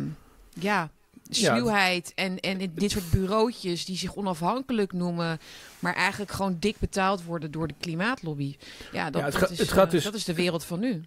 ja, 0.53 0.89
sluwheid 1.29 2.11
en, 2.15 2.39
en 2.39 2.71
dit 2.75 2.91
soort 2.91 3.11
bureautjes 3.11 3.85
die 3.85 3.97
zich 3.97 4.15
onafhankelijk 4.15 4.93
noemen, 4.93 5.39
maar 5.79 5.93
eigenlijk 5.95 6.31
gewoon 6.31 6.57
dik 6.59 6.79
betaald 6.79 7.23
worden 7.23 7.51
door 7.51 7.67
de 7.67 7.73
klimaatlobby. 7.79 8.55
Ja, 8.91 9.09
dat, 9.09 9.21
Ja, 9.21 9.27
het 9.27 9.39
dat 9.39 9.49
is, 9.51 9.57
het 9.59 9.71
gaat 9.71 9.85
eh, 9.85 9.91
dus- 9.91 10.03
dat 10.03 10.13
is 10.13 10.23
de 10.25 10.33
wereld 10.33 10.65
van 10.65 10.79
nu. 10.79 11.03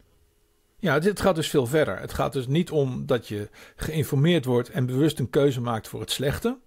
Ja, 0.78 0.98
dit 0.98 1.20
gaat 1.20 1.34
dus 1.34 1.48
veel 1.50 1.66
verder. 1.66 1.98
Het 1.98 2.12
gaat 2.12 2.32
dus 2.32 2.46
niet 2.46 2.70
om 2.70 3.06
dat 3.06 3.28
je 3.28 3.48
geïnformeerd 3.76 4.44
wordt 4.44 4.70
en 4.70 4.86
bewust 4.86 5.18
een 5.18 5.30
keuze 5.30 5.60
maakt 5.60 5.88
voor 5.88 6.00
het 6.00 6.10
slechte. 6.10 6.58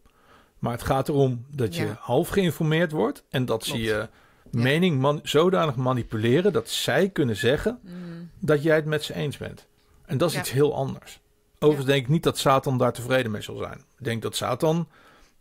Maar 0.60 0.72
het 0.72 0.84
gaat 0.84 1.10
erom 1.10 1.46
dat 1.52 1.76
je 1.76 1.86
Ja. 1.86 1.98
half 2.00 2.30
geïnformeerd 2.30 2.92
wordt 2.92 3.24
en 3.30 3.46
dat 3.46 3.66
ze 3.66 3.78
je 3.82 4.10
mening 4.52 5.00
man- 5.00 5.20
zodanig 5.24 5.76
manipuleren 5.76 6.54
dat 6.54 6.70
zij 6.70 7.10
kunnen 7.10 7.36
zeggen 7.36 7.80
Mm, 7.84 8.30
dat 8.40 8.64
jij 8.64 8.76
het 8.76 8.86
met 8.86 9.04
ze 9.04 9.14
eens 9.14 9.38
bent. 9.38 9.66
En 10.06 10.18
dat 10.18 10.30
is 10.30 10.36
Ja. 10.36 10.42
iets 10.42 10.52
heel 10.52 10.76
anders. 10.76 11.20
Overigens 11.60 11.86
denk 11.88 12.04
ik 12.04 12.10
niet 12.10 12.24
dat 12.24 12.38
Satan 12.38 12.78
daar 12.78 12.94
tevreden 12.94 13.32
mee 13.32 13.42
zal 13.42 13.58
zijn. 13.58 13.78
Ik 13.98 14.04
denk 14.04 14.22
dat 14.22 14.36
Satan 14.36 14.88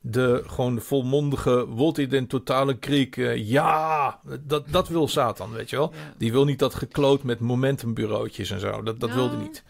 de 0.01 0.43
gewoon 0.47 0.75
de 0.75 0.81
volmondige 0.81 1.67
wordt 1.67 1.99
in 1.99 2.09
den 2.09 2.27
totale 2.27 2.79
kriek. 2.79 3.17
eh, 3.17 3.49
ja, 3.49 4.21
dat, 4.41 4.65
dat 4.69 4.89
wil 4.89 5.09
Satan, 5.09 5.53
weet 5.53 5.71
je 5.71 5.77
wel. 5.77 5.93
ja. 5.93 6.15
Die 6.19 6.33
wil 6.33 6.45
niet 6.45 6.59
dat 6.59 6.75
gekloot 6.75 7.23
met 7.23 7.41
momentumbureautjes 7.41 8.51
en 8.51 8.61
zo. 8.61 8.83
Dat, 8.83 9.01
dat 9.01 9.09
Nou, 9.11 9.21
wilde 9.21 9.37
niet. 9.37 9.63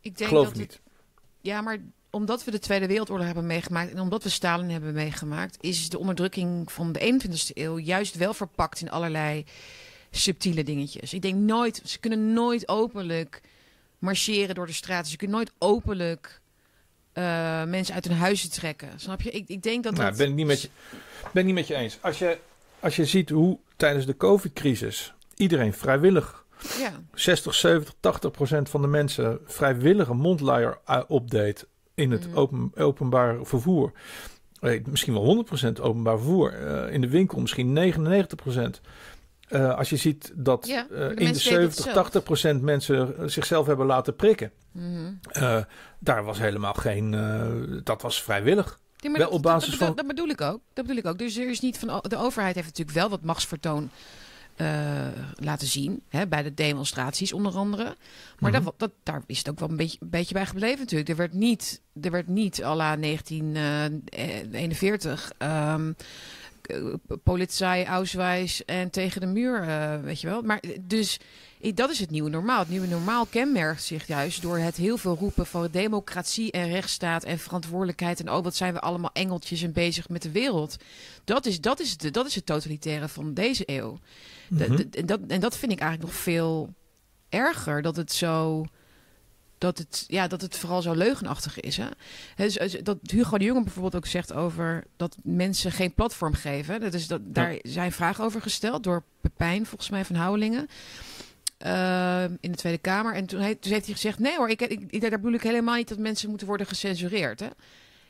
Ik 0.00 0.16
denk 0.18 0.28
Geloof 0.30 0.44
dat 0.48 0.52
het- 0.56 0.60
niet. 0.68 0.80
Ja, 1.40 1.60
maar 1.60 1.78
omdat 2.10 2.44
we 2.44 2.50
de 2.50 2.58
Tweede 2.58 2.86
Wereldoorlog 2.86 3.26
hebben 3.26 3.46
meegemaakt 3.46 3.90
en 3.90 4.00
omdat 4.00 4.22
we 4.22 4.28
Stalin 4.28 4.70
hebben 4.70 4.92
meegemaakt, 4.94 5.56
is 5.60 5.88
de 5.88 5.98
onderdrukking 5.98 6.72
van 6.72 6.92
de 6.92 7.00
21ste 7.00 7.50
eeuw 7.54 7.78
juist 7.78 8.16
wel 8.16 8.34
verpakt 8.34 8.80
in 8.80 8.90
allerlei 8.90 9.44
subtiele 10.10 10.62
dingetjes. 10.64 11.14
Ik 11.14 11.22
denk 11.22 11.34
nooit, 11.34 11.82
ze 11.84 11.98
kunnen 12.00 12.32
nooit 12.32 12.68
openlijk 12.68 13.40
marcheren 14.04 14.54
door 14.54 14.66
de 14.66 14.72
straten. 14.72 15.10
Ze 15.10 15.16
kunnen 15.16 15.36
nooit 15.36 15.52
openlijk 15.58 16.40
eh, 17.12 17.64
mensen 17.64 17.94
uit 17.94 18.04
hun 18.04 18.16
huizen 18.16 18.50
trekken. 18.50 18.88
Snap 18.96 19.20
je? 19.22 19.30
Ik, 19.30 19.48
ik 19.48 19.62
denk 19.62 19.84
dat 19.84 19.92
Nou, 19.94 20.08
dat... 20.08 20.18
ben 20.18 20.28
ik 20.28 20.34
niet 20.34 20.46
met 20.46 20.62
je, 20.62 20.68
ben 21.32 21.46
niet 21.46 21.54
met 21.54 21.66
je 21.66 21.74
eens. 21.74 21.98
Als 22.00 22.18
je, 22.18 22.38
als 22.80 22.96
je 22.96 23.04
ziet 23.04 23.30
hoe 23.30 23.58
tijdens 23.76 24.06
de 24.06 24.16
COVID-crisis 24.16 25.14
iedereen 25.34 25.72
vrijwillig, 25.72 26.44
Ja, 26.78 26.92
60, 27.14 27.54
70, 27.54 27.94
80 28.00 28.30
procent 28.30 28.68
van 28.70 28.80
de 28.82 28.88
mensen 28.88 29.38
vrijwillige 29.46 30.14
mondluier 30.14 30.78
uh, 30.90 31.00
opdeed 31.08 31.66
in 31.94 32.10
het 32.10 32.26
Mhm. 32.28 32.36
open, 32.38 32.72
openbaar 32.76 33.36
vervoer. 33.42 33.92
Eh, 34.60 34.80
misschien 34.84 35.12
wel 35.12 35.24
100 35.24 35.46
procent 35.46 35.80
openbaar 35.80 36.16
vervoer. 36.18 36.52
Eh, 36.52 36.92
in 36.94 37.00
de 37.00 37.08
winkel 37.08 37.40
misschien 37.40 37.72
99 37.72 38.38
Eh, 39.48 39.74
als 39.76 39.90
je 39.90 39.96
ziet 39.96 40.32
dat 40.34 40.66
Ja, 40.66 40.86
eh, 40.90 41.10
in 41.10 41.16
de 41.16 41.22
mensen 41.24 41.24
deden 41.24 41.32
het 41.32 41.40
70, 41.40 41.84
zelf. 41.84 41.94
80 41.96 42.22
procent 42.22 42.62
mensen 42.62 43.18
eh, 43.18 43.26
zichzelf 43.26 43.66
hebben 43.66 43.86
laten 43.86 44.16
prikken. 44.16 44.50
Eh, 45.22 45.58
daar 45.98 46.24
was 46.24 46.38
helemaal 46.38 46.74
geen. 46.74 47.10
dat 47.84 48.02
was 48.02 48.22
vrijwillig. 48.22 48.78
Ja, 48.96 49.10
Wel 49.10 49.20
dat, 49.20 49.30
op 49.30 49.42
basis 49.42 49.70
dat, 49.70 49.78
van- 49.78 49.94
dat, 49.96 50.06
bedoel 50.06 50.28
ik 50.28 50.40
ook. 50.40 50.60
Dat 50.72 50.84
bedoel 50.86 50.96
ik 50.96 51.06
ook. 51.06 51.18
Dus 51.18 51.36
er 51.36 51.50
is 51.50 51.60
niet 51.60 51.78
van 51.78 52.02
de 52.08 52.16
overheid 52.16 52.54
heeft 52.54 52.66
natuurlijk 52.66 52.96
wel 52.96 53.08
wat 53.08 53.22
machtsvertoon 53.22 53.90
laten 55.34 55.66
zien 55.66 56.02
hè, 56.08 56.26
bij 56.26 56.42
de 56.42 56.54
demonstraties 56.54 57.32
onder 57.32 57.54
andere. 57.54 57.96
Maar 58.38 58.50
Mhm. 58.52 58.64
dat, 58.64 58.74
dat, 58.76 58.90
daar 59.02 59.22
is 59.26 59.38
het 59.38 59.50
ook 59.50 59.58
wel 59.58 59.68
een 59.70 59.76
beetje, 59.76 59.98
een 60.00 60.10
beetje 60.10 60.34
bij 60.34 60.46
gebleven 60.46 60.78
natuurlijk. 60.78 61.08
Er 61.10 61.16
werd 61.16 61.32
niet, 61.32 61.80
er 62.02 62.10
werd 62.10 62.28
niet 62.28 62.62
à 62.64 62.74
la 62.74 62.96
1941 62.96 65.32
ehm 65.38 65.88
eh, 65.88 65.94
politie, 67.22 67.84
Ausweis 67.84 68.64
en 68.64 68.90
tegen 68.90 69.20
de 69.20 69.26
muur, 69.26 69.62
eh, 69.62 70.00
weet 70.00 70.20
je 70.20 70.26
wel. 70.26 70.42
Maar 70.42 70.58
eh, 70.58 70.78
dus 70.80 71.20
dat 71.74 71.90
is 71.90 72.00
het 72.00 72.10
nieuwe 72.10 72.30
normaal. 72.30 72.58
Het 72.58 72.68
nieuwe 72.68 72.86
normaal 72.86 73.26
kenmerkt 73.26 73.82
zich 73.82 74.06
juist 74.06 74.42
door 74.42 74.58
het 74.58 74.76
heel 74.76 74.96
veel 74.96 75.16
roepen 75.16 75.46
van 75.46 75.68
democratie 75.70 76.52
en 76.52 76.68
rechtsstaat 76.68 77.24
en 77.24 77.38
verantwoordelijkheid. 77.38 78.20
En 78.20 78.30
oh, 78.30 78.42
wat 78.42 78.56
zijn 78.56 78.72
we 78.72 78.80
allemaal 78.80 79.10
engeltjes 79.12 79.62
en 79.62 79.72
bezig 79.72 80.08
met 80.08 80.22
de 80.22 80.30
wereld. 80.30 80.76
Dat 81.24 81.46
is, 81.46 81.60
dat 81.60 81.80
is, 81.80 81.96
de, 81.96 82.10
dat 82.10 82.26
is 82.26 82.34
het 82.34 82.46
totalitaire 82.46 83.08
van 83.08 83.34
deze 83.34 83.62
eeuw. 83.66 83.98
Mhm. 84.48 84.82
en, 84.90 85.06
dat, 85.06 85.20
en 85.28 85.40
dat 85.40 85.56
vind 85.56 85.72
ik 85.72 85.80
eigenlijk 85.80 86.10
nog 86.12 86.20
veel 86.22 86.74
erger. 87.28 87.82
Dat 87.82 87.96
het 87.96 88.12
zo 88.12 88.64
dat 89.64 89.78
het, 89.78 90.04
ja, 90.08 90.26
dat 90.26 90.40
het 90.40 90.56
vooral 90.56 90.82
zo 90.82 90.92
leugenachtig 90.92 91.60
is. 91.60 91.76
Hè? 91.76 91.86
Dus- 92.36 92.54
dus 92.54 92.72
dat 92.82 92.98
Hugo 93.02 93.38
de 93.38 93.44
Jonge 93.44 93.62
bijvoorbeeld 93.62 93.96
ook 93.96 94.06
zegt 94.06 94.32
over 94.32 94.84
dat 94.96 95.16
mensen 95.22 95.72
geen 95.72 95.94
platform 95.94 96.34
geven. 96.34 96.80
Dat 96.80 96.94
is 96.94 97.06
dat, 97.06 97.20
daar 97.24 97.58
zijn 97.62 97.92
vragen 97.92 98.24
over 98.24 98.40
gesteld 98.42 98.82
door 98.84 99.02
Pepijn, 99.20 99.66
volgens 99.66 99.90
mij, 99.90 100.04
van 100.04 100.16
Houwelingen. 100.16 100.68
eh, 101.58 102.24
in 102.24 102.50
de 102.50 102.56
Tweede 102.56 102.78
Kamer. 102.78 103.14
En 103.14 103.26
toen, 103.26 103.40
hij, 103.40 103.54
toen 103.54 103.72
heeft 103.72 103.84
hij 103.84 103.94
gezegd: 103.94 104.18
Nee 104.18 104.36
hoor, 104.36 104.48
ik, 104.50 104.60
ik, 104.60 104.80
ik, 104.90 105.00
daar 105.00 105.10
bedoel 105.10 105.32
ik 105.32 105.42
helemaal 105.42 105.76
niet 105.76 105.88
dat 105.88 105.98
mensen 105.98 106.28
moeten 106.28 106.46
worden 106.46 106.66
gecensureerd. 106.66 107.40
Hè? 107.40 107.48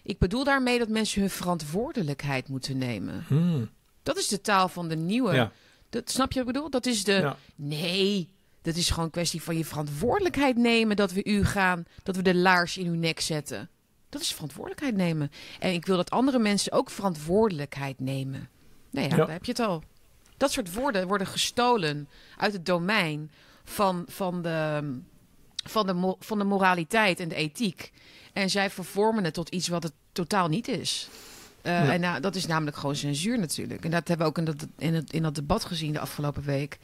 Ik 0.02 0.18
bedoel 0.18 0.44
daarmee 0.44 0.78
dat 0.78 0.88
mensen 0.88 1.20
hun 1.20 1.30
verantwoordelijkheid 1.30 2.48
moeten 2.48 2.78
nemen. 2.78 3.24
Hmm. 3.28 3.70
Dat 4.02 4.18
is 4.18 4.28
de 4.28 4.40
taal 4.40 4.68
van 4.68 4.88
de 4.88 4.96
nieuwe. 4.96 5.34
Ja. 5.34 5.52
Dat, 5.90 6.10
snap 6.10 6.32
je 6.32 6.38
wat 6.38 6.48
ik 6.48 6.54
bedoel? 6.54 6.70
Dat 6.70 6.86
is 6.86 7.04
de. 7.04 7.12
Ja. 7.12 7.36
Nee, 7.54 8.28
dat 8.64 8.76
is 8.76 8.88
gewoon 8.90 9.04
een 9.04 9.10
kwestie 9.10 9.42
van 9.42 9.56
je 9.56 9.64
verantwoordelijkheid 9.64 10.56
nemen 10.56 10.96
dat 10.96 11.12
we 11.12 11.24
u 11.24 11.44
gaan, 11.44 11.84
dat 12.02 12.16
we 12.16 12.22
de 12.22 12.34
laars 12.34 12.76
in 12.76 12.86
uw 12.86 12.94
nek 12.94 13.20
zetten. 13.20 13.68
Dat 14.08 14.20
is 14.22 14.32
verantwoordelijkheid 14.32 14.96
nemen. 14.96 15.30
En 15.58 15.72
ik 15.72 15.86
wil 15.86 15.96
dat 15.96 16.10
andere 16.10 16.38
mensen 16.38 16.72
ook 16.72 16.90
verantwoordelijkheid 16.90 18.00
nemen. 18.00 18.48
Nou 18.90 19.08
ja, 19.08 19.16
Ja. 19.16 19.24
daar 19.24 19.30
heb 19.34 19.44
je 19.44 19.50
het 19.50 19.60
al. 19.60 19.82
Dat 20.36 20.52
soort 20.52 20.72
woorden 20.74 21.06
worden 21.08 21.26
gestolen 21.26 22.08
uit 22.36 22.52
het 22.52 22.66
domein 22.66 23.30
van, 23.64 24.04
van, 24.08 24.42
de, 24.42 24.80
van, 25.64 25.86
de, 25.86 26.16
van 26.18 26.38
de 26.38 26.44
moraliteit 26.44 27.20
en 27.20 27.28
de 27.28 27.34
ethiek. 27.34 27.92
En 28.32 28.50
zij 28.50 28.70
vervormen 28.70 29.24
het 29.24 29.34
tot 29.34 29.48
iets 29.48 29.68
wat 29.68 29.82
het 29.82 29.92
totaal 30.12 30.48
niet 30.48 30.68
is. 30.68 31.08
Eh, 31.62 31.72
Ja. 31.84 31.92
En 31.92 32.00
nou, 32.00 32.20
dat 32.20 32.34
is 32.34 32.46
namelijk 32.46 32.76
gewoon 32.76 32.96
censuur 32.96 33.38
natuurlijk. 33.38 33.84
En 33.84 33.90
dat 33.90 34.08
hebben 34.08 34.26
we 34.26 34.32
ook 34.32 34.38
in 34.38 34.44
dat, 34.44 34.66
in 34.78 34.94
het, 34.94 35.12
in 35.12 35.22
dat 35.22 35.34
debat 35.34 35.64
gezien 35.64 35.92
de 35.92 35.98
afgelopen 36.00 36.42
week. 36.42 36.78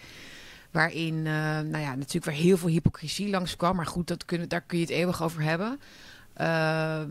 Waarin 0.71 1.17
eh, 1.17 1.33
nou 1.61 1.79
ja, 1.79 1.95
natuurlijk 1.95 2.25
weer 2.25 2.45
heel 2.45 2.57
veel 2.57 2.69
hypocrisie 2.69 3.31
langskwam. 3.31 3.77
Maar 3.77 3.87
goed, 3.87 4.07
dat 4.07 4.25
daar 4.49 4.61
kun 4.61 4.79
je 4.79 4.85
het 4.85 4.93
eeuwig 4.93 5.23
over 5.23 5.43
hebben. 5.43 5.81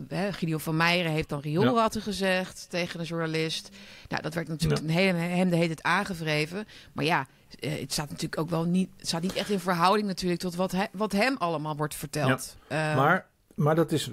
Hè, 0.08 0.32
Gideon 0.32 0.60
van 0.60 0.76
Meijeren 0.76 1.12
heeft 1.12 1.28
dan 1.28 1.40
rioolratten 1.40 2.02
gezegd 2.02 2.66
tegen 2.70 3.00
een 3.00 3.06
journalist. 3.06 3.68
Nou, 4.08 4.22
dat 4.22 4.34
werd 4.34 4.48
natuurlijk 4.48 4.80
Ja. 4.80 4.86
een 4.88 4.94
hele, 4.94 5.18
hem 5.18 5.50
de 5.50 5.56
hele 5.56 5.66
tijd 5.74 5.82
aangevreven. 5.82 6.66
Maar 6.92 7.04
ja, 7.04 7.26
eh, 7.60 7.80
het 7.80 7.92
staat 7.92 8.08
natuurlijk 8.08 8.40
ook 8.40 8.50
wel 8.50 8.64
niet, 8.64 8.90
het 8.96 9.06
staat 9.08 9.22
niet 9.22 9.32
echt 9.34 9.50
in 9.50 9.60
verhouding 9.60 10.06
natuurlijk 10.06 10.40
tot 10.40 10.54
wat, 10.54 10.74
wat 10.92 11.12
hem 11.12 11.36
allemaal 11.36 11.76
wordt 11.76 11.94
verteld. 11.94 12.56
Eh, 12.68 12.96
Maar, 12.96 13.26
maar 13.54 13.74
dat 13.74 13.92
is 13.92 14.10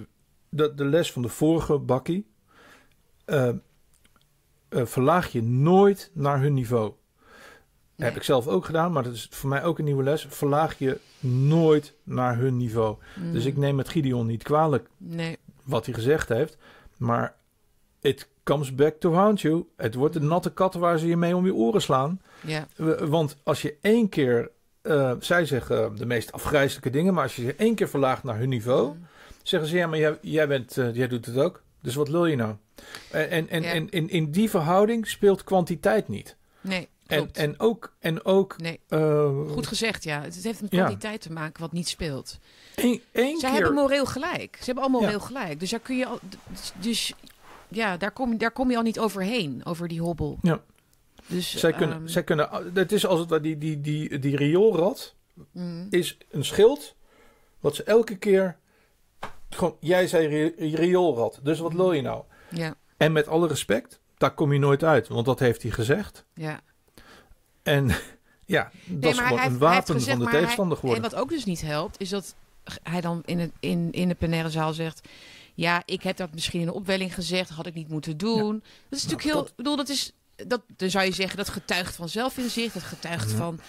de, 0.49 0.73
de 0.75 0.85
les 0.85 1.11
van 1.11 1.21
de 1.21 1.29
vorige 1.29 1.77
bakkie. 1.79 2.25
Verlaag 4.69 5.27
je 5.31 5.43
nooit 5.43 6.11
naar 6.13 6.39
hun 6.41 6.53
niveau. 6.53 6.93
Nee. 7.97 8.07
Heb 8.09 8.17
ik 8.17 8.23
zelf 8.23 8.47
ook 8.47 8.65
gedaan, 8.65 8.91
maar 8.91 9.03
dat 9.03 9.13
is 9.13 9.27
voor 9.31 9.49
mij 9.49 9.63
ook 9.63 9.79
een 9.79 9.85
nieuwe 9.85 10.03
les. 10.03 10.25
Verlaag 10.29 10.77
je 10.79 10.99
nooit 11.19 11.93
naar 12.03 12.37
hun 12.37 12.57
niveau. 12.57 12.95
Mm, 13.15 13.31
Dus 13.33 13.45
ik 13.45 13.57
neem 13.57 13.77
het 13.77 13.89
Gideon 13.89 14.25
niet 14.27 14.43
kwalijk 14.43 14.87
Nee, 14.97 15.37
wat 15.63 15.85
hij 15.85 15.93
gezegd 15.93 16.29
heeft. 16.29 16.57
Maar 16.97 17.35
it 18.01 18.27
comes 18.43 18.75
back 18.75 18.95
to 18.99 19.13
haunt 19.13 19.41
you. 19.41 19.65
Het 19.77 19.95
wordt 19.95 20.15
een 20.15 20.27
natte 20.27 20.53
kat 20.53 20.73
waar 20.73 20.97
ze 20.99 21.07
je 21.07 21.17
mee 21.17 21.35
om 21.35 21.45
je 21.45 21.53
oren 21.53 21.81
slaan. 21.81 22.21
ja. 22.41 22.67
Want 23.09 23.37
als 23.43 23.61
je 23.61 23.77
één 23.81 24.09
keer... 24.09 24.51
eh, 24.81 25.11
zij 25.19 25.45
zeggen 25.45 25.95
de 25.95 26.05
meest 26.05 26.31
afgrijzelijke 26.31 26.89
dingen... 26.89 27.13
maar 27.13 27.23
als 27.23 27.35
je 27.35 27.41
ze 27.41 27.55
één 27.55 27.75
keer 27.75 27.89
verlaagt 27.89 28.23
naar 28.23 28.37
hun 28.37 28.49
niveau... 28.49 28.87
Mm. 28.95 29.05
zeggen 29.43 29.69
ze... 29.69 29.75
ja, 29.75 29.87
maar 29.87 29.99
jij, 29.99 30.17
jij, 30.21 30.47
bent, 30.47 30.77
eh, 30.77 30.95
jij 30.95 31.07
doet 31.07 31.25
het 31.25 31.37
ook. 31.37 31.61
Dus 31.81 31.95
wat 31.95 32.07
wil 32.09 32.25
je 32.25 32.35
nou? 32.35 32.55
En, 33.11 33.29
en, 33.29 33.49
en, 33.49 33.61
Ja. 33.63 33.71
en 33.73 33.89
in, 33.89 34.09
in 34.09 34.31
die 34.31 34.49
verhouding 34.49 35.07
speelt 35.07 35.43
kwantiteit 35.43 36.07
niet. 36.07 36.35
Nee, 36.61 36.87
En, 37.07 37.29
en 37.33 37.59
ook... 37.59 37.95
En 37.99 38.25
ook 38.25 38.57
nee, 38.57 38.79
eh, 38.87 39.49
goed 39.49 39.67
gezegd, 39.67 40.03
ja. 40.03 40.21
Het 40.21 40.43
heeft 40.43 40.61
met 40.61 40.71
Ja. 40.71 40.79
kwaliteit 40.83 41.21
te 41.21 41.31
maken 41.31 41.61
wat 41.61 41.71
niet 41.71 41.87
speelt. 41.87 42.37
één, 42.75 43.01
één 43.11 43.39
Zij 43.39 43.49
keer... 43.49 43.59
hebben 43.59 43.81
moreel 43.81 44.05
gelijk. 44.05 44.55
Ze 44.59 44.65
hebben 44.65 44.83
allemaal 44.83 45.01
Ja. 45.01 45.05
moreel 45.07 45.25
gelijk. 45.25 45.59
Dus 45.59 45.69
daar 45.69 45.79
kun 45.79 45.97
je 45.97 46.05
al. 46.05 46.19
Dus 46.79 47.13
ja, 47.67 47.97
daar 47.97 48.11
kom, 48.11 48.37
daar 48.37 48.51
kom 48.51 48.69
je 48.71 48.77
al 48.77 48.83
niet 48.83 48.99
overheen, 48.99 49.61
over 49.65 49.87
die 49.87 50.01
hobbel. 50.01 50.37
Ja. 50.41 50.61
Dus, 51.27 51.55
zij 51.57 51.73
kunnen... 51.73 51.95
ehm, 51.97 52.07
zij 52.07 52.23
kunnen 52.23 52.49
het 52.73 52.91
is 52.91 53.05
als 53.05 53.19
het 53.19 53.29
ware... 53.29 53.41
Die, 53.41 53.57
die, 53.57 53.81
die, 53.81 54.19
die 54.19 54.35
rioolrat 54.35 55.15
mm, 55.51 55.87
is 55.89 56.17
een 56.31 56.45
schild... 56.45 56.95
wat 57.59 57.75
ze 57.75 57.83
elke 57.83 58.15
keer... 58.17 58.57
Gewoon, 59.49 59.77
jij 59.79 60.07
zei 60.07 60.27
ri- 60.27 60.75
rioolrat. 60.75 61.39
Dus 61.43 61.59
wat 61.59 61.73
wil 61.73 61.91
je 61.93 62.01
nou? 62.01 62.23
ja, 62.49 62.75
En 62.97 63.11
met 63.11 63.27
alle 63.27 63.47
respect... 63.47 63.99
daar 64.17 64.33
kom 64.33 64.53
je 64.53 64.59
nooit 64.59 64.83
uit. 64.83 65.07
Want 65.07 65.25
dat 65.25 65.39
heeft 65.39 65.61
hij 65.61 65.71
gezegd. 65.71 66.25
ja. 66.33 66.61
En 67.67 67.87
ja, 68.45 68.71
dat 68.85 69.11
is 69.11 69.17
gewoon 69.17 69.31
een 69.31 69.37
heeft- 69.37 69.49
heeft 69.49 69.57
wapen 69.57 69.93
gezegd, 69.93 70.17
van 70.17 70.25
de 70.25 70.31
tegenstander 70.31 70.77
geworden. 70.77 71.03
En 71.03 71.09
wat 71.09 71.19
ook 71.19 71.29
dus 71.29 71.45
niet 71.45 71.61
helpt, 71.61 71.99
is 72.01 72.09
dat 72.09 72.35
hij 72.83 73.01
dan 73.01 73.21
in, 73.25 73.39
het, 73.39 73.51
in, 73.59 73.91
in 73.91 74.07
de 74.07 74.15
plenaire 74.15 74.49
zaal 74.49 74.73
zegt... 74.73 75.07
Ja, 75.53 75.81
ik 75.85 76.03
heb 76.03 76.17
dat 76.17 76.33
misschien 76.33 76.59
in 76.59 76.65
de 76.65 76.73
opwelling 76.73 77.13
gezegd, 77.13 77.49
had 77.49 77.65
ik 77.65 77.73
niet 77.73 77.89
moeten 77.89 78.17
doen. 78.17 78.51
Dat 78.89 78.99
is 78.99 79.03
natuurlijk 79.03 79.23
heel... 79.23 79.33
dat- 79.35 79.49
Ik 79.49 79.55
bedoel, 79.55 79.75
dat 79.75 79.89
is... 79.89 80.11
Dat, 80.47 80.61
dan 80.75 80.89
zou 80.89 81.05
je 81.05 81.11
zeggen, 81.11 81.37
dat 81.37 81.49
getuigt 81.49 81.95
van 81.95 82.09
zelfinzicht. 82.09 82.73
Dat 82.73 82.83
getuigt 82.83 83.31
Ja. 83.31 83.37
van 83.37 83.59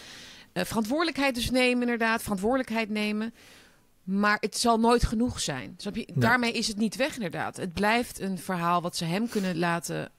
eh, 0.53 0.65
verantwoordelijkheid 0.65 1.35
dus 1.35 1.51
nemen, 1.51 1.83
inderdaad. 1.83 2.23
Verantwoordelijkheid 2.23 2.89
nemen. 2.89 3.35
Maar 4.03 4.37
het 4.41 4.59
zal 4.59 4.79
nooit 4.79 5.05
genoeg 5.05 5.41
zijn. 5.41 5.75
Snap 5.77 5.97
je? 5.97 6.09
Daarmee 6.15 6.53
is 6.53 6.69
het 6.69 6.77
niet 6.77 6.97
weg, 6.97 7.15
inderdaad. 7.15 7.57
Het 7.57 7.73
blijft 7.73 8.21
een 8.21 8.39
verhaal 8.39 8.83
wat 8.83 8.97
ze 8.97 9.05
hem 9.05 9.29
kunnen 9.29 9.59
laten... 9.59 10.11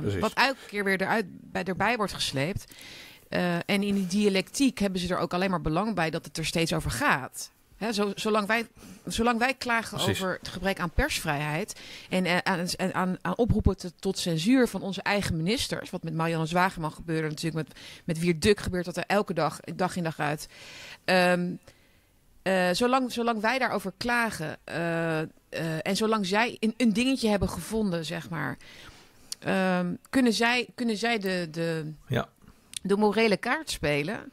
Precies. 0.00 0.20
wat 0.20 0.32
elke 0.32 0.66
keer 0.66 0.84
weer 0.84 1.00
eruit, 1.00 1.26
bij, 1.30 1.64
erbij 1.64 1.96
wordt 1.96 2.12
gesleept. 2.12 2.72
Eh, 3.30 3.54
en 3.54 3.82
in 3.82 3.94
die 3.94 4.06
dialectiek 4.06 4.78
hebben 4.78 5.00
ze 5.00 5.14
er 5.14 5.18
ook 5.20 5.34
alleen 5.34 5.50
maar 5.50 5.60
belang 5.60 5.94
bij 5.94 6.10
dat 6.10 6.24
het 6.24 6.38
er 6.38 6.46
steeds 6.46 6.72
over 6.72 6.90
gaat. 6.90 7.50
Zo, 7.92 8.12
zolang, 8.14 8.46
wij, 8.46 8.66
zolang 9.06 9.38
wij 9.38 9.54
klagen 9.54 9.98
Precies. 9.98 10.20
over 10.22 10.36
het 10.38 10.48
gebrek 10.48 10.78
aan 10.80 10.90
persvrijheid 10.90 11.80
en 12.08 12.24
eh, 12.24 12.36
aan, 12.92 13.16
aan, 13.22 13.36
oproepen 13.36 13.76
te- 13.76 13.92
tot 13.98 14.18
censuur 14.18 14.68
van 14.68 14.82
onze 14.82 15.02
eigen 15.02 15.36
ministers, 15.36 15.90
wat 15.90 16.02
met 16.02 16.14
Marianne 16.14 16.46
Zwageman 16.46 16.92
gebeurde, 16.92 17.28
natuurlijk 17.28 17.68
met, 17.68 17.78
met 18.04 18.18
Wier 18.18 18.40
Duk 18.40 18.60
gebeurt 18.60 18.84
dat 18.84 18.96
er 18.96 19.04
elke 19.06 19.34
dag, 19.34 19.60
dag 19.60 19.96
in 19.96 20.02
dag 20.02 20.18
uit. 20.18 20.48
Ehm, 21.04 21.50
eh, 22.42 22.68
zolang, 22.72 23.12
zolang 23.12 23.40
wij 23.40 23.58
daarover 23.58 23.92
klagen 23.96 24.58
en 25.82 25.96
zolang 25.96 26.26
zij 26.26 26.56
een, 26.60 26.74
een 26.76 26.92
dingetje 26.92 27.28
hebben 27.28 27.48
gevonden, 27.48 28.04
zeg 28.04 28.30
maar, 28.30 28.56
ehm, 29.38 29.94
kunnen 30.10 30.32
zij, 30.32 30.68
kunnen 30.74 30.96
zij 30.96 31.18
de, 31.18 31.48
de, 31.50 31.92
Ja. 32.06 32.28
De 32.82 32.96
morele 32.96 33.36
kaart 33.36 33.70
spelen. 33.70 34.32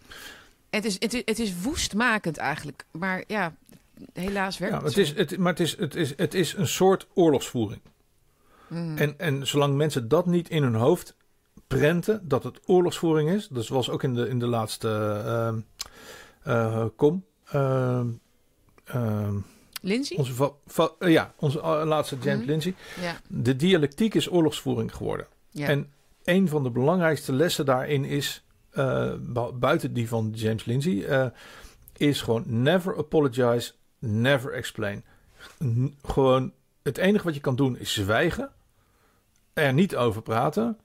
Het 0.69 0.85
is, 0.85 0.95
het, 0.99 1.13
is, 1.13 1.21
het 1.25 1.39
is 1.39 1.61
woestmakend 1.61 2.37
eigenlijk. 2.37 2.85
Maar 2.91 3.23
ja, 3.27 3.55
helaas 4.13 4.57
werkt 4.57 4.75
Ja, 4.75 4.83
het 4.83 4.97
is, 4.97 5.13
het, 5.15 5.37
maar 5.37 5.51
het 5.51 5.59
is, 5.59 5.77
het, 5.77 5.95
is, 5.95 6.13
het 6.17 6.33
is 6.33 6.53
een 6.53 6.67
soort 6.67 7.07
oorlogsvoering. 7.13 7.81
Mm. 8.67 8.97
En, 8.97 9.19
en 9.19 9.47
zolang 9.47 9.75
mensen 9.75 10.07
dat 10.07 10.25
niet 10.25 10.49
in 10.49 10.63
hun 10.63 10.75
hoofd 10.75 11.15
prenten, 11.67 12.27
dat 12.27 12.43
het 12.43 12.59
oorlogsvoering 12.65 13.29
is. 13.29 13.47
Dat 13.47 13.67
was 13.67 13.89
ook 13.89 14.03
in 14.03 14.13
de, 14.13 14.29
in 14.29 14.39
de 14.39 14.47
laatste 14.47 14.89
eh, 16.43 16.85
kom. 16.95 17.25
ehm, 17.51 18.07
ehm, 18.83 19.35
Lindsay? 19.81 20.17
onze 20.17 20.53
eh, 20.99 21.11
ja, 21.11 21.33
onze 21.37 21.61
eh, 21.61 21.81
laatste 21.85 22.17
James 22.21 22.39
Mhm. 22.39 22.47
Lindsay. 22.49 22.75
Ja, 23.01 23.19
De 23.27 23.55
dialectiek 23.55 24.13
is 24.13 24.31
oorlogsvoering 24.31 24.95
geworden. 24.95 25.27
ja. 25.49 25.67
En 25.67 25.91
een 26.27 26.47
van 26.47 26.63
de 26.63 26.69
belangrijkste 26.71 27.33
lessen 27.33 27.65
daarin 27.65 28.05
is, 28.05 28.43
eh, 28.69 29.13
bu- 29.19 29.51
buiten 29.51 29.93
die 29.93 30.07
van 30.07 30.31
James 30.33 30.65
Lindsay, 30.65 31.03
eh, 31.03 31.25
is 31.97 32.21
gewoon 32.21 32.43
never 32.47 32.97
apologize, 32.97 33.71
never 33.99 34.53
explain. 34.53 35.03
N- 35.63 35.95
gewoon 36.01 36.51
het 36.83 36.97
enige 36.97 37.23
wat 37.23 37.33
je 37.33 37.39
kan 37.39 37.55
doen 37.55 37.77
is 37.77 37.93
zwijgen, 37.93 38.49
er 39.53 39.73
niet 39.73 39.95
over 39.95 40.21
praten, 40.21 40.77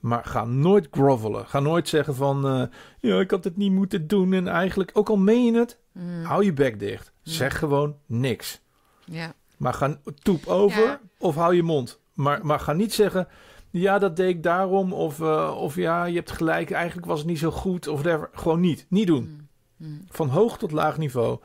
maar 0.00 0.24
ga 0.24 0.44
nooit 0.44 0.88
grovelen. 0.90 1.46
Ga 1.46 1.60
nooit 1.60 1.88
zeggen 1.88 2.14
van, 2.14 2.46
eh, 2.46 2.62
ja, 3.00 3.20
ik 3.20 3.30
had 3.30 3.44
het 3.44 3.56
niet 3.56 3.72
moeten 3.72 4.06
doen 4.06 4.32
en 4.32 4.48
eigenlijk, 4.48 4.90
ook 4.94 5.08
al 5.08 5.16
meen 5.16 5.44
je 5.44 5.58
het, 5.58 5.78
Mm. 5.92 6.24
hou 6.24 6.44
je 6.44 6.52
bek 6.52 6.78
dicht. 6.78 7.12
Mm. 7.24 7.32
Zeg 7.32 7.58
gewoon 7.58 7.96
niks. 8.06 8.60
ja. 9.04 9.34
Maar 9.56 9.74
ga 9.74 9.98
toep 10.22 10.46
over 10.46 10.82
Ja. 10.82 11.00
of 11.18 11.34
hou 11.34 11.54
je 11.54 11.62
mond. 11.62 12.00
Maar, 12.12 12.46
maar 12.46 12.60
ga 12.60 12.72
niet 12.72 12.94
zeggen, 12.94 13.28
ja, 13.76 13.98
dat 13.98 14.16
deed 14.16 14.28
ik 14.28 14.42
daarom. 14.42 14.92
Of, 14.92 15.20
eh, 15.20 15.56
of 15.58 15.74
ja, 15.74 16.04
je 16.04 16.14
hebt 16.14 16.30
gelijk, 16.30 16.70
eigenlijk 16.70 17.06
was 17.06 17.18
het 17.18 17.28
niet 17.28 17.38
zo 17.38 17.50
goed. 17.50 17.88
Of 17.88 18.02
whatever. 18.02 18.30
Gewoon 18.32 18.60
niet. 18.60 18.86
Niet 18.88 19.06
doen. 19.06 19.24
Mm. 19.24 19.46
Mm. 19.76 20.04
Van 20.08 20.28
hoog 20.28 20.58
tot 20.58 20.72
laag 20.72 20.98
niveau. 20.98 21.38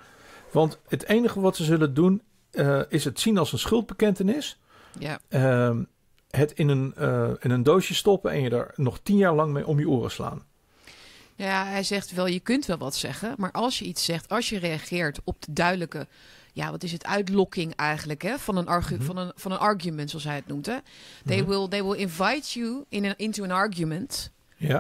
Want 0.52 0.80
het 0.88 1.08
enige 1.08 1.40
wat 1.40 1.56
ze 1.56 1.64
zullen 1.64 1.94
doen, 1.94 2.22
eh, 2.52 2.82
is 2.90 3.04
het 3.04 3.20
zien 3.20 3.38
als 3.38 3.52
een 3.52 3.60
schuldbekentenis. 3.60 4.60
ja. 5.00 5.20
Ehm, 5.30 5.84
het 6.30 6.52
in 6.52 6.68
een, 6.68 6.94
eh, 6.96 7.30
in 7.40 7.52
een 7.52 7.64
doosje 7.64 7.94
stoppen 7.94 8.32
en 8.32 8.42
je 8.42 8.50
er 8.50 8.74
nog 8.76 9.00
tien 9.04 9.18
jaar 9.18 9.36
lang 9.36 9.54
mee 9.54 9.68
om 9.68 9.80
je 9.80 9.90
oren 9.90 10.12
slaan. 10.12 10.44
Ja, 11.36 11.66
hij 11.66 11.84
zegt 11.84 12.12
wel, 12.12 12.28
je 12.28 12.40
kunt 12.40 12.66
wel 12.66 12.78
wat 12.78 12.96
zeggen. 12.96 13.34
Maar 13.38 13.52
als 13.52 13.80
je 13.80 13.86
iets 13.86 14.06
zegt, 14.06 14.30
als 14.30 14.50
je 14.50 14.60
reageert 14.60 15.20
op 15.24 15.42
de 15.46 15.54
duidelijke... 15.54 16.08
Ja, 16.54 16.72
wat 16.72 16.84
is 16.84 16.92
het? 16.92 17.06
Uitlokking 17.06 17.76
eigenlijk, 17.76 18.22
hè? 18.22 18.40
Van 18.40 18.58
een, 18.58 18.68
argu 18.68 18.96
Mhm. 18.96 19.04
van 19.04 19.18
een, 19.18 19.32
van 19.36 19.52
een 19.52 19.58
argument, 19.58 20.10
zoals 20.10 20.26
hij 20.26 20.36
het 20.36 20.48
noemt, 20.48 20.66
hè? 20.66 20.78
They, 21.26 21.38
Mhm. 21.42 21.50
will, 21.50 21.68
they 21.68 21.84
will 21.84 21.98
invite 22.00 22.60
you 22.60 22.84
in 22.90 23.06
an, 23.06 23.14
into 23.18 23.44
an 23.44 23.52
argument... 23.52 24.32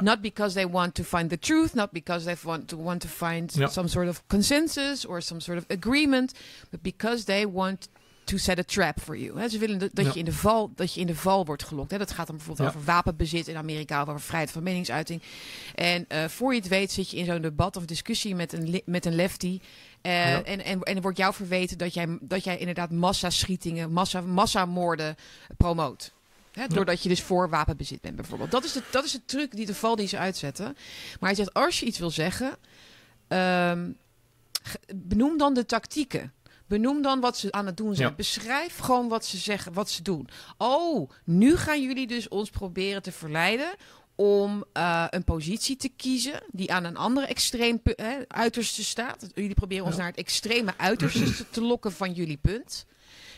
Not 0.01 0.22
because 0.22 0.53
they 0.53 0.67
want 0.67 0.93
to 0.93 1.03
find 1.03 1.30
the 1.30 1.39
truth, 1.39 1.74
not 1.74 1.91
because 1.91 2.26
they 2.26 2.36
want 2.43 2.67
to 2.67 2.78
want 2.78 3.01
to 3.01 3.07
find 3.07 3.51
some 3.69 3.88
sort 3.88 4.07
of 4.07 4.24
consensus 4.28 5.05
or 5.05 5.22
some 5.22 5.39
sort 5.41 5.57
of 5.57 5.65
agreement, 5.67 6.34
but 6.69 6.82
because 6.82 7.24
they 7.26 7.47
want 7.47 7.88
to 8.24 8.38
set 8.38 8.59
a 8.59 8.63
trap 8.63 8.99
for 8.99 9.17
you. 9.17 9.39
Hè, 9.39 9.49
ze 9.49 9.57
willen 9.57 9.80
dat, 9.80 9.89
dat 9.93 10.05
Ja. 10.05 10.11
je 10.13 10.19
in 10.19 10.26
de 10.26 10.34
val 10.34 10.72
dat 10.76 10.93
je 10.93 10.99
in 10.99 11.07
de 11.07 11.15
val 11.15 11.45
wordt 11.45 11.63
gelokt. 11.63 11.91
Hè. 11.91 11.97
Dat 11.97 12.11
gaat 12.11 12.28
dan 12.28 12.36
bijvoorbeeld 12.36 12.69
Ja. 12.69 12.76
over 12.76 12.88
wapenbezit 12.88 13.47
in 13.47 13.55
Amerika, 13.57 14.01
of 14.01 14.07
over 14.07 14.22
vrijheid 14.22 14.51
van 14.51 14.63
meningsuiting. 14.63 15.22
En 15.76 16.05
eh, 16.07 16.26
voor 16.28 16.53
je 16.53 16.59
het 16.59 16.69
weet 16.69 16.91
zit 16.91 17.09
je 17.09 17.17
in 17.17 17.26
zo'n 17.26 17.41
debat 17.41 17.76
of 17.78 17.86
discussie 17.86 18.36
met 18.36 18.53
een 18.53 18.69
li- 18.69 18.82
met 18.86 19.05
een 19.05 19.15
lefty. 19.15 19.59
Eh, 20.02 20.32
Ja. 20.32 20.43
en, 20.43 20.64
en, 20.66 20.82
en 20.82 20.95
er 20.95 21.02
wordt 21.02 21.18
jou 21.18 21.34
verweten 21.34 21.78
dat 21.78 21.93
jij, 21.93 22.18
dat 22.22 22.43
jij 22.43 22.58
inderdaad 22.58 22.91
massaschietingen, 22.91 23.91
massa, 23.91 24.22
massamoorden 24.22 25.16
promoot. 25.58 26.12
Hè, 26.52 26.68
doordat 26.68 27.04
je 27.04 27.10
dus 27.10 27.22
voor 27.22 27.49
wapenbezit 27.49 28.02
bent, 28.02 28.16
bijvoorbeeld. 28.16 28.52
Dat 28.52 28.64
is, 28.64 28.72
de, 28.74 28.84
dat 28.91 29.04
is 29.06 29.12
de 29.12 29.26
truc, 29.26 29.56
die 29.56 29.66
de 29.66 29.76
val 29.76 29.95
die 29.95 30.08
ze 30.08 30.18
uitzetten. 30.18 30.66
Maar 31.20 31.30
hij 31.30 31.36
zegt, 31.36 31.54
als 31.54 31.80
je 31.80 31.86
iets 31.86 31.99
wil 31.99 32.10
zeggen, 32.10 32.58
ehm, 33.28 33.89
benoem 34.95 35.38
dan 35.38 35.54
de 35.54 35.66
tactieken. 35.66 36.34
Benoem 36.66 37.02
dan 37.02 37.20
wat 37.20 37.38
ze 37.38 37.52
aan 37.52 37.66
het 37.66 37.78
doen 37.78 37.95
zijn. 37.95 38.10
Ja. 38.10 38.16
Beschrijf 38.16 38.78
gewoon 38.78 39.08
wat 39.08 39.26
ze 39.26 39.38
zeggen, 39.38 39.74
wat 39.74 39.89
ze 39.89 40.02
doen. 40.02 40.30
Oh, 40.58 41.10
nu 41.24 41.58
gaan 41.58 41.82
jullie 41.84 42.08
dus 42.08 42.28
ons 42.28 42.49
proberen 42.49 43.02
te 43.02 43.12
verleiden 43.12 43.74
om 44.16 44.64
eh, 44.74 45.05
een 45.09 45.24
positie 45.24 45.76
te 45.76 45.89
kiezen 45.89 46.43
die 46.51 46.74
aan 46.74 46.84
een 46.84 46.97
andere 46.97 47.26
extreem 47.26 47.82
hè, 47.84 48.18
uiterste 48.28 48.84
staat. 48.84 49.28
Jullie 49.34 49.53
proberen 49.53 49.86
ons 49.86 49.95
Ja. 49.95 49.99
naar 50.01 50.09
het 50.09 50.20
extreme 50.20 50.74
uiterste 50.78 51.49
te- 51.49 51.62
lokken 51.62 51.91
van 51.91 52.12
jullie 52.14 52.38
punt. 52.38 52.86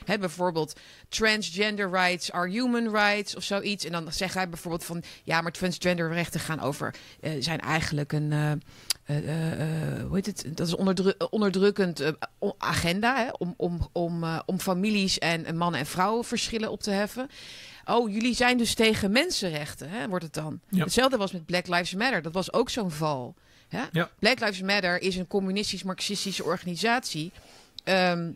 Hè, 0.05 0.17
bijvoorbeeld 0.17 0.79
transgender 1.09 1.89
rights 1.91 2.31
are 2.31 2.49
human 2.49 2.89
rights 2.95 3.35
of 3.35 3.43
zoiets. 3.43 3.85
En 3.85 3.91
dan 3.91 4.13
zeggen 4.13 4.37
wij 4.37 4.49
bijvoorbeeld 4.49 4.83
van 4.83 5.03
ja, 5.23 5.41
maar 5.41 5.51
transgender 5.51 6.13
rechten 6.13 6.39
gaan 6.39 6.59
over 6.59 6.95
eh, 7.21 7.31
zijn 7.39 7.59
eigenlijk 7.59 8.11
een 8.11 8.31
eh, 8.31 8.51
hoe 10.07 10.09
heet 10.11 10.25
het? 10.25 10.45
Dat 10.53 10.67
is 10.67 10.75
onderdru 10.75 11.13
onderdrukkend 11.29 12.03
agenda 12.57 13.15
hè, 13.15 13.29
om, 13.37 13.53
om, 13.57 13.89
om, 13.91 14.23
om 14.45 14.59
families 14.59 15.19
en, 15.19 15.45
en 15.45 15.57
mannen 15.57 15.79
en 15.79 15.85
vrouwen 15.85 16.25
verschillen 16.25 16.71
op 16.71 16.81
te 16.81 16.91
heffen. 16.91 17.29
Oh, 17.85 18.11
jullie 18.13 18.33
zijn 18.35 18.57
dus 18.57 18.73
tegen 18.73 19.11
mensenrechten, 19.11 19.89
hè, 19.89 20.07
wordt 20.07 20.23
het 20.23 20.33
dan. 20.33 20.59
Ja. 20.69 20.83
Hetzelfde 20.83 21.17
was 21.17 21.31
met 21.31 21.45
Black 21.45 21.67
Lives 21.67 21.93
Matter. 21.95 22.21
Dat 22.21 22.33
was 22.33 22.53
ook 22.53 22.69
zo'n 22.69 22.91
val. 22.91 23.35
Hè? 23.67 23.83
Ja. 23.91 24.09
Black 24.19 24.39
Lives 24.39 24.61
Matter 24.61 25.01
is 25.01 25.15
een 25.15 25.27
communistisch-marxistische 25.27 26.43
organisatie. 26.43 27.31
ehm, 27.83 28.31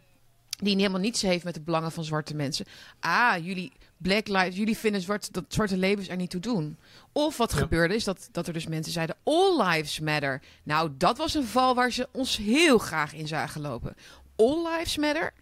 die 0.59 0.75
helemaal 0.75 0.99
niets 0.99 1.21
heeft 1.21 1.43
met 1.43 1.53
de 1.53 1.61
belangen 1.61 1.91
van 1.91 2.03
zwarte 2.03 2.35
mensen. 2.35 2.65
Ah, 2.99 3.45
jullie, 3.45 3.71
Black 3.97 4.27
Lives, 4.27 4.55
jullie 4.55 4.77
vinden 4.77 5.01
zwart, 5.01 5.33
dat 5.33 5.43
zwarte 5.47 5.77
levens 5.77 6.07
er 6.07 6.15
niet 6.15 6.29
toe 6.29 6.41
doen. 6.41 6.77
Of 7.11 7.37
wat 7.37 7.51
Ja. 7.51 7.57
gebeurde 7.57 7.95
is 7.95 8.03
dat, 8.03 8.29
dat 8.31 8.47
er 8.47 8.53
dus 8.53 8.67
mensen 8.67 8.91
zeiden: 8.93 9.15
All 9.23 9.61
Lives 9.67 9.99
Matter. 9.99 10.41
Nou, 10.63 10.91
dat 10.97 11.17
was 11.17 11.33
een 11.33 11.45
val 11.45 11.75
waar 11.75 11.91
ze 11.91 12.07
ons 12.11 12.37
heel 12.37 12.77
graag 12.77 13.13
in 13.13 13.27
zagen 13.27 13.61
lopen. 13.61 13.95
All 14.35 14.67
Lives 14.77 14.97
Matter? 14.97 15.33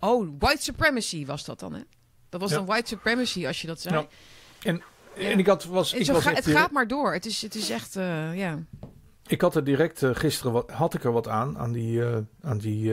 Oh, 0.00 0.28
white 0.38 0.62
supremacy 0.62 1.26
was 1.26 1.44
dat 1.44 1.60
dan, 1.60 1.72
hè? 1.74 1.80
Dat 2.30 2.40
was 2.40 2.50
dan 2.50 2.66
white 2.66 2.88
supremacy 2.88 3.46
als 3.46 3.60
je 3.60 3.66
dat 3.66 3.80
zei. 3.80 4.06
En, 4.62 4.82
en 5.16 5.38
ik 5.38 5.46
had, 5.46 5.64
was, 5.64 5.92
ik 5.92 6.04
zo 6.04 6.12
was 6.12 6.22
ga- 6.22 6.34
het 6.34 6.46
gaat 6.46 6.70
maar 6.70 6.88
door. 6.88 7.12
Het 7.12 7.26
is, 7.26 7.42
het 7.42 7.54
is 7.54 7.70
echt, 7.70 7.96
eh, 7.96 8.38
ja. 8.38 8.58
Ik 9.26 9.40
had 9.40 9.56
er 9.56 9.64
direct 9.64 10.02
eh, 10.02 10.10
gisteren 10.12 10.52
wat, 10.52 10.70
had 10.70 10.94
ik 10.94 11.04
er 11.04 11.12
wat 11.12 11.28
aan, 11.28 11.58
aan 11.58 11.72
die, 11.72 12.04
eh, 12.04 12.16
aan 12.42 12.58
die 12.58 12.92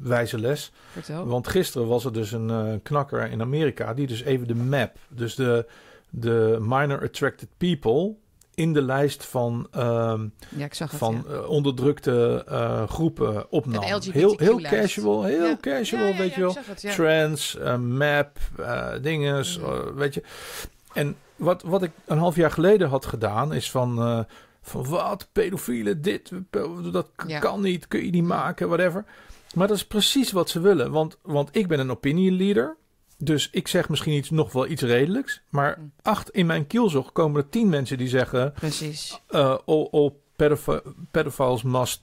wijze 0.00 0.38
les. 0.38 0.72
Vertel. 0.92 1.26
Want 1.26 1.48
gisteren 1.48 1.88
was 1.88 2.04
er 2.04 2.12
dus 2.12 2.32
een 2.32 2.80
knakker 2.82 3.30
in 3.30 3.40
Amerika 3.40 3.94
die 3.94 4.06
dus 4.06 4.22
even 4.22 4.46
de 4.46 4.54
map, 4.54 4.96
dus 5.08 5.34
de, 5.34 5.66
de 6.10 6.58
minor 6.60 7.02
attracted 7.02 7.48
people 7.56 8.14
in 8.62 8.72
de 8.72 8.82
lijst 8.82 9.24
van, 9.24 9.66
ehm, 9.70 10.26
ja, 10.56 10.64
ik 10.64 10.74
zag 10.74 10.90
het. 10.90 10.98
van 10.98 11.24
ja. 11.28 11.34
eh, 11.34 11.48
onderdrukte 11.48 12.44
eh, 12.48 12.88
groepen 12.88 13.50
opnam. 13.50 13.82
Heel, 13.82 14.00
heel 14.36 14.60
casual, 14.60 15.24
heel 15.24 15.44
Ja. 15.46 15.56
casual, 15.60 16.14
weet 16.16 16.34
je 16.34 16.40
wel. 16.40 16.56
het. 16.66 16.80
Trends, 16.92 17.56
eh, 17.58 17.76
map, 17.76 18.38
dinges, 19.02 19.58
Mhm. 19.58 19.70
eh, 19.70 19.78
weet 19.94 20.14
je. 20.14 20.22
En 20.92 21.16
wat, 21.36 21.62
wat 21.62 21.82
ik 21.82 21.90
een 22.06 22.18
half 22.18 22.36
jaar 22.36 22.50
geleden 22.50 22.88
had 22.88 23.06
gedaan 23.06 23.52
is 23.54 23.70
van, 23.70 24.26
van 24.62 24.88
wat, 24.88 25.28
pedofielen, 25.32 26.02
dit, 26.02 26.30
dat 26.92 27.08
kan 27.40 27.60
niet, 27.60 27.88
kun 27.88 28.04
je 28.04 28.10
niet 28.10 28.24
maken, 28.24 28.68
whatever. 28.68 29.04
Maar 29.54 29.68
dat 29.68 29.76
is 29.76 29.86
precies 29.86 30.32
wat 30.32 30.50
ze 30.50 30.60
willen, 30.60 30.90
want, 30.90 31.18
want 31.22 31.48
ik 31.52 31.68
ben 31.68 31.78
een 31.80 31.90
opinion 31.90 32.36
leader. 32.36 32.76
Dus 33.24 33.48
ik 33.50 33.68
zeg 33.68 33.88
misschien 33.88 34.12
iets, 34.12 34.30
nog 34.30 34.52
wel 34.52 34.66
iets 34.66 34.82
redelijks. 34.82 35.40
Maar 35.48 35.76
Mhm. 35.78 35.86
acht 36.02 36.30
in 36.30 36.46
mijn 36.46 36.66
kielzog 36.66 37.12
komen 37.12 37.42
er 37.42 37.48
tien 37.48 37.68
mensen 37.68 37.98
die 37.98 38.08
zeggen... 38.08 38.52
Precies. 38.52 39.20
eh 39.28 39.56
all, 39.66 39.88
all 39.90 40.12
pedophi- 40.36 40.80
pedophiles 41.10 41.62
must 41.62 42.02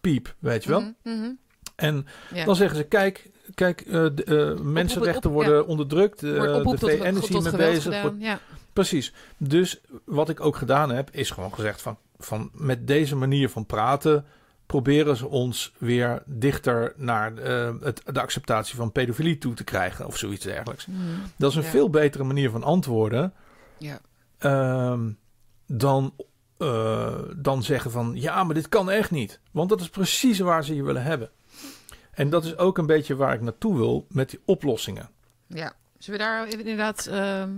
peep, 0.00 0.34
weet 0.38 0.64
je 0.64 0.70
wel. 0.70 0.80
Mhm, 0.80 0.92
mhm. 1.20 1.30
En 1.76 2.06
Ja. 2.34 2.44
dan 2.44 2.56
zeggen 2.56 2.76
ze, 2.76 2.82
kijk, 2.84 3.30
kijk 3.54 3.80
eh, 3.80 3.92
de, 4.14 4.24
eh, 4.24 4.60
mensenrechten 4.64 5.30
op- 5.30 5.36
worden 5.36 5.66
onderdrukt. 5.66 6.20
de 6.20 6.74
VN 6.78 7.16
is 7.16 7.28
hiermee 7.28 7.56
bezig. 7.56 8.02
Wordt- 8.02 8.16
Ja. 8.22 8.38
Precies. 8.72 9.12
Dus 9.36 9.80
wat 10.04 10.28
ik 10.28 10.40
ook 10.40 10.56
gedaan 10.56 10.90
heb, 10.90 11.10
is 11.10 11.30
gewoon 11.30 11.54
gezegd 11.54 11.82
van, 11.82 11.98
van 12.18 12.50
met 12.54 12.86
deze 12.86 13.16
manier 13.16 13.48
van 13.48 13.66
praten 13.66 14.24
proberen 14.70 15.16
ze 15.16 15.28
ons 15.28 15.72
weer 15.78 16.22
dichter 16.26 16.92
naar 16.96 17.36
eh, 17.36 17.74
het, 17.80 18.02
de 18.04 18.20
acceptatie 18.20 18.76
van 18.76 18.92
pedofilie 18.92 19.38
toe 19.38 19.54
te 19.54 19.64
krijgen 19.64 20.06
of 20.06 20.16
zoiets 20.16 20.44
dergelijks. 20.44 20.86
Mhm. 20.86 20.98
Dat 21.36 21.50
is 21.50 21.56
een 21.56 21.62
Ja. 21.62 21.68
veel 21.68 21.90
betere 21.90 22.24
manier 22.24 22.50
van 22.50 22.62
antwoorden 22.62 23.32
ja. 23.78 24.00
ehm, 24.38 25.10
dan, 25.66 26.14
eh, 26.58 27.14
dan 27.36 27.62
zeggen 27.62 27.90
van 27.90 28.12
ja, 28.14 28.44
maar 28.44 28.54
dit 28.54 28.68
kan 28.68 28.90
echt 28.90 29.10
niet. 29.10 29.40
Want 29.50 29.68
dat 29.68 29.80
is 29.80 29.88
precies 29.88 30.38
waar 30.38 30.64
ze 30.64 30.74
je 30.74 30.82
willen 30.82 31.02
hebben. 31.02 31.30
En 32.10 32.30
dat 32.30 32.44
is 32.44 32.56
ook 32.56 32.78
een 32.78 32.86
beetje 32.86 33.16
waar 33.16 33.34
ik 33.34 33.40
naartoe 33.40 33.76
wil 33.76 34.06
met 34.08 34.30
die 34.30 34.40
oplossingen. 34.44 35.08
ja. 35.46 35.72
Zullen 35.98 36.18
we 36.20 36.26
daar 36.26 36.48
inderdaad... 36.48 37.06
ehm, 37.06 37.50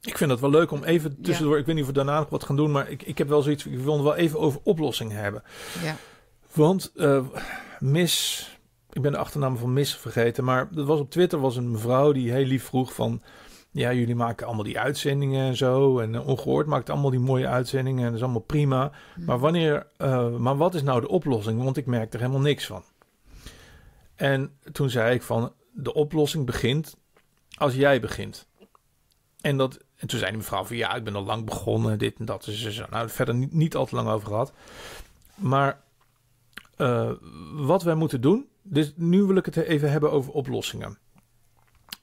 Ik 0.00 0.18
vind 0.18 0.30
het 0.30 0.40
wel 0.40 0.50
leuk 0.50 0.70
om 0.70 0.84
even 0.84 1.20
tussendoor, 1.22 1.58
ik 1.58 1.66
weet 1.66 1.74
niet 1.74 1.84
of 1.84 1.90
we 1.90 1.96
daarna 1.96 2.18
nog 2.18 2.28
wat 2.28 2.44
gaan 2.44 2.56
doen, 2.56 2.70
maar 2.70 2.90
ik, 2.90 3.02
ik 3.02 3.18
heb 3.18 3.28
wel 3.28 3.42
zoiets, 3.42 3.66
ik 3.66 3.78
wil 3.78 3.92
het 3.94 4.02
wel 4.02 4.14
even 4.14 4.38
over 4.40 4.60
oplossingen 4.64 5.16
hebben. 5.16 5.42
ja. 5.82 5.96
Want 6.54 6.92
eh, 6.96 7.24
Miss, 7.78 8.48
ik 8.92 9.02
ben 9.02 9.12
de 9.12 9.18
achternaam 9.18 9.56
van 9.56 9.72
Miss 9.72 9.96
vergeten, 9.96 10.44
maar 10.44 10.68
er 10.76 10.84
was 10.84 11.00
op 11.00 11.10
Twitter 11.10 11.40
was 11.40 11.56
een 11.56 11.70
mevrouw 11.70 12.12
die 12.12 12.32
heel 12.32 12.44
lief 12.44 12.64
vroeg 12.64 12.94
van, 12.94 13.22
ja, 13.70 13.92
jullie 13.92 14.14
maken 14.14 14.46
allemaal 14.46 14.64
die 14.64 14.78
uitzendingen 14.78 15.46
en 15.46 15.56
zo, 15.56 15.98
en 15.98 16.14
eh, 16.14 16.28
Ongehoord 16.28 16.66
maakt 16.66 16.90
allemaal 16.90 17.10
die 17.10 17.20
mooie 17.20 17.48
uitzendingen 17.48 18.00
en 18.00 18.06
dat 18.06 18.16
is 18.16 18.22
allemaal 18.22 18.40
prima. 18.40 18.92
Maar 19.16 19.38
wanneer, 19.38 19.86
eh, 19.96 20.36
maar 20.36 20.56
wat 20.56 20.74
is 20.74 20.82
nou 20.82 21.00
de 21.00 21.08
oplossing? 21.08 21.62
Want 21.62 21.76
ik 21.76 21.86
merk 21.86 22.12
er 22.12 22.20
helemaal 22.20 22.40
niks 22.40 22.66
van. 22.66 22.82
En 24.14 24.58
toen 24.72 24.90
zei 24.90 25.14
ik 25.14 25.22
van, 25.22 25.52
de 25.72 25.94
oplossing 25.94 26.46
begint 26.46 26.96
als 27.54 27.74
jij 27.74 28.00
begint. 28.00 28.48
En, 29.40 29.56
dat, 29.56 29.78
en 29.96 30.06
toen 30.06 30.18
zei 30.18 30.30
die 30.30 30.40
mevrouw 30.40 30.64
van, 30.64 30.76
ja, 30.76 30.94
ik 30.94 31.04
ben 31.04 31.16
al 31.16 31.24
lang 31.24 31.44
begonnen, 31.44 31.98
dit 31.98 32.18
en 32.18 32.24
dat. 32.24 32.44
Dus 32.44 32.68
zo. 32.70 32.84
Nou, 32.90 33.08
verder 33.08 33.34
niet, 33.34 33.52
niet 33.52 33.76
al 33.76 33.86
te 33.86 33.94
lang 33.94 34.08
over 34.08 34.28
gehad. 34.28 34.52
Maar 35.34 35.82
eh, 36.76 37.10
wat 37.52 37.82
wij 37.82 37.94
moeten 37.94 38.20
doen, 38.20 38.48
dus 38.62 38.92
nu 38.96 39.22
wil 39.22 39.36
ik 39.36 39.44
het 39.44 39.56
even 39.56 39.90
hebben 39.90 40.12
over 40.12 40.32
oplossingen. 40.32 40.98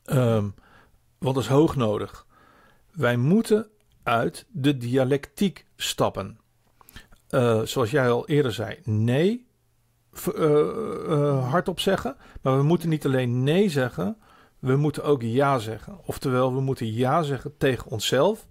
Ehm, 0.06 0.50
dat 1.20 1.38
is 1.38 1.48
hoog 1.48 1.76
nodig. 1.76 2.26
Wij 2.92 3.18
moeten 3.18 3.68
uit 4.04 4.46
de 4.52 4.78
dialectiek 4.78 5.66
stappen. 5.76 6.40
Eh, 7.28 7.62
zoals 7.62 7.92
jij 7.92 8.12
al 8.12 8.28
eerder 8.28 8.54
zei, 8.54 8.80
nee 8.84 9.50
eh, 10.36 11.50
hardop 11.50 11.80
zeggen. 11.80 12.16
Maar 12.42 12.58
we 12.58 12.64
moeten 12.64 12.90
niet 12.90 13.06
alleen 13.06 13.44
nee 13.44 13.70
zeggen, 13.70 14.18
we 14.60 14.76
moeten 14.76 15.04
ook 15.04 15.22
ja 15.22 15.60
zeggen. 15.60 16.00
Oftewel, 16.06 16.54
we 16.54 16.62
moeten 16.62 16.94
ja 16.94 17.24
zeggen 17.24 17.58
tegen 17.58 17.92
onszelf 17.92 18.48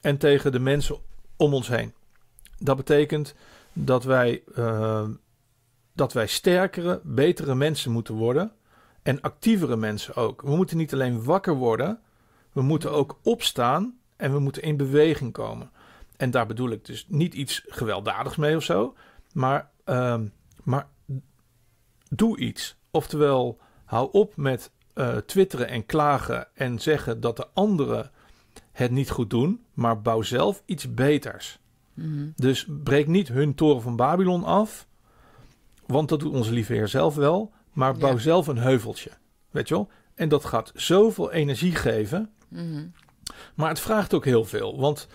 en 0.00 0.18
tegen 0.18 0.52
de 0.52 0.58
mensen 0.58 0.96
om 1.36 1.54
ons 1.54 1.68
heen. 1.68 1.94
Dat 2.58 2.76
betekent 2.76 3.34
dat 3.72 4.04
wij, 4.04 4.42
eh, 4.54 5.08
dat 5.92 6.12
wij 6.12 6.26
sterkere, 6.26 7.00
betere 7.04 7.54
mensen 7.54 7.92
moeten 7.92 8.14
worden. 8.14 8.52
En 9.02 9.20
actievere 9.20 9.76
mensen 9.76 10.14
ook. 10.14 10.42
We 10.42 10.56
moeten 10.56 10.76
niet 10.76 10.92
alleen 10.92 11.24
wakker 11.24 11.54
worden, 11.54 12.00
we 12.52 12.62
moeten 12.62 12.92
ook 12.92 13.18
opstaan 13.22 13.98
en 14.16 14.32
we 14.32 14.38
moeten 14.38 14.62
in 14.62 14.76
beweging 14.76 15.32
komen. 15.32 15.70
En 16.16 16.30
daar 16.30 16.46
bedoel 16.46 16.70
ik 16.70 16.84
dus 16.84 17.06
niet 17.08 17.34
iets 17.34 17.64
gewelddadigs 17.66 18.36
mee 18.36 18.56
of 18.56 18.62
zo, 18.62 18.94
maar, 19.32 19.70
ehm, 19.84 20.26
maar 20.62 20.88
doe 22.08 22.38
iets. 22.38 22.76
Oftewel, 22.90 23.58
hou 23.84 24.08
op 24.12 24.36
met 24.36 24.70
eh, 24.92 25.16
twitteren 25.16 25.68
en 25.68 25.86
klagen 25.86 26.48
en 26.54 26.78
zeggen 26.78 27.20
dat 27.20 27.36
de 27.36 27.46
anderen 27.54 28.10
het 28.72 28.90
niet 28.90 29.10
goed 29.10 29.30
doen, 29.30 29.64
maar 29.74 30.02
bouw 30.02 30.22
zelf 30.22 30.62
iets 30.64 30.94
beters. 30.94 31.58
Mhm. 31.94 32.28
Dus 32.36 32.66
breek 32.82 33.06
niet 33.06 33.28
hun 33.28 33.54
toren 33.54 33.82
van 33.82 33.96
Babylon 33.96 34.44
af, 34.44 34.86
want 35.86 36.08
dat 36.08 36.20
doet 36.20 36.32
onze 36.32 36.52
lieve 36.52 36.72
Heer 36.72 36.88
zelf 36.88 37.14
wel, 37.14 37.52
maar 37.72 37.96
bouw 37.96 38.12
Ja. 38.12 38.18
zelf 38.18 38.46
een 38.46 38.58
heuveltje. 38.58 39.10
Weet 39.50 39.68
je 39.68 39.74
wel? 39.74 39.88
En 40.14 40.28
dat 40.28 40.44
gaat 40.44 40.72
zoveel 40.74 41.32
energie 41.32 41.74
geven, 41.74 42.30
Mhm. 42.48 42.86
maar 43.54 43.68
het 43.68 43.80
vraagt 43.80 44.14
ook 44.14 44.24
heel 44.24 44.44
veel. 44.44 44.78
Want 44.80 45.08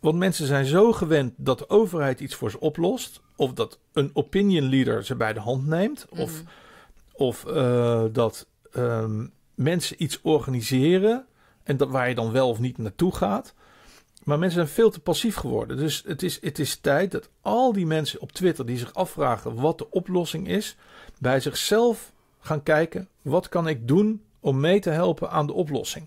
Want 0.00 0.18
mensen 0.18 0.46
zijn 0.46 0.64
zo 0.64 0.92
gewend 0.92 1.34
dat 1.36 1.58
de 1.58 1.68
overheid 1.68 2.20
iets 2.20 2.34
voor 2.34 2.50
ze 2.50 2.60
oplost. 2.60 3.20
Of 3.36 3.52
dat 3.52 3.78
een 3.92 4.10
opinion 4.12 4.68
leader 4.68 5.04
ze 5.04 5.14
bij 5.16 5.32
de 5.32 5.40
hand 5.40 5.66
neemt. 5.66 6.06
Of, 6.10 6.32
Mhm. 6.42 6.50
of 7.12 7.44
eh, 7.46 8.04
dat 8.12 8.46
ehm, 8.72 9.26
mensen 9.54 10.02
iets 10.02 10.20
organiseren. 10.22 11.26
En 11.62 11.76
dat, 11.76 11.88
waar 11.90 12.08
je 12.08 12.14
dan 12.14 12.32
wel 12.32 12.48
of 12.48 12.58
niet 12.58 12.78
naartoe 12.78 13.14
gaat. 13.14 13.54
Maar 14.24 14.38
mensen 14.38 14.60
zijn 14.60 14.74
veel 14.74 14.90
te 14.90 15.00
passief 15.00 15.36
geworden. 15.36 15.76
Dus 15.76 16.02
het 16.06 16.22
is, 16.22 16.40
het 16.40 16.58
is 16.58 16.76
tijd 16.76 17.10
dat 17.10 17.28
al 17.40 17.72
die 17.72 17.86
mensen 17.86 18.20
op 18.20 18.32
Twitter 18.32 18.66
die 18.66 18.78
zich 18.78 18.94
afvragen 18.94 19.54
wat 19.54 19.78
de 19.78 19.90
oplossing 19.90 20.48
is. 20.48 20.76
Bij 21.18 21.40
zichzelf 21.40 22.12
gaan 22.40 22.62
kijken. 22.62 23.08
Wat 23.22 23.48
kan 23.48 23.68
ik 23.68 23.88
doen 23.88 24.22
om 24.40 24.60
mee 24.60 24.80
te 24.80 24.90
helpen 24.90 25.30
aan 25.30 25.46
de 25.46 25.52
oplossing? 25.52 26.06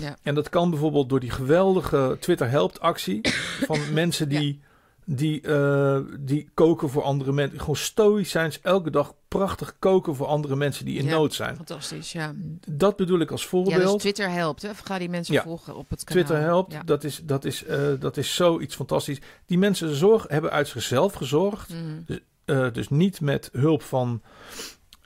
Ja. 0.00 0.16
En 0.22 0.34
dat 0.34 0.48
kan 0.48 0.70
bijvoorbeeld 0.70 1.08
door 1.08 1.20
die 1.20 1.30
geweldige 1.30 2.16
Twitter 2.20 2.50
helpt 2.50 2.80
actie 2.80 3.20
van 3.68 3.92
mensen 3.92 4.28
die, 4.28 4.60
die, 5.04 5.40
eh, 5.40 6.00
die 6.20 6.50
koken 6.54 6.90
voor 6.90 7.02
andere 7.02 7.32
mensen. 7.32 7.60
Gewoon 7.60 7.76
stoïcijns 7.76 8.60
elke 8.60 8.90
dag 8.90 9.14
prachtig 9.38 9.76
koken 9.78 10.14
voor 10.14 10.26
andere 10.26 10.56
mensen 10.56 10.84
die 10.84 10.98
in 10.98 11.04
Ja. 11.04 11.10
nood 11.10 11.34
zijn. 11.34 11.56
Fantastisch, 11.56 12.12
ja. 12.12 12.32
Dat 12.68 12.96
bedoel 12.96 13.20
ik 13.20 13.30
als 13.30 13.42
Ja, 13.42 13.48
voorbeeld. 13.48 13.92
dus 13.92 14.00
Twitter 14.00 14.30
helpt. 14.30 14.62
Hè? 14.62 14.70
Of 14.70 14.78
ga 14.78 14.98
die 14.98 15.08
mensen 15.08 15.34
Ja. 15.34 15.42
volgen 15.42 15.74
op 15.76 15.90
het 15.90 16.04
kanaal. 16.04 16.24
Twitter 16.24 16.44
helpt, 16.44 16.72
Ja. 16.72 16.82
dat, 16.82 17.04
is, 17.04 17.20
dat, 17.24 17.44
is, 17.44 17.64
eh, 17.64 17.78
dat 17.98 18.16
is 18.16 18.34
zoiets 18.34 18.74
fantastisch. 18.74 19.18
Die 19.46 19.58
mensen 19.58 19.94
zorg, 19.94 20.24
hebben 20.28 20.50
uit 20.50 20.68
zichzelf 20.68 21.12
gezorgd. 21.14 21.68
Mhm. 21.68 22.18
Eh, 22.44 22.72
dus 22.72 22.88
niet 22.88 23.20
met 23.20 23.48
hulp 23.52 23.82
van, 23.82 24.22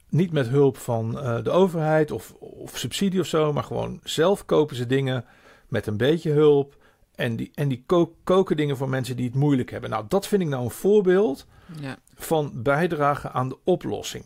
niet 0.09 0.33
met 0.33 0.49
hulp 0.49 0.77
van 0.77 1.18
eh, 1.20 1.43
de 1.45 1.51
overheid 1.51 2.11
of, 2.11 2.33
of 2.41 2.79
subsidie 2.79 3.20
of 3.20 3.27
zo, 3.27 3.53
maar 3.53 3.64
gewoon 3.64 4.01
zelf 4.05 4.45
kopen 4.45 4.77
ze 4.77 4.87
dingen 4.87 5.24
met 5.68 5.87
een 5.87 5.97
beetje 5.97 6.31
hulp. 6.33 6.77
En 7.14 7.37
die, 7.37 7.51
en 7.55 7.68
die 7.68 7.83
ko- 7.87 8.14
koken 8.24 8.57
dingen 8.57 8.77
voor 8.77 8.89
mensen 8.89 9.16
die 9.16 9.27
het 9.27 9.35
moeilijk 9.35 9.70
hebben. 9.70 9.91
Nou, 9.91 10.05
dat 10.09 10.27
vind 10.27 10.43
ik 10.43 10.49
nou 10.49 10.64
een 10.64 10.70
voorbeeld 10.70 11.47
ja. 11.81 11.99
van 12.14 12.62
bijdragen 12.62 13.33
aan 13.33 13.49
de 13.49 13.59
oplossing. 13.64 14.25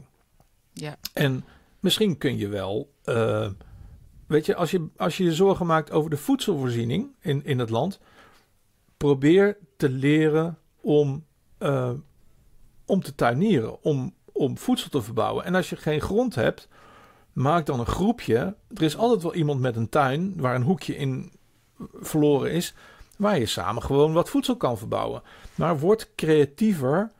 Ja. 0.72 0.97
En 1.12 1.45
misschien 1.80 2.18
kun 2.18 2.36
je 2.36 2.49
wel, 2.49 2.93
eh, 3.05 3.51
weet 4.26 4.47
je, 4.47 4.55
als 4.55 4.70
je, 4.70 4.88
als 4.97 5.16
je 5.16 5.24
je 5.24 5.34
zorgen 5.34 5.66
maakt 5.66 5.91
over 5.91 6.11
de 6.11 6.16
voedselvoorziening 6.16 7.14
in, 7.20 7.45
in 7.45 7.59
het 7.59 7.70
land, 7.70 8.01
probeer 8.97 9.57
te 9.76 9.88
leren 9.88 10.59
om, 10.80 11.24
eh, 11.59 11.91
om 12.86 13.03
te 13.03 13.14
tuinieren, 13.14 13.82
om, 13.82 14.14
om 14.32 14.59
voedsel 14.59 14.91
te 14.91 15.03
verbouwen. 15.03 15.45
En 15.45 15.55
als 15.55 15.70
je 15.70 15.76
geen 15.76 16.01
grond 16.01 16.34
hebt, 16.34 16.68
maak 17.32 17.66
dan 17.66 17.80
een 17.80 17.86
groepje. 17.86 18.57
Er 18.74 18.82
is 18.82 18.97
altijd 18.97 19.22
wel 19.22 19.34
iemand 19.34 19.61
met 19.61 19.76
een 19.76 19.88
tuin 19.88 20.34
waar 20.36 20.55
een 20.55 20.62
hoekje 20.62 20.97
in 20.97 21.32
verloren 21.95 22.53
is, 22.53 22.74
waar 23.16 23.38
je 23.38 23.47
samen 23.47 23.82
gewoon 23.82 24.12
wat 24.12 24.30
voedsel 24.30 24.57
kan 24.57 24.78
verbouwen. 24.78 25.22
Maar 25.55 25.78
word 25.78 26.11
creatiever 26.14 27.11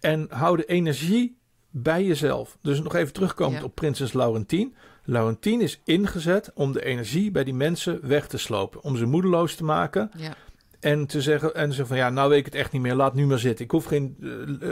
en 0.00 0.26
hou 0.30 0.56
de 0.56 0.64
energie 0.64 1.38
bij 1.70 2.04
jezelf. 2.04 2.58
Dus 2.62 2.80
nog 2.82 2.94
even 2.94 3.12
terugkomend 3.12 3.58
Ja. 3.58 3.64
op 3.64 3.74
prinses 3.74 4.12
Laurentien. 4.12 4.74
Laurentien 5.04 5.60
is 5.60 5.80
ingezet 5.84 6.50
om 6.54 6.72
de 6.72 6.84
energie 6.84 7.30
bij 7.30 7.44
die 7.44 7.54
mensen 7.54 8.08
weg 8.08 8.26
te 8.28 8.38
slopen. 8.38 8.82
Om 8.82 8.96
ze 8.96 9.04
moedeloos 9.06 9.54
te 9.54 9.64
maken. 9.64 10.10
ja. 10.16 10.34
En 10.80 11.06
te 11.06 11.20
zeggen, 11.22 11.54
en 11.54 11.68
zeggen 11.68 11.86
van 11.86 11.96
ja, 11.96 12.10
nou 12.10 12.28
weet 12.28 12.38
ik 12.38 12.44
het 12.44 12.54
echt 12.54 12.72
niet 12.72 12.82
meer. 12.82 12.94
Laat 12.94 13.14
nu 13.14 13.26
maar 13.26 13.38
zitten. 13.38 13.64
Ik 13.64 13.70
hoef 13.70 13.84
geen 13.84 14.16
eh, 14.60 14.70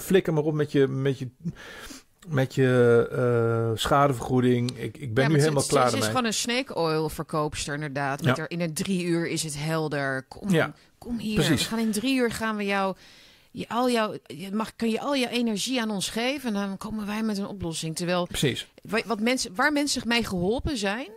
flikker 0.00 0.32
maar 0.32 0.42
op 0.42 0.54
met 0.54 0.72
je, 0.72 0.86
met 0.88 1.18
je, 1.18 1.28
met 2.28 2.54
je 2.54 3.08
eh, 3.12 3.78
schadevergoeding. 3.78 4.70
Ik, 4.78 4.96
ik 4.96 5.14
ben 5.14 5.24
Ja, 5.24 5.30
nu 5.30 5.38
helemaal 5.38 5.62
klaar 5.66 5.90
Ze 5.90 5.96
is 5.96 6.06
gewoon 6.06 6.24
een 6.24 6.32
snake 6.34 6.74
oil 6.74 7.08
verkoopster 7.08 7.74
inderdaad. 7.74 8.22
Met 8.22 8.36
Ja. 8.36 8.42
er, 8.42 8.50
in 8.50 8.60
een 8.60 8.74
drie 8.74 9.04
uur 9.04 9.28
is 9.28 9.42
het 9.42 9.58
helder. 9.58 10.22
Kom, 10.28 10.50
Ja, 10.50 10.72
kom 10.98 11.18
hier. 11.18 11.34
precies. 11.34 11.62
We 11.62 11.68
gaan 11.68 11.78
in 11.78 11.90
drie 11.92 12.16
uur 12.16 12.30
gaan 12.30 12.56
we 12.56 12.64
jou... 12.64 12.96
Je, 13.58 13.68
al 13.68 13.90
jouw, 13.90 14.14
je 14.26 14.52
mag, 14.52 14.76
kan 14.76 14.90
je 14.90 15.00
al 15.00 15.14
je 15.14 15.28
energie 15.28 15.80
aan 15.80 15.90
ons 15.90 16.08
geven 16.08 16.54
en 16.56 16.66
dan 16.68 16.76
komen 16.76 17.06
wij 17.06 17.22
met 17.22 17.38
een 17.38 17.46
oplossing. 17.46 17.96
Terwijl 17.96 18.26
Precies. 18.26 18.66
wa- 18.82 19.02
wat 19.06 19.20
mensen, 19.20 19.54
waar 19.54 19.72
mensen 19.72 20.02
mee 20.08 20.24
geholpen 20.24 20.76
zijn. 20.76 21.08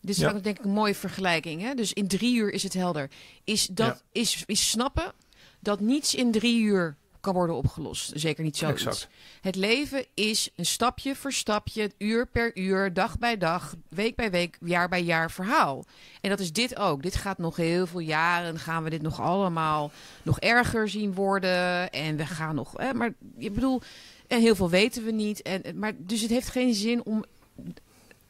Dit 0.00 0.10
is 0.16 0.20
Ja. 0.22 0.32
denk 0.32 0.58
ik 0.58 0.64
een 0.64 0.70
mooie 0.70 0.94
vergelijking. 0.94 1.62
Hè? 1.62 1.74
Dus 1.74 1.92
in 1.92 2.08
drie 2.08 2.34
uur 2.36 2.50
is 2.52 2.62
het 2.62 2.72
helder. 2.72 3.10
Is, 3.44 3.66
dat, 3.66 3.86
Ja. 4.12 4.20
is, 4.20 4.42
is 4.46 4.70
snappen 4.70 5.12
dat 5.60 5.80
niets 5.80 6.14
in 6.14 6.30
drie 6.32 6.60
uur 6.60 6.96
kan 7.20 7.34
worden 7.34 7.56
opgelost. 7.56 8.12
Zeker 8.14 8.44
niet 8.44 8.56
zoiets. 8.56 8.84
Exact. 8.86 9.08
Het 9.40 9.56
leven 9.56 10.04
is 10.14 10.48
een 10.56 10.66
stapje 10.66 11.16
voor 11.16 11.32
stapje, 11.32 11.90
uur 11.98 12.26
per 12.26 12.56
uur, 12.56 12.92
dag 12.92 13.18
bij 13.18 13.38
dag, 13.38 13.74
week 13.88 14.16
bij 14.16 14.30
week, 14.30 14.58
jaar 14.60 14.88
bij 14.88 15.02
jaar 15.02 15.30
verhaal. 15.30 15.84
En 16.20 16.30
dat 16.30 16.40
is 16.40 16.52
dit 16.52 16.76
ook. 16.76 17.02
Dit 17.02 17.14
gaat 17.16 17.38
nog 17.38 17.56
heel 17.56 17.86
veel 17.86 18.00
jaren. 18.00 18.58
Gaan 18.58 18.82
we 18.82 18.90
dit 18.90 19.02
nog 19.02 19.20
allemaal 19.20 19.90
nog 20.22 20.40
erger 20.40 20.88
zien 20.88 21.14
worden? 21.14 21.90
En 21.90 22.16
we 22.16 22.26
gaan 22.26 22.54
nog. 22.54 22.72
Hè, 22.76 22.94
maar 22.94 23.14
ik 23.38 23.54
bedoel, 23.54 23.80
en 24.26 24.40
heel 24.40 24.54
veel 24.54 24.70
weten 24.70 25.04
we 25.04 25.10
niet. 25.10 25.42
En, 25.42 25.62
maar, 25.78 25.92
dus 25.98 26.20
het 26.20 26.30
heeft 26.30 26.48
geen 26.48 26.74
zin 26.74 27.04
om 27.04 27.24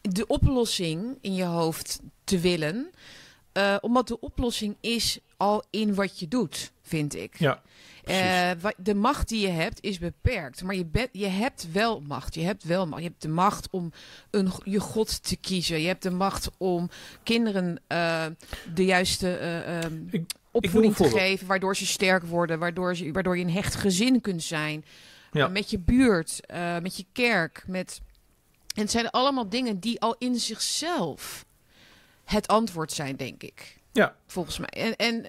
de 0.01 0.27
oplossing 0.27 1.19
in 1.21 1.35
je 1.35 1.45
hoofd 1.45 2.01
te 2.25 2.39
willen. 2.39 2.91
eh, 3.53 3.77
omdat 3.81 4.09
de 4.09 4.21
oplossing 4.21 4.77
is 4.81 5.19
al 5.37 5.65
in 5.71 5.95
wat 5.95 6.19
je 6.19 6.29
doet, 6.29 6.73
vind 6.83 7.15
ik. 7.15 7.39
Ja, 7.39 7.63
Eh, 8.11 8.71
de 8.77 8.95
macht 8.95 9.29
die 9.29 9.41
je 9.41 9.49
hebt 9.53 9.83
is 9.83 9.99
beperkt. 9.99 10.63
Maar 10.63 10.75
je, 10.75 10.85
bent- 10.85 11.09
je 11.13 11.27
hebt 11.27 11.73
wel 11.73 12.01
macht. 12.01 12.35
Je 12.35 12.41
hebt 12.43 12.65
wel 12.65 12.87
macht. 12.87 13.03
Je 13.03 13.09
hebt 13.09 13.23
de 13.23 13.29
macht 13.29 13.71
om 13.71 13.93
een, 14.31 14.53
je 14.65 14.81
god 14.81 15.23
te 15.23 15.37
kiezen. 15.37 15.81
Je 15.81 15.87
hebt 15.87 16.03
de 16.03 16.11
macht 16.11 16.51
om 16.59 16.91
kinderen 17.23 17.81
eh, 17.87 18.27
de 18.75 18.85
juiste 18.85 19.37
eh, 19.37 19.83
ehm, 19.85 19.95
Ik- 20.11 20.31
opvoeding 20.51 20.97
te 20.97 21.09
geven. 21.11 21.47
Waardoor 21.47 21.77
ze 21.77 21.87
sterk 21.87 22.23
worden. 22.23 22.59
Waardoor, 22.59 22.97
ze, 22.97 23.13
waardoor 23.13 23.39
je 23.39 23.45
een 23.45 23.51
hecht 23.53 23.75
gezin 23.75 24.21
kunt 24.21 24.43
zijn. 24.43 24.85
Ja. 25.33 25.49
Met 25.49 25.71
je 25.71 25.79
buurt. 25.79 26.41
met 26.83 26.97
je 26.97 27.05
kerk. 27.13 27.65
Met... 27.67 28.01
En 28.75 28.83
het 28.83 28.91
zijn 28.91 29.11
allemaal 29.11 29.49
dingen 29.49 29.81
die 29.81 30.01
al 30.01 30.15
in 30.19 30.37
zichzelf 30.39 31.45
het 32.25 32.47
antwoord 32.49 32.93
zijn, 32.93 33.17
denk 33.17 33.43
ik. 33.43 33.77
Ja. 33.93 34.15
Volgens 34.27 34.59
mij. 34.59 34.69
En, 34.69 34.97
en 34.97 35.27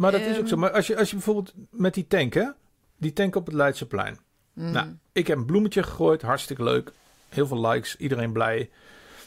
Maar 0.00 0.12
dat 0.12 0.20
is 0.20 0.38
ook 0.38 0.46
zo. 0.46 0.52
Ehm. 0.52 0.60
Maar 0.60 0.70
als 0.70 0.86
je, 0.86 0.96
als 0.96 1.08
je 1.08 1.16
bijvoorbeeld 1.16 1.54
met 1.70 1.94
die 1.94 2.06
tank, 2.06 2.34
hè? 2.34 2.50
Die 2.96 3.12
tank 3.12 3.36
op 3.36 3.46
het 3.46 3.54
Leidseplein. 3.54 4.18
mm, 4.52 4.70
Nou, 4.70 4.96
ik 5.12 5.26
heb 5.26 5.38
een 5.38 5.44
bloemetje 5.44 5.82
gegooid, 5.82 6.22
hartstikke 6.22 6.62
leuk. 6.62 6.92
Heel 7.28 7.46
veel 7.46 7.68
likes, 7.68 7.96
iedereen 7.96 8.32
blij. 8.32 8.70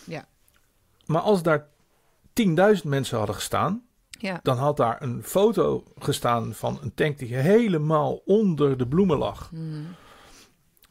Ja. 0.05 0.27
Maar 1.05 1.21
als 1.21 1.43
daar 1.43 1.67
10.000 2.33 2.83
mensen 2.83 3.17
hadden 3.17 3.35
gestaan, 3.35 3.83
ja. 4.09 4.39
dan 4.43 4.57
had 4.57 4.77
daar 4.77 5.01
een 5.01 5.23
foto 5.23 5.83
gestaan 5.99 6.53
van 6.53 6.79
een 6.81 6.93
tank 6.93 7.17
die 7.17 7.35
helemaal 7.35 8.21
onder 8.25 8.77
de 8.77 8.87
bloemen 8.87 9.17
lag. 9.17 9.51
Mm. 9.51 9.85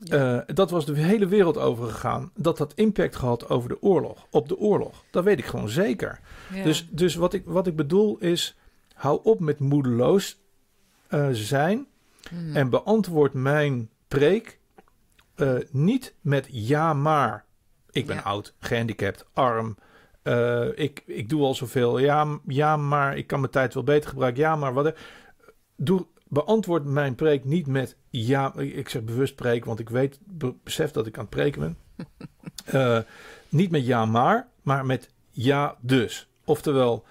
Eh, 0.09 0.39
dat 0.47 0.71
was 0.71 0.87
de 0.87 0.99
hele 0.99 1.27
wereld 1.27 1.59
overgegaan. 1.59 2.31
Dat 2.35 2.59
had 2.59 2.75
impact 2.75 3.17
gehad 3.17 3.49
over 3.49 3.69
de 3.69 3.83
oorlog, 3.83 4.27
op 4.31 4.49
de 4.49 4.57
oorlog. 4.57 5.05
Dat 5.11 5.25
weet 5.25 5.39
ik 5.39 5.45
gewoon 5.45 5.69
zeker. 5.69 6.21
Ja. 6.55 6.63
Dus, 6.63 6.89
dus 6.91 7.15
wat, 7.15 7.33
ik, 7.33 7.43
wat 7.47 7.67
ik 7.67 7.77
bedoel 7.77 8.19
is, 8.19 8.57
hou 8.95 9.21
op 9.23 9.41
met 9.41 9.59
moedeloos 9.59 10.41
eh, 11.09 11.29
zijn 11.33 11.87
Mm. 12.31 12.57
en 12.57 12.71
beantwoord 12.71 13.33
mijn 13.33 13.91
preek 14.09 14.59
eh, 15.35 15.55
niet 15.71 16.15
met 16.21 16.49
ja 16.51 16.93
maar. 16.95 17.45
Ik 17.91 18.07
ben 18.07 18.17
Ja. 18.17 18.23
oud, 18.23 18.55
gehandicapt, 18.59 19.27
arm. 19.33 19.77
eh, 20.23 20.69
ik, 20.79 21.03
ik 21.07 21.29
doe 21.29 21.43
al 21.43 21.55
zoveel. 21.55 21.99
Ja, 21.99 22.39
ja, 22.47 22.77
maar 22.77 23.17
ik 23.17 23.27
kan 23.27 23.41
mijn 23.41 23.53
tijd 23.53 23.75
wel 23.75 23.83
beter 23.85 24.11
gebruiken. 24.11 24.43
Ja, 24.43 24.57
maar 24.57 24.73
wat. 24.75 24.95
Doe, 25.77 26.07
beantwoord 26.29 26.85
mijn 26.85 27.15
preek 27.15 27.45
niet 27.45 27.67
met 27.67 27.97
ja. 28.11 28.55
Ik 28.57 28.89
zeg 28.89 29.03
bewust 29.05 29.35
preek, 29.35 29.65
want 29.65 29.79
ik 29.79 29.89
weet, 29.89 30.19
be- 30.25 30.55
besef 30.65 30.91
dat 30.91 31.07
ik 31.07 31.15
aan 31.15 31.21
het 31.25 31.31
preken 31.31 31.61
ben. 31.61 31.77
Niet 33.49 33.71
met 33.71 33.87
ja, 33.87 34.05
maar, 34.05 34.49
maar 34.63 34.87
met 34.87 35.11
ja, 35.31 35.77
dus. 35.81 36.29
Oftewel, 36.45 37.05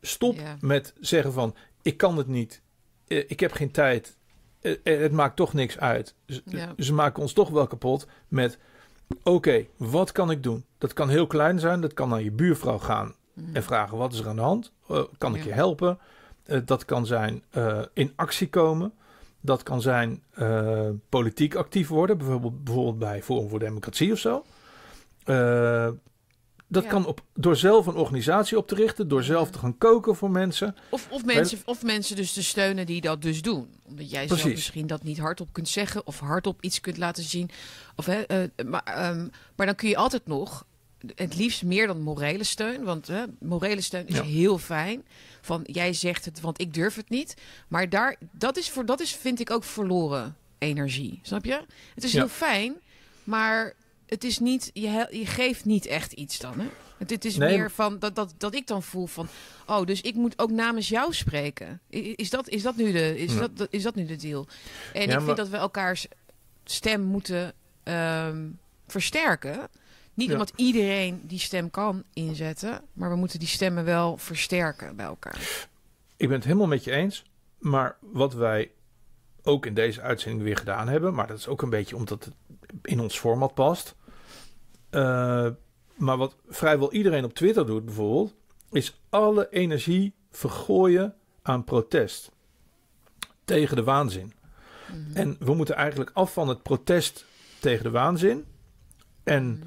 stop 0.00 0.34
Ja. 0.34 0.56
met 0.60 0.94
zeggen 1.00 1.32
van 1.32 1.54
ik 1.82 1.96
kan 1.96 2.16
het 2.16 2.26
niet, 2.26 2.62
eh, 3.06 3.24
ik 3.26 3.40
heb 3.40 3.52
geen 3.52 3.70
tijd, 3.70 4.16
eh, 4.60 4.76
eh, 4.82 5.00
het 5.00 5.12
maakt 5.12 5.36
toch 5.36 5.52
niks 5.52 5.78
uit. 5.78 6.14
Ja. 6.44 6.74
Ze 6.78 6.94
maken 6.94 7.22
ons 7.22 7.32
toch 7.32 7.50
wel 7.50 7.66
kapot 7.66 8.06
met 8.28 8.58
oké, 9.22 9.64
wat 9.76 10.12
kan 10.12 10.30
ik 10.30 10.42
doen? 10.42 10.64
Dat 10.78 10.92
kan 10.92 11.08
heel 11.08 11.26
klein 11.26 11.58
zijn, 11.60 11.80
dat 11.80 11.94
kan 11.94 12.08
naar 12.08 12.22
je 12.22 12.30
buurvrouw 12.30 12.78
gaan 12.78 13.14
Mm. 13.32 13.54
en 13.54 13.62
vragen 13.62 13.96
wat 13.96 14.12
is 14.12 14.18
er 14.18 14.28
aan 14.28 14.36
de 14.36 14.42
hand? 14.42 14.72
Kan 15.18 15.34
ik 15.34 15.40
Ja. 15.42 15.46
je 15.48 15.52
helpen? 15.54 15.98
Dat 16.64 16.84
kan 16.84 17.06
zijn 17.06 17.42
in 17.92 18.12
actie 18.16 18.48
komen. 18.48 18.92
Dat 19.40 19.62
kan 19.62 19.80
zijn 19.80 20.22
politiek 21.08 21.54
actief 21.54 21.88
worden, 21.88 22.18
bijvoorbeeld, 22.18 22.64
bijvoorbeeld 22.64 22.98
bij 22.98 23.22
Forum 23.22 23.48
voor 23.48 23.58
Democratie 23.58 24.12
of 24.12 24.18
zo. 24.18 24.44
Dat 26.70 26.82
Ja. 26.82 26.88
kan 26.88 27.06
op, 27.06 27.20
door 27.34 27.56
zelf 27.56 27.86
een 27.86 27.94
organisatie 27.96 28.56
op 28.58 28.68
te 28.68 28.74
richten, 28.74 29.08
door 29.08 29.22
zelf 29.22 29.50
te 29.50 29.58
gaan 29.58 29.78
koken 29.78 30.16
voor 30.16 30.30
mensen. 30.30 30.76
Of, 30.90 31.06
of, 31.10 31.24
mensen, 31.24 31.58
of 31.64 31.82
mensen 31.82 32.16
dus 32.16 32.32
te 32.32 32.42
steunen 32.42 32.86
die 32.86 33.00
dat 33.00 33.22
dus 33.22 33.42
doen. 33.42 33.68
Omdat 33.86 34.10
jij 34.10 34.28
zelf 34.28 34.44
misschien 34.44 34.86
dat 34.86 35.02
niet 35.02 35.18
hardop 35.18 35.52
kunt 35.52 35.68
zeggen 35.68 36.06
of 36.06 36.18
hardop 36.20 36.62
iets 36.62 36.80
kunt 36.80 36.96
laten 36.96 37.22
zien. 37.22 37.50
Of, 37.96 38.06
hè, 38.06 38.20
eh, 38.22 38.66
maar, 38.66 38.82
ehm, 38.84 39.28
maar 39.56 39.66
dan 39.66 39.74
kun 39.74 39.88
je 39.88 39.96
altijd 39.96 40.26
nog 40.26 40.64
het 41.14 41.36
liefst 41.36 41.62
meer 41.62 41.86
dan 41.86 42.00
morele 42.02 42.44
steun. 42.44 42.84
Want 42.84 43.06
hè, 43.06 43.24
morele 43.40 43.80
steun 43.80 44.06
is 44.06 44.16
Ja. 44.16 44.22
heel 44.22 44.58
fijn. 44.58 45.04
Van 45.40 45.60
jij 45.64 45.92
zegt 45.92 46.24
het, 46.24 46.40
want 46.40 46.60
ik 46.60 46.74
durf 46.74 46.94
het 46.94 47.08
niet. 47.10 47.34
Maar 47.68 47.88
daar, 47.88 48.16
dat 48.32 48.56
is 48.56 48.70
voor 48.70 48.86
dat 48.86 49.00
is, 49.00 49.12
vind 49.14 49.40
ik 49.40 49.50
ook 49.50 49.64
verloren 49.64 50.36
energie. 50.58 51.20
Snap 51.22 51.44
je? 51.44 51.60
Het 51.94 52.04
is 52.04 52.12
Ja. 52.12 52.18
heel 52.18 52.28
fijn, 52.28 52.74
maar 53.24 53.74
het 54.08 54.24
is 54.24 54.38
niet, 54.38 54.70
je, 54.72 55.06
je 55.10 55.26
geeft 55.26 55.64
niet 55.64 55.86
echt 55.86 56.12
iets 56.12 56.38
dan. 56.38 56.60
Hè? 56.60 56.66
Het, 56.98 57.10
het 57.10 57.24
is 57.24 57.36
Nee, 57.36 57.56
meer 57.58 57.70
van 57.70 57.98
dat, 57.98 58.14
dat, 58.14 58.34
dat 58.38 58.54
ik 58.54 58.66
dan 58.66 58.82
voel 58.82 59.06
van. 59.06 59.28
Oh, 59.66 59.84
dus 59.86 60.00
ik 60.00 60.14
moet 60.14 60.38
ook 60.38 60.50
namens 60.50 60.88
jou 60.88 61.12
spreken. 61.14 61.80
Is 61.90 62.30
dat, 62.30 62.48
is 62.48 62.62
dat, 62.62 62.76
nu, 62.76 62.92
de, 62.92 63.18
is 63.18 63.34
Ja. 63.34 63.48
dat, 63.54 63.66
is 63.70 63.82
dat 63.82 63.94
nu 63.94 64.04
de 64.06 64.16
deal? 64.16 64.46
En 64.92 65.00
Ja, 65.00 65.06
ik 65.06 65.10
vind 65.10 65.26
maar- 65.26 65.34
dat 65.36 65.48
we 65.48 65.56
elkaars 65.56 66.06
stem 66.64 67.02
moeten 67.02 67.52
ehm, 67.82 68.46
versterken. 68.86 69.68
Niet 70.14 70.26
Ja. 70.28 70.32
omdat 70.32 70.52
iedereen 70.56 71.20
die 71.24 71.38
stem 71.38 71.70
kan 71.70 72.02
inzetten, 72.12 72.80
maar 72.92 73.10
we 73.10 73.16
moeten 73.16 73.38
die 73.38 73.48
stemmen 73.48 73.84
wel 73.84 74.16
versterken 74.16 74.96
bij 74.96 75.06
elkaar. 75.06 75.66
Ik 76.16 76.26
ben 76.28 76.36
het 76.36 76.44
helemaal 76.44 76.66
met 76.66 76.84
je 76.84 76.90
eens. 76.90 77.24
Maar 77.58 77.96
wat 78.00 78.34
wij 78.34 78.70
ook 79.42 79.66
in 79.66 79.74
deze 79.74 80.00
uitzending 80.00 80.42
weer 80.42 80.56
gedaan 80.56 80.88
hebben, 80.88 81.14
maar 81.14 81.26
dat 81.26 81.38
is 81.38 81.46
ook 81.46 81.62
een 81.62 81.70
beetje 81.70 81.96
omdat 81.96 82.24
het 82.24 82.34
in 82.82 83.00
ons 83.00 83.18
format 83.18 83.54
past. 83.54 83.94
Eh, 84.90 85.46
maar 85.96 86.16
wat 86.16 86.36
vrijwel 86.48 86.92
iedereen 86.92 87.24
op 87.24 87.34
Twitter 87.34 87.66
doet 87.66 87.84
bijvoorbeeld, 87.84 88.34
is 88.70 89.00
alle 89.08 89.48
energie 89.50 90.14
vergooien 90.30 91.14
aan 91.42 91.64
protest 91.64 92.30
tegen 93.44 93.76
de 93.76 93.84
waanzin. 93.84 94.32
Mhm. 94.88 95.16
En 95.16 95.36
we 95.38 95.54
moeten 95.54 95.74
eigenlijk 95.74 96.10
af 96.14 96.32
van 96.32 96.48
het 96.48 96.62
protest 96.62 97.24
tegen 97.60 97.84
de 97.84 97.90
waanzin 97.90 98.44
en 99.24 99.62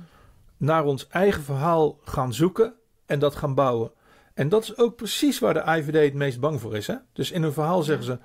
naar 0.58 0.86
ons 0.86 1.08
eigen 1.08 1.44
verhaal 1.44 2.00
gaan 2.04 2.34
zoeken 2.34 2.74
en 3.06 3.20
dat 3.20 3.36
gaan 3.36 3.56
bouwen. 3.56 3.92
En 4.34 4.50
dat 4.50 4.64
is 4.64 4.78
ook 4.78 4.96
precies 4.96 5.40
waar 5.40 5.54
de 5.54 5.64
IVD 5.78 6.04
het 6.04 6.14
meest 6.14 6.40
bang 6.40 6.62
voor 6.62 6.76
is. 6.76 6.88
Hè? 6.88 6.96
Dus 7.14 7.32
in 7.32 7.42
hun 7.42 7.54
verhaal 7.54 7.84
zeggen 7.84 8.06
ze: 8.06 8.20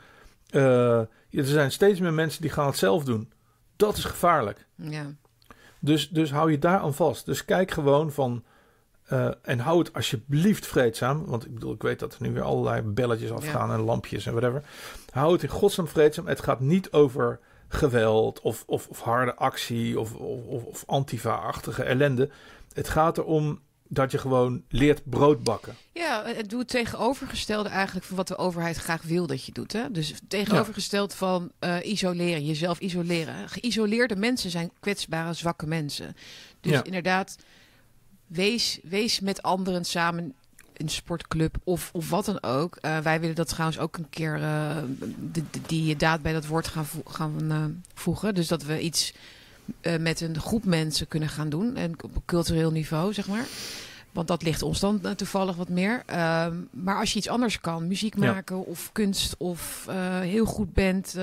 eh, 0.50 0.98
er 1.40 1.44
zijn 1.44 1.72
steeds 1.72 2.00
meer 2.00 2.12
mensen 2.12 2.42
die 2.42 2.50
gaan 2.50 2.66
het 2.66 2.76
zelf 2.76 3.04
doen. 3.04 3.32
Dat 3.76 3.96
is 3.96 4.04
gevaarlijk. 4.04 4.66
Ja. 4.74 5.14
Dus, 5.80 6.08
dus 6.08 6.30
hou 6.32 6.50
je 6.50 6.58
daar 6.58 6.78
aan 6.78 6.94
vast. 6.94 7.26
Dus 7.26 7.44
kijk 7.44 7.70
gewoon 7.70 8.12
van. 8.12 8.44
eh, 9.06 9.28
en 9.42 9.58
hou 9.58 9.78
het 9.78 9.92
alsjeblieft 9.94 10.66
vreedzaam. 10.66 11.24
Want 11.26 11.46
ik 11.46 11.54
bedoel, 11.54 11.72
ik 11.72 11.82
weet 11.82 11.98
dat 11.98 12.14
er 12.14 12.22
nu 12.22 12.32
weer 12.32 12.42
allerlei 12.42 12.82
belletjes 12.82 13.30
afgaan 13.32 13.72
en 13.72 13.80
lampjes 13.80 14.26
en 14.26 14.32
whatever. 14.34 14.62
Hou 15.10 15.32
het 15.32 15.42
in 15.42 15.48
godsnaam 15.48 15.88
vreedzaam. 15.88 16.26
Het 16.26 16.42
gaat 16.42 16.60
niet 16.60 16.92
over 16.92 17.40
geweld 17.68 18.40
of, 18.40 18.64
of, 18.66 18.88
of 18.88 19.00
harde 19.00 19.34
actie 19.34 20.00
of, 20.00 20.14
of, 20.14 20.44
of, 20.46 20.64
of 20.64 20.84
antifa-achtige 20.86 21.82
ellende. 21.82 22.30
Het 22.72 22.88
gaat 22.88 23.18
erom 23.18 23.60
dat 23.88 24.10
je 24.10 24.18
gewoon 24.18 24.62
leert 24.68 25.00
brood 25.10 25.42
bakken. 25.42 25.74
Ja, 25.92 26.22
het 26.26 26.50
doet 26.50 26.58
het 26.60 26.68
tegenovergestelde 26.68 27.68
eigenlijk 27.68 28.06
van 28.06 28.16
wat 28.16 28.28
de 28.28 28.36
overheid 28.38 28.76
graag 28.76 29.02
wil 29.02 29.26
dat 29.26 29.44
je 29.44 29.52
doet. 29.52 29.72
Hè? 29.72 29.90
Dus 29.90 30.14
tegenovergesteld 30.28 31.14
van 31.14 31.50
eh, 31.58 31.76
isoleren, 31.82 32.44
jezelf 32.46 32.78
isoleren. 32.78 33.48
Geïsoleerde 33.48 34.16
mensen 34.16 34.50
zijn 34.50 34.70
kwetsbare, 34.80 35.32
zwakke 35.32 35.66
mensen. 35.66 36.16
Dus 36.60 36.72
Ja. 36.72 36.84
inderdaad, 36.84 37.36
wees, 38.26 38.78
wees 38.82 39.20
met 39.20 39.42
anderen 39.42 39.84
samen 39.84 40.34
een 40.76 40.88
sportclub 40.88 41.56
of, 41.64 41.90
of 41.92 42.10
wat 42.10 42.24
dan 42.24 42.42
ook. 42.42 42.76
Eh, 42.76 42.98
wij 42.98 43.20
willen 43.20 43.34
dat 43.34 43.48
trouwens 43.48 43.78
ook 43.78 43.96
een 43.96 44.10
keer 44.10 44.38
de, 44.38 45.42
de- 45.50 45.60
die 45.66 45.96
daad 45.96 46.22
bij 46.22 46.32
dat 46.32 46.46
woord 46.46 46.66
gaan, 46.68 46.86
vo- 46.86 47.02
gaan 47.04 47.82
voegen. 47.94 48.34
Dus 48.34 48.48
dat 48.48 48.62
we 48.62 48.80
iets 48.80 49.12
eh, 49.80 49.96
met 49.96 50.20
een 50.20 50.40
groep 50.40 50.64
mensen 50.64 51.08
kunnen 51.08 51.28
gaan 51.28 51.48
doen. 51.48 51.76
En 51.76 51.92
op 52.02 52.10
cultureel 52.24 52.70
niveau, 52.70 53.12
zeg 53.12 53.28
maar. 53.28 53.46
Want 54.12 54.28
dat 54.28 54.42
ligt 54.42 54.62
ons 54.62 54.80
dan 54.80 55.00
eh, 55.04 55.10
toevallig 55.10 55.56
wat 55.56 55.68
meer. 55.68 56.02
Ehm, 56.06 56.54
maar 56.70 56.98
als 56.98 57.12
je 57.12 57.18
iets 57.18 57.28
anders 57.28 57.60
kan, 57.60 57.86
muziek 57.86 58.14
Ja. 58.18 58.32
maken 58.32 58.66
of 58.66 58.92
kunst 58.92 59.34
of 59.38 59.86
eh, 59.88 60.20
heel 60.20 60.44
goed 60.44 60.72
bent 60.72 61.14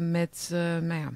met 0.00 0.48
nou 0.50 0.94
ja, 0.94 1.12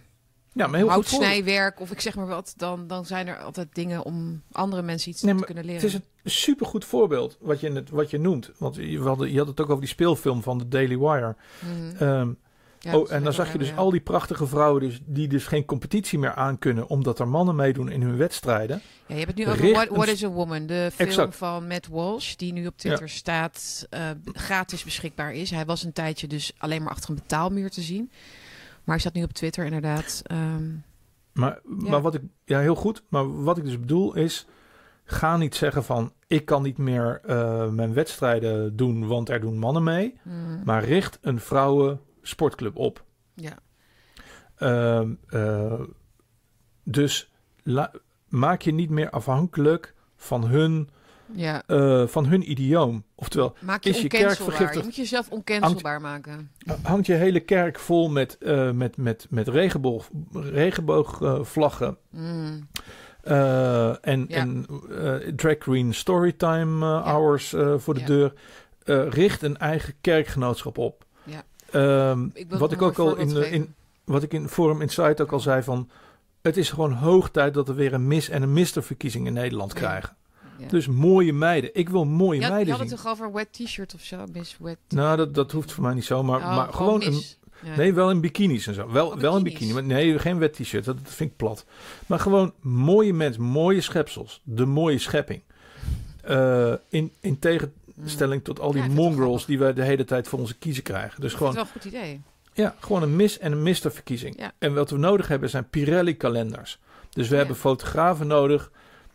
Ja, 0.52 0.66
maar 0.66 0.74
heel 0.78 0.82
goed 0.82 0.90
houtsnijwerk 0.90 1.80
of 1.80 1.90
ik 1.90 2.00
zeg 2.00 2.14
maar 2.14 2.26
wat, 2.26 2.54
dan, 2.56 2.86
dan 2.86 3.06
zijn 3.06 3.26
er 3.26 3.38
altijd 3.38 3.68
dingen 3.72 4.04
om 4.04 4.42
andere 4.52 4.82
mensen 4.82 5.10
iets 5.10 5.22
Nee, 5.22 5.34
te 5.34 5.44
kunnen 5.44 5.64
leren. 5.64 5.80
Het 5.80 5.90
is 5.90 5.94
een 5.94 6.30
supergoed 6.30 6.84
voorbeeld 6.84 7.36
wat 7.40 7.60
je, 7.60 7.68
net, 7.68 7.90
wat 7.90 8.10
je 8.10 8.18
noemt. 8.18 8.50
Want 8.58 8.76
je, 8.76 8.98
we 9.02 9.08
hadden, 9.08 9.32
je 9.32 9.38
had 9.38 9.46
het 9.46 9.60
ook 9.60 9.68
over 9.68 9.80
die 9.80 9.90
speelfilm 9.90 10.42
van 10.42 10.58
The 10.58 10.68
Daily 10.68 10.98
Wire. 10.98 11.36
Mhm. 11.60 12.02
Ehm, 12.02 12.32
Ja, 12.80 12.98
oh, 12.98 13.12
en 13.12 13.22
dan 13.22 13.32
zag 13.32 13.52
je 13.52 13.58
dus 13.58 13.68
ja. 13.68 13.74
al 13.74 13.90
die 13.90 14.00
prachtige 14.00 14.46
vrouwen 14.46 14.80
dus, 14.80 15.00
die 15.04 15.28
dus 15.28 15.46
geen 15.46 15.64
competitie 15.64 16.18
meer 16.18 16.34
aankunnen... 16.34 16.88
omdat 16.88 17.18
er 17.18 17.28
mannen 17.28 17.56
meedoen 17.56 17.88
in 17.88 18.02
hun 18.02 18.16
wedstrijden. 18.16 18.80
Ja, 19.06 19.14
je 19.14 19.24
hebt 19.24 19.26
het 19.26 19.36
nu 19.36 19.52
over 19.52 19.94
What, 19.94 20.08
is 20.08 20.24
a 20.24 20.28
Woman, 20.28 20.66
de 20.66 20.90
film 20.94 21.08
Exact. 21.08 21.36
van 21.36 21.66
Matt 21.66 21.88
Walsh, 21.88 22.34
die 22.34 22.52
nu 22.52 22.66
op 22.66 22.76
Twitter 22.76 23.08
staat, 23.08 23.86
eh, 23.90 24.00
gratis 24.32 24.84
beschikbaar 24.84 25.32
is. 25.34 25.50
Hij 25.50 25.64
was 25.64 25.82
een 25.84 25.92
tijdje 25.92 26.26
dus 26.26 26.52
alleen 26.58 26.82
maar 26.82 26.92
achter 26.92 27.10
een 27.10 27.16
betaalmuur 27.16 27.70
te 27.70 27.80
zien. 27.82 28.10
Maar 28.84 28.94
hij 28.94 28.98
staat 28.98 29.14
nu 29.14 29.22
op 29.22 29.32
Twitter 29.32 29.64
inderdaad. 29.64 30.22
Ehm, 30.24 30.64
Maar, 31.32 31.60
maar 31.64 32.00
wat 32.02 32.14
ik... 32.14 32.22
Ja, 32.44 32.60
heel 32.60 32.74
goed. 32.74 33.02
Maar 33.08 33.42
wat 33.42 33.58
ik 33.58 33.64
dus 33.64 33.80
bedoel 33.80 34.14
is... 34.14 34.46
Ga 35.08 35.36
niet 35.36 35.54
zeggen 35.54 35.84
van... 35.84 36.12
Ik 36.26 36.44
kan 36.44 36.62
niet 36.62 36.78
meer 36.78 37.20
eh, 37.24 37.68
mijn 37.68 37.92
wedstrijden 37.94 38.76
doen, 38.76 39.06
want 39.06 39.28
er 39.28 39.40
doen 39.40 39.58
mannen 39.58 39.82
mee. 39.82 40.14
mm, 40.22 40.62
Maar 40.64 40.84
richt 40.84 41.18
een 41.20 41.40
vrouwen 41.40 42.00
sportclub 42.26 42.76
op. 42.76 43.04
ja. 43.34 43.58
Ehm, 44.56 45.14
eh, 45.28 45.80
dus 46.84 47.30
la- 47.62 47.92
maak 48.28 48.62
je 48.62 48.72
niet 48.72 48.90
meer 48.90 49.10
afhankelijk 49.10 49.94
van 50.16 50.46
hun, 50.46 50.88
ja. 51.32 51.62
eh, 51.66 52.06
van 52.06 52.26
hun 52.26 52.50
idioom. 52.50 53.04
Oftewel, 53.14 53.56
Maak 53.60 53.84
je 53.84 53.90
is 53.90 54.00
je 54.00 54.08
kerk 54.08 54.22
oncancelbaar. 54.22 54.52
Je 54.52 54.56
vergiftigd? 54.58 54.84
moet 54.84 54.96
jezelf 54.96 55.30
oncancelbaar 55.30 56.00
maken. 56.00 56.50
hangt 56.82 57.06
je 57.06 57.12
hele 57.14 57.40
kerk 57.40 57.78
vol 57.78 58.08
met, 58.10 58.38
eh, 58.38 58.70
met, 58.70 58.96
met, 58.96 59.26
met 59.30 59.48
regenboog, 59.48 60.08
regenboogvlaggen 60.32 61.96
Mm, 62.10 62.68
en, 63.22 64.24
Ja. 64.28 64.36
en 64.36 64.66
drag 65.36 65.58
queen 65.58 65.94
storytime 65.94 66.84
hours 66.86 67.54
voor 67.76 67.94
de 67.94 68.00
Ja. 68.00 68.06
deur. 68.06 68.32
Richt 69.10 69.42
een 69.42 69.56
eigen 69.56 69.94
kerkgenootschap 70.00 70.78
op. 70.78 71.04
Ehm, 71.76 72.24
Ik 72.32 72.46
wat 72.48 72.72
ik 72.72 72.82
ook 72.82 72.98
al 72.98 73.16
in, 73.16 73.52
in, 73.52 73.74
wat 74.04 74.22
ik 74.22 74.32
in 74.32 74.48
Forum 74.48 74.80
Insight 74.80 75.20
ook 75.20 75.32
al 75.32 75.40
zei 75.40 75.62
van... 75.62 75.88
Het 76.42 76.56
is 76.56 76.70
gewoon 76.70 76.92
hoog 76.92 77.30
tijd 77.30 77.54
dat 77.54 77.66
we 77.66 77.74
weer 77.74 77.92
een 77.92 78.06
mis- 78.06 78.28
en 78.28 78.42
een 78.42 78.52
misterverkiezing 78.52 79.26
in 79.26 79.32
Nederland 79.32 79.72
Ja. 79.72 79.78
krijgen. 79.78 80.16
Ja. 80.58 80.68
Dus 80.68 80.86
mooie 80.86 81.32
meiden. 81.32 81.70
Ik 81.72 81.88
wil 81.88 82.04
mooie 82.04 82.34
je 82.34 82.40
had, 82.40 82.48
je 82.48 82.52
meiden 82.54 82.72
had 82.72 82.80
het 82.82 82.88
zien. 82.90 82.98
toch 82.98 83.12
over 83.12 83.32
wet 83.32 83.52
t-shirt 83.52 83.94
of 83.94 84.00
zo? 84.00 84.16
Miss 84.32 84.56
wet. 84.60 84.78
Nou, 84.88 85.16
dat, 85.16 85.34
dat 85.34 85.52
hoeft 85.52 85.72
voor 85.72 85.82
mij 85.84 85.94
niet 85.94 86.04
zo. 86.04 86.22
Maar, 86.22 86.38
Oh, 86.40 86.56
maar 86.56 86.72
gewoon 86.72 87.02
een... 87.02 87.22
Nee, 87.76 87.94
wel 87.94 88.10
in 88.10 88.20
bikinis 88.20 88.66
en 88.66 88.74
zo. 88.74 88.90
Wel, 88.90 89.06
Oh, 89.10 89.16
wel 89.18 89.36
in 89.36 89.42
bikini. 89.42 89.72
Maar 89.72 89.84
nee, 89.84 90.18
geen 90.18 90.38
wet 90.38 90.52
t-shirt. 90.52 90.84
Dat, 90.84 90.96
dat 91.04 91.12
vind 91.14 91.30
ik 91.30 91.36
plat. 91.36 91.64
Maar 92.06 92.18
gewoon 92.18 92.52
mooie 92.60 93.12
mensen. 93.12 93.42
Mooie 93.42 93.80
schepsels. 93.80 94.40
De 94.44 94.64
mooie 94.66 94.98
schepping. 94.98 95.40
Eh, 96.22 96.72
in, 96.88 97.12
in 97.20 97.38
tegenstelling 97.96 98.44
tot 98.44 98.60
al 98.60 98.72
die 98.72 98.82
Ja, 98.82 98.88
mongrels 98.88 99.46
die 99.46 99.58
we 99.58 99.72
de 99.72 99.82
hele 99.82 100.04
tijd 100.04 100.28
voor 100.28 100.38
onze 100.38 100.54
kiezen 100.58 100.82
krijgen. 100.82 101.20
Dus 101.20 101.34
gewoon 101.34 101.52
vind 101.52 101.64
het 101.64 101.82
wel 101.84 101.92
een 101.92 102.00
goed 102.00 102.00
idee. 102.02 102.20
Ja, 102.64 102.74
gewoon 102.80 103.02
een 103.02 103.16
mis- 103.16 103.38
en 103.38 103.52
een 103.52 103.62
misterverkiezing. 103.62 104.38
Ja. 104.40 104.52
En 104.58 104.74
wat 104.74 104.90
we 104.90 104.96
nodig 104.98 105.28
hebben 105.28 105.50
zijn 105.50 105.68
Pirelli-kalenders. 105.70 106.78
Dus 107.10 107.26
we 107.28 107.32
Ja. 107.32 107.38
hebben 107.38 107.56
fotografen 107.56 108.26
nodig 108.26 108.70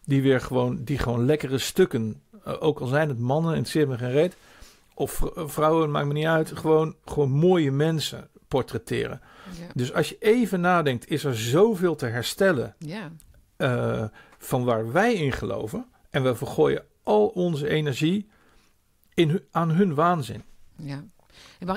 die 0.06 0.22
weer 0.22 0.42
gewoon, 0.42 0.84
die 0.84 0.98
gewoon 0.98 1.26
lekkere 1.26 1.58
stukken, 1.58 2.22
eh, 2.44 2.54
ook 2.60 2.80
al 2.80 2.88
zijn 2.88 3.10
het 3.10 3.20
mannen, 3.20 3.52
interesseert 3.56 3.88
me 3.88 3.98
geen 3.98 4.12
reet, 4.12 4.36
of 4.94 5.24
eh, 5.36 5.48
vrouwen, 5.48 5.92
maakt 5.92 6.08
me 6.08 6.14
niet 6.14 6.26
uit, 6.26 6.52
gewoon, 6.58 6.96
gewoon 7.06 7.30
mooie 7.30 7.72
mensen 7.72 8.30
portretteren. 8.48 9.22
Ja. 9.60 9.66
Dus 9.74 9.94
als 9.94 10.10
je 10.10 10.16
even 10.20 10.62
nadenkt, 10.62 11.10
is 11.10 11.24
er 11.24 11.38
zoveel 11.38 11.96
te 11.96 12.06
herstellen 12.06 12.76
ja. 12.78 13.12
eh, 13.58 14.04
van 14.38 14.64
waar 14.64 14.92
wij 14.92 15.14
in 15.14 15.32
geloven. 15.32 15.86
En 16.10 16.24
we 16.24 16.36
vergooien 16.36 16.84
al 17.04 17.28
onze 17.28 17.68
energie 17.70 18.30
in, 19.14 19.42
aan 19.52 19.72
hun 19.72 19.94
waanzin. 19.94 20.44
Ja. 20.76 21.04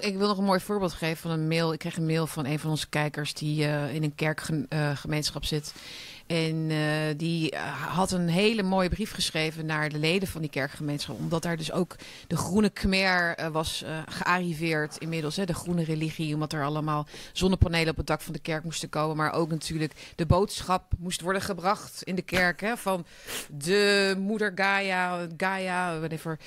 Ik, 0.00 0.16
wil 0.16 0.28
nog 0.28 0.38
een 0.38 0.44
mooi 0.44 0.60
voorbeeld 0.60 0.92
geven 0.92 1.16
van 1.16 1.30
een 1.30 1.48
mail. 1.48 1.72
Ik 1.72 1.78
kreeg 1.78 1.96
een 1.96 2.06
mail 2.06 2.26
van 2.26 2.46
een 2.46 2.58
van 2.58 2.70
onze 2.70 2.88
kijkers 2.88 3.34
die 3.34 3.64
eh, 3.64 3.94
in 3.94 4.02
een 4.02 4.14
kerkgemeenschap 4.14 5.44
zit. 5.44 5.74
En 6.26 6.70
eh, 6.70 7.16
die 7.16 7.50
eh, 7.50 7.62
had 7.96 8.12
een 8.12 8.28
hele 8.28 8.62
mooie 8.62 8.88
brief 8.88 9.12
geschreven 9.12 9.66
naar 9.66 9.88
de 9.88 9.98
leden 9.98 10.28
van 10.28 10.40
die 10.40 10.50
kerkgemeenschap. 10.50 11.18
Omdat 11.18 11.42
daar 11.42 11.56
dus 11.56 11.72
ook 11.72 11.96
de 12.26 12.36
groene 12.36 12.70
Khmer 12.70 13.34
eh, 13.36 13.48
was 13.48 13.82
eh, 13.82 13.98
gearriveerd 14.08 14.96
inmiddels. 14.96 15.36
Hè, 15.36 15.44
de 15.44 15.54
groene 15.54 15.84
religie. 15.84 16.34
Omdat 16.34 16.52
er 16.52 16.64
allemaal 16.64 17.06
zonnepanelen 17.32 17.90
op 17.90 17.96
het 17.96 18.06
dak 18.06 18.20
van 18.20 18.32
de 18.32 18.38
kerk 18.38 18.64
moesten 18.64 18.88
komen. 18.88 19.16
Maar 19.16 19.32
ook 19.32 19.50
natuurlijk 19.50 20.12
de 20.16 20.26
boodschap 20.26 20.92
moest 20.98 21.20
worden 21.20 21.42
gebracht 21.42 22.02
in 22.02 22.14
de 22.14 22.22
kerk. 22.22 22.60
Hè, 22.60 22.76
van 22.76 23.06
de 23.48 24.14
moeder 24.18 24.52
Gaia, 24.54 25.26
Gaia, 25.36 25.98
whatever. 25.98 26.38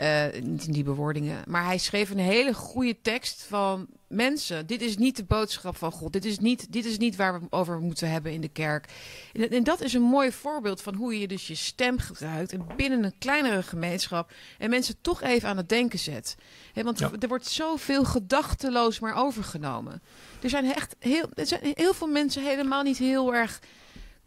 Eh, 0.00 0.42
niet 0.42 0.66
in 0.66 0.72
die 0.72 0.84
bewoordingen. 0.84 1.42
Maar 1.46 1.64
hij 1.64 1.78
schreef 1.78 2.10
een 2.10 2.18
hele 2.18 2.54
goede 2.54 3.00
tekst 3.02 3.42
van 3.48 3.86
mensen. 4.08 4.66
Dit 4.66 4.82
is 4.82 4.96
niet 4.96 5.16
de 5.16 5.24
boodschap 5.24 5.76
van 5.76 5.92
God. 5.92 6.12
Dit 6.12 6.24
is 6.24 6.38
niet, 6.38 6.72
dit 6.72 6.84
is 6.84 6.98
niet 6.98 7.16
waar 7.16 7.40
we 7.40 7.46
over 7.50 7.80
moeten 7.80 8.10
hebben 8.10 8.32
in 8.32 8.40
de 8.40 8.48
kerk. 8.48 8.88
En, 9.32 9.50
en 9.50 9.64
dat 9.64 9.80
is 9.80 9.92
een 9.92 10.02
mooi 10.02 10.32
voorbeeld 10.32 10.82
van 10.82 10.94
hoe 10.94 11.18
je 11.18 11.28
dus 11.28 11.46
je 11.46 11.54
stem 11.54 11.98
gebruikt. 11.98 12.52
En 12.52 12.66
binnen 12.76 13.04
een 13.04 13.18
kleinere 13.18 13.62
gemeenschap. 13.62 14.32
En 14.58 14.70
mensen 14.70 14.94
toch 15.00 15.22
even 15.22 15.48
aan 15.48 15.56
het 15.56 15.68
denken 15.68 15.98
zet. 15.98 16.36
He, 16.72 16.82
want 16.82 16.98
Ja. 16.98 17.10
er 17.18 17.28
wordt 17.28 17.46
zoveel 17.46 18.04
gedachteloos 18.04 18.98
maar 19.00 19.16
overgenomen. 19.16 20.02
Er 20.42 20.50
zijn 20.50 20.74
echt 20.74 20.96
heel, 20.98 21.28
er 21.34 21.46
zijn 21.46 21.60
heel 21.74 21.94
veel 21.94 22.08
mensen 22.08 22.44
helemaal 22.44 22.82
niet 22.82 22.98
heel 22.98 23.34
erg 23.34 23.60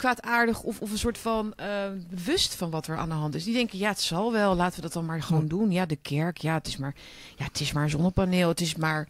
kwaadaardig 0.04 0.62
of, 0.64 0.82
of 0.82 0.92
een 0.92 0.98
soort 0.98 1.18
van 1.18 1.54
eh, 1.56 1.68
bewust 2.10 2.56
van 2.56 2.70
wat 2.70 2.88
er 2.88 2.98
aan 2.98 3.10
de 3.10 3.16
hand 3.16 3.36
is. 3.36 3.44
Die 3.44 3.54
denken, 3.54 3.78
ja, 3.78 3.90
het 3.90 4.02
zal 4.02 4.32
wel, 4.32 4.56
laten 4.56 4.76
we 4.76 4.82
dat 4.82 4.94
dan 4.94 5.06
maar 5.06 5.22
gewoon 5.22 5.48
doen. 5.48 5.72
Ja, 5.72 5.86
de 5.86 5.96
kerk, 5.96 6.38
ja, 6.38 6.54
het 6.54 6.68
is 6.68 6.78
maar, 6.78 6.96
ja, 7.36 7.46
het 7.46 7.60
is 7.60 7.72
maar 7.72 7.84
een 7.84 7.90
zonnepaneel, 7.90 8.48
het 8.48 8.62
is 8.62 8.76
maar, 8.76 9.08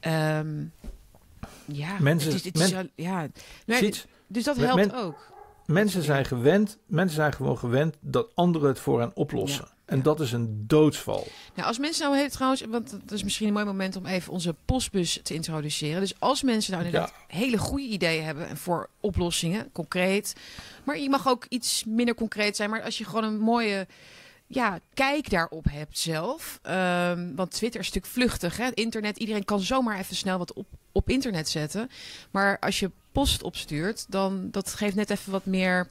ehm, 0.00 0.48
ja, 1.64 1.96
Mensen- 2.00 2.32
het 2.32 2.38
is, 2.38 2.44
het 2.44 2.60
is, 2.60 2.72
men- 2.72 2.90
ja, 2.94 3.26
nee, 3.66 3.78
Ziet, 3.78 4.06
dus 4.26 4.44
dat 4.44 4.56
helpt 4.56 4.74
men- 4.86 4.94
ook. 4.94 5.32
mensen 5.66 6.02
zijn 6.02 6.24
gewend, 6.24 6.78
mensen 6.86 7.16
zijn 7.16 7.32
gewoon 7.32 7.58
gewend 7.58 7.96
dat 8.00 8.26
anderen 8.34 8.68
het 8.68 8.78
voor 8.80 9.00
hen 9.00 9.10
oplossen. 9.14 9.64
Ja, 9.64 9.70
En 9.90 10.02
dat 10.02 10.20
is 10.20 10.32
een 10.32 10.64
doodsval. 10.66 11.26
Nou, 11.54 11.68
als 11.68 11.78
mensen 11.78 12.04
nou 12.04 12.18
heel 12.18 12.28
trouwens, 12.28 12.64
want 12.68 12.90
dat 12.90 13.12
is 13.12 13.22
misschien 13.22 13.46
een 13.46 13.52
mooi 13.52 13.64
moment 13.64 13.96
om 13.96 14.06
even 14.06 14.32
onze 14.32 14.54
postbus 14.64 15.20
te 15.22 15.34
introduceren. 15.34 16.00
Dus 16.00 16.20
als 16.20 16.42
mensen 16.42 16.72
nou 16.72 16.84
inderdaad 16.84 17.14
hele 17.26 17.58
goede 17.58 17.86
ideeën 17.86 18.24
hebben 18.24 18.48
en 18.48 18.56
voor 18.56 18.88
oplossingen, 19.00 19.72
concreet. 19.72 20.34
Maar 20.84 20.98
je 20.98 21.08
mag 21.08 21.28
ook 21.28 21.46
iets 21.48 21.84
minder 21.84 22.14
concreet 22.14 22.56
zijn. 22.56 22.70
Maar 22.70 22.82
als 22.82 22.98
je 22.98 23.04
gewoon 23.04 23.24
een 23.24 23.38
mooie 23.38 23.86
ja, 24.46 24.78
kijk 24.94 25.30
daarop 25.30 25.64
hebt 25.70 25.98
zelf. 25.98 26.58
Ehm, 26.62 27.34
want 27.34 27.50
Twitter 27.50 27.80
is 27.80 27.86
natuurlijk 27.86 28.14
vluchtig. 28.14 28.56
Hè? 28.56 28.68
Internet, 28.74 29.18
iedereen 29.18 29.44
kan 29.44 29.60
zomaar 29.60 29.98
even 29.98 30.16
snel 30.16 30.38
wat 30.38 30.52
op, 30.52 30.66
op 30.92 31.08
internet 31.08 31.48
zetten. 31.48 31.90
Maar 32.30 32.58
als 32.58 32.78
je 32.78 32.90
post 33.12 33.42
opstuurt, 33.42 34.06
dan 34.08 34.48
dat 34.50 34.74
geeft 34.74 34.94
net 34.94 35.10
even 35.10 35.32
wat 35.32 35.46
meer. 35.46 35.88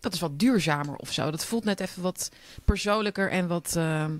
Dat 0.00 0.12
is 0.14 0.20
wat 0.20 0.38
duurzamer 0.38 0.96
of 0.96 1.12
zo. 1.12 1.30
Dat 1.30 1.44
voelt 1.44 1.64
net 1.64 1.80
even 1.80 2.02
wat 2.02 2.30
persoonlijker 2.64 3.30
en 3.30 3.46
wat 3.48 3.74
ehm, 3.76 4.12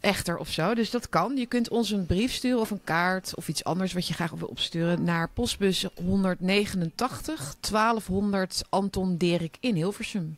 echter 0.00 0.36
of 0.38 0.48
zo. 0.50 0.74
Dus 0.74 0.90
dat 0.90 1.08
kan. 1.08 1.36
Je 1.36 1.46
kunt 1.46 1.68
ons 1.68 1.90
een 1.90 2.06
brief 2.06 2.32
sturen 2.32 2.60
of 2.60 2.70
een 2.70 2.84
kaart 2.84 3.34
of 3.34 3.48
iets 3.48 3.64
anders 3.64 3.92
wat 3.92 4.06
je 4.08 4.14
graag 4.14 4.30
wil 4.30 4.48
opsturen 4.48 5.02
naar 5.04 5.28
postbus 5.28 5.86
189 5.94 7.54
1200 7.60 8.62
Anton 8.68 9.16
Derik 9.16 9.56
in 9.60 9.74
Hilversum. 9.74 10.36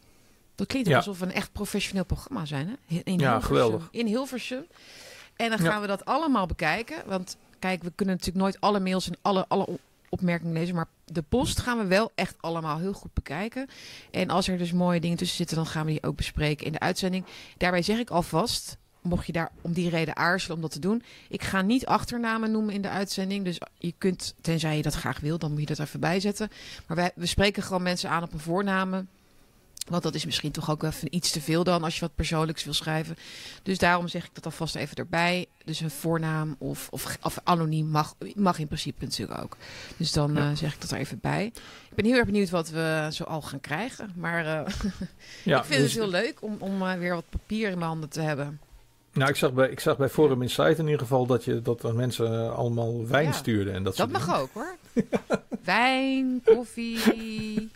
Dat 0.55 0.66
klinkt 0.66 0.89
Ja. 0.89 0.97
alsof 0.97 1.18
we 1.18 1.24
een 1.24 1.33
echt 1.33 1.53
professioneel 1.53 2.05
programma 2.05 2.45
zijn. 2.45 2.66
Hè? 2.68 3.01
In 3.05 3.18
Ja, 3.18 3.31
Hilversum. 3.31 3.43
geweldig. 3.43 3.89
In 3.91 4.07
Hilversum. 4.07 4.64
En 5.37 5.51
dan 5.51 5.62
Ja. 5.62 5.70
gaan 5.70 5.81
we 5.81 5.87
dat 5.87 6.05
allemaal 6.05 6.47
bekijken. 6.47 6.97
Want 7.07 7.37
kijk, 7.59 7.83
we 7.83 7.93
kunnen 7.95 8.14
natuurlijk 8.14 8.45
nooit 8.45 8.61
alle 8.61 8.81
mails 8.81 9.07
en 9.09 9.16
alle, 9.22 9.45
alle 9.49 9.79
op- 10.11 10.18
opmerkingen 10.18 10.52
lezen. 10.52 10.74
Maar 10.74 10.88
de 11.04 11.22
post 11.22 11.61
gaan 11.61 11.78
we 11.78 11.84
wel 11.86 12.12
echt 12.14 12.34
allemaal 12.40 12.78
heel 12.78 12.92
goed 12.92 13.14
bekijken. 13.14 13.68
En 14.11 14.30
als 14.30 14.48
er 14.48 14.59
dus 14.59 14.72
mooie 14.72 15.00
dingen 15.00 15.16
tussen 15.16 15.36
zitten, 15.36 15.56
dan 15.56 15.66
gaan 15.66 15.86
we 15.86 15.90
die 15.90 16.02
ook 16.02 16.16
bespreken 16.16 16.66
in 16.66 16.72
de 16.72 16.80
uitzending. 16.80 17.24
Daarbij 17.56 17.82
zeg 17.82 17.98
ik 17.98 18.11
alvast, 18.11 18.76
mocht 19.02 19.26
je 19.26 19.32
daar 19.32 19.50
om 19.61 19.72
die 19.72 19.90
reden 19.90 20.16
aarzelen 20.16 20.56
om 20.56 20.62
dat 20.62 20.72
te 20.72 20.78
doen. 20.78 21.02
Ik 21.28 21.42
ga 21.42 21.62
niet 21.62 21.86
achternamen 21.86 22.50
noemen 22.50 22.74
in 22.74 22.82
de 22.82 22.88
uitzending. 22.88 23.44
Dus 23.44 23.61
je 23.78 23.94
kunt, 23.98 24.34
tenzij 24.40 24.76
je 24.76 24.82
dat 24.82 24.94
graag 24.94 25.20
wil, 25.20 25.38
dan 25.38 25.50
moet 25.50 25.61
je 25.61 25.66
dat 25.66 25.78
even 25.78 26.00
bijzetten. 26.00 26.50
Maar 26.86 26.96
wij, 26.96 27.11
we 27.14 27.26
spreken 27.26 27.62
gewoon 27.62 27.82
mensen 27.82 28.11
aan 28.11 28.22
op 28.22 28.32
een 28.32 28.40
voornamen. 28.40 29.09
Want 29.91 30.03
dat 30.03 30.14
is 30.14 30.24
misschien 30.24 30.51
toch 30.51 30.70
ook 30.70 30.82
even 30.82 31.14
iets 31.14 31.30
te 31.30 31.41
veel 31.41 31.64
dan 31.64 31.84
als 31.84 31.95
je 31.95 32.01
wat 32.01 32.14
persoonlijks 32.14 32.64
wil 32.64 32.72
schrijven. 32.72 33.16
Dus 33.62 33.78
daarom 33.78 34.09
zeg 34.09 34.24
ik 34.24 34.30
dat 34.32 34.45
alvast 34.45 34.74
even 34.74 34.97
erbij. 34.97 35.47
Dus 35.64 35.80
een 35.80 35.91
voornaam 35.91 36.57
of, 36.59 36.89
of, 36.91 37.18
of 37.22 37.39
anoniem 37.45 37.86
mag, 37.86 38.14
mag 38.34 38.59
in 38.59 38.66
principe 38.66 39.05
natuurlijk 39.05 39.43
ook. 39.43 39.57
Dus 39.97 40.12
dan 40.12 40.34
Ja. 40.34 40.51
eh, 40.51 40.57
zeg 40.57 40.74
ik 40.74 40.80
dat 40.80 40.91
er 40.91 40.99
even 40.99 41.18
bij. 41.20 41.45
Ik 41.91 41.95
ben 41.95 42.05
heel 42.05 42.14
erg 42.16 42.24
benieuwd 42.26 42.51
wat 42.51 42.70
we 42.70 43.09
zo 43.12 43.24
al 43.24 43.43
gaan 43.43 43.61
krijgen. 43.61 44.12
Maar 44.16 44.47
eh, 44.47 44.74
Ja, 45.45 45.59
ik 45.61 45.64
vind 45.64 45.80
dus- 45.82 45.93
het 45.93 46.03
heel 46.03 46.11
leuk 46.11 46.43
om, 46.43 46.57
om 46.59 46.82
eh, 46.82 46.93
weer 46.95 47.14
wat 47.14 47.28
papier 47.30 47.70
in 47.70 47.78
mijn 47.78 47.91
handen 47.91 48.09
te 48.09 48.20
hebben. 48.20 48.61
Nou, 49.12 49.30
ik 49.30 49.36
zag 49.36 49.53
bij, 49.53 49.68
ik 49.68 49.80
zag 49.80 49.97
bij 49.97 50.09
Forum 50.09 50.43
Insight 50.43 50.78
in 50.78 50.84
ieder 50.84 50.99
geval 51.01 51.26
dat, 51.26 51.45
je, 51.45 51.62
dat 51.62 51.82
er 51.82 51.95
mensen 51.95 52.57
allemaal 52.57 53.07
wijn 53.07 53.26
Ja. 53.26 53.32
stuurden. 53.32 53.74
En 53.74 53.82
dat 53.82 53.97
Dat 53.97 54.11
mag 54.11 54.41
ook 54.41 54.51
hoor. 54.53 54.76
Wijn, 55.64 56.43
koffie. 56.45 57.70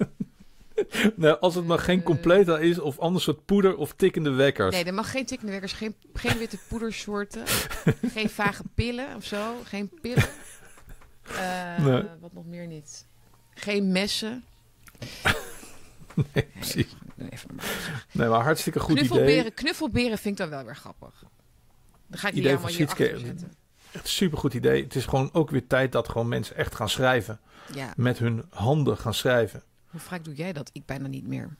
Nou, 1.16 1.38
als 1.40 1.54
het 1.54 1.66
maar 1.66 1.78
geen 1.78 2.02
completa 2.02 2.58
is 2.58 2.78
of 2.78 2.98
ander 2.98 3.22
soort 3.22 3.44
poeder 3.44 3.76
of 3.76 3.92
tikkende 3.96 4.30
wekkers. 4.30 4.74
Nee, 4.74 4.84
er 4.84 4.94
mag 4.94 5.10
geen 5.10 5.26
tikkende 5.26 5.52
wekkers, 5.52 5.72
geen, 5.72 5.94
geen 6.14 6.38
witte 6.38 6.58
poedersoorten, 6.68 7.42
geen 8.14 8.30
vage 8.30 8.62
pillen 8.74 9.16
of 9.16 9.24
zo, 9.24 9.54
geen 9.64 9.90
pillen. 10.00 10.28
Eh, 11.26 11.84
Nee. 11.84 12.02
Wat 12.20 12.32
nog 12.32 12.46
meer 12.46 12.66
niet. 12.66 13.06
Geen 13.54 13.92
messen. 13.92 14.44
Nee, 16.32 16.44
precies. 16.54 16.96
Even. 17.30 17.50
Nee, 18.12 18.28
maar 18.28 18.42
hartstikke 18.42 18.80
goed 18.80 18.96
knuffelberen, 18.96 19.38
idee. 19.38 19.50
knuffelberen 19.50 20.18
vind 20.18 20.34
ik 20.34 20.40
dan 20.40 20.50
wel 20.50 20.64
weer 20.64 20.76
grappig. 20.76 21.24
Dan 22.06 22.18
ga 22.18 22.28
ik 22.28 22.34
die 22.34 22.42
Idee 22.42 22.56
allemaal 22.56 22.72
van 22.72 22.86
hier 23.06 23.18
zetten. 23.18 23.52
Echt 23.92 24.08
super 24.08 24.38
goed 24.38 24.54
idee. 24.54 24.82
Het 24.82 24.94
is 24.94 25.04
gewoon 25.04 25.30
ook 25.32 25.50
weer 25.50 25.66
tijd 25.66 25.92
dat 25.92 26.08
gewoon 26.08 26.28
mensen 26.28 26.56
echt 26.56 26.74
gaan 26.74 26.88
schrijven. 26.88 27.40
Ja, 27.74 27.92
Met 27.96 28.18
hun 28.18 28.44
handen 28.50 28.96
gaan 28.96 29.14
schrijven. 29.14 29.62
Hoe 29.92 30.00
vaak 30.00 30.24
doe 30.24 30.34
jij 30.34 30.52
dat? 30.52 30.70
Ik 30.72 30.86
bijna 30.86 31.06
niet 31.06 31.26
meer. 31.26 31.56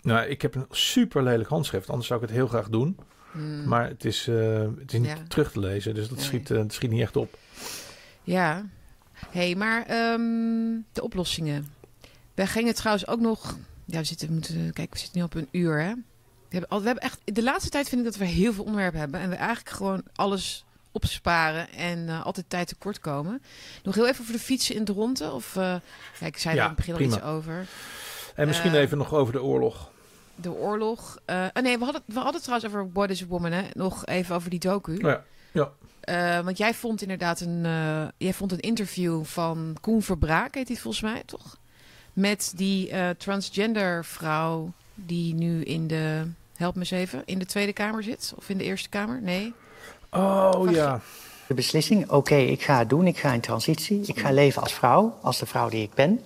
Nou, 0.00 0.26
ik 0.26 0.42
heb 0.42 0.54
een 0.54 0.66
super 0.70 1.22
lelijk 1.22 1.48
handschrift. 1.48 1.88
Anders 1.88 2.06
zou 2.08 2.20
ik 2.22 2.26
het 2.28 2.36
heel 2.36 2.46
graag 2.48 2.68
doen. 2.68 2.98
Hmm. 3.32 3.64
Maar 3.68 3.88
het 3.88 4.04
is, 4.04 4.28
eh, 4.28 4.60
het 4.78 4.92
is 4.92 4.98
niet 4.98 5.08
Ja. 5.08 5.16
terug 5.28 5.52
te 5.52 5.60
lezen. 5.60 5.94
Dus 5.94 6.08
dat 6.08 6.16
Nee. 6.16 6.26
schiet, 6.26 6.50
eh, 6.50 6.58
het 6.58 6.72
schiet 6.72 6.90
niet 6.90 7.00
echt 7.00 7.16
op. 7.16 7.38
Ja. 8.22 8.64
hey, 9.30 9.54
maar 9.54 9.82
ehm, 9.86 10.78
de 10.92 11.02
oplossingen. 11.02 11.66
We 12.34 12.46
gingen 12.46 12.74
trouwens 12.74 13.06
ook 13.06 13.20
nog... 13.20 13.58
Ja, 13.84 13.98
we 13.98 14.04
zitten, 14.04 14.26
we 14.28 14.32
moeten, 14.34 14.72
kijk, 14.72 14.92
we 14.92 14.98
zitten 14.98 15.18
nu 15.18 15.24
op 15.24 15.34
een 15.34 15.48
uur, 15.50 15.80
hè? 15.82 15.94
We 15.94 16.02
hebben, 16.48 16.68
al, 16.70 16.80
we 16.80 16.86
hebben 16.86 17.04
echt... 17.04 17.20
De 17.24 17.42
laatste 17.42 17.70
tijd 17.70 17.88
vind 17.88 18.00
ik 18.00 18.06
dat 18.06 18.16
we 18.16 18.24
heel 18.24 18.52
veel 18.52 18.64
onderwerpen 18.64 19.00
hebben. 19.00 19.20
En 19.20 19.28
we 19.30 19.34
eigenlijk 19.36 19.76
gewoon 19.76 20.02
alles 20.14 20.64
opsparen 20.92 21.72
en 21.72 22.08
eh, 22.08 22.26
altijd 22.26 22.50
tijd 22.50 22.68
tekort 22.68 22.98
komen. 23.00 23.42
Nog 23.82 23.94
heel 23.94 24.08
even 24.08 24.20
over 24.20 24.32
de 24.32 24.38
fietsen 24.38 24.74
in 24.74 24.84
Dronten. 24.84 25.32
Of, 25.32 25.56
eh 25.56 25.74
ja, 26.20 26.26
ik 26.26 26.38
zei 26.38 26.54
Ja, 26.54 26.60
er 26.64 26.68
in 26.70 26.76
het 26.76 26.86
begin 26.86 26.94
al 26.94 27.00
iets 27.00 27.22
over. 27.22 27.66
En 28.34 28.46
misschien 28.46 28.74
Eh, 28.74 28.80
even 28.80 28.98
nog 28.98 29.14
over 29.14 29.32
de 29.32 29.42
oorlog. 29.42 29.90
De 30.34 30.50
oorlog. 30.52 31.18
Oh 31.26 31.46
nee, 31.62 31.78
we 31.78 31.84
hadden, 31.84 32.02
we 32.06 32.14
hadden 32.14 32.34
het 32.34 32.42
trouwens 32.42 32.70
over 32.74 32.90
What 32.92 33.10
is 33.10 33.22
a 33.22 33.26
Woman, 33.26 33.52
hè? 33.52 33.62
Nog 33.72 34.06
even 34.06 34.34
over 34.34 34.50
die 34.50 34.58
docu. 34.58 34.98
Ja, 35.52 35.70
Eh, 36.00 36.40
want 36.44 36.58
jij 36.58 36.74
vond 36.74 37.02
inderdaad 37.02 37.40
een, 37.40 37.62
jij 38.16 38.32
vond 38.34 38.52
een 38.52 38.60
interview 38.60 39.24
van 39.24 39.76
Koen 39.80 40.02
Verbraak, 40.02 40.54
heet 40.54 40.68
hij 40.68 40.76
volgens 40.76 41.02
mij, 41.02 41.22
toch? 41.26 41.56
Met 42.12 42.52
die 42.56 42.92
transgender 43.16 44.04
vrouw 44.04 44.72
die 44.94 45.34
nu 45.34 45.62
in 45.62 45.86
de, 45.86 46.26
help 46.56 46.74
me 46.74 46.80
eens 46.80 46.90
even, 46.90 47.22
in 47.24 47.38
de 47.38 47.46
Tweede 47.46 47.72
Kamer 47.72 48.02
zit? 48.02 48.32
Of 48.36 48.48
in 48.48 48.58
de 48.58 48.64
Eerste 48.64 48.88
Kamer? 48.88 49.22
Nee. 49.22 49.54
Oh 50.10 50.70
ja. 50.70 51.00
De 51.46 51.54
beslissing, 51.54 52.10
oké, 52.10 52.34
ik 52.34 52.62
ga 52.62 52.78
het 52.78 52.88
doen, 52.88 53.06
ik 53.06 53.18
ga 53.18 53.32
in 53.32 53.40
transitie, 53.40 54.02
ik 54.06 54.18
ga 54.18 54.32
leven 54.32 54.62
als 54.62 54.72
vrouw, 54.72 55.18
als 55.20 55.38
de 55.38 55.46
vrouw 55.46 55.68
die 55.68 55.82
ik 55.82 55.94
ben. 55.94 56.20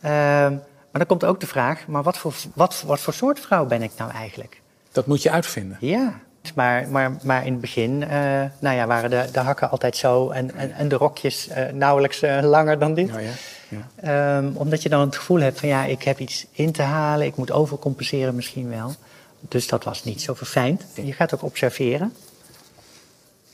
Ehm, 0.00 0.52
maar 0.90 1.06
dan 1.06 1.06
komt 1.06 1.24
ook 1.24 1.40
de 1.40 1.46
vraag, 1.46 1.86
maar 1.86 2.02
wat 2.02 2.18
voor, 2.18 2.34
wat, 2.54 2.82
wat 2.86 3.00
voor 3.00 3.12
soort 3.12 3.40
vrouw 3.40 3.66
ben 3.66 3.82
ik 3.82 3.90
nou 3.96 4.10
eigenlijk? 4.10 4.60
Dat 4.92 5.06
moet 5.06 5.22
je 5.22 5.30
uitvinden. 5.30 5.76
Ja, 5.80 6.20
maar, 6.54 6.88
maar, 6.88 7.16
maar 7.22 7.46
in 7.46 7.52
het 7.52 7.60
begin 7.60 8.02
eh, 8.02 8.44
nou 8.58 8.76
ja, 8.76 8.86
waren 8.86 9.10
de, 9.10 9.28
de 9.32 9.38
hakken 9.38 9.70
altijd 9.70 9.96
zo 9.96 10.30
en, 10.30 10.54
en, 10.54 10.72
en 10.72 10.88
de 10.88 10.96
rokjes 10.96 11.48
eh, 11.48 11.72
nauwelijks 11.72 12.22
eh, 12.22 12.42
langer 12.42 12.78
dan 12.78 12.94
dit. 12.94 13.08
Nou 13.08 13.22
ja, 13.22 13.32
ja. 13.68 14.36
Ehm, 14.36 14.50
omdat 14.54 14.82
je 14.82 14.88
dan 14.88 15.00
het 15.00 15.16
gevoel 15.16 15.40
hebt 15.40 15.60
van 15.60 15.68
ja, 15.68 15.84
ik 15.84 16.02
heb 16.02 16.18
iets 16.18 16.46
in 16.52 16.72
te 16.72 16.82
halen, 16.82 17.26
ik 17.26 17.36
moet 17.36 17.52
overcompenseren 17.52 18.34
misschien 18.34 18.68
wel. 18.68 18.94
Dus 19.40 19.68
dat 19.68 19.84
was 19.84 20.04
niet 20.04 20.22
zo 20.22 20.34
verfijnd. 20.34 20.84
Je 20.94 21.12
gaat 21.12 21.34
ook 21.34 21.42
observeren. 21.42 22.12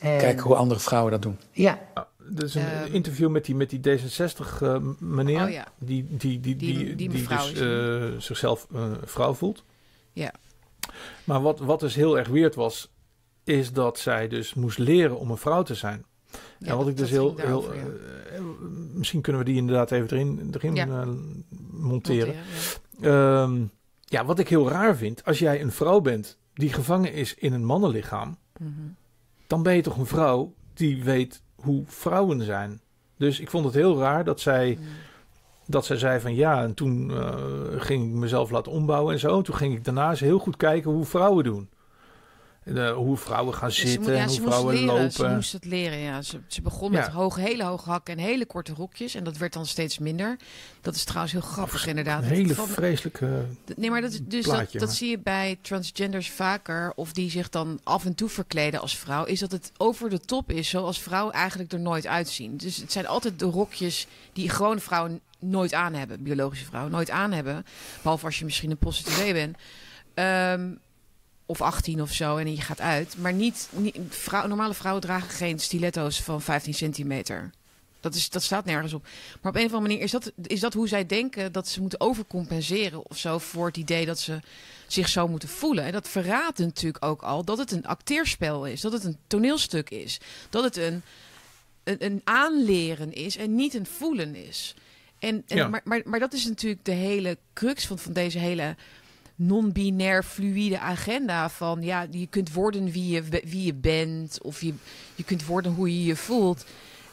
En- 0.04 0.18
Kijken 0.18 0.42
hoe 0.42 0.54
andere 0.56 0.80
vrouwen 0.80 1.12
dat 1.12 1.22
doen. 1.22 1.38
Ja, 1.52 1.78
Dat 2.28 2.48
is 2.48 2.54
een 2.54 2.62
Ehm. 2.66 2.92
interview 2.94 3.28
met 3.30 3.44
die, 3.44 3.54
met 3.54 3.70
die 3.70 3.80
D66-meneer. 3.80 5.42
Oh 5.44 5.50
ja. 5.50 5.66
Die, 5.78 6.06
die, 6.08 6.16
die, 6.18 6.40
Die- 6.40 6.56
die, 6.56 6.84
die 6.84 6.96
die, 6.96 7.08
mevrouw 7.08 7.46
dus 7.48 7.52
is 7.52 7.60
eh, 8.14 8.20
zichzelf 8.20 8.66
eh, 8.74 8.82
vrouw 9.04 9.32
voelt. 9.34 9.64
Ja. 10.12 10.32
Maar 11.24 11.40
wat, 11.42 11.58
wat 11.58 11.80
dus 11.80 11.94
heel 11.94 12.18
erg 12.18 12.28
weird 12.28 12.54
was, 12.54 12.92
is 13.44 13.72
dat 13.72 13.98
zij 13.98 14.28
dus 14.28 14.54
moest 14.54 14.78
leren 14.78 15.18
om 15.18 15.30
een 15.30 15.36
vrouw 15.36 15.62
te 15.62 15.74
zijn. 15.74 16.04
Ja, 16.58 16.70
en 16.70 16.76
wat 16.76 16.88
ik 16.88 16.96
dus 16.96 17.10
heel... 17.10 17.34
heel 17.36 17.74
ja. 17.74 17.80
eh, 17.80 18.40
misschien 18.94 19.20
kunnen 19.20 19.42
we 19.42 19.48
die 19.48 19.56
inderdaad 19.56 19.90
even 19.90 20.08
erin, 20.10 20.50
erin 20.52 20.74
Ja. 20.74 20.86
eh, 20.86 21.06
monteren. 21.06 21.54
Monteren, 21.70 22.34
ja. 23.00 23.42
Ehm, 23.42 23.62
ja, 24.00 24.24
wat 24.24 24.38
ik 24.38 24.48
heel 24.48 24.68
raar 24.68 24.96
vind, 24.96 25.24
als 25.24 25.38
jij 25.38 25.60
een 25.60 25.72
vrouw 25.72 26.00
bent 26.00 26.38
die 26.54 26.72
gevangen 26.72 27.12
is 27.12 27.34
in 27.34 27.52
een 27.52 27.64
mannenlichaam, 27.64 28.36
Mhm. 28.58 28.70
Dan 29.46 29.62
ben 29.62 29.74
je 29.74 29.82
toch 29.82 29.96
een 29.98 30.06
vrouw 30.06 30.52
die 30.74 31.04
weet 31.04 31.42
hoe 31.54 31.82
vrouwen 31.86 32.42
zijn. 32.42 32.80
Dus 33.16 33.40
ik 33.40 33.50
vond 33.50 33.64
het 33.64 33.74
heel 33.74 33.98
raar 33.98 34.24
dat 34.24 34.40
zij, 34.40 34.78
Mhm. 34.80 34.88
dat 35.66 35.86
zij 35.86 35.96
zei 35.96 36.20
van 36.20 36.34
ja, 36.34 36.62
en 36.62 36.74
toen 36.74 37.10
eh, 37.10 37.34
ging 37.76 38.08
ik 38.08 38.14
mezelf 38.20 38.50
laten 38.50 38.72
ombouwen 38.72 39.12
en 39.12 39.20
zo. 39.20 39.42
Toen 39.42 39.54
ging 39.54 39.74
ik 39.74 39.84
daarna 39.84 40.10
eens 40.10 40.20
heel 40.20 40.38
goed 40.38 40.56
kijken 40.56 40.90
hoe 40.90 41.04
vrouwen 41.04 41.44
doen. 41.44 41.68
De, 42.64 42.88
hoe 42.96 43.16
vrouwen 43.16 43.54
gaan 43.54 43.70
zitten 43.72 44.12
ja, 44.14 44.18
en 44.22 44.28
hoe 44.28 44.36
vrouwen 44.40 44.74
leren. 44.74 45.12
Ze 45.12 45.18
lopen. 45.22 45.34
moest 45.34 45.52
het 45.52 45.64
leren, 45.64 45.98
ja. 45.98 46.22
Ze, 46.22 46.38
ze 46.46 46.62
begon 46.62 46.90
met 46.90 47.06
hoge, 47.06 47.40
hele 47.40 47.62
hoge 47.64 47.90
hakken 47.90 48.18
en 48.18 48.24
hele 48.24 48.46
korte 48.46 48.72
rokjes. 48.72 49.14
En 49.14 49.24
dat 49.24 49.36
werd 49.36 49.52
dan 49.52 49.66
steeds 49.66 49.98
minder. 49.98 50.36
Dat 50.80 50.94
is 50.94 51.04
trouwens 51.04 51.32
heel 51.32 51.40
grappig, 51.40 51.86
inderdaad. 51.86 52.22
Een 52.22 52.28
hele 52.28 52.54
Van- 52.54 52.68
vreselijke... 52.68 53.44
Nee, 53.76 53.90
maar 53.90 54.00
dat, 54.00 54.12
is- 54.12 54.20
dus 54.22 54.44
dat, 54.44 54.54
plaatje, 54.54 54.78
dat 54.78 54.88
maar. 54.88 54.96
zie 54.96 55.10
je 55.10 55.18
bij 55.18 55.58
transgenders 55.62 56.30
vaker. 56.30 56.92
Of 56.96 57.12
die 57.12 57.30
zich 57.30 57.48
dan 57.48 57.80
af 57.82 58.04
en 58.04 58.14
toe 58.14 58.28
verkleden 58.28 58.80
als 58.80 58.96
vrouw. 58.98 59.24
Is 59.24 59.40
dat 59.40 59.52
het 59.52 59.72
over 59.76 60.10
de 60.10 60.20
top 60.20 60.50
is 60.50 60.68
zoals 60.68 60.98
vrouwen 61.00 61.32
eigenlijk 61.34 61.72
er 61.72 61.80
nooit 61.80 62.06
uitzien. 62.06 62.56
Dus 62.56 62.76
het 62.76 62.92
zijn 62.92 63.06
altijd 63.06 63.38
de 63.38 63.44
rokjes 63.44 64.06
die 64.32 64.48
gewone 64.50 64.80
vrouwen 64.80 65.20
nooit 65.38 65.74
aan 65.74 65.94
hebben. 65.94 66.22
Biologische 66.22 66.64
vrouwen 66.66 66.92
nooit 66.92 67.10
aan 67.10 67.32
hebben. 67.32 67.64
Behalve 68.02 68.24
als 68.26 68.38
je 68.38 68.44
misschien 68.44 68.70
een 68.70 68.78
prostituee 68.78 69.32
bent. 69.32 69.56
Ehm, 70.14 70.70
of 71.46 71.62
18 71.62 72.02
of 72.02 72.12
zo 72.12 72.36
en 72.36 72.54
je 72.54 72.60
gaat 72.60 72.80
uit. 72.80 73.16
Maar 73.18 73.32
niet, 73.32 73.68
niet 73.72 73.96
vrouw, 74.08 74.46
normale 74.46 74.74
vrouwen 74.74 75.02
dragen 75.02 75.30
geen 75.30 75.58
stiletto's 75.58 76.20
van 76.20 76.42
15 76.42 76.74
centimeter. 76.74 77.50
Dat, 78.00 78.14
is, 78.14 78.30
dat 78.30 78.42
staat 78.42 78.64
nergens 78.64 78.92
op. 78.92 79.02
Maar 79.40 79.52
op 79.52 79.58
een 79.58 79.66
of 79.66 79.72
andere 79.72 79.88
manier 79.88 80.00
is 80.00 80.10
dat, 80.10 80.32
is 80.42 80.60
dat 80.60 80.74
hoe 80.74 80.88
zij 80.88 81.06
denken 81.06 81.52
dat 81.52 81.68
ze 81.68 81.80
moeten 81.80 82.00
overcompenseren 82.00 83.10
of 83.10 83.18
zo 83.18 83.38
voor 83.38 83.66
het 83.66 83.76
idee 83.76 84.06
dat 84.06 84.18
ze 84.18 84.40
zich 84.86 85.08
zo 85.08 85.28
moeten 85.28 85.48
voelen. 85.48 85.84
En 85.84 85.92
dat 85.92 86.08
verraadt 86.08 86.58
natuurlijk 86.58 87.04
ook 87.04 87.22
al 87.22 87.44
dat 87.44 87.58
het 87.58 87.70
een 87.70 87.86
acteerspel 87.86 88.66
is, 88.66 88.80
dat 88.80 88.92
het 88.92 89.04
een 89.04 89.16
toneelstuk 89.26 89.90
is, 89.90 90.20
dat 90.50 90.64
het 90.64 90.76
een, 90.76 91.02
een, 91.84 92.04
een 92.04 92.20
aanleren 92.24 93.12
is 93.12 93.36
en 93.36 93.54
niet 93.54 93.74
een 93.74 93.86
voelen 93.86 94.34
is. 94.34 94.74
En, 95.18 95.42
en, 95.46 95.56
Ja. 95.56 95.68
maar, 95.68 95.80
maar, 95.84 96.02
maar 96.04 96.20
dat 96.20 96.32
is 96.32 96.44
natuurlijk 96.44 96.84
de 96.84 96.92
hele 96.92 97.38
crux 97.52 97.86
van, 97.86 97.98
van 97.98 98.12
deze 98.12 98.38
hele 98.38 98.76
non-binair 99.34 100.24
fluïde 100.24 100.78
agenda 100.78 101.50
van 101.50 101.82
ja, 101.82 102.06
je 102.10 102.26
kunt 102.26 102.52
worden 102.52 102.90
wie 102.90 103.08
je, 103.08 103.22
wie 103.44 103.64
je 103.64 103.74
bent 103.74 104.38
of 104.42 104.60
je, 104.60 104.74
je 105.14 105.24
kunt 105.24 105.46
worden 105.46 105.72
hoe 105.72 105.98
je 105.98 106.04
je 106.04 106.16
voelt. 106.16 106.64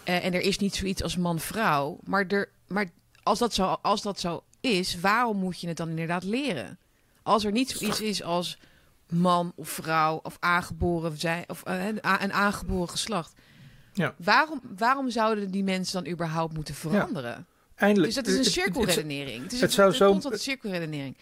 Eh, 0.03 0.25
en 0.25 0.33
er 0.33 0.41
is 0.41 0.57
niet 0.57 0.75
zoiets 0.75 1.03
als 1.03 1.17
man-vrouw. 1.17 1.97
Maar, 2.03 2.25
er, 2.27 2.49
maar 2.67 2.89
als, 3.23 3.39
dat 3.39 3.53
zo, 3.53 3.77
als 3.81 4.01
dat 4.01 4.19
zo 4.19 4.43
is, 4.59 4.99
waarom 4.99 5.37
moet 5.37 5.61
je 5.61 5.67
het 5.67 5.77
dan 5.77 5.89
inderdaad 5.89 6.23
leren? 6.23 6.79
Als 7.23 7.45
er 7.45 7.51
niet 7.51 7.69
zoiets 7.69 8.01
is 8.01 8.23
als 8.23 8.57
man 9.09 9.51
of 9.55 9.69
vrouw 9.69 10.19
of 10.23 10.37
aangeboren 10.39 11.17
zijn 11.19 11.43
of 11.47 11.63
eh, 11.63 11.85
een 12.01 12.33
aangeboren 12.33 12.89
geslacht. 12.89 13.33
Ja. 13.93 14.15
Waarom, 14.17 14.61
waarom 14.77 15.09
zouden 15.09 15.51
die 15.51 15.63
mensen 15.63 16.03
dan 16.03 16.13
überhaupt 16.13 16.53
moeten 16.53 16.75
veranderen? 16.75 17.47
Eindelijk, 17.75 18.13
Dus 18.13 18.23
dat 18.23 18.33
is 18.33 18.37
een 18.39 18.43
het- 18.45 18.55
het- 18.55 18.65
het- 18.65 18.73
cirkelredenering. 18.75 19.43
Het 19.43 19.51
is 19.53 19.61
het 19.61 19.69
een, 19.77 19.93
zou 19.93 20.15
een 20.15 20.21
zo- 20.21 20.29
cirkelredenering. 20.35 21.17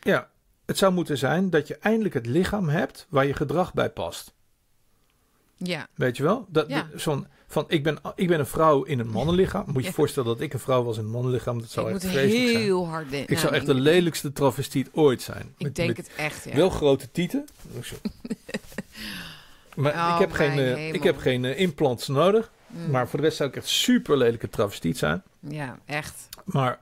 Ja, 0.00 0.28
het 0.72 0.80
zou 0.80 0.92
moeten 0.92 1.18
zijn 1.18 1.50
dat 1.50 1.68
je 1.68 1.76
eindelijk 1.80 2.14
het 2.14 2.26
lichaam 2.26 2.68
hebt 2.68 3.06
waar 3.08 3.26
je 3.26 3.34
gedrag 3.34 3.74
bij 3.74 3.90
past. 3.90 4.32
Ja, 5.56 5.86
Weet 5.94 6.16
je 6.16 6.22
wel? 6.22 6.46
Dat, 6.48 6.68
Ja. 6.68 6.88
zo'n, 6.94 7.26
van, 7.46 7.64
ik, 7.68 7.82
ben, 7.82 7.98
ik 8.14 8.28
ben 8.28 8.38
een 8.38 8.46
vrouw 8.46 8.82
in 8.82 8.98
een 8.98 9.08
mannenlichaam. 9.08 9.64
Moet 9.66 9.82
je 9.82 9.88
Ja. 9.88 9.94
voorstellen 9.94 10.28
dat 10.28 10.40
ik 10.40 10.52
een 10.52 10.58
vrouw 10.58 10.82
was 10.82 10.96
in 10.98 11.04
een 11.04 11.10
mannenlichaam. 11.10 11.60
Dat 11.60 11.70
zou 11.70 11.88
ik 11.88 11.94
echt 11.94 12.04
vreselijk 12.06 12.48
zijn. 12.48 12.62
heel 12.62 12.86
hard. 12.88 13.12
Ik 13.12 13.38
zou 13.38 13.54
echt 13.54 13.66
de 13.66 13.74
lelijkste 13.74 14.32
travestiet 14.32 14.88
ooit 14.92 15.22
zijn. 15.22 15.54
Ik 15.56 15.64
Met- 15.64 15.74
denk 15.76 15.88
met 15.88 15.96
het 15.96 16.10
echt, 16.16 16.44
ja. 16.44 16.54
Wel 16.56 16.70
grote 16.70 17.10
tieten. 17.10 17.44
maar 19.76 19.92
Oh, 19.92 20.10
ik 20.14 20.20
heb 20.20 20.32
geen, 20.32 20.58
eh, 20.58 20.92
ik 20.92 21.02
heb 21.02 21.16
geen 21.18 21.44
eh, 21.44 21.58
implants 21.60 22.08
nodig. 22.08 22.50
Mm, 22.66 22.90
Maar 22.90 23.08
voor 23.08 23.18
de 23.18 23.24
rest 23.24 23.36
zou 23.36 23.48
ik 23.48 23.56
echt 23.56 23.68
super 23.68 24.16
lelijke 24.16 24.48
travestiet 24.48 24.98
zijn. 24.98 25.22
Ja, 25.40 25.78
echt. 25.84 26.28
Maar, 26.44 26.78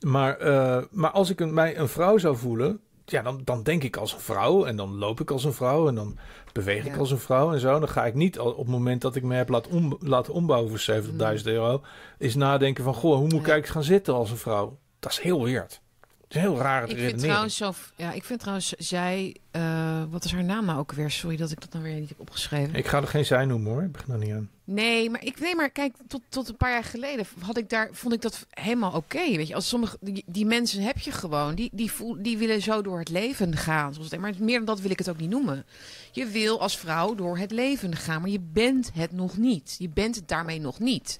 maar, 0.00 0.38
eh, 0.38 0.82
maar 0.90 1.10
als 1.10 1.30
ik 1.30 1.40
een, 1.40 1.54
mij 1.54 1.78
een 1.78 1.88
vrouw 1.88 2.18
zou 2.18 2.36
voelen, 2.36 2.80
ja, 3.10 3.22
dan, 3.22 3.40
dan 3.44 3.62
denk 3.62 3.82
ik 3.82 3.96
als 3.96 4.12
een 4.12 4.20
vrouw 4.20 4.64
en 4.64 4.76
dan 4.76 4.98
loop 4.98 5.20
ik 5.20 5.30
als 5.30 5.44
een 5.44 5.52
vrouw 5.52 5.88
en 5.88 5.94
dan 5.94 6.18
beweeg 6.52 6.84
ik 6.86 6.96
als 6.96 7.10
een 7.10 7.18
vrouw 7.18 7.52
en 7.52 7.60
zo. 7.60 7.78
Dan 7.78 7.88
ga 7.88 8.06
ik 8.06 8.14
niet 8.14 8.38
op 8.38 8.56
het 8.56 8.66
moment 8.66 9.00
dat 9.00 9.16
ik 9.16 9.22
me 9.22 9.34
heb 9.34 9.48
laten, 9.48 9.72
om, 9.72 9.96
laten 10.00 10.32
ombouwen 10.32 10.78
voor 10.78 11.02
70.000 11.38 11.44
euro, 11.44 11.82
is 12.18 12.34
nadenken 12.34 12.84
van, 12.84 12.94
goh, 12.94 13.16
hoe 13.16 13.22
moet 13.22 13.32
ik 13.32 13.38
Mm. 13.38 13.52
Eigenlijk 13.52 13.66
gaan 13.66 13.94
zitten 13.94 14.14
als 14.14 14.30
een 14.30 14.36
vrouw? 14.36 14.78
Dat 14.98 15.10
is 15.10 15.18
heel 15.18 15.44
weird. 15.44 15.80
Het 16.26 16.36
is 16.36 16.40
heel 16.42 16.58
rare 16.58 16.86
Ik 16.86 16.98
vind 16.98 17.18
trouwens 17.18 17.56
zo... 17.56 17.74
Ja, 17.96 18.12
ik 18.12 18.24
vind 18.24 18.40
trouwens, 18.40 18.68
zij... 18.68 19.36
eh, 19.50 20.02
wat 20.10 20.24
is 20.24 20.32
haar 20.32 20.44
naam 20.44 20.64
nou 20.64 20.78
ook 20.78 20.92
weer? 20.92 21.10
Sorry 21.10 21.36
dat 21.36 21.50
ik 21.50 21.60
dat 21.60 21.72
dan 21.72 21.82
weer 21.82 21.94
niet 21.94 22.08
heb 22.08 22.20
opgeschreven. 22.20 22.74
Ik 22.74 22.86
ga 22.86 23.00
er 23.00 23.08
geen 23.08 23.24
zij 23.24 23.44
noemen 23.44 23.72
hoor, 23.72 23.82
ik 23.82 23.92
begin 23.92 24.12
er 24.12 24.18
niet 24.18 24.32
aan. 24.32 24.50
Nee, 24.64 25.10
maar 25.10 25.24
ik 25.24 25.40
nee, 25.40 25.54
maar 25.54 25.70
kijk, 25.70 25.94
tot, 26.08 26.20
tot 26.28 26.48
een 26.48 26.56
paar 26.56 26.70
jaar 26.70 26.84
geleden 26.84 27.26
had 27.40 27.56
ik 27.56 27.70
daar, 27.70 27.88
vond 27.92 28.14
ik 28.14 28.22
dat 28.22 28.46
helemaal 28.50 28.92
oké. 28.92 29.36
weet 29.36 29.48
je, 29.48 29.54
als 29.54 29.68
sommige 29.68 29.96
die, 30.00 30.24
die 30.26 30.46
mensen 30.46 30.82
heb 30.82 30.98
je 30.98 31.10
gewoon, 31.10 31.54
die, 31.54 31.70
die, 31.72 31.92
voel, 31.92 32.16
die 32.22 32.38
willen 32.38 32.62
zo 32.62 32.82
door 32.82 32.98
het 32.98 33.08
leven 33.08 33.56
gaan. 33.56 33.94
Zoals 33.94 34.10
het, 34.10 34.20
maar 34.20 34.34
meer 34.38 34.56
dan 34.56 34.64
dat 34.64 34.80
wil 34.80 34.90
ik 34.90 34.98
het 34.98 35.08
ook 35.08 35.18
niet 35.18 35.30
noemen. 35.30 35.64
Je 36.12 36.26
wil 36.26 36.60
als 36.60 36.78
vrouw 36.78 37.14
door 37.14 37.38
het 37.38 37.50
leven 37.50 37.96
gaan, 37.96 38.20
maar 38.20 38.30
je 38.30 38.40
bent 38.52 38.90
het 38.94 39.12
nog 39.12 39.36
niet. 39.36 39.74
Je 39.78 39.88
bent 39.88 40.14
het 40.14 40.28
daarmee 40.28 40.60
nog 40.60 40.78
niet. 40.78 41.18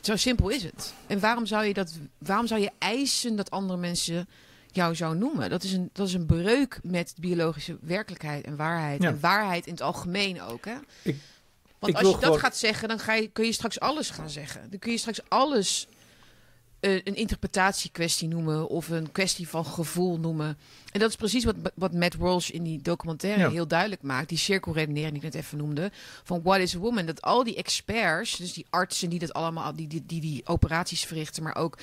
Zo 0.00 0.16
simpel 0.16 0.48
is 0.48 0.62
het. 0.62 0.94
En 1.06 1.20
waarom 1.20 1.46
zou 1.46 1.64
je 1.64 1.74
dat? 1.74 1.92
Waarom 2.18 2.46
zou 2.46 2.60
je 2.60 2.70
eisen 2.78 3.36
dat 3.36 3.50
andere 3.50 3.78
mensen 3.78 4.28
jou 4.70 4.94
zo 4.94 5.12
noemen? 5.14 5.50
Dat 5.50 5.62
is 5.62 5.72
een, 5.72 5.90
dat 5.92 6.06
is 6.08 6.14
een 6.14 6.26
breuk 6.26 6.80
met 6.82 7.14
biologische 7.20 7.76
werkelijkheid 7.80 8.44
en 8.44 8.56
waarheid. 8.56 9.02
Ja. 9.02 9.08
En 9.08 9.20
waarheid 9.20 9.66
in 9.66 9.72
het 9.72 9.82
algemeen 9.82 10.42
ook. 10.42 10.64
Hè? 10.64 10.74
Ik- 11.02 11.16
Want 11.78 11.92
ik 11.94 11.98
als 11.98 12.06
je 12.06 12.14
dat 12.14 12.24
gewoon- 12.24 12.38
gaat 12.38 12.56
zeggen, 12.56 12.88
dan 12.88 12.98
ga 12.98 13.14
je, 13.14 13.28
kun 13.28 13.44
je 13.44 13.52
straks 13.52 13.80
alles 13.80 14.10
gaan 14.10 14.30
zeggen. 14.30 14.70
Dan 14.70 14.78
kun 14.78 14.92
je 14.92 14.98
straks 14.98 15.20
alles 15.28 15.86
een 16.82 17.14
interpretatiekwestie 17.14 18.28
noemen 18.28 18.68
of 18.68 18.88
een 18.88 19.12
kwestie 19.12 19.48
van 19.48 19.64
gevoel 19.66 20.18
noemen. 20.18 20.58
En 20.92 21.00
dat 21.00 21.08
is 21.10 21.16
precies 21.16 21.44
wat, 21.44 21.54
wat 21.74 21.92
Matt 21.92 22.16
Walsh 22.16 22.48
in 22.50 22.62
die 22.62 22.82
documentaire 22.82 23.40
Ja. 23.40 23.50
heel 23.50 23.66
duidelijk 23.66 24.02
maakt. 24.02 24.28
Die 24.28 24.38
cirkelredenering 24.38 25.12
die 25.12 25.22
ik 25.22 25.32
net 25.34 25.42
even 25.44 25.58
noemde. 25.58 25.90
Van 26.22 26.42
what 26.42 26.58
is 26.58 26.74
a 26.74 26.78
woman? 26.78 27.06
Dat 27.06 27.22
al 27.22 27.44
die 27.44 27.56
experts, 27.56 28.36
dus 28.36 28.52
die 28.52 28.66
artsen 28.70 29.10
die 29.10 29.18
dat 29.18 29.32
allemaal, 29.32 29.74
die 29.74 29.86
die, 29.86 30.02
die, 30.06 30.20
die 30.20 30.46
operaties 30.46 31.04
verrichten, 31.04 31.42
maar 31.42 31.56
ook 31.56 31.78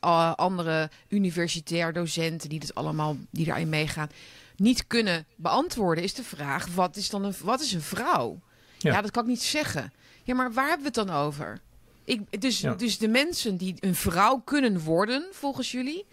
eh, 0.00 0.32
andere 0.34 0.90
universitair 1.08 1.92
docenten 1.92 2.48
die 2.48 2.60
dat 2.60 2.74
allemaal, 2.74 3.16
die 3.30 3.44
daarin 3.44 3.68
meegaan, 3.68 4.10
niet 4.56 4.86
kunnen 4.86 5.26
beantwoorden, 5.36 6.04
is 6.04 6.14
de 6.14 6.22
vraag: 6.24 6.66
wat 6.74 6.96
is 6.96 7.10
dan 7.10 7.24
een, 7.24 7.34
wat 7.42 7.60
is 7.60 7.72
een 7.72 7.82
vrouw? 7.82 8.40
Ja. 8.78 8.92
Ja. 8.92 9.00
dat 9.02 9.10
kan 9.10 9.22
ik 9.22 9.28
niet 9.28 9.42
zeggen. 9.42 9.92
Ja, 10.22 10.34
maar 10.34 10.52
waar 10.52 10.68
hebben 10.68 10.92
we 10.92 11.00
het 11.00 11.08
dan 11.08 11.16
over? 11.16 11.60
Ik, 12.06 12.40
dus, 12.40 12.60
Ja. 12.60 12.74
dus 12.74 12.98
de 12.98 13.08
mensen 13.08 13.56
die 13.56 13.74
een 13.80 13.94
vrouw 13.94 14.38
kunnen 14.44 14.80
worden, 14.80 15.26
volgens 15.32 15.70
jullie, 15.72 16.04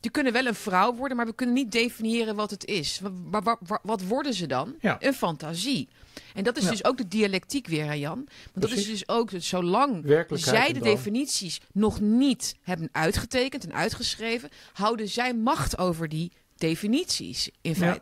die 0.00 0.10
kunnen 0.10 0.32
wel 0.32 0.46
een 0.46 0.54
vrouw 0.54 0.94
worden, 0.94 1.16
maar 1.16 1.26
we 1.26 1.34
kunnen 1.34 1.54
niet 1.54 1.72
definiëren 1.72 2.34
wat 2.36 2.50
het 2.50 2.64
is. 2.64 3.00
Wa- 3.02 3.10
wa- 3.30 3.42
wa- 3.42 3.58
wa- 3.66 3.80
wat 3.82 4.02
worden 4.02 4.34
ze 4.34 4.46
dan? 4.46 4.74
Ja. 4.80 4.96
Een 5.00 5.14
fantasie. 5.14 5.88
En 6.34 6.44
dat 6.44 6.56
is 6.56 6.64
Ja. 6.64 6.70
dus 6.70 6.84
ook 6.84 6.96
de 6.96 7.08
dialectiek 7.08 7.66
weer, 7.66 7.84
hè 7.84 7.92
Jan. 7.92 8.28
Want 8.52 8.68
dat 8.68 8.78
is 8.78 8.86
dus 8.86 9.08
ook, 9.08 9.30
dat 9.30 9.42
zolang 9.42 10.04
zij 10.30 10.72
de 10.72 10.80
definities 10.80 11.60
nog 11.72 12.00
niet 12.00 12.56
hebben 12.62 12.88
uitgetekend 12.92 13.64
en 13.64 13.72
uitgeschreven, 13.74 14.48
houden 14.72 15.08
zij 15.08 15.34
macht 15.34 15.78
over 15.78 16.08
die 16.08 16.32
definities 16.56 17.50
in 17.60 17.74
Ja. 17.78 17.98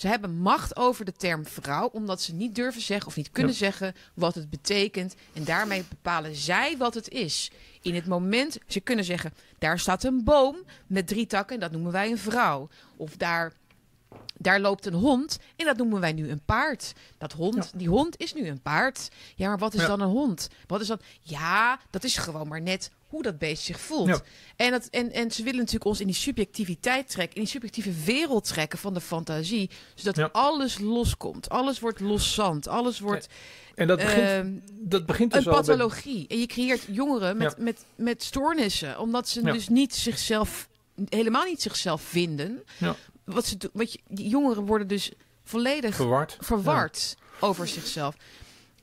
Ze 0.00 0.08
hebben 0.08 0.36
macht 0.38 0.76
over 0.76 1.04
de 1.04 1.12
term 1.12 1.46
vrouw, 1.46 1.86
omdat 1.92 2.22
ze 2.22 2.34
niet 2.34 2.54
durven 2.54 2.82
zeggen 2.82 3.06
of 3.08 3.16
niet 3.16 3.30
kunnen 3.30 3.52
Ja. 3.52 3.58
zeggen 3.58 3.94
wat 4.14 4.34
het 4.34 4.50
betekent. 4.50 5.14
En 5.32 5.44
daarmee 5.44 5.84
bepalen 5.88 6.34
zij 6.34 6.76
wat 6.76 6.94
het 6.94 7.08
is. 7.08 7.50
In 7.82 7.94
het 7.94 8.06
moment, 8.06 8.58
ze 8.66 8.80
kunnen 8.80 9.04
zeggen, 9.04 9.32
daar 9.58 9.78
staat 9.78 10.04
een 10.04 10.24
boom 10.24 10.56
met 10.86 11.06
drie 11.06 11.26
takken 11.26 11.54
en 11.54 11.60
dat 11.60 11.70
noemen 11.72 11.92
wij 11.92 12.10
een 12.10 12.18
vrouw. 12.18 12.68
Of 12.96 13.16
daar, 13.16 13.52
daar 14.38 14.60
loopt 14.60 14.86
een 14.86 14.94
hond 14.94 15.38
en 15.56 15.66
dat 15.66 15.76
noemen 15.76 16.00
wij 16.00 16.12
nu 16.12 16.30
een 16.30 16.44
paard. 16.44 16.92
Dat 17.18 17.32
hond, 17.32 17.72
die 17.76 17.88
hond 17.88 18.18
is 18.18 18.34
nu 18.34 18.46
een 18.48 18.62
paard. 18.62 19.08
Ja, 19.36 19.48
maar 19.48 19.58
wat 19.58 19.74
is 19.74 19.80
Ja. 19.80 19.86
dan 19.86 20.00
een 20.00 20.08
hond? 20.08 20.48
Wat 20.66 20.80
is 20.80 20.86
dan? 20.86 21.00
Ja, 21.20 21.78
dat 21.90 22.04
is 22.04 22.16
gewoon 22.16 22.48
maar 22.48 22.62
net 22.62 22.90
hoe 23.10 23.22
dat 23.22 23.38
beest 23.38 23.62
zich 23.62 23.80
voelt. 23.80 24.08
Ja. 24.08 24.20
En, 24.56 24.70
dat, 24.70 24.86
en, 24.86 25.12
en 25.12 25.30
ze 25.30 25.42
willen 25.42 25.58
natuurlijk 25.58 25.84
ons 25.84 26.00
in 26.00 26.06
die 26.06 26.14
subjectiviteit 26.16 27.08
trekken, 27.10 27.36
in 27.36 27.42
die 27.42 27.50
subjectieve 27.50 27.92
wereld 28.04 28.44
trekken 28.44 28.78
van 28.78 28.94
de 28.94 29.00
fantasie, 29.00 29.70
zodat 29.94 30.16
Ja. 30.16 30.28
alles 30.32 30.78
loskomt. 30.78 31.48
Alles 31.48 31.80
wordt 31.80 32.00
loszand. 32.00 32.68
Alles 32.68 32.98
wordt 33.00 33.28
En 33.74 33.86
dat 33.86 33.98
begint, 33.98 34.26
ehm, 34.28 34.52
dat 34.70 35.06
begint 35.06 35.32
een 35.32 35.38
dus 35.38 35.48
al 35.48 35.52
bij- 35.54 35.62
pathologie. 35.62 36.24
En 36.28 36.38
je 36.38 36.46
creëert 36.46 36.82
jongeren 36.90 37.36
met, 37.36 37.54
Ja. 37.56 37.62
met, 37.64 37.84
met 37.96 38.22
stoornissen, 38.22 38.98
omdat 38.98 39.28
ze 39.28 39.42
dus 39.42 39.68
niet 39.68 39.94
zichzelf, 39.94 40.68
helemaal 41.08 41.44
niet 41.44 41.62
zichzelf 41.62 42.02
vinden. 42.02 42.62
Ja. 42.78 42.96
Wat 43.24 43.46
ze, 43.46 43.56
doen- 43.56 43.70
wat 43.72 43.92
je, 43.92 43.98
die 44.08 44.28
jongeren 44.28 44.66
worden 44.66 44.86
dus 44.86 45.12
volledig 45.44 45.94
verward. 45.94 46.36
verward 46.40 47.16
over 47.40 47.68
zichzelf. 47.68 48.14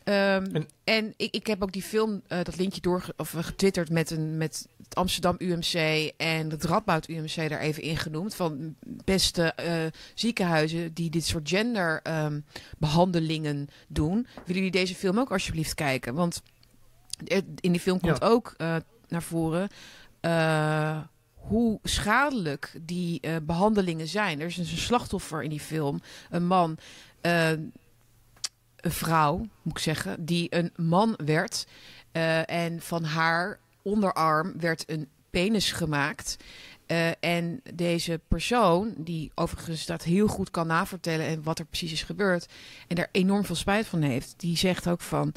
Ehm, 0.08 0.46
En- 0.56 0.68
en 0.84 1.14
ik, 1.18 1.34
ik 1.36 1.48
heb 1.48 1.64
ook 1.64 1.72
die 1.72 1.82
film, 1.84 2.22
eh, 2.28 2.44
dat 2.44 2.58
linkje 2.58 2.82
door 2.82 3.06
of 3.18 3.34
eh, 3.34 3.44
getwitterd 3.44 3.90
met, 3.90 4.12
een, 4.12 4.38
met 4.38 4.68
het 4.84 4.96
Amsterdam 4.96 5.36
UMC 5.38 5.74
en 6.18 6.50
het 6.50 6.64
Radboud 6.64 7.08
UMC 7.10 7.36
daar 7.50 7.60
even 7.60 7.84
ingenoemd. 7.84 8.36
Van 8.36 8.76
beste 9.06 9.44
eh, 9.54 9.86
ziekenhuizen 10.14 10.94
die 10.94 11.10
dit 11.10 11.26
soort 11.26 11.50
gender 11.50 12.00
ehm, 12.04 12.40
behandelingen 12.78 13.68
doen. 13.88 14.28
Willen 14.36 14.54
jullie 14.56 14.72
deze 14.72 14.96
film 14.96 15.20
ook 15.20 15.32
alsjeblieft 15.32 15.74
kijken? 15.74 16.14
Want 16.14 16.42
in 17.60 17.72
die 17.72 17.80
film 17.82 18.00
komt 18.00 18.18
Ja. 18.20 18.28
ook 18.28 18.56
naar 19.08 19.24
voren 19.24 19.70
hoe 21.34 21.80
schadelijk 21.84 22.74
die 22.82 23.20
eh, 23.22 23.36
behandelingen 23.44 24.08
zijn. 24.08 24.40
Er 24.40 24.46
is 24.48 24.58
een 24.58 24.66
slachtoffer 24.66 25.44
in 25.44 25.50
die 25.50 25.60
film, 25.60 26.02
een 26.30 26.46
man. 26.48 26.78
Een 28.78 28.92
vrouw, 28.92 29.38
moet 29.62 29.78
ik 29.78 29.84
zeggen, 29.84 30.26
die 30.26 30.56
een 30.56 30.72
man 30.76 31.20
werd. 31.26 31.68
eh, 32.12 32.50
en 32.50 32.82
van 32.82 33.04
haar 33.04 33.60
onderarm 33.82 34.54
werd 34.60 34.84
een 34.88 35.08
penis 35.30 35.72
gemaakt. 35.72 36.38
Eh, 36.86 37.10
en 37.20 37.62
deze 37.74 38.22
persoon, 38.28 38.94
die 38.98 39.32
overigens 39.36 39.86
dat 39.86 40.04
heel 40.04 40.28
goed 40.28 40.52
kan 40.52 40.68
navertellen 40.68 41.26
en 41.26 41.44
wat 41.44 41.60
er 41.60 41.66
precies 41.66 41.92
is 41.92 42.04
gebeurd, 42.04 42.46
en 42.88 42.96
daar 42.96 43.10
enorm 43.12 43.46
veel 43.46 43.56
spijt 43.56 43.86
van 43.86 44.02
heeft, 44.02 44.34
die 44.38 44.58
zegt 44.58 44.88
ook 44.88 45.02
van. 45.02 45.34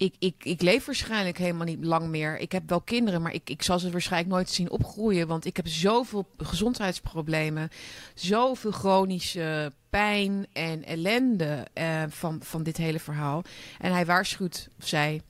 Ik, 0.00 0.14
ik, 0.18 0.34
ik 0.44 0.62
leef 0.62 0.84
waarschijnlijk 0.84 1.38
helemaal 1.38 1.66
niet 1.66 1.84
lang 1.84 2.08
meer. 2.08 2.38
Ik 2.38 2.52
heb 2.52 2.68
wel 2.68 2.80
kinderen, 2.80 3.22
maar 3.22 3.32
ik, 3.32 3.50
ik 3.50 3.62
zal 3.62 3.78
ze 3.78 3.90
waarschijnlijk 3.90 4.32
nooit 4.32 4.50
zien 4.50 4.70
opgroeien. 4.70 5.26
Want 5.26 5.44
ik 5.44 5.56
heb 5.56 5.68
zoveel 5.68 6.26
gezondheidsproblemen. 6.36 7.68
Zoveel 8.14 8.70
chronische 8.70 9.72
pijn 9.90 10.46
en 10.52 10.84
ellende 10.84 11.66
eh, 11.72 12.02
van, 12.08 12.42
van 12.42 12.62
dit 12.62 12.76
hele 12.76 12.98
verhaal. 12.98 13.42
En 13.78 13.92
hij 13.92 14.06
waarschuwt, 14.06 14.68
of 14.78 14.86
zij 14.86 15.22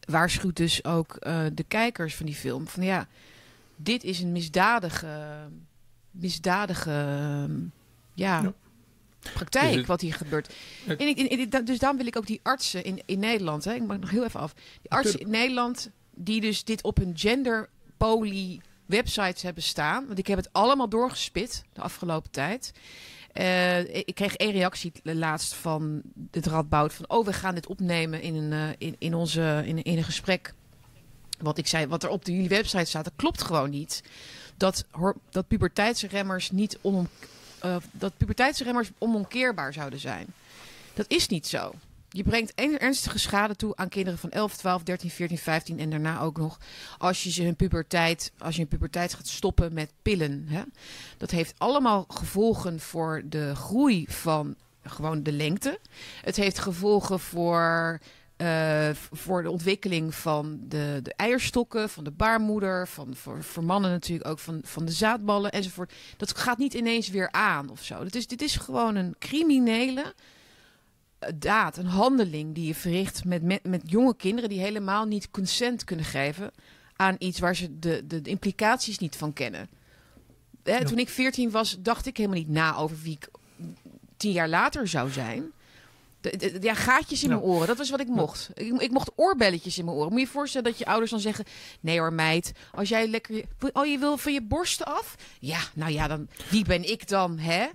waarschuwt 0.00 0.56
dus 0.56 0.84
ook 0.84 1.16
eh, 1.16 1.44
de 1.52 1.64
kijkers 1.64 2.14
van 2.14 2.26
die 2.26 2.34
film. 2.34 2.68
Van 2.68 2.82
ja, 2.82 3.08
dit 3.76 4.04
is 4.04 4.20
een 4.20 4.32
misdadige, 4.32 5.48
misdadige 6.10 7.48
Ja. 8.14 8.52
Praktijk 9.34 9.66
Dus 9.68 9.76
het- 9.76 9.86
wat 9.86 10.00
hier 10.00 10.14
gebeurt. 10.14 10.54
het- 10.84 11.00
En 11.00 11.06
ik, 11.06 11.66
dus 11.66 11.78
daarom 11.78 11.98
wil 11.98 12.06
ik 12.06 12.16
ook 12.16 12.26
die 12.26 12.40
artsen 12.42 12.84
in, 12.84 13.02
in 13.06 13.18
Nederland, 13.18 13.64
hè, 13.64 13.74
ik 13.74 13.86
maak 13.86 14.00
nog 14.00 14.10
heel 14.10 14.24
even 14.24 14.40
af. 14.40 14.52
Die 14.82 14.90
artsen 14.90 15.20
in 15.20 15.30
Nederland 15.30 15.90
die 16.14 16.40
dus 16.40 16.64
dit 16.64 16.82
op 16.82 16.96
hun 16.96 17.12
genderpoly 17.16 18.60
websites 18.86 19.42
hebben 19.42 19.62
staan. 19.62 20.06
Want 20.06 20.18
ik 20.18 20.26
heb 20.26 20.36
het 20.38 20.48
allemaal 20.52 20.88
doorgespit 20.88 21.64
de 21.72 21.80
afgelopen 21.80 22.30
tijd. 22.30 22.72
Eh, 23.32 23.78
ik 23.94 24.14
kreeg 24.14 24.34
één 24.36 24.52
reactie 24.52 24.92
laatst 25.02 25.54
van 25.54 26.02
het 26.30 26.46
Radboud 26.46 26.92
van... 26.92 27.04
oh, 27.10 27.24
we 27.26 27.32
gaan 27.32 27.54
dit 27.54 27.66
opnemen 27.66 28.22
in 28.22 28.34
een, 28.34 28.52
eh, 28.52 28.68
in, 28.78 28.96
in, 28.98 29.14
onze, 29.14 29.62
in, 29.66 29.82
in 29.82 29.96
een 29.96 30.04
gesprek. 30.04 30.54
Wat 31.38 31.58
ik 31.58 31.66
zei, 31.66 31.86
wat 31.86 32.02
er 32.02 32.08
op 32.08 32.24
de 32.24 32.32
jullie 32.32 32.48
website 32.48 32.84
staat, 32.84 33.04
dat 33.04 33.12
klopt 33.16 33.42
gewoon 33.42 33.70
niet. 33.70 34.02
Dat, 34.56 34.84
dat 35.30 35.48
puberteitsremmers 35.48 36.50
niet 36.50 36.78
onom, 36.80 37.08
eh, 37.62 37.76
dat 37.90 38.16
puberteitsremmers 38.16 38.90
onomkeerbaar 38.98 39.72
zouden 39.72 39.98
zijn. 39.98 40.26
Dat 40.94 41.06
is 41.08 41.28
niet 41.28 41.46
zo. 41.46 41.72
Je 42.08 42.22
brengt 42.22 42.52
een- 42.54 42.78
ernstige 42.78 43.18
schade 43.18 43.56
toe 43.56 43.76
aan 43.76 43.88
kinderen 43.88 44.18
van 44.18 44.30
11, 44.30 44.56
12, 44.56 44.82
13, 44.82 45.10
14, 45.10 45.38
15 45.38 45.78
en 45.78 45.90
daarna 45.90 46.20
ook 46.20 46.36
nog 46.36 46.58
als 46.98 47.22
je 47.22 47.30
ze 47.30 47.42
hun 47.42 47.56
puberteit, 47.56 48.32
als 48.38 48.54
je 48.54 48.60
hun 48.60 48.70
puberteit 48.70 49.14
gaat 49.14 49.28
stoppen 49.28 49.72
met 49.72 49.92
pillen. 50.02 50.44
Hè? 50.48 50.62
Dat 51.16 51.30
heeft 51.30 51.54
allemaal 51.58 52.04
gevolgen 52.08 52.80
voor 52.80 53.22
de 53.24 53.54
groei 53.54 54.06
van 54.08 54.54
gewoon 54.84 55.22
de 55.22 55.32
lengte. 55.32 55.78
Het 56.22 56.36
heeft 56.36 56.58
gevolgen 56.58 57.20
voor, 57.20 58.00
eh, 58.42 58.90
voor 58.94 59.42
de 59.42 59.50
ontwikkeling 59.50 60.14
van 60.14 60.60
de, 60.68 61.00
de 61.02 61.14
eierstokken, 61.16 61.90
van 61.90 62.04
de 62.04 62.10
baarmoeder, 62.10 62.88
van, 62.88 63.16
voor, 63.16 63.42
voor 63.42 63.64
mannen 63.64 63.90
natuurlijk 63.90 64.28
ook 64.28 64.38
van, 64.38 64.60
van 64.64 64.84
de 64.84 64.92
zaadballen 64.92 65.52
enzovoort. 65.52 65.92
Dat 66.16 66.38
gaat 66.38 66.58
niet 66.58 66.74
ineens 66.74 67.08
weer 67.08 67.32
aan 67.32 67.70
of 67.70 67.82
zo. 67.82 67.98
Dat 67.98 68.14
is, 68.14 68.26
dit 68.26 68.42
is 68.42 68.56
gewoon 68.56 68.94
een 68.94 69.14
criminele 69.18 70.14
eh, 71.18 71.28
daad, 71.34 71.76
een 71.76 71.86
handeling 71.86 72.54
die 72.54 72.66
je 72.66 72.74
verricht 72.74 73.24
met, 73.24 73.42
met, 73.42 73.64
met 73.64 73.82
jonge 73.84 74.16
kinderen 74.16 74.50
die 74.50 74.60
helemaal 74.60 75.04
niet 75.04 75.30
consent 75.30 75.84
kunnen 75.84 76.04
geven 76.04 76.50
aan 76.96 77.16
iets 77.18 77.38
waar 77.38 77.56
ze 77.56 77.78
de, 77.78 78.06
de, 78.06 78.20
de 78.20 78.30
implicaties 78.30 78.98
niet 78.98 79.16
van 79.16 79.32
kennen. 79.32 79.68
Hè, 80.62 80.76
Ja. 80.76 80.84
Toen 80.84 80.98
ik 80.98 81.08
14 81.08 81.50
was, 81.50 81.76
dacht 81.80 82.06
ik 82.06 82.16
helemaal 82.16 82.38
niet 82.38 82.48
na 82.48 82.76
over 82.76 82.96
wie 83.02 83.12
ik 83.12 83.28
tien 84.16 84.32
jaar 84.32 84.48
later 84.48 84.88
zou 84.88 85.10
zijn. 85.10 85.52
De, 86.22 86.36
de- 86.36 86.58
ja, 86.60 86.74
gaatjes 86.74 87.22
in 87.22 87.28
Ja. 87.28 87.34
mijn 87.34 87.46
oren, 87.46 87.66
dat 87.66 87.76
was 87.78 87.90
wat 87.90 88.00
ik 88.00 88.08
mocht. 88.08 88.50
Ik, 88.54 88.80
ik 88.80 88.90
mocht 88.90 89.10
oorbelletjes 89.16 89.78
in 89.78 89.84
mijn 89.84 89.96
oren. 89.96 90.08
Moet 90.10 90.20
je 90.20 90.26
je 90.26 90.32
voorstellen 90.32 90.70
dat 90.70 90.78
je 90.78 90.86
ouders 90.86 91.10
dan 91.10 91.20
zeggen... 91.20 91.44
Nee 91.80 91.98
hoor 91.98 92.12
meid, 92.12 92.52
als 92.74 92.88
jij 92.88 93.08
lekker... 93.08 93.44
Oh, 93.72 93.86
je 93.86 93.98
wil 93.98 94.16
van 94.16 94.32
je 94.32 94.42
borsten 94.42 94.86
af? 94.86 95.14
Ja, 95.40 95.58
nou 95.74 95.92
ja, 95.92 96.08
dan, 96.08 96.28
wie 96.50 96.64
ben 96.64 96.90
ik 96.90 97.08
dan, 97.08 97.38
hè? 97.38 97.66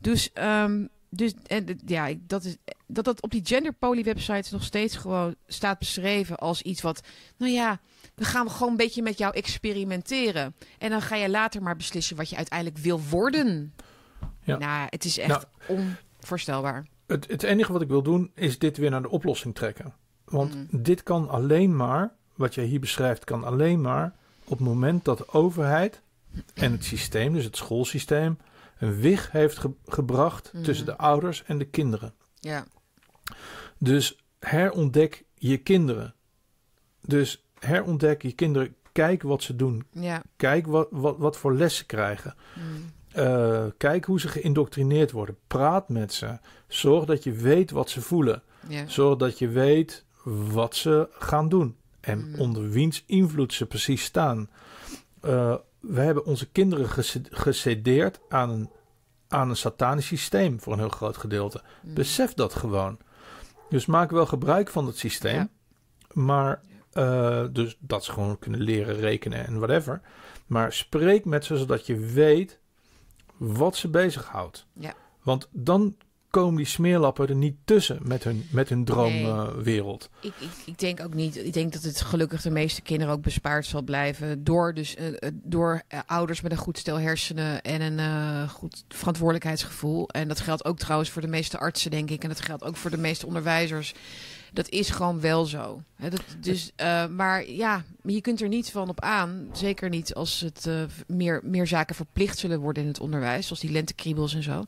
Dus, 0.00 0.32
ehm, 0.32 0.86
dus 1.08 1.32
en, 1.46 1.80
ja, 1.86 2.12
dat, 2.20 2.44
is, 2.44 2.56
dat 2.86 3.04
dat 3.04 3.22
op 3.22 3.30
die 3.30 3.40
genderpoly 3.44 4.02
websites 4.02 4.50
nog 4.50 4.62
steeds 4.62 4.96
gewoon 4.96 5.34
staat 5.46 5.78
beschreven 5.78 6.36
als 6.36 6.62
iets 6.62 6.82
wat... 6.82 7.00
Nou 7.36 7.52
ja, 7.52 7.80
we 8.14 8.24
gaan 8.24 8.50
gewoon 8.50 8.70
een 8.70 8.76
beetje 8.76 9.02
met 9.02 9.18
jou 9.18 9.34
experimenteren. 9.34 10.54
En 10.78 10.90
dan 10.90 11.02
ga 11.02 11.16
je 11.16 11.28
later 11.28 11.62
maar 11.62 11.76
beslissen 11.76 12.16
wat 12.16 12.28
je 12.30 12.36
uiteindelijk 12.36 12.78
wil 12.78 13.00
worden. 13.10 13.74
Ja. 14.42 14.56
Nou, 14.58 14.86
het 14.90 15.04
is 15.04 15.18
echt 15.18 15.46
onvoorstelbaar. 15.66 16.86
Het, 17.06 17.26
het 17.30 17.42
enige 17.42 17.72
wat 17.72 17.82
ik 17.82 17.88
wil 17.88 18.02
doen 18.02 18.30
is 18.34 18.58
dit 18.58 18.76
weer 18.76 18.90
naar 18.90 19.02
de 19.02 19.08
oplossing 19.10 19.54
trekken. 19.54 19.94
Want 20.24 20.54
Mm. 20.54 20.82
dit 20.82 21.02
kan 21.02 21.28
alleen 21.28 21.76
maar, 21.76 22.12
wat 22.34 22.54
jij 22.54 22.64
hier 22.64 22.80
beschrijft, 22.80 23.24
kan 23.24 23.44
alleen 23.44 23.80
maar 23.80 24.14
op 24.44 24.58
het 24.58 24.66
moment 24.66 25.04
dat 25.04 25.18
de 25.18 25.28
overheid 25.32 26.00
en 26.54 26.72
het 26.72 26.84
systeem, 26.84 27.32
dus 27.32 27.44
het 27.44 27.56
schoolsysteem, 27.56 28.38
een 28.78 28.94
wig 29.00 29.30
heeft 29.30 29.58
ge- 29.58 29.74
gebracht 29.86 30.50
Mhm. 30.52 30.62
tussen 30.62 30.86
de 30.86 30.96
ouders 30.96 31.44
en 31.44 31.58
de 31.58 31.64
kinderen. 31.64 32.14
Ja, 32.40 32.64
Dus 33.78 34.24
herontdek 34.38 35.24
je 35.34 35.56
kinderen. 35.56 36.14
Dus 37.00 37.44
herontdek 37.58 38.22
je 38.22 38.32
kinderen. 38.32 38.74
Kijk 38.92 39.22
wat 39.22 39.42
ze 39.42 39.56
doen. 39.56 39.84
ja. 39.90 40.22
Kijk 40.36 40.66
wat, 40.66 40.88
wat, 40.90 41.18
wat 41.18 41.36
voor 41.36 41.54
lessen 41.54 41.78
ze 41.78 41.86
krijgen. 41.86 42.34
Mm. 42.54 42.92
Eh, 43.14 43.64
kijk 43.76 44.04
hoe 44.04 44.20
ze 44.20 44.28
geïndoctrineerd 44.28 45.10
worden. 45.10 45.36
Praat 45.46 45.88
met 45.88 46.12
ze. 46.12 46.38
Zorg 46.68 47.04
dat 47.04 47.24
je 47.24 47.32
weet 47.32 47.70
wat 47.70 47.90
ze 47.90 48.00
voelen. 48.00 48.42
ja. 48.68 48.86
Zorg 48.88 49.16
dat 49.18 49.38
je 49.38 49.48
weet 49.48 50.04
wat 50.52 50.76
ze 50.76 51.08
gaan 51.12 51.48
doen. 51.48 51.76
En 52.00 52.18
Mm. 52.28 52.40
onder 52.40 52.70
wiens 52.70 53.02
invloed 53.06 53.52
ze 53.52 53.66
precies 53.66 54.04
staan. 54.04 54.50
Eh, 55.20 55.54
we 55.80 56.00
hebben 56.00 56.24
onze 56.24 56.50
kinderen 56.50 56.88
gecedeerd 57.30 58.20
aan 58.28 58.50
een, 58.50 58.70
aan 59.28 59.48
een 59.50 59.56
satanisch 59.56 60.06
systeem 60.06 60.60
voor 60.60 60.72
een 60.72 60.78
heel 60.78 60.88
groot 60.88 61.16
gedeelte. 61.16 61.62
Mm. 61.82 61.94
Besef 61.94 62.34
dat 62.34 62.54
gewoon. 62.54 62.98
Dus 63.68 63.86
maak 63.86 64.10
wel 64.10 64.26
gebruik 64.26 64.68
van 64.70 64.86
het 64.86 64.98
systeem. 64.98 65.34
Ja. 65.34 65.48
Maar 66.12 66.62
eh, 66.92 67.44
dus 67.52 67.76
dat 67.80 68.04
ze 68.04 68.12
gewoon 68.12 68.38
kunnen 68.38 68.60
leren 68.60 68.96
rekenen 68.96 69.46
en 69.46 69.58
whatever. 69.58 70.00
Maar 70.46 70.72
spreek 70.72 71.24
met 71.24 71.44
ze 71.44 71.56
zodat 71.56 71.86
je 71.86 71.96
weet 71.96 72.58
wat 73.36 73.76
ze 73.76 73.88
bezighoudt. 73.88 74.66
Ja. 74.72 74.94
Want 75.22 75.48
dan 75.50 75.96
komen 76.30 76.56
die 76.56 76.66
smeerlappen 76.66 77.28
er 77.28 77.34
niet 77.34 77.56
tussen 77.64 77.98
met 78.02 78.24
hun, 78.24 78.46
met 78.50 78.68
hun 78.68 78.78
Nee. 78.78 78.86
droomwereld. 78.86 80.10
Ik, 80.20 80.32
ik, 80.38 80.48
ik 80.66 80.78
denk 80.78 81.00
ook 81.00 81.14
niet. 81.14 81.36
Ik 81.36 81.52
denk 81.52 81.72
dat 81.72 81.82
het 81.82 82.00
gelukkig 82.00 82.42
de 82.42 82.50
meeste 82.50 82.82
kinderen 82.82 83.14
ook 83.14 83.22
bespaard 83.22 83.66
zal 83.66 83.82
blijven. 83.82 84.44
Door, 84.44 84.74
dus, 84.74 84.94
eh, 84.94 85.08
eh, 85.08 85.14
door 85.32 85.82
eh, 85.88 85.98
ouders 86.06 86.40
met 86.40 86.52
een 86.52 86.58
goed 86.58 86.78
stel 86.78 86.98
hersenen 86.98 87.62
en 87.62 87.98
een 87.98 88.48
goed 88.48 88.84
verantwoordelijkheidsgevoel. 88.88 90.08
En 90.08 90.28
dat 90.28 90.40
geldt 90.40 90.64
ook 90.64 90.78
trouwens 90.78 91.10
voor 91.10 91.22
de 91.22 91.28
meeste 91.28 91.58
artsen, 91.58 91.90
denk 91.90 92.10
ik. 92.10 92.22
En 92.22 92.28
dat 92.28 92.40
geldt 92.40 92.64
ook 92.64 92.76
voor 92.76 92.90
de 92.90 92.98
meeste 92.98 93.26
onderwijzers. 93.26 93.94
Dat 94.54 94.68
is 94.68 94.90
gewoon 94.90 95.20
wel 95.20 95.44
zo. 95.44 95.82
Dat, 95.98 96.22
dus, 96.40 96.70
eh, 96.76 97.06
maar 97.06 97.50
ja, 97.50 97.84
je 98.02 98.20
kunt 98.20 98.40
er 98.40 98.48
niet 98.48 98.70
van 98.70 98.88
op 98.88 99.00
aan. 99.00 99.48
Zeker 99.52 99.88
niet 99.88 100.14
als 100.14 100.40
het 100.40 100.66
eh, 100.66 100.82
meer, 101.06 101.40
meer 101.44 101.66
zaken 101.66 101.94
verplicht 101.94 102.38
zullen 102.38 102.60
worden 102.60 102.82
in 102.82 102.88
het 102.88 103.00
onderwijs. 103.00 103.44
Zoals 103.46 103.60
die 103.60 103.70
lentekriebels 103.70 104.34
en 104.34 104.42
zo. 104.42 104.64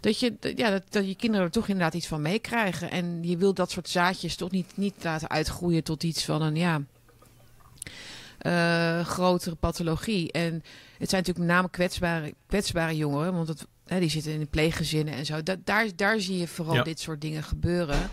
Dat 0.00 0.20
je, 0.20 0.36
dat- 0.40 0.58
ja, 0.58 0.70
dat, 0.70 0.82
dat 0.88 1.06
je 1.06 1.14
kinderen 1.14 1.46
er 1.46 1.52
toch 1.52 1.68
inderdaad 1.68 1.94
iets 1.94 2.06
van 2.06 2.22
meekrijgen. 2.22 2.90
En 2.90 3.18
je 3.22 3.36
wil 3.36 3.54
dat 3.54 3.70
soort 3.70 3.88
zaadjes 3.88 4.36
toch 4.36 4.50
niet, 4.50 4.72
niet 4.76 4.94
laten 5.04 5.28
uitgroeien 5.30 5.84
tot 5.84 6.02
iets 6.02 6.24
van 6.24 6.42
een 6.42 6.56
ja, 6.56 6.80
eh, 8.38 9.04
grotere 9.06 9.54
pathologie. 9.54 10.32
En 10.32 10.52
het 10.98 11.10
zijn 11.10 11.22
natuurlijk 11.22 11.38
met 11.38 11.46
name 11.56 11.70
kwetsbare, 11.70 12.34
kwetsbare 12.46 12.96
jongeren. 12.96 13.34
Want 13.34 13.48
het, 13.48 13.66
hè, 13.86 14.00
die 14.00 14.10
zitten 14.10 14.32
in 14.32 14.48
pleeggezinnen 14.48 15.14
en 15.14 15.26
zo. 15.26 15.42
Da- 15.42 15.56
daar, 15.64 15.86
daar 15.96 16.20
zie 16.20 16.38
je 16.38 16.48
vooral 16.48 16.74
Ja. 16.74 16.82
dit 16.82 17.00
soort 17.00 17.20
dingen 17.20 17.42
gebeuren. 17.42 18.10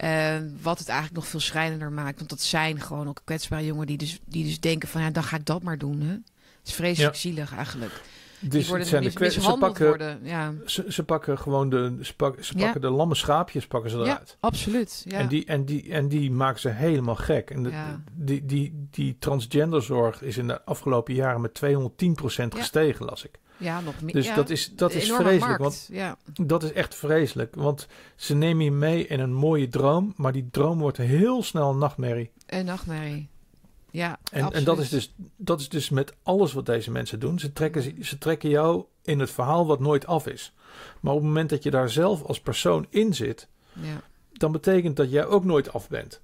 Eh, 0.00 0.36
wat 0.62 0.78
het 0.78 0.88
eigenlijk 0.88 1.18
nog 1.20 1.28
veel 1.30 1.40
schrijnender 1.40 1.92
maakt. 1.92 2.16
Want 2.18 2.30
dat 2.30 2.40
zijn 2.40 2.80
gewoon 2.80 3.08
ook 3.08 3.20
kwetsbare 3.24 3.64
jongeren 3.64 3.86
die 3.86 3.96
dus, 3.98 4.18
die 4.24 4.44
dus 4.44 4.60
denken 4.60 4.88
van 4.88 5.00
ja, 5.02 5.10
dan 5.10 5.22
ga 5.24 5.36
ik 5.36 5.44
dat 5.44 5.62
maar 5.62 5.78
doen. 5.78 6.00
Hè? 6.00 6.12
Het 6.12 6.22
is 6.68 6.72
vreselijk 6.74 7.14
Ja. 7.14 7.20
zielig 7.20 7.54
eigenlijk. 7.54 8.00
Dus 8.40 8.68
het 8.70 8.86
zijn 8.86 9.00
de 9.02 9.06
mis- 9.06 9.14
kwe- 9.14 9.30
ze, 9.30 9.56
pakken, 9.58 9.86
worden. 9.86 10.18
Ja, 10.22 10.52
ze, 10.66 10.84
ze 10.88 11.04
pakken 11.04 11.38
gewoon 11.38 11.68
de, 11.70 11.96
ze, 12.00 12.14
pak- 12.14 12.42
ze 12.44 12.52
Ja. 12.56 12.62
pakken 12.64 12.80
de 12.80 12.90
lamme 12.90 13.14
schaapjes 13.14 13.66
pakken 13.66 13.90
ze 13.90 13.96
ja 13.96 14.02
eruit. 14.04 14.36
absoluut. 14.40 15.04
Ja. 15.08 15.18
En, 15.18 15.28
die, 15.28 15.44
en, 15.44 15.64
die, 15.64 15.92
en 15.92 16.08
die 16.08 16.30
maken 16.30 16.60
ze 16.60 16.68
helemaal 16.68 17.16
gek. 17.16 17.50
En 17.50 17.62
de- 17.62 17.70
Ja. 17.70 18.02
die, 18.12 18.46
die, 18.46 18.86
die 18.90 19.16
transgenderzorg 19.18 20.22
is 20.22 20.36
in 20.36 20.46
de 20.46 20.64
afgelopen 20.64 21.14
jaren 21.14 21.40
met 21.40 21.54
210% 21.54 22.52
Ja. 22.54 22.58
gestegen, 22.58 23.06
las 23.06 23.24
ik. 23.24 23.38
ja, 23.56 23.80
nog 23.80 24.00
meer. 24.00 24.12
Dus 24.12 24.26
ja, 24.26 24.34
dat 24.34 24.50
is, 24.50 24.72
dat 24.74 24.92
is 24.94 25.12
vreselijk. 25.12 25.58
Want 25.58 25.88
ja. 25.92 26.16
dat 26.42 26.62
is 26.62 26.72
echt 26.72 26.94
vreselijk. 26.94 27.54
Want 27.54 27.86
ze 28.16 28.34
nemen 28.34 28.64
je 28.64 28.70
mee 28.72 29.06
in 29.06 29.20
een 29.20 29.32
mooie 29.34 29.68
droom. 29.68 30.12
Maar 30.16 30.32
die 30.32 30.48
droom 30.50 30.78
wordt 30.78 30.96
heel 30.96 31.42
snel 31.42 31.70
een 31.70 31.78
nachtmerrie. 31.78 32.30
Een 32.46 32.64
nachtmerrie. 32.64 33.28
Ja, 33.92 34.18
En, 34.32 34.52
en 34.52 34.64
dat, 34.64 34.78
is 34.78 34.88
dus, 34.88 35.14
dat 35.36 35.60
is 35.60 35.68
dus 35.68 35.88
met 35.90 36.14
alles 36.22 36.52
wat 36.52 36.66
deze 36.66 36.90
mensen 36.90 37.20
doen. 37.20 37.38
Ze 37.38 37.52
trekken, 37.52 38.04
ze 38.04 38.18
trekken 38.18 38.48
jou 38.48 38.84
in 39.02 39.18
het 39.18 39.30
verhaal 39.30 39.66
wat 39.66 39.80
nooit 39.80 40.06
af 40.06 40.26
is. 40.26 40.54
Maar 41.00 41.12
op 41.12 41.18
het 41.18 41.28
moment 41.28 41.50
dat 41.50 41.62
je 41.62 41.70
daar 41.70 41.90
zelf 41.90 42.22
als 42.22 42.40
persoon 42.40 42.86
in 42.90 43.14
zit, 43.14 43.48
Ja. 43.72 44.00
dan 44.32 44.52
betekent 44.52 44.96
dat 44.96 45.10
jij 45.10 45.26
ook 45.26 45.44
nooit 45.44 45.72
af 45.72 45.88
bent. 45.88 46.20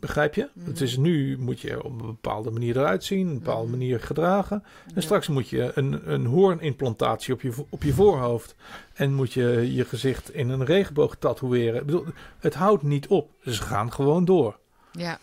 Begrijp 0.00 0.34
je? 0.34 0.48
Mhm. 0.52 0.66
Het 0.66 0.80
is 0.80 0.96
nu 0.96 1.38
moet 1.38 1.60
je 1.60 1.82
op 1.84 1.90
een 2.00 2.06
bepaalde 2.06 2.50
manier 2.50 2.76
eruit 2.76 3.04
zien, 3.04 3.26
een 3.28 3.34
bepaalde 3.38 3.68
Mhm. 3.68 3.78
manier 3.78 4.00
gedragen. 4.00 4.62
En 4.86 4.92
Ja. 4.94 5.00
straks 5.00 5.28
moet 5.28 5.48
je 5.48 5.70
een, 5.74 6.12
een 6.12 6.26
hoornimplantatie 6.26 7.34
op 7.34 7.40
je, 7.42 7.52
op 7.68 7.82
je 7.82 7.92
voorhoofd. 7.92 8.54
En 8.94 9.14
moet 9.14 9.32
je 9.32 9.74
je 9.74 9.84
gezicht 9.84 10.34
in 10.34 10.48
een 10.48 10.64
regenboog 10.64 11.16
tatoeëren. 11.16 11.80
Ik 11.80 11.86
bedoel, 11.86 12.04
het 12.38 12.54
houdt 12.54 12.82
niet 12.82 13.06
op. 13.06 13.30
Ze 13.44 13.62
gaan 13.62 13.92
gewoon 13.92 14.24
door. 14.24 14.58
Ja, 14.92 15.18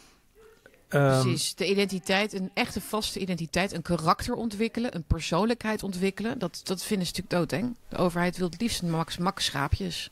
precies. 0.99 1.55
De 1.55 1.69
identiteit, 1.69 2.33
een 2.33 2.51
echte 2.53 2.81
vaste 2.81 3.19
identiteit, 3.19 3.73
een 3.73 3.81
karakter 3.81 4.33
ontwikkelen, 4.35 4.95
een 4.95 5.03
persoonlijkheid 5.03 5.83
ontwikkelen. 5.83 6.39
Dat, 6.39 6.61
dat 6.63 6.83
vinden 6.83 7.07
ze 7.07 7.13
natuurlijk 7.15 7.49
doodeng. 7.49 7.77
De 7.89 7.97
overheid 7.97 8.37
wil 8.37 8.49
het 8.49 8.61
liefst 8.61 8.83
max, 8.83 9.17
max 9.17 9.45
schaapjes. 9.45 10.09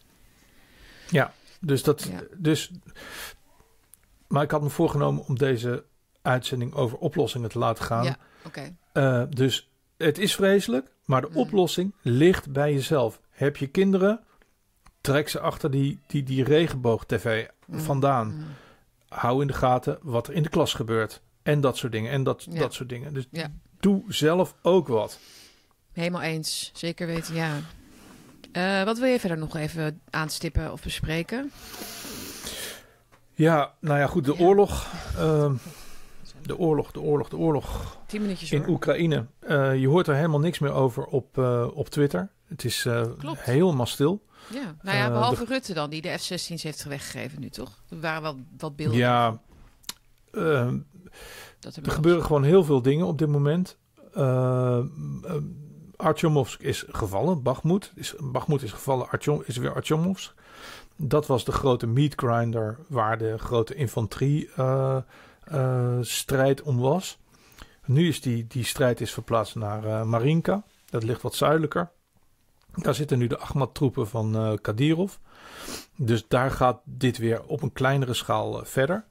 Ja, 1.10 1.34
dus 1.60 1.84
dat. 1.84 2.04
Ja. 2.12 2.22
Dus, 2.38 2.72
maar 4.28 4.44
ik 4.44 4.52
had 4.52 4.62
me 4.62 4.70
voorgenomen 4.70 5.26
om 5.28 5.38
deze 5.38 5.84
uitzending 6.22 6.74
over 6.74 6.98
oplossingen 6.98 7.50
te 7.50 7.60
laten 7.60 7.84
gaan. 7.86 8.04
Ja, 8.04 8.18
oké. 8.46 8.76
Eh, 8.94 9.24
dus 9.30 9.70
het 9.98 10.18
is 10.18 10.36
vreselijk, 10.36 10.92
maar 11.06 11.22
de 11.22 11.28
Mm. 11.30 11.38
oplossing 11.38 11.94
ligt 12.02 12.52
bij 12.52 12.74
jezelf. 12.74 13.20
Heb 13.30 13.58
je 13.58 13.68
kinderen? 13.68 14.20
Trek 15.02 15.30
ze 15.30 15.40
achter 15.40 15.72
die, 15.72 16.00
die, 16.08 16.24
die 16.24 16.44
regenboog-tv 16.44 17.48
Mm. 17.66 17.80
vandaan. 17.80 18.28
Mm. 18.36 18.46
Hou 19.12 19.42
in 19.42 19.48
de 19.48 19.54
gaten 19.54 19.98
wat 20.02 20.28
er 20.28 20.34
in 20.34 20.44
de 20.44 20.50
klas 20.50 20.74
gebeurt. 20.74 21.22
En 21.44 21.62
dat 21.62 21.78
soort 21.78 21.92
dingen. 21.92 22.12
En 22.12 22.24
dat, 22.24 22.46
Ja. 22.50 22.60
dat 22.60 22.74
soort 22.74 22.90
dingen. 22.90 23.14
Dus 23.14 23.28
Ja. 23.32 23.52
doe 23.80 24.04
zelf 24.08 24.56
ook 24.62 24.88
wat. 24.88 25.20
Helemaal 25.94 26.22
eens. 26.22 26.72
Zeker 26.74 27.08
weten, 27.08 27.36
ja. 27.36 27.52
Eh, 28.52 28.84
wat 28.84 28.98
wil 29.00 29.08
je 29.08 29.20
verder 29.20 29.38
nog 29.38 29.56
even 29.56 30.02
aanstippen 30.10 30.72
of 30.72 30.82
bespreken? 30.84 31.52
Ja, 33.34 33.74
nou 33.80 34.00
ja, 34.00 34.08
goed. 34.08 34.26
De 34.26 34.34
Ja. 34.38 34.44
oorlog. 34.46 34.88
ehm, 35.18 35.54
de 36.46 36.58
oorlog, 36.58 36.92
de 36.92 37.00
oorlog, 37.02 37.30
de 37.30 37.38
oorlog. 37.38 37.98
Tien 38.08 38.22
minuutjes 38.22 38.52
in 38.52 38.60
hoor. 38.62 38.70
Oekraïne. 38.70 39.26
Eh, 39.40 39.80
je 39.80 39.88
hoort 39.88 40.08
er 40.08 40.16
helemaal 40.16 40.40
niks 40.40 40.60
meer 40.60 40.72
over 40.74 41.06
op, 41.06 41.38
eh, 41.38 41.68
op 41.74 41.90
Twitter. 41.90 42.30
Het 42.48 42.64
is 42.66 42.88
helemaal 43.38 43.86
stil. 43.86 44.22
Ja, 44.54 44.76
nou 44.82 44.98
ja, 44.98 45.06
Eh, 45.06 45.12
behalve 45.12 45.46
Rutte 45.46 45.74
dan, 45.74 45.90
die 45.90 46.02
de 46.02 46.18
F-16's 46.18 46.64
heeft 46.64 46.84
weggegeven 46.84 47.40
nu, 47.40 47.50
toch? 47.50 47.84
Er 47.90 48.00
waren 48.00 48.22
wel 48.22 48.40
wat 48.58 48.76
beelden. 48.76 48.98
Ja, 48.98 49.42
eh, 50.32 50.74
dat 51.60 51.76
er 51.76 51.92
gebeuren 51.92 52.24
gewoon 52.26 52.44
heel 52.44 52.64
veel 52.64 52.82
dingen 52.82 53.06
op 53.06 53.18
dit 53.18 53.28
moment. 53.30 53.78
Uh, 54.18 54.80
uh, 55.24 55.36
Artyomovsk 55.96 56.62
is 56.62 56.86
gevallen. 56.88 57.44
Bakhmut 57.44 57.92
is, 57.96 58.16
Bakhmut 58.20 58.62
is 58.62 58.72
gevallen. 58.72 59.10
Artyom, 59.10 59.44
is 59.46 59.58
weer 59.58 59.74
Artyomovsk. 59.74 60.34
Dat 60.96 61.28
was 61.28 61.46
de 61.46 61.52
grote 61.52 61.88
meat 61.88 62.14
grinder 62.16 62.78
waar 62.88 63.18
de 63.18 63.38
grote 63.38 63.74
infanterie 63.74 64.50
uh, 64.60 64.98
uh, 65.54 65.98
strijd 66.02 66.62
om 66.62 66.80
was. 66.80 67.18
Nu 67.86 68.08
is 68.08 68.22
die, 68.22 68.48
die 68.48 68.64
strijd 68.64 69.02
is 69.02 69.14
verplaatst 69.14 69.56
naar 69.56 69.86
uh, 69.86 70.04
Marinka. 70.04 70.64
Dat 70.90 71.04
ligt 71.04 71.22
wat 71.22 71.36
zuidelijker. 71.36 71.92
Daar 72.76 72.96
zitten 72.96 73.18
nu 73.18 73.28
de 73.28 73.38
Ahmad-troepen 73.38 74.08
van 74.08 74.36
uh, 74.36 74.54
Kadyrov. 74.62 75.16
Dus 75.98 76.28
daar 76.28 76.52
gaat 76.52 76.82
dit 76.84 77.18
weer 77.18 77.44
op 77.44 77.62
een 77.62 77.74
kleinere 77.74 78.14
schaal 78.14 78.60
uh, 78.60 78.66
verder. 78.66 79.06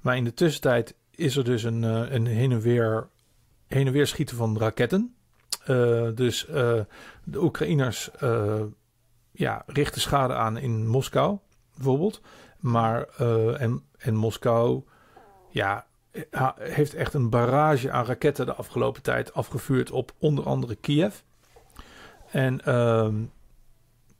Maar 0.00 0.16
in 0.16 0.24
de 0.24 0.34
tussentijd 0.34 0.94
is 1.10 1.36
er 1.36 1.44
dus 1.44 1.62
een, 1.62 1.82
uh, 1.82 2.12
een 2.12 2.26
heen, 2.26 2.52
en 2.52 2.60
weer, 2.60 3.08
heen 3.66 3.86
en 3.86 3.92
weer 3.92 4.06
schieten 4.06 4.36
van 4.36 4.58
raketten. 4.58 5.12
Dus 6.14 6.46
de 7.24 7.42
Oekraïners 7.42 8.10
ja, 9.30 9.62
richten 9.66 10.00
schade 10.00 10.34
aan 10.34 10.56
in 10.56 10.86
Moskou, 10.86 11.38
bijvoorbeeld. 11.74 12.20
Maar 12.58 13.02
en, 13.54 13.82
en 13.98 14.14
Moskou 14.14 14.82
ja, 15.48 15.86
heeft 16.58 16.94
echt 16.94 17.14
een 17.14 17.30
barrage 17.30 17.90
aan 17.90 18.04
raketten 18.04 18.46
de 18.46 18.54
afgelopen 18.54 19.02
tijd 19.02 19.34
afgevuurd 19.34 19.90
op 19.90 20.12
onder 20.18 20.44
andere 20.44 20.74
Kiev. 20.74 21.14
En 22.30 22.60
uh, 22.68 23.08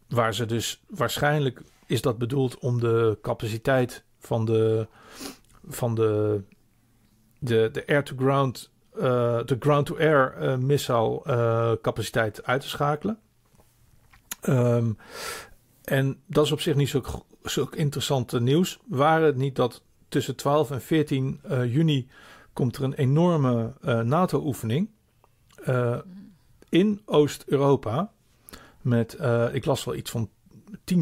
waar 0.08 0.34
ze 0.34 0.46
dus 0.46 0.82
waarschijnlijk 0.88 1.62
is 1.86 2.02
dat 2.02 2.18
bedoeld 2.18 2.58
om 2.58 2.80
de 2.80 3.18
capaciteit 3.22 4.04
van 4.18 4.44
de, 4.44 4.86
van 5.68 5.94
de, 5.94 6.42
de, 7.38 7.68
de 7.72 7.86
air-to-ground, 7.86 8.70
uh, 8.96 9.02
de 9.44 9.56
ground-to-air 9.60 10.34
uh, 10.40 10.56
missile 10.56 11.22
uh, 11.26 11.72
capaciteit 11.82 12.44
uit 12.44 12.60
te 12.60 12.68
schakelen. 12.68 13.18
Um, 14.48 14.98
en 15.84 16.20
dat 16.26 16.44
is 16.44 16.52
op 16.52 16.60
zich 16.60 16.74
niet 16.74 16.96
zo, 17.44 17.68
interessant 17.70 18.40
nieuws. 18.40 18.78
Waren 18.86 19.26
het 19.26 19.36
niet 19.36 19.56
dat 19.56 19.82
tussen 20.08 20.36
12 20.36 20.70
en 20.70 20.80
14 20.80 21.40
uh, 21.50 21.74
juni 21.74 22.08
komt 22.52 22.76
er 22.76 22.82
een 22.82 22.94
enorme 22.94 23.72
NATO-oefening 24.04 24.90
in 26.68 27.02
Oost-Europa. 27.04 28.12
Met, 28.80 29.16
uh, 29.20 29.54
ik 29.54 29.64
las 29.64 29.84
wel 29.84 29.94
iets 29.94 30.10
van 30.10 30.30
10.000 30.94 30.96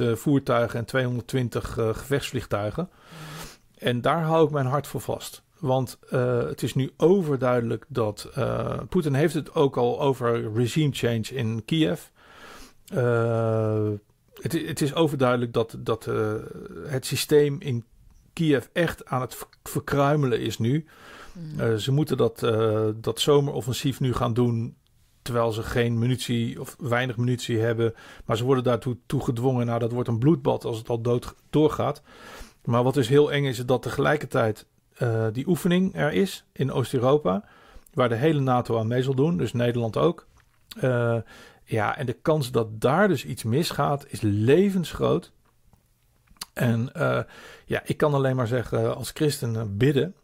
uh, 0.00 0.14
voertuigen 0.14 0.78
en 0.78 0.84
220 0.84 1.78
uh, 1.78 1.88
gevechtsvliegtuigen. 1.94 2.88
En 3.78 4.00
daar 4.00 4.22
hou 4.22 4.46
ik 4.46 4.50
mijn 4.50 4.66
hart 4.66 4.86
voor 4.86 5.00
vast. 5.00 5.42
Want 5.58 5.98
het 6.46 6.62
is 6.62 6.74
nu 6.74 6.90
overduidelijk 6.96 7.84
dat. 7.88 8.30
Poetin 8.88 9.14
heeft 9.14 9.34
het 9.34 9.54
ook 9.54 9.76
al 9.76 10.00
over 10.00 10.52
regime 10.52 10.92
change 10.92 11.22
in 11.22 11.64
Kiev. 11.64 12.00
Het, 14.40 14.52
het, 14.52 14.80
is 14.80 14.94
overduidelijk 14.94 15.52
dat, 15.52 15.76
dat 15.78 16.04
het 16.86 17.06
systeem 17.06 17.56
in 17.60 17.84
Kiev 18.32 18.66
echt 18.72 19.06
aan 19.06 19.20
het 19.20 19.46
verkruimelen 19.62 20.40
is 20.40 20.58
nu. 20.58 20.86
Mm. 21.32 21.78
Ze 21.78 21.92
moeten 21.92 22.16
dat, 22.16 22.38
dat 22.96 23.20
zomeroffensief 23.20 24.00
nu 24.00 24.12
gaan 24.12 24.34
doen. 24.34 24.76
Terwijl 25.32 25.52
ze 25.52 25.62
geen 25.62 25.98
munitie 25.98 26.60
of 26.60 26.76
weinig 26.78 27.16
munitie 27.16 27.58
hebben. 27.58 27.94
Maar 28.24 28.36
ze 28.36 28.44
worden 28.44 28.64
daartoe 28.64 28.96
toe 29.06 29.24
gedwongen. 29.24 29.66
Nou, 29.66 29.78
dat 29.78 29.92
wordt 29.92 30.08
een 30.08 30.18
bloedbad 30.18 30.64
als 30.64 30.78
het 30.78 30.88
al 30.88 31.00
dood 31.00 31.34
doorgaat. 31.50 32.02
Maar 32.64 32.82
wat 32.82 32.94
dus 32.94 33.08
heel 33.08 33.32
eng 33.32 33.44
is, 33.44 33.58
is 33.58 33.66
dat 33.66 33.82
tegelijkertijd 33.82 34.66
uh, 35.02 35.26
die 35.32 35.48
oefening 35.48 35.96
er 35.96 36.12
is 36.12 36.44
in 36.52 36.72
Oost-Europa. 36.72 37.44
Waar 37.92 38.08
de 38.08 38.14
hele 38.14 38.40
NATO 38.40 38.78
aan 38.78 38.86
mee 38.86 39.02
zal 39.02 39.14
doen. 39.14 39.36
Dus 39.36 39.52
Nederland 39.52 39.96
ook. 39.96 40.26
Uh, 40.82 41.16
ja, 41.64 41.96
en 41.96 42.06
de 42.06 42.16
kans 42.22 42.50
dat 42.50 42.80
daar 42.80 43.08
dus 43.08 43.24
iets 43.24 43.42
misgaat 43.42 44.06
is 44.08 44.20
levensgroot. 44.20 45.32
En 46.52 46.90
uh, 46.96 47.20
ja, 47.64 47.82
ik 47.84 47.96
kan 47.96 48.14
alleen 48.14 48.36
maar 48.36 48.46
zeggen 48.46 48.96
als 48.96 49.10
christen 49.10 49.76
bidden. 49.76 50.14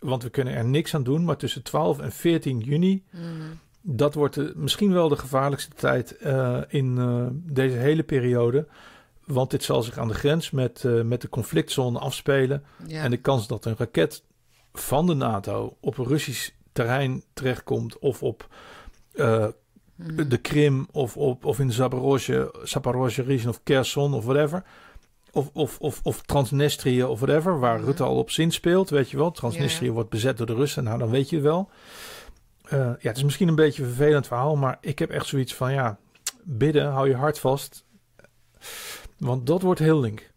Want 0.00 0.22
we 0.22 0.30
kunnen 0.30 0.54
er 0.54 0.64
niks 0.64 0.94
aan 0.94 1.02
doen. 1.02 1.24
Maar 1.24 1.36
tussen 1.36 1.62
12 1.62 1.98
en 1.98 2.12
14 2.12 2.58
juni... 2.58 3.04
Mm. 3.10 3.58
Dat 3.90 4.14
wordt 4.14 4.34
de, 4.34 4.52
misschien 4.56 4.92
wel 4.92 5.08
de 5.08 5.16
gevaarlijkste 5.16 5.74
tijd 5.74 6.16
uh, 6.22 6.58
in 6.68 6.96
uh, 6.98 7.26
deze 7.32 7.76
hele 7.76 8.02
periode. 8.02 8.66
Want 9.24 9.50
dit 9.50 9.62
zal 9.62 9.82
zich 9.82 9.98
aan 9.98 10.08
de 10.08 10.14
grens 10.14 10.50
met, 10.50 10.82
uh, 10.86 11.02
met 11.02 11.20
de 11.20 11.28
conflictzone 11.28 11.98
afspelen. 11.98 12.64
Ja. 12.86 13.02
En 13.02 13.10
de 13.10 13.16
kans 13.16 13.46
dat 13.46 13.64
een 13.64 13.74
raket 13.78 14.22
van 14.72 15.06
de 15.06 15.14
NATO 15.14 15.76
op 15.80 15.96
Russisch 15.96 16.50
terrein 16.72 17.22
terechtkomt... 17.32 17.98
of 17.98 18.22
op 18.22 18.48
mm. 19.14 20.28
de 20.28 20.38
Krim 20.42 20.86
of, 20.92 21.16
op, 21.16 21.44
of 21.44 21.58
in 21.58 21.72
Zaporozhye, 21.72 22.54
Zaporozhye 22.62 23.24
region 23.24 23.50
of 23.50 23.60
Kherson 23.62 24.14
of 24.14 24.24
whatever... 24.24 24.64
Of, 25.32 25.50
of, 25.52 25.78
of, 25.78 26.00
of 26.02 26.22
Transnistrië 26.22 27.04
of 27.04 27.20
whatever, 27.20 27.58
waar 27.58 27.78
mm. 27.78 27.84
Rutte 27.84 28.02
al 28.02 28.16
op 28.16 28.30
zin 28.30 28.50
speelt, 28.50 28.90
weet 28.90 29.10
je 29.10 29.16
wel. 29.16 29.30
Transnistrië 29.30 29.90
wordt 29.90 30.10
bezet 30.10 30.36
door 30.36 30.46
de 30.46 30.54
Russen, 30.54 30.84
nou 30.84 30.98
dan 30.98 31.10
weet 31.10 31.30
je 31.30 31.40
wel. 31.40 31.70
Uh, 32.72 32.78
ja, 32.78 33.08
het 33.08 33.16
is 33.16 33.22
misschien 33.22 33.48
een 33.48 33.54
beetje 33.54 33.82
een 33.82 33.88
vervelend 33.88 34.26
verhaal, 34.26 34.56
maar 34.56 34.78
ik 34.80 34.98
heb 34.98 35.10
echt 35.10 35.26
zoiets 35.26 35.54
van, 35.54 35.72
ja, 35.72 35.98
bidden, 36.42 36.90
hou 36.90 37.08
je 37.08 37.14
hart 37.14 37.38
vast. 37.38 37.84
Want 39.16 39.46
dat 39.46 39.62
wordt 39.62 39.80
heel 39.80 40.00
link. 40.00 40.30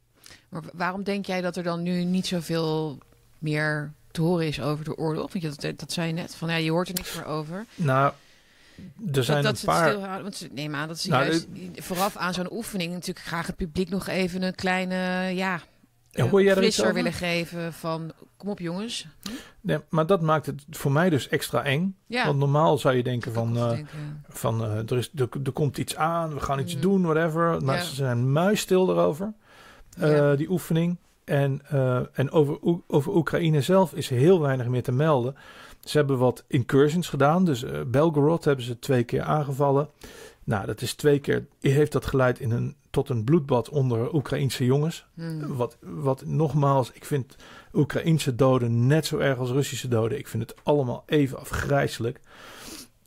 Maar 0.50 0.62
waarom 0.74 1.04
denk 1.04 1.26
jij 1.26 1.42
dat 1.42 1.56
er 1.56 1.64
dan 1.64 1.82
nu 1.82 2.04
niet 2.04 2.28
zoveel 2.28 2.98
meer 3.38 3.94
te 4.12 4.22
horen 4.22 4.48
is 4.48 4.62
over 4.62 4.86
de 4.86 4.98
oorlog? 4.98 5.32
Want 5.32 5.44
je, 5.44 5.54
dat, 5.62 5.80
dat 5.80 5.92
zei 5.92 6.08
je 6.08 6.14
net, 6.14 6.36
van 6.36 6.50
ja, 6.50 6.56
je 6.56 6.72
hoort 6.72 6.88
er 6.88 6.94
niks 6.94 7.16
meer 7.16 7.26
over. 7.26 7.66
Nou, 7.76 8.14
er 9.14 9.24
zijn 9.24 9.44
dat, 9.44 9.60
een 9.60 9.66
paar... 9.66 9.90
Stilhouden, 9.90 10.24
want 10.24 10.36
ze, 10.36 10.50
neem 10.52 10.76
aan 10.76 10.88
dat 10.88 11.00
ze 11.00 11.10
nou, 11.10 11.24
juist 11.24 11.48
de... 11.54 11.82
vooraf 11.82 12.16
aan 12.16 12.34
zo'n 12.34 12.54
oefening 12.54 12.94
natuurlijk 12.94 13.26
graag 13.26 13.48
het 13.48 13.56
publiek 13.56 13.90
nog 13.90 14.08
even 14.08 14.42
een 14.42 14.56
kleine, 14.56 14.96
ja, 15.36 15.62
ja, 16.12 16.30
hoor 16.30 16.44
jij 16.44 16.56
frisser 16.56 16.94
willen 16.94 17.14
geven 17.14 17.74
van 17.74 18.12
kom 18.38 18.50
op 18.50 18.60
jongens. 18.60 19.08
Hm? 19.22 19.30
Nee, 19.62 19.78
maar 19.90 20.06
dat 20.06 20.22
maakt 20.22 20.46
het 20.46 20.64
voor 20.70 20.92
mij 20.92 21.10
dus 21.10 21.28
extra 21.28 21.64
eng. 21.64 21.96
Ja. 22.06 22.26
Want 22.26 22.40
normaal 22.40 22.78
zou 22.78 22.96
je 22.96 23.04
denken 23.04 23.34
van, 23.34 23.58
uh, 23.58 23.70
denken. 23.70 24.24
van 24.30 24.64
uh, 24.64 24.78
er, 24.78 24.98
is, 24.98 25.12
er, 25.16 25.30
er, 25.44 25.52
komt 25.52 25.78
iets 25.78 25.96
aan, 25.96 26.34
we 26.34 26.40
gaan 26.40 26.60
iets 26.60 26.76
mm. 26.76 26.82
doen, 26.82 27.02
whatever. 27.02 27.64
Maar 27.64 27.76
ja. 27.76 27.84
ze 27.84 27.96
zijn 27.96 28.32
muisstil 28.32 28.90
erover, 28.90 29.34
uh, 30.00 30.16
ja. 30.16 30.36
die 30.36 30.50
oefening. 30.50 30.98
En, 31.32 31.62
eh, 31.68 32.00
en 32.14 32.32
over, 32.32 32.58
over 32.88 33.16
Oekraïne 33.16 33.62
zelf 33.62 33.94
is 33.94 34.10
heel 34.10 34.42
weinig 34.42 34.68
meer 34.68 34.84
te 34.84 34.92
melden. 34.92 35.36
Ze 35.80 35.98
hebben 35.98 36.18
wat 36.18 36.44
incursions 36.48 37.10
gedaan. 37.10 37.46
Dus 37.46 37.64
eh, 37.64 37.82
Belgorod 37.88 38.46
hebben 38.46 38.66
ze 38.66 38.80
twee 38.80 39.04
keer 39.04 39.22
aangevallen. 39.22 39.90
Nou, 40.44 40.66
dat 40.66 40.82
is 40.82 40.94
twee 40.94 41.20
keer. 41.20 41.46
Heeft 41.60 41.92
dat 41.92 42.06
geleid 42.06 42.40
in 42.40 42.52
een, 42.52 42.76
tot 42.92 43.10
een 43.10 43.24
bloedbad 43.24 43.70
onder 43.70 44.14
Oekraïnse 44.14 44.66
jongens. 44.66 45.06
Hmm. 45.14 45.56
Wat, 45.56 45.78
wat 45.80 46.26
nogmaals, 46.26 46.92
ik 46.92 47.06
vind 47.06 47.36
Oekraïnse 47.74 48.36
doden 48.36 48.88
net 48.88 49.06
zo 49.06 49.18
erg 49.18 49.38
als 49.38 49.50
Russische 49.50 49.88
doden. 49.88 50.18
Ik 50.18 50.28
vind 50.28 50.50
het 50.50 50.60
allemaal 50.64 51.04
even 51.06 51.40
afgrijzelijk. 51.40 52.20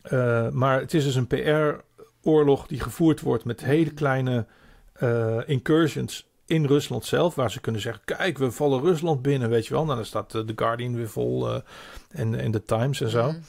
Eh, 0.03 0.49
maar 0.49 0.81
het 0.81 0.95
is 0.95 1.05
dus 1.05 1.15
een 1.15 1.27
PR-oorlog 1.27 2.67
die 2.67 2.81
gevoerd 2.81 3.21
wordt 3.21 3.45
met 3.45 3.65
hele 3.65 3.91
kleine 3.91 4.47
eh, 4.93 5.41
incursions 5.47 6.29
in 6.47 6.65
Rusland 6.65 7.05
zelf. 7.05 7.35
Waar 7.35 7.51
ze 7.51 7.61
kunnen 7.61 7.81
zeggen: 7.81 8.03
kijk, 8.05 8.39
we 8.39 8.51
vallen 8.51 8.81
Rusland 8.81 9.23
binnen, 9.23 9.51
weet 9.51 9.67
je 9.67 9.75
wel. 9.75 9.85
Nou, 9.85 9.97
dan 9.97 10.07
staat 10.07 10.35
eh, 10.35 10.41
The 10.41 10.53
Guardian 10.57 10.95
weer 10.95 11.09
vol 11.09 11.63
en, 12.09 12.35
en 12.35 12.51
The 12.51 12.63
Times 12.63 13.01
en 13.01 13.11
zo. 13.11 13.29
Hmm. 13.29 13.41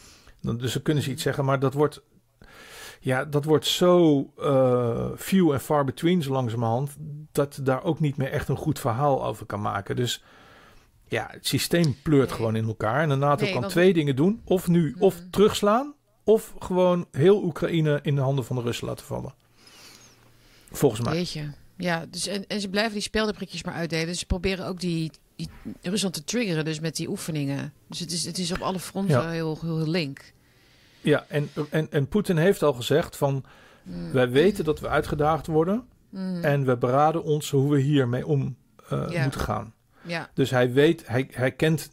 Dan, 0.41 0.57
dus 0.57 0.74
dan 0.74 0.82
kunnen 0.82 1.03
ze 1.03 1.12
iets 1.12 1.24
zeggen, 1.24 1.45
maar 1.45 1.60
dat 1.60 1.74
wordt. 1.74 2.02
Ja, 3.00 3.26
dat 3.26 3.46
wordt 3.46 3.66
zo 3.66 4.20
eh, 4.38 5.08
few 5.18 5.52
and 5.52 5.62
far 5.62 5.84
between 5.86 6.22
zo 6.22 6.32
langzamerhand. 6.32 6.96
Dat 7.32 7.60
daar 7.64 7.84
ook 7.84 8.00
niet 8.00 8.18
meer 8.18 8.32
echt 8.32 8.48
een 8.50 8.58
goed 8.58 8.80
verhaal 8.80 9.26
over 9.26 9.46
kan 9.46 9.62
maken. 9.62 9.96
Dus 9.96 10.24
ja, 11.08 11.28
het 11.32 11.48
systeem 11.48 11.96
pleurt 12.04 12.28
Nee. 12.28 12.36
gewoon 12.38 12.56
in 12.56 12.68
elkaar. 12.68 13.02
En 13.02 13.10
de 13.10 13.16
NATO 13.16 13.44
Nee, 13.44 13.52
kan 13.52 13.62
want- 13.62 13.74
twee 13.74 13.94
dingen 13.94 14.16
doen. 14.16 14.42
Of 14.46 14.68
nu, 14.68 14.96
of 15.00 15.20
Mhm. 15.20 15.30
terugslaan. 15.30 15.94
Of 16.24 16.54
gewoon 16.60 17.06
heel 17.12 17.44
Oekraïne 17.44 18.00
in 18.02 18.16
de 18.16 18.22
handen 18.22 18.46
van 18.46 18.56
de 18.56 18.62
Russen 18.62 18.88
laten 18.88 19.06
vallen. 19.06 19.34
Volgens 20.72 21.02
mij. 21.02 21.14
Weet 21.14 21.32
je. 21.32 21.50
Ja, 21.78 22.06
dus 22.10 22.28
en, 22.28 22.48
en 22.48 22.62
ze 22.62 22.70
blijven 22.70 22.94
die 22.94 23.02
speldenprikjes 23.02 23.64
maar 23.64 23.74
uitdelen. 23.74 24.08
Dus 24.08 24.20
ze 24.20 24.26
proberen 24.26 24.68
ook 24.68 24.80
die, 24.80 25.12
die 25.36 25.50
Rusland 25.82 26.14
te 26.14 26.24
triggeren, 26.24 26.66
dus 26.66 26.80
met 26.80 26.96
die 26.96 27.10
oefeningen. 27.10 27.74
Dus 27.90 28.00
het 28.00 28.12
is, 28.12 28.26
het 28.26 28.38
is 28.38 28.52
op 28.52 28.62
alle 28.62 28.80
fronten 28.80 29.22
Ja. 29.22 29.30
heel, 29.30 29.58
heel 29.62 29.88
link. 29.90 30.34
Ja, 31.06 31.26
en, 31.27 31.49
en, 31.69 31.88
en 31.91 32.07
Poetin 32.07 32.38
heeft 32.38 32.64
al 32.64 32.73
gezegd 32.73 33.18
van... 33.18 33.44
Mm. 33.84 34.11
wij 34.11 34.30
weten 34.30 34.64
dat 34.64 34.80
we 34.80 34.88
uitgedaagd 34.88 35.48
worden. 35.48 35.84
Mm. 36.10 36.44
En 36.44 36.65
we 36.65 36.77
beraden 36.77 37.23
ons 37.23 37.49
hoe 37.52 37.72
we 37.72 37.80
hiermee 37.80 38.27
om 38.27 38.56
eh, 38.90 39.06
Ja. 39.10 39.22
moeten 39.22 39.40
gaan. 39.40 39.73
ja, 40.02 40.30
Dus 40.34 40.49
hij 40.49 40.72
weet, 40.73 41.07
hij, 41.07 41.27
hij 41.32 41.52
kent, 41.52 41.90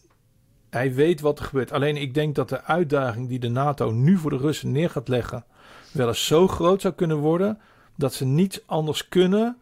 hij 0.70 0.94
weet 0.94 1.20
wat 1.20 1.38
er 1.38 1.44
gebeurt. 1.44 1.72
Alleen 1.72 1.96
ik 1.96 2.14
denk 2.14 2.34
dat 2.34 2.48
de 2.48 2.62
uitdaging 2.62 3.28
die 3.28 3.38
de 3.38 3.48
NATO 3.48 3.90
nu 3.90 4.16
voor 4.16 4.30
de 4.30 4.36
Russen 4.36 4.72
neer 4.72 4.90
gaat 4.90 5.08
leggen, 5.08 5.44
wel 5.92 6.08
eens 6.08 6.26
zo 6.26 6.48
groot 6.48 6.80
zou 6.80 6.94
kunnen 6.94 7.16
worden 7.16 7.58
dat 7.96 8.14
ze 8.14 8.24
niets 8.24 8.60
anders 8.66 9.08
kunnen 9.08 9.56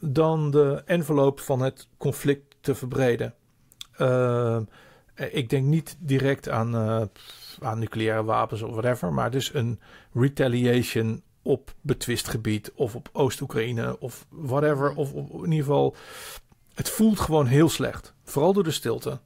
dan 0.00 0.50
de 0.50 0.82
envelop 0.86 1.40
van 1.40 1.60
het 1.60 1.88
conflict 1.96 2.56
te 2.60 2.74
verbreden. 2.74 3.34
Eh, 3.96 4.58
ik 5.14 5.50
denk 5.50 5.64
niet 5.66 5.96
direct 5.98 6.48
aan, 6.48 6.74
eh, 6.74 7.02
aan 7.60 7.78
nucleaire 7.78 8.24
wapens 8.24 8.62
of 8.62 8.70
whatever, 8.70 9.12
maar 9.12 9.30
dus 9.30 9.54
een 9.54 9.80
retaliation 10.12 11.22
op 11.42 11.74
betwist 11.80 12.28
gebied 12.28 12.72
of 12.74 12.94
op 12.94 13.08
Oost-Oekraïne 13.12 14.00
of 14.00 14.26
whatever. 14.28 14.94
Of, 14.94 15.12
of 15.12 15.28
in 15.30 15.50
ieder 15.50 15.64
geval, 15.64 15.96
het 16.74 16.90
voelt 16.90 17.20
gewoon 17.20 17.46
heel 17.46 17.68
slecht. 17.68 18.14
Vooral 18.24 18.52
door 18.52 18.64
de 18.64 18.70
stilte. 18.70 19.18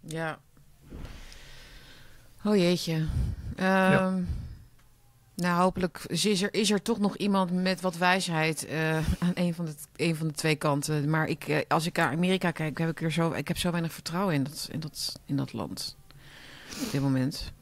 ja. 0.00 0.38
Oh 2.44 2.56
jeetje. 2.56 3.06
Ehm, 3.56 4.22
Nou, 5.36 5.60
hopelijk 5.62 6.04
is 6.06 6.42
er, 6.42 6.54
is 6.54 6.70
er 6.70 6.82
toch 6.82 6.98
nog 6.98 7.16
iemand 7.16 7.52
met 7.52 7.80
wat 7.80 7.96
wijsheid 7.96 8.66
eh, 8.66 8.96
aan 9.24 9.32
een 9.34 9.54
van, 9.54 9.64
de, 9.64 9.74
een 9.96 10.16
van 10.16 10.26
de 10.26 10.32
twee 10.34 10.56
kanten. 10.56 11.10
Maar 11.10 11.26
ik, 11.28 11.48
eh, 11.48 11.58
als 11.68 11.86
ik 11.86 11.96
naar 11.96 12.12
Amerika 12.12 12.50
kijk, 12.50 12.78
heb 12.78 12.88
ik, 12.90 13.02
er 13.02 13.12
zo, 13.12 13.32
ik 13.32 13.48
heb 13.48 13.58
zo 13.58 13.70
weinig 13.70 13.92
vertrouwen 13.92 14.34
in 14.34 14.44
dat, 14.44 14.68
in 14.72 14.80
dat, 14.80 15.20
in 15.26 15.36
dat 15.36 15.52
land. 15.52 15.96
Op 16.84 16.90
dit 16.90 17.00
moment. 17.00 17.52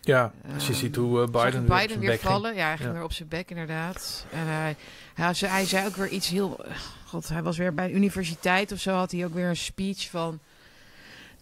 Ja, 0.00 0.32
als 0.54 0.66
je 0.66 0.72
Ehm, 0.72 0.80
ziet 0.80 0.96
hoe 0.96 1.20
eh, 1.22 1.26
Biden, 1.26 1.46
ik 1.46 1.52
weer 1.52 1.60
op 1.62 1.68
Biden 1.80 1.98
weer 2.00 2.08
ging. 2.10 2.20
vallen. 2.20 2.54
Ja, 2.54 2.66
hij 2.66 2.76
ging 2.76 2.88
Ja. 2.88 2.94
weer 2.94 3.04
op 3.04 3.12
zijn 3.12 3.28
bek, 3.28 3.50
inderdaad. 3.50 4.26
En 4.30 4.46
hij, 4.46 4.76
hij, 5.14 5.34
zei, 5.34 5.52
hij 5.52 5.64
zei 5.66 5.86
ook 5.86 5.96
weer 5.96 6.08
iets 6.08 6.28
heel... 6.28 6.64
God, 7.06 7.28
hij 7.28 7.42
was 7.42 7.56
weer 7.56 7.74
bij 7.74 7.84
een 7.84 7.96
universiteit 7.96 8.72
of 8.72 8.78
zo. 8.80 8.92
Had 8.94 9.10
hij 9.12 9.24
ook 9.24 9.34
weer 9.34 9.48
een 9.48 9.56
speech 9.56 10.10
van... 10.10 10.38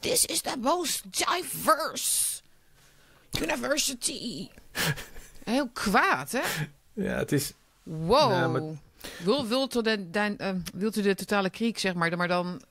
This 0.01 0.25
is 0.25 0.41
the 0.41 0.57
most 0.61 1.03
diverse 1.11 2.41
university. 3.41 4.49
Heel 5.45 5.69
kwaad, 5.69 6.33
hè? 6.33 6.41
Ja, 6.93 7.17
het 7.17 7.33
is... 7.33 7.53
Wow. 7.83 8.31
Ja, 8.31 8.49
maar- 8.49 8.63
Wil, 9.25 9.47
wilt, 9.47 9.77
u 9.77 9.83
de, 9.83 10.11
de, 10.11 10.35
eh, 10.39 10.51
wilt 10.75 10.97
u 10.97 11.03
de 11.03 11.15
totale 11.15 11.51
kriek, 11.51 11.79
zeg 11.79 11.95
maar, 11.95 12.17
maar 12.17 12.29
dan 12.29 12.63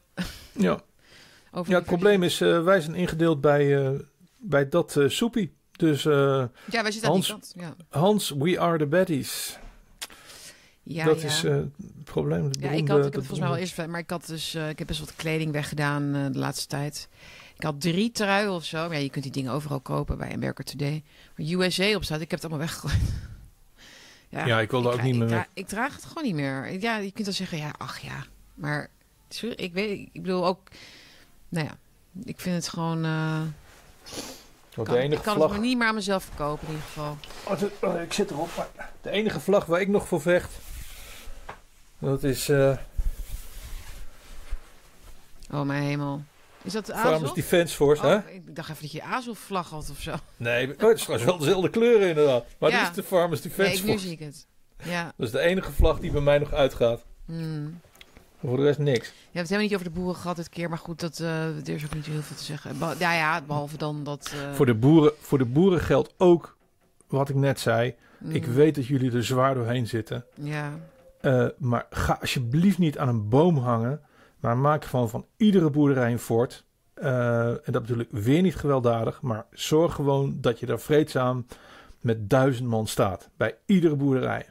Ja, 0.51 0.81
over... 1.51 1.71
ja 1.71 1.77
het 1.77 1.87
probleem 1.87 2.23
is, 2.23 2.41
eh, 2.41 2.63
wij 2.63 2.81
zijn 2.81 2.95
ingedeeld 2.95 3.41
bij, 3.41 3.85
eh, 3.85 3.99
bij 4.37 4.69
dat 4.69 4.97
soepie. 5.07 5.53
Dus 5.71 6.03
Ja, 6.03 6.49
wij 6.71 6.91
zitten 6.91 7.09
Hans- 7.11 7.31
aan 7.31 7.39
die 7.41 7.61
kant. 7.61 7.75
Ja, 7.91 7.99
Hans, 7.99 8.29
we 8.29 8.59
are 8.59 8.77
the 8.77 8.85
baddies. 8.85 9.57
ja 10.83 11.05
dat 11.05 11.21
ja. 11.21 11.27
is 11.27 11.41
het 11.41 11.65
probleem. 12.03 12.43
het 12.45 12.57
Ja, 12.59 12.69
ik, 12.69 12.87
had, 12.87 12.97
ik 12.97 13.03
heb 13.03 13.13
dat 13.13 13.25
volgens 13.25 13.39
mij 13.39 13.49
al 13.49 13.55
eerst, 13.57 13.87
maar 13.87 13.99
ik 13.99 14.09
had 14.09 14.25
dus, 14.27 14.55
ik 14.55 14.77
heb 14.77 14.87
best 14.87 14.99
wat 14.99 15.15
kleding 15.15 15.51
weggedaan 15.51 16.11
de 16.31 16.39
laatste 16.39 16.67
tijd. 16.67 17.07
Ik 17.63 17.69
had 17.69 17.81
drie 17.81 18.11
truien 18.11 18.51
of 18.51 18.63
zo. 18.65 18.77
Maar 18.87 18.97
ja, 18.97 19.03
je 19.03 19.09
kunt 19.09 19.23
die 19.23 19.33
dingen 19.33 19.51
overal 19.51 19.79
kopen 19.79 20.17
bij 20.17 20.31
America 20.33 20.63
Today. 20.63 21.03
Maar 21.35 21.45
USA 21.45 21.95
op 21.95 22.03
staat, 22.03 22.21
ik 22.21 22.31
heb 22.31 22.41
het 22.41 22.51
allemaal 22.51 22.67
weggegooid. 22.67 23.01
Ja, 24.45 24.59
ik 24.59 24.71
wilde 24.71 24.87
ook 24.87 24.93
dra- 24.93 25.03
niet 25.03 25.13
ik 25.13 25.19
meer 25.19 25.27
dra- 25.27 25.37
weg. 25.37 25.47
Ik 25.53 25.67
draag 25.67 25.95
het 25.95 26.05
gewoon 26.05 26.23
niet 26.23 26.35
meer. 26.35 26.79
Ja, 26.81 26.97
je 26.97 27.11
kunt 27.11 27.25
dan 27.25 27.33
zeggen, 27.33 27.57
ja, 27.57 27.73
ach 27.77 27.99
ja. 27.99 28.25
Maar 28.53 28.89
ik 29.55 29.73
weet, 29.73 30.09
ik 30.11 30.21
bedoel 30.21 30.45
ook, 30.45 30.67
nou 31.49 31.65
ja, 31.67 31.77
ik 32.23 32.39
vind 32.39 32.55
het 32.55 32.67
gewoon. 32.67 33.05
eh 33.05 33.41
kan, 34.73 34.85
de 34.85 34.91
ik 34.91 34.97
enige 35.03 35.21
kan 35.21 35.35
vlag... 35.35 35.49
het 35.51 35.59
me 35.59 35.65
niet 35.65 35.77
meer 35.77 35.87
aan 35.87 35.95
mezelf 35.95 36.23
verkopen 36.23 36.67
in 36.67 36.73
ieder 36.73 36.87
geval. 36.87 37.17
Oh, 37.43 37.93
oh, 37.95 38.01
ik 38.01 38.13
zit 38.13 38.31
erop. 38.31 38.49
Maar 38.57 38.91
de 39.01 39.09
enige 39.09 39.39
vlag 39.39 39.65
waar 39.65 39.81
ik 39.81 39.87
nog 39.87 40.07
voor 40.07 40.21
vecht... 40.21 40.51
Dat 41.99 42.23
is 42.23 42.49
eh 42.49 42.77
Oh 45.51 45.61
mijn 45.61 45.83
hemel. 45.83 46.23
Is 46.63 46.73
dat 46.73 46.85
de 46.85 46.93
Farmers 46.93 47.21
Azov? 47.23 47.35
Defence 47.35 47.75
Force, 47.75 48.05
hè? 48.05 48.15
Oh, 48.15 48.21
ik 48.29 48.55
dacht 48.55 48.69
even 48.69 48.81
dat 48.81 48.91
je 48.91 49.03
Azov-vlag 49.03 49.69
had 49.69 49.89
of 49.91 49.99
zo. 49.99 50.13
Nee, 50.37 50.63
oh, 50.67 50.79
het 50.79 50.97
is 50.97 51.01
trouwens 51.01 51.29
wel 51.29 51.37
dezelfde 51.45 51.69
kleuren 51.69 52.07
inderdaad. 52.09 52.45
Maar 52.59 52.69
Ja. 52.69 52.79
dit 52.79 52.89
is 52.89 52.95
de 52.95 53.03
Farmers 53.03 53.41
Nee, 53.43 53.49
Defence 53.55 53.77
ik, 53.77 53.83
nu 53.83 53.89
Force. 53.89 54.03
zie 54.07 54.13
ik 54.13 54.19
het. 54.19 54.47
Ja. 54.83 55.03
Dat 55.17 55.25
is 55.27 55.31
de 55.31 55.39
enige 55.39 55.71
vlag 55.71 55.99
die 55.99 56.11
bij 56.11 56.21
mij 56.21 56.37
nog 56.37 56.53
uitgaat. 56.53 57.05
Hmm. 57.25 57.79
Voor 58.39 58.57
de 58.57 58.63
rest 58.63 58.79
niks. 58.79 59.07
Je 59.07 59.13
hebt 59.13 59.33
het 59.33 59.43
helemaal 59.49 59.61
niet 59.69 59.73
over 59.73 59.85
de 59.93 59.99
boeren 59.99 60.15
gehad 60.21 60.35
dit 60.35 60.49
keer, 60.49 60.69
maar 60.69 60.77
goed, 60.77 60.99
dat, 60.99 61.19
eh, 61.19 61.45
er 61.47 61.69
is 61.69 61.85
ook 61.85 61.93
niet 61.93 62.05
heel 62.05 62.21
veel 62.21 62.35
te 62.35 62.43
zeggen. 62.43 62.79
Be- 62.79 62.95
ja, 62.99 63.13
ja, 63.13 63.41
behalve 63.41 63.77
dan 63.77 64.03
dat... 64.03 64.33
eh, 64.33 64.53
Voor, 64.53 64.65
de 64.65 64.73
boeren, 64.73 65.11
voor 65.19 65.37
de 65.37 65.45
boeren 65.45 65.79
geldt 65.79 66.13
ook 66.17 66.57
wat 67.07 67.29
ik 67.29 67.35
net 67.35 67.59
zei. 67.59 67.95
Ik 68.27 68.47
mm, 68.47 68.53
weet 68.53 68.75
dat 68.75 68.85
jullie 68.85 69.11
er 69.11 69.25
zwaar 69.25 69.53
doorheen 69.53 69.87
zitten. 69.87 70.25
Ja, 70.41 70.71
Eh, 71.21 71.45
maar 71.57 71.85
ga 71.89 72.17
alsjeblieft 72.21 72.77
niet 72.77 72.97
aan 72.97 73.07
een 73.07 73.29
boom 73.29 73.57
hangen. 73.57 74.01
Maar 74.43 74.57
maak 74.57 74.85
gewoon 74.85 75.09
van 75.09 75.25
iedere 75.37 75.69
boerderij 75.69 76.11
een 76.11 76.19
fort. 76.19 76.65
Eh, 76.93 77.47
en 77.47 77.71
dat 77.71 77.81
bedoel 77.81 77.99
ik 77.99 78.07
weer 78.11 78.41
niet 78.41 78.55
gewelddadig. 78.55 79.21
Maar 79.21 79.45
zorg 79.51 79.93
gewoon 79.95 80.37
dat 80.41 80.59
je 80.59 80.65
daar 80.65 80.79
vreedzaam 80.79 81.45
met 81.99 82.29
duizend 82.29 82.67
man 82.67 82.87
staat. 82.87 83.29
Bij 83.37 83.55
iedere 83.65 83.95
boerderij. 83.95 84.45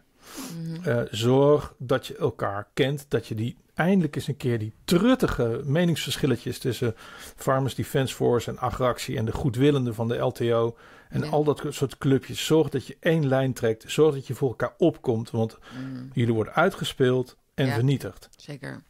mhm. 0.64 0.88
Eh, 0.88 1.00
zorg 1.10 1.74
dat 1.78 2.06
je 2.06 2.16
elkaar 2.16 2.68
kent. 2.74 3.04
Dat 3.08 3.26
je 3.26 3.34
die 3.34 3.56
eindelijk 3.74 4.16
eens 4.16 4.26
een 4.28 4.36
keer 4.36 4.58
die 4.58 4.74
truttige 4.84 5.60
meningsverschilletjes 5.64 6.58
tussen 6.58 6.94
Farmers 7.36 7.74
Defence 7.74 8.14
Force 8.14 8.50
en 8.50 8.58
Agractie 8.58 9.16
en 9.16 9.24
de 9.24 9.32
goedwillenden 9.32 9.94
van 9.94 10.08
de 10.08 10.16
LTO 10.18 10.76
en 11.08 11.20
Ja. 11.20 11.28
al 11.30 11.44
dat 11.44 11.62
soort 11.68 11.98
clubjes. 11.98 12.46
Zorg 12.46 12.68
dat 12.68 12.86
je 12.86 12.96
één 13.00 13.26
lijn 13.28 13.52
trekt. 13.52 13.84
Zorg 13.86 14.14
dat 14.14 14.26
je 14.26 14.34
voor 14.34 14.48
elkaar 14.48 14.74
opkomt. 14.78 15.30
Want 15.30 15.58
Mm, 15.78 16.10
jullie 16.12 16.34
worden 16.34 16.54
uitgespeeld 16.54 17.36
en 17.54 17.66
Ja. 17.66 17.74
vernietigd. 17.74 18.28
zeker. 18.36 18.82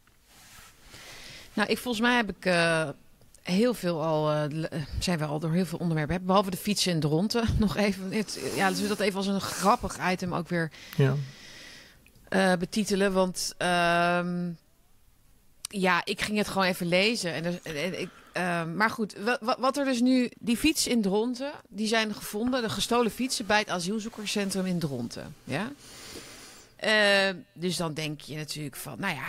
Nou, 1.53 1.69
ik, 1.69 1.77
volgens 1.77 2.03
mij 2.03 2.15
heb 2.15 2.29
ik 2.29 2.45
eh, 2.45 2.89
heel 3.41 3.73
veel 3.73 4.03
al... 4.03 4.31
eh, 4.31 4.81
zijn 4.99 5.19
we 5.19 5.25
al 5.25 5.39
door 5.39 5.51
heel 5.51 5.65
veel 5.65 5.79
onderwerpen. 5.79 6.11
hebben, 6.15 6.27
Behalve 6.27 6.51
de 6.51 6.57
fietsen 6.57 6.93
en 6.93 6.99
dronten. 6.99 7.47
Nog 7.59 7.77
even... 7.77 8.11
Het, 8.11 8.39
ja, 8.55 8.69
dus 8.69 8.81
we 8.81 8.87
dat 8.87 8.99
even 8.99 9.17
als 9.17 9.27
een 9.27 9.41
grappig 9.41 9.97
item 10.11 10.33
ook 10.33 10.47
weer 10.49 10.71
Ja. 10.97 12.57
betitelen. 12.57 13.13
Want 13.13 13.53
ehm, 13.57 14.49
ja, 15.61 16.01
ik 16.05 16.21
ging 16.21 16.37
het 16.37 16.47
gewoon 16.47 16.67
even 16.67 16.87
lezen. 16.87 17.33
En, 17.33 17.63
en 17.63 17.99
ik, 18.01 18.09
ehm, 18.31 18.75
maar 18.75 18.89
goed, 18.89 19.15
wat, 19.57 19.77
er 19.77 19.85
dus 19.85 20.01
nu... 20.01 20.31
Die 20.39 20.57
fiets 20.57 20.87
in 20.87 21.01
Dronten, 21.01 21.51
die 21.69 21.87
zijn 21.87 22.13
gevonden. 22.13 22.61
De 22.61 22.69
gestolen 22.69 23.11
fietsen 23.11 23.45
bij 23.45 23.59
het 23.59 23.69
asielzoekerscentrum 23.69 24.65
in 24.65 24.79
Dronten. 24.79 25.35
Ja? 25.43 25.71
Dus 27.53 27.77
dan 27.77 27.93
denk 27.93 28.21
je 28.21 28.35
natuurlijk 28.35 28.75
van, 28.75 28.99
nou 28.99 29.15
ja... 29.15 29.25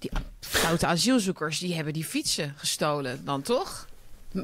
Die 0.00 0.10
foute 0.40 0.86
asielzoekers, 0.86 1.58
die 1.58 1.74
hebben 1.74 1.92
die 1.92 2.04
fietsen 2.04 2.54
gestolen 2.56 3.24
dan 3.24 3.42
toch? 3.42 3.88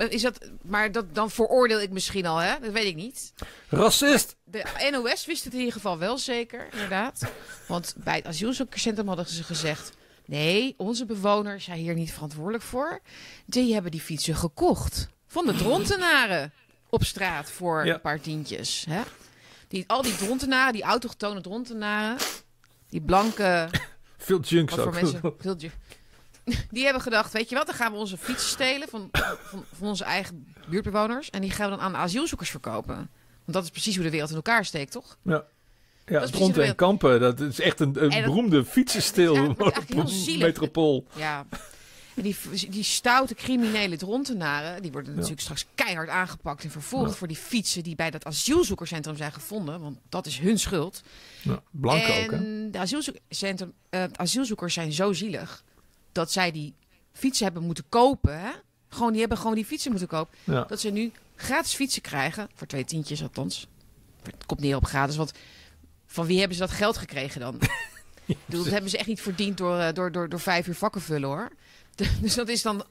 Is 0.08 0.22
dat, 0.22 0.38
maar 0.62 0.92
dat, 0.92 1.14
dan 1.14 1.30
veroordeel 1.30 1.80
ik 1.80 1.90
misschien 1.90 2.26
al, 2.26 2.36
hè? 2.38 2.54
Dat 2.60 2.72
weet 2.72 2.84
ik 2.86 2.94
niet. 2.94 3.32
Racist! 3.68 4.36
De 4.44 4.88
NOS 4.92 5.26
wist 5.26 5.44
het 5.44 5.52
in 5.52 5.58
ieder 5.58 5.74
geval 5.74 5.98
wel 5.98 6.18
zeker, 6.18 6.68
inderdaad. 6.72 7.22
Want 7.68 7.94
bij 7.96 8.16
het 8.16 8.26
asielzoekerscentrum 8.26 9.06
hadden 9.08 9.26
ze 9.28 9.42
gezegd... 9.42 9.92
Nee, 10.24 10.74
onze 10.76 11.04
bewoners 11.06 11.64
zijn 11.64 11.78
hier 11.78 11.94
niet 11.94 12.12
verantwoordelijk 12.12 12.64
voor. 12.64 13.00
Die 13.46 13.72
hebben 13.72 13.90
die 13.90 14.00
fietsen 14.00 14.36
gekocht. 14.36 15.08
Van 15.26 15.46
de 15.46 15.54
drontenaren 15.54 16.52
op 16.88 17.04
straat 17.04 17.50
voor 17.50 17.86
Ja. 17.86 17.94
een 17.94 18.00
paar 18.00 18.20
tientjes. 18.20 18.84
Hè? 18.88 19.00
Die, 19.68 19.84
al 19.86 20.02
die 20.02 20.16
drontenaren, 20.16 20.72
die 20.72 20.82
autochtone 20.82 21.40
drontenaren... 21.40 22.16
Die 22.88 23.00
blanke... 23.00 23.68
Veel 24.26 24.40
junks 24.40 24.74
Wat 24.74 24.84
voor 24.84 24.94
ook. 24.94 25.00
mensen? 25.00 25.34
Veel 25.38 25.56
ju- 25.58 25.70
Die 26.70 26.84
hebben 26.84 27.02
gedacht, 27.02 27.32
weet 27.32 27.48
je 27.48 27.54
wat, 27.54 27.66
dan 27.66 27.74
gaan 27.74 27.92
we 27.92 27.98
onze 27.98 28.16
fietsen 28.16 28.48
stelen 28.48 28.88
van, 28.88 29.08
van, 29.12 29.64
van 29.78 29.88
onze 29.88 30.04
eigen 30.04 30.54
buurtbewoners. 30.68 31.30
En 31.30 31.40
die 31.40 31.50
gaan 31.50 31.70
we 31.70 31.76
dan 31.76 31.84
aan 31.84 31.96
asielzoekers 31.96 32.50
verkopen. 32.50 32.94
Want 32.94 33.08
dat 33.52 33.62
is 33.62 33.70
precies 33.70 33.94
hoe 33.94 34.04
de 34.04 34.10
wereld 34.10 34.30
in 34.30 34.36
elkaar 34.36 34.64
steekt, 34.64 34.92
toch? 34.92 35.16
Ja. 35.22 35.44
Ja, 36.06 36.26
Dronten 36.26 36.64
en 36.64 36.74
Kampen, 36.74 37.20
dat 37.20 37.40
is 37.40 37.60
echt 37.60 37.80
een, 37.80 38.04
een 38.04 38.22
beroemde 38.24 38.64
fietsenstil. 38.64 39.54
Metropool. 40.38 41.06
Ja. 41.16 41.46
Die, 42.22 42.36
die 42.68 42.82
stoute 42.84 43.34
criminele 43.34 43.96
drontenaren, 43.96 44.82
die 44.82 44.92
worden 44.92 45.14
natuurlijk 45.14 45.40
straks 45.40 45.66
keihard 45.74 46.08
aangepakt 46.08 46.64
en 46.64 46.70
vervolgd 46.70 47.10
Ja. 47.10 47.16
voor 47.16 47.28
die 47.28 47.36
fietsen 47.36 47.82
die 47.82 47.94
bij 47.96 48.10
dat 48.10 48.24
asielzoekerscentrum 48.24 49.16
zijn 49.16 49.32
gevonden. 49.32 49.80
Want 49.80 49.98
dat 50.08 50.26
is 50.26 50.38
hun 50.38 50.58
schuld. 50.58 51.02
Ja, 51.42 51.62
blank 51.70 52.02
ook, 52.02 52.30
hè? 52.30 52.70
de 52.70 52.78
asielzoekerscentrum, 52.78 53.72
eh, 53.90 54.04
asielzoekers 54.12 54.74
zijn 54.74 54.92
zo 54.92 55.12
zielig 55.12 55.64
dat 56.12 56.32
zij 56.32 56.50
die 56.50 56.74
fietsen 57.12 57.44
hebben 57.44 57.62
moeten 57.62 57.84
kopen. 57.88 58.40
Hè? 58.40 58.50
Gewoon, 58.88 59.10
die 59.10 59.20
hebben 59.20 59.38
gewoon 59.38 59.54
die 59.54 59.64
fietsen 59.64 59.90
moeten 59.90 60.08
kopen. 60.08 60.34
Ja. 60.44 60.64
Dat 60.64 60.80
ze 60.80 60.90
nu 60.90 61.12
gratis 61.36 61.74
fietsen 61.74 62.02
krijgen. 62.02 62.48
Voor 62.54 62.66
twee 62.66 62.84
tientjes 62.84 63.22
althans. 63.22 63.66
Het 64.22 64.46
komt 64.46 64.60
neer 64.60 64.76
op 64.76 64.84
gratis. 64.84 65.16
Want 65.16 65.32
van 66.06 66.26
wie 66.26 66.38
hebben 66.38 66.56
ze 66.56 66.62
dat 66.62 66.72
geld 66.72 66.96
gekregen 66.96 67.40
dan? 67.40 67.58
Bedoel, 68.46 68.62
dat 68.62 68.72
hebben 68.72 68.90
ze 68.90 68.98
echt 68.98 69.06
niet 69.08 69.20
verdiend 69.20 69.56
door, 69.56 69.78
eh, 69.78 69.92
door, 69.92 70.12
door, 70.12 70.28
door 70.28 70.40
vijf 70.40 70.66
uur 70.66 70.74
vakken 70.74 71.00
vullen 71.00 71.28
hoor. 71.28 71.50
Dus 72.20 72.34
dat 72.34 72.48
is 72.48 72.62
dan 72.62 72.84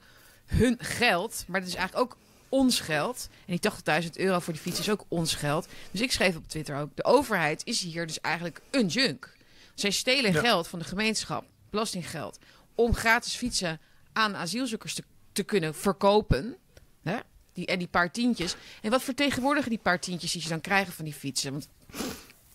hun 0.46 0.76
geld. 0.78 1.44
Maar 1.46 1.60
dat 1.60 1.68
is 1.68 1.74
eigenlijk 1.74 2.04
ook 2.12 2.18
ons 2.48 2.80
geld. 2.80 3.28
En 3.46 3.58
die 3.58 4.02
80.000 4.04 4.10
euro 4.12 4.38
voor 4.40 4.52
die 4.52 4.62
fiets 4.62 4.78
is 4.78 4.90
ook 4.90 5.04
ons 5.08 5.34
geld. 5.34 5.68
Dus 5.90 6.00
ik 6.00 6.12
schreef 6.12 6.36
op 6.36 6.48
Twitter 6.48 6.76
ook. 6.76 6.96
De 6.96 7.04
overheid 7.04 7.62
is 7.64 7.80
hier 7.82 8.06
dus 8.06 8.20
eigenlijk 8.20 8.60
een 8.70 8.86
junk. 8.86 9.34
Zij 9.74 9.90
stelen 9.90 10.32
Ja. 10.32 10.40
geld 10.40 10.68
van 10.68 10.78
de 10.78 10.84
gemeenschap. 10.84 11.44
Belastinggeld. 11.70 12.38
Om 12.74 12.94
gratis 12.94 13.34
fietsen 13.36 13.80
aan 14.12 14.36
asielzoekers 14.36 14.94
te, 14.94 15.02
te 15.32 15.42
kunnen 15.42 15.74
verkopen. 15.74 16.56
Hè? 17.02 17.18
Die, 17.52 17.66
en 17.66 17.78
die 17.78 17.88
paar 17.88 18.12
tientjes. 18.12 18.54
En 18.82 18.90
wat 18.90 19.02
vertegenwoordigen 19.02 19.70
die 19.70 19.78
paar 19.78 20.00
tientjes 20.00 20.32
die 20.32 20.42
ze 20.42 20.48
dan 20.48 20.60
krijgen 20.60 20.92
van 20.92 21.04
die 21.04 21.14
fietsen? 21.14 21.50
Want 21.52 21.68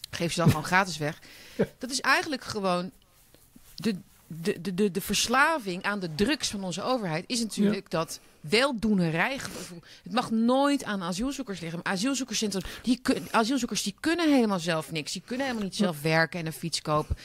geef 0.09 0.33
ze 0.33 0.39
dan 0.39 0.49
gewoon 0.49 0.65
gratis 0.73 0.97
weg. 0.97 1.19
Dat 1.77 1.91
is 1.91 2.01
eigenlijk 2.01 2.43
gewoon 2.43 2.91
de, 3.75 3.95
de, 4.41 4.61
de, 4.61 4.73
de, 4.73 4.91
de 4.91 5.01
verslaving 5.01 5.83
aan 5.83 5.99
de 5.99 6.15
drugs 6.15 6.49
van 6.49 6.63
onze 6.63 6.83
overheid. 6.83 7.23
Is 7.27 7.39
natuurlijk 7.39 7.89
dat 7.89 8.19
weldoenerijgevoel. 8.41 9.81
Het 10.03 10.13
mag 10.13 10.31
nooit 10.31 10.83
aan 10.83 11.01
asielzoekers 11.01 11.59
liggen. 11.59 11.79
Maar 11.83 11.93
asielzoekerscentrum, 11.93 12.63
die 12.81 13.01
asielzoekers 13.31 13.83
die 13.83 13.95
kunnen 13.99 14.33
helemaal 14.33 14.59
zelf 14.59 14.91
niks. 14.91 15.11
Die 15.11 15.21
kunnen 15.25 15.45
helemaal 15.45 15.67
niet 15.67 15.75
zelf 15.75 16.01
werken 16.01 16.39
en 16.39 16.45
een 16.45 16.53
fiets 16.53 16.81
kopen. 16.81 17.15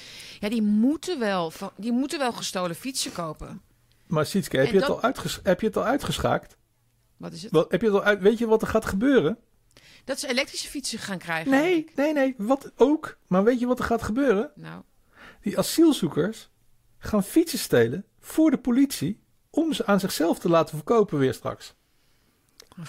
Ja, 0.40 0.48
die 0.48 0.62
moeten 0.62 1.18
wel, 1.18 1.52
die 1.76 1.92
moeten 1.92 2.18
wel 2.18 2.32
gestolen 2.32 2.76
fietsen 2.76 3.12
kopen. 3.12 3.60
Maar 4.06 4.26
Sietske, 4.26 4.56
heb, 4.56 4.66
En 4.66 4.72
je 4.72 4.78
het 4.78 4.88
al 4.88 5.02
uitges 5.02 5.40
heb 5.42 5.60
je 5.60 5.66
het 5.66 5.76
al 5.76 5.84
uitgeschaakt? 5.84 6.56
Wat 7.16 7.32
is 7.32 7.42
het? 7.42 7.52
Wat, 7.52 7.70
heb 7.70 7.80
je 7.80 7.86
het 7.86 7.96
al 7.96 8.02
uit 8.02 8.20
weet 8.20 8.38
je 8.38 8.46
wat 8.46 8.62
er 8.62 8.68
gaat 8.68 8.84
gebeuren? 8.84 9.38
Dat 10.04 10.20
ze 10.20 10.28
elektrische 10.28 10.68
fietsen 10.68 10.98
gaan 10.98 11.18
krijgen. 11.18 11.50
Nee, 11.50 11.86
nee, 11.94 12.12
nee. 12.12 12.34
Wat 12.38 12.72
ook. 12.76 13.18
Maar 13.26 13.44
weet 13.44 13.60
je 13.60 13.66
wat 13.66 13.78
er 13.78 13.84
gaat 13.84 14.02
gebeuren? 14.02 14.50
Nou, 14.54 14.82
Die 15.40 15.58
asielzoekers 15.58 16.50
gaan 17.06 17.24
fietsen 17.24 17.58
stelen 17.58 18.04
voor 18.20 18.50
de 18.50 18.58
politie 18.58 19.20
om 19.50 19.72
ze 19.72 19.86
aan 19.86 20.00
zichzelf 20.00 20.38
te 20.38 20.48
laten 20.48 20.76
verkopen 20.76 21.18
weer 21.18 21.34
straks. 21.34 21.74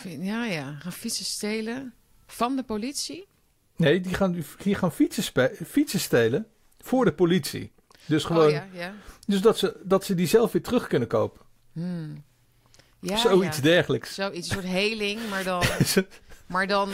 ja, 0.04 0.46
ja. 0.46 0.76
Gaan 0.80 0.92
fietsen 0.92 1.26
stelen 1.26 1.94
van 2.28 2.56
de 2.56 2.64
politie. 2.64 3.28
Nee, 3.76 4.02
die 4.02 4.14
gaan, 4.14 4.44
die 4.64 4.76
gaan 4.76 4.92
fietsen, 4.92 5.24
fietsen 5.66 6.00
stelen 6.00 6.48
voor 6.80 7.06
de 7.06 7.14
politie. 7.14 7.72
Dus 8.06 8.24
gewoon, 8.24 8.46
Oh 8.46 8.52
ja, 8.52 8.68
ja. 8.74 8.94
dus 9.26 9.42
dat 9.42 9.58
ze, 9.58 9.82
dat 9.84 10.06
ze 10.06 10.16
die 10.16 10.28
zelf 10.28 10.52
weer 10.52 10.62
terug 10.62 10.88
kunnen 10.88 11.08
kopen. 11.08 11.42
Hmm. 11.74 12.24
ja 13.00 13.18
Zoiets 13.18 13.58
ja. 13.58 13.64
dergelijks. 13.64 14.14
Zoiets, 14.14 14.50
een 14.50 14.54
soort 14.54 14.66
heling, 14.66 15.30
maar 15.30 15.44
dan, 15.44 15.64
maar 16.48 16.68
dan, 16.68 16.90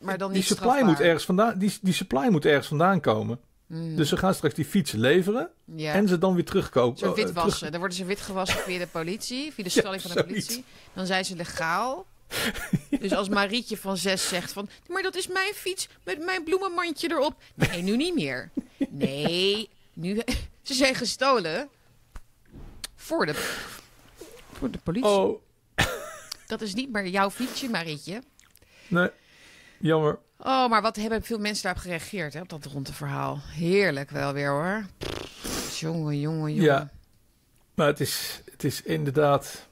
maar 0.00 0.18
dan 0.18 0.28
die 0.28 0.36
niet 0.36 0.46
supply 0.46 0.66
strafbaar. 0.66 0.84
moet 0.84 1.00
ergens 1.00 1.24
vandaan, 1.24 1.58
die, 1.58 1.78
die 1.80 1.94
supply 1.94 2.28
moet 2.28 2.44
ergens 2.44 2.68
vandaan 2.68 3.00
komen. 3.00 3.40
Hmm. 3.68 3.96
Dus 3.96 4.08
ze 4.08 4.16
gaan 4.16 4.34
straks 4.34 4.54
die 4.54 4.64
fietsen 4.64 5.00
leveren 5.00 5.50
ja. 5.76 5.92
en 5.92 6.08
ze 6.08 6.18
dan 6.18 6.34
weer 6.34 6.44
terugkopen. 6.44 6.98
Zo 6.98 7.06
eh, 7.10 7.14
witwassen. 7.14 7.52
terug- 7.56 7.70
Dan 7.70 7.78
worden 7.80 7.96
ze 7.98 8.04
witgewassen 8.04 8.58
via 8.58 8.78
de 8.78 8.86
politie, 8.86 9.52
via 9.52 9.64
de 9.64 9.70
Ja, 9.74 9.80
stalling 9.80 10.02
van 10.02 10.10
de 10.10 10.16
zoiets. 10.26 10.46
politie. 10.46 10.64
Dan 10.92 11.06
zijn 11.06 11.24
ze 11.24 11.36
legaal. 11.36 12.06
Dus 13.00 13.12
als 13.12 13.28
Marietje 13.28 13.76
van 13.76 13.96
zes 13.96 14.28
zegt 14.28 14.52
van... 14.52 14.68
Maar 14.88 15.02
dat 15.02 15.16
is 15.16 15.26
mijn 15.26 15.54
fiets 15.54 15.88
met 16.04 16.24
mijn 16.24 16.44
bloemenmandje 16.44 17.10
erop. 17.10 17.34
Nee, 17.54 17.82
nu 17.82 17.96
niet 17.96 18.14
meer. 18.14 18.50
Nee, 18.88 19.68
nu... 19.92 20.22
Ze 20.62 20.74
zijn 20.74 20.94
gestolen 20.94 21.68
voor 22.96 23.26
de, 23.26 23.34
voor 24.52 24.70
de 24.70 24.78
politie. 24.78 25.10
Oh, 25.10 25.40
Dat 26.46 26.60
is 26.60 26.74
niet 26.74 26.92
meer 26.92 27.06
jouw 27.06 27.30
fietsje, 27.30 27.68
Marietje. 27.68 28.22
nee. 28.88 29.08
Jammer. 29.80 30.18
Oh, 30.38 30.68
maar 30.68 30.82
wat 30.82 30.96
hebben 30.96 31.22
veel 31.22 31.38
mensen 31.38 31.62
daarop 31.62 31.82
gereageerd, 31.82 32.34
hè, 32.34 32.40
op 32.40 32.48
dat 32.48 32.64
ronde 32.64 32.92
verhaal. 32.92 33.38
Heerlijk 33.42 34.10
wel 34.10 34.32
weer, 34.32 34.50
hoor. 34.50 34.84
Jongen, 35.78 36.20
jongen, 36.20 36.54
jongen. 36.54 36.62
Ja. 36.62 36.90
Maar 37.74 37.86
het 37.86 38.00
is, 38.00 38.42
het 38.52 38.64
is 38.64 38.82
inderdaad 38.82 39.68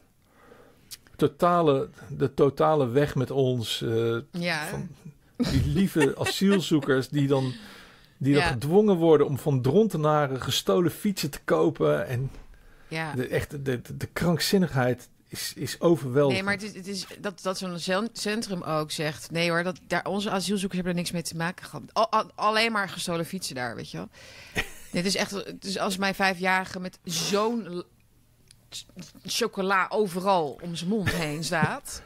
totale, 1.17 1.89
de 2.09 2.35
totale 2.35 2.89
weg 2.89 3.15
met 3.15 3.31
ons. 3.31 3.83
eh, 3.83 4.17
Ja, 4.31 4.67
van 4.67 4.89
die 5.37 5.67
lieve 5.67 6.15
asielzoekers 6.19 7.09
die 7.09 7.27
dan, 7.27 7.53
die 8.19 8.35
dan 8.35 8.43
gedwongen 8.43 8.97
worden 8.97 9.27
om 9.27 9.39
van 9.39 9.63
drontenaren 9.63 10.41
gestolen 10.43 10.91
fietsen 10.91 11.31
te 11.31 11.41
kopen. 11.45 12.07
En 12.07 12.31
ja. 12.89 13.13
de, 13.13 13.29
echt, 13.29 13.51
de, 13.51 13.63
de, 13.63 13.97
de 13.97 14.07
krankzinnigheid 14.07 15.09
is, 15.37 15.53
is 15.55 15.81
overweldigend. 15.81 16.33
Nee, 16.33 16.43
maar 16.43 16.53
het 16.55 16.63
is, 16.63 16.75
het 16.75 16.87
is 16.87 17.07
dat, 17.21 17.43
dat 17.43 17.59
zo'n 17.59 17.79
cen- 17.79 18.09
centrum 18.13 18.63
ook 18.63 18.91
zegt... 18.91 19.31
Nee 19.31 19.51
hoor, 19.51 19.63
dat, 19.63 19.79
daar, 19.87 20.05
onze 20.07 20.31
asielzoekers 20.31 20.75
hebben 20.75 20.93
er 20.93 20.99
niks 20.99 21.11
mee 21.13 21.23
te 21.23 21.37
maken 21.37 21.65
gehad. 21.67 21.83
Al- 21.93 22.11
al- 22.11 22.31
alleen 22.35 22.73
maar 22.73 22.89
gestolen 22.89 23.27
fietsen 23.27 23.55
daar, 23.55 23.77
weet 23.77 23.91
je 23.91 23.97
wel. 23.97 24.09
Dit 24.93 25.05
is 25.05 25.15
echt... 25.17 25.31
Het 25.31 25.65
is 25.65 25.79
als 25.79 25.97
mijn 25.97 26.15
vijfjarige 26.15 26.81
met 26.81 26.99
zo'n 27.05 27.85
chocola 29.25 29.87
overal 29.89 30.59
om 30.63 30.75
zijn 30.75 30.91
mond 30.91 31.11
heen 31.11 31.45
staat... 31.45 32.03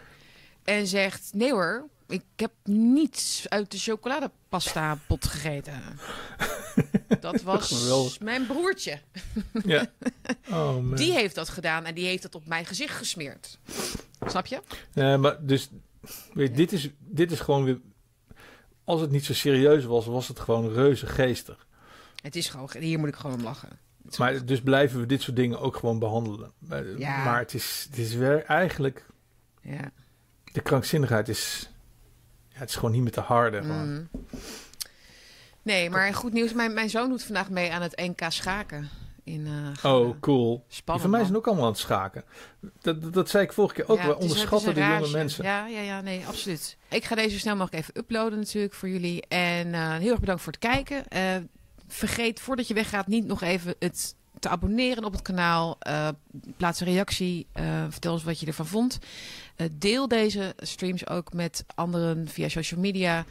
en 0.64 0.86
zegt... 0.86 1.30
Nee 1.32 1.50
hoor, 1.52 1.88
ik 2.08 2.22
heb 2.36 2.52
niets 2.64 3.48
uit 3.48 3.70
de 3.70 3.78
chocoladepasta 3.78 4.98
pot 5.06 5.26
gegeten. 5.26 5.82
Dat 7.20 7.42
was 7.52 8.18
mijn 8.18 8.46
broertje. 8.46 8.98
Ja. 9.64 9.86
Oh, 10.50 10.74
man. 10.74 10.94
Die 10.94 11.12
heeft 11.12 11.34
dat 11.34 11.48
gedaan 11.48 11.84
en 11.84 11.94
die 11.94 12.06
heeft 12.06 12.22
dat 12.22 12.34
op 12.34 12.46
mijn 12.46 12.66
gezicht 12.66 12.96
gesmeerd. 12.96 13.58
Snap 14.26 14.46
je? 14.46 14.60
Nee, 14.94 15.16
maar 15.16 15.46
dus, 15.46 15.68
weet 16.32 16.48
je, 16.48 16.54
dit, 16.54 16.72
is, 16.72 16.90
dit 16.98 17.32
is 17.32 17.40
gewoon 17.40 17.64
weer... 17.64 17.80
Als 18.84 19.00
het 19.00 19.10
niet 19.10 19.24
zo 19.24 19.34
serieus 19.34 19.84
was, 19.84 20.06
was 20.06 20.28
het 20.28 20.40
gewoon 20.40 20.72
reuze 20.72 21.06
geestig. 21.06 21.66
Het 22.22 22.36
is 22.36 22.48
gewoon, 22.48 22.68
hier 22.78 22.98
moet 22.98 23.08
ik 23.08 23.14
gewoon 23.14 23.36
om 23.36 23.42
lachen. 23.42 23.68
Maar 24.18 24.44
dus 24.44 24.60
blijven 24.60 25.00
we 25.00 25.06
dit 25.06 25.22
soort 25.22 25.36
dingen 25.36 25.60
ook 25.60 25.76
gewoon 25.76 25.98
behandelen. 25.98 26.52
Maar, 26.58 26.98
Ja. 26.98 27.24
maar 27.24 27.38
het 27.38 27.54
is, 27.54 27.86
het 27.90 27.98
is 27.98 28.14
weer 28.14 28.44
eigenlijk... 28.44 29.06
Ja. 29.62 29.92
De 30.52 30.60
krankzinnigheid 30.60 31.28
is... 31.28 31.70
Ja, 32.48 32.58
het 32.58 32.68
is 32.68 32.74
gewoon 32.74 32.90
niet 32.92 33.02
meer 33.02 33.12
te 33.12 33.20
harde. 33.20 33.62
gewoon. 33.62 33.92
Mm. 33.92 34.08
Nee, 35.62 35.90
maar 35.90 36.14
goed 36.14 36.32
nieuws. 36.32 36.52
Mijn, 36.52 36.74
mijn 36.74 36.90
zoon 36.90 37.08
doet 37.08 37.22
vandaag 37.22 37.50
mee 37.50 37.72
aan 37.72 37.82
het 37.82 37.96
NK 37.96 38.20
schaken. 38.28 38.88
In, 39.24 39.48
Ghana. 39.76 39.96
Oh, 39.96 40.20
cool. 40.20 40.64
Spannend. 40.68 41.08
van 41.08 41.16
mij 41.16 41.24
zijn 41.24 41.36
ook 41.36 41.46
allemaal 41.46 41.64
aan 41.64 41.70
het 41.70 41.80
schaken. 41.80 42.24
Dat, 42.80 43.02
dat, 43.02 43.12
dat 43.12 43.28
zei 43.28 43.44
ik 43.44 43.52
vorige 43.52 43.74
keer 43.74 43.88
ook. 43.88 43.98
Ja, 43.98 44.06
we 44.06 44.16
onderschatten 44.16 44.74
de 44.74 44.80
jonge 44.80 45.10
mensen. 45.10 45.44
Ja, 45.44 45.66
ja, 45.66 45.80
ja, 45.80 46.00
nee, 46.00 46.26
absoluut. 46.26 46.76
Ik 46.88 47.04
ga 47.04 47.14
deze 47.14 47.30
zo 47.30 47.38
snel 47.38 47.56
mogelijk 47.56 47.82
even 47.82 47.98
uploaden 47.98 48.38
natuurlijk 48.38 48.74
voor 48.74 48.88
jullie. 48.88 49.26
En 49.28 49.74
eh, 49.74 49.96
heel 49.96 50.10
erg 50.10 50.20
bedankt 50.20 50.42
voor 50.42 50.52
het 50.52 50.62
kijken. 50.62 51.08
Eh, 51.08 51.36
vergeet 51.88 52.40
voordat 52.40 52.68
je 52.68 52.74
weggaat 52.74 53.06
niet 53.06 53.26
nog 53.26 53.42
even 53.42 53.74
het 53.78 54.14
te 54.38 54.48
abonneren 54.48 55.04
op 55.04 55.12
het 55.12 55.22
kanaal. 55.22 55.78
Plaats 56.56 56.80
een 56.80 56.86
reactie. 56.86 57.46
Vertel 57.88 58.12
ons 58.12 58.24
wat 58.24 58.40
je 58.40 58.46
ervan 58.46 58.66
vond. 58.66 58.98
Deel 59.72 60.08
deze 60.08 60.54
streams 60.56 61.06
ook 61.06 61.32
met 61.32 61.64
anderen 61.74 62.28
via 62.28 62.48
social 62.48 62.80
media. 62.80 63.24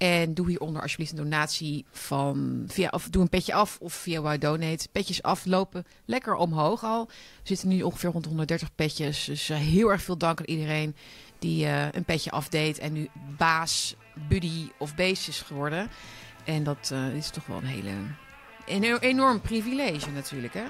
En 0.00 0.34
doe 0.34 0.48
hieronder 0.48 0.82
alsjeblieft 0.82 1.10
een 1.10 1.16
donatie 1.16 1.84
van 1.90 2.64
via 2.66 2.88
of 2.88 3.08
doe 3.08 3.22
een 3.22 3.28
petje 3.28 3.52
af 3.52 3.78
of 3.80 3.92
via 3.92 4.20
Why 4.20 4.38
Donate. 4.38 4.88
Petjes 4.92 5.22
aflopen 5.22 5.84
lekker 6.04 6.34
omhoog 6.34 6.84
al. 6.84 7.06
We 7.06 7.12
zitten 7.42 7.68
nu 7.68 7.82
ongeveer 7.82 8.10
rond 8.10 8.22
de 8.22 8.28
130 8.28 8.74
petjes. 8.74 9.24
Dus 9.24 9.48
eh, 9.48 9.56
heel 9.56 9.90
erg 9.90 10.02
veel 10.02 10.18
dank 10.18 10.38
aan 10.38 10.44
iedereen 10.44 10.96
die 11.38 11.66
eh, 11.66 11.86
een 11.92 12.04
petje 12.04 12.30
afdeed 12.30 12.78
en 12.78 12.92
nu 12.92 13.08
baas, 13.36 13.94
buddy 14.28 14.68
of 14.78 14.94
beest 14.94 15.28
is 15.28 15.40
geworden. 15.40 15.90
En 16.44 16.64
dat 16.64 16.90
eh, 16.92 17.14
is 17.14 17.30
toch 17.30 17.46
wel 17.46 17.56
een 17.56 17.64
hele 17.64 17.92
een 18.66 18.98
enorm 18.98 19.40
privilege 19.40 20.10
natuurlijk, 20.10 20.54
hè? 20.54 20.64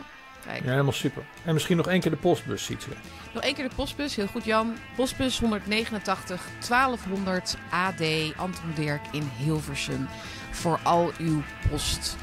Kijk. 0.47 0.65
Ja, 0.65 0.71
helemaal 0.71 0.93
super. 0.93 1.23
En 1.45 1.53
misschien 1.55 1.77
nog 1.77 1.87
één 1.87 2.01
keer 2.01 2.11
de 2.11 2.17
postbus, 2.17 2.65
ziet 2.65 2.83
ze. 2.83 2.89
Nog 3.35 3.43
één 3.43 3.55
keer 3.55 3.69
de 3.69 3.75
postbus, 3.75 4.17
heel 4.17 4.27
goed 4.27 4.45
Jan. 4.45 4.77
Postbus 4.97 5.39
189 5.39 6.43
1200 6.69 7.57
AD 7.71 8.03
Anton 8.37 8.73
Dirk 8.75 9.03
in 9.13 9.31
Hilversum. 9.37 10.09
Voor 10.51 10.79
al 10.83 11.13
uw 11.19 11.43
post. 11.71 12.17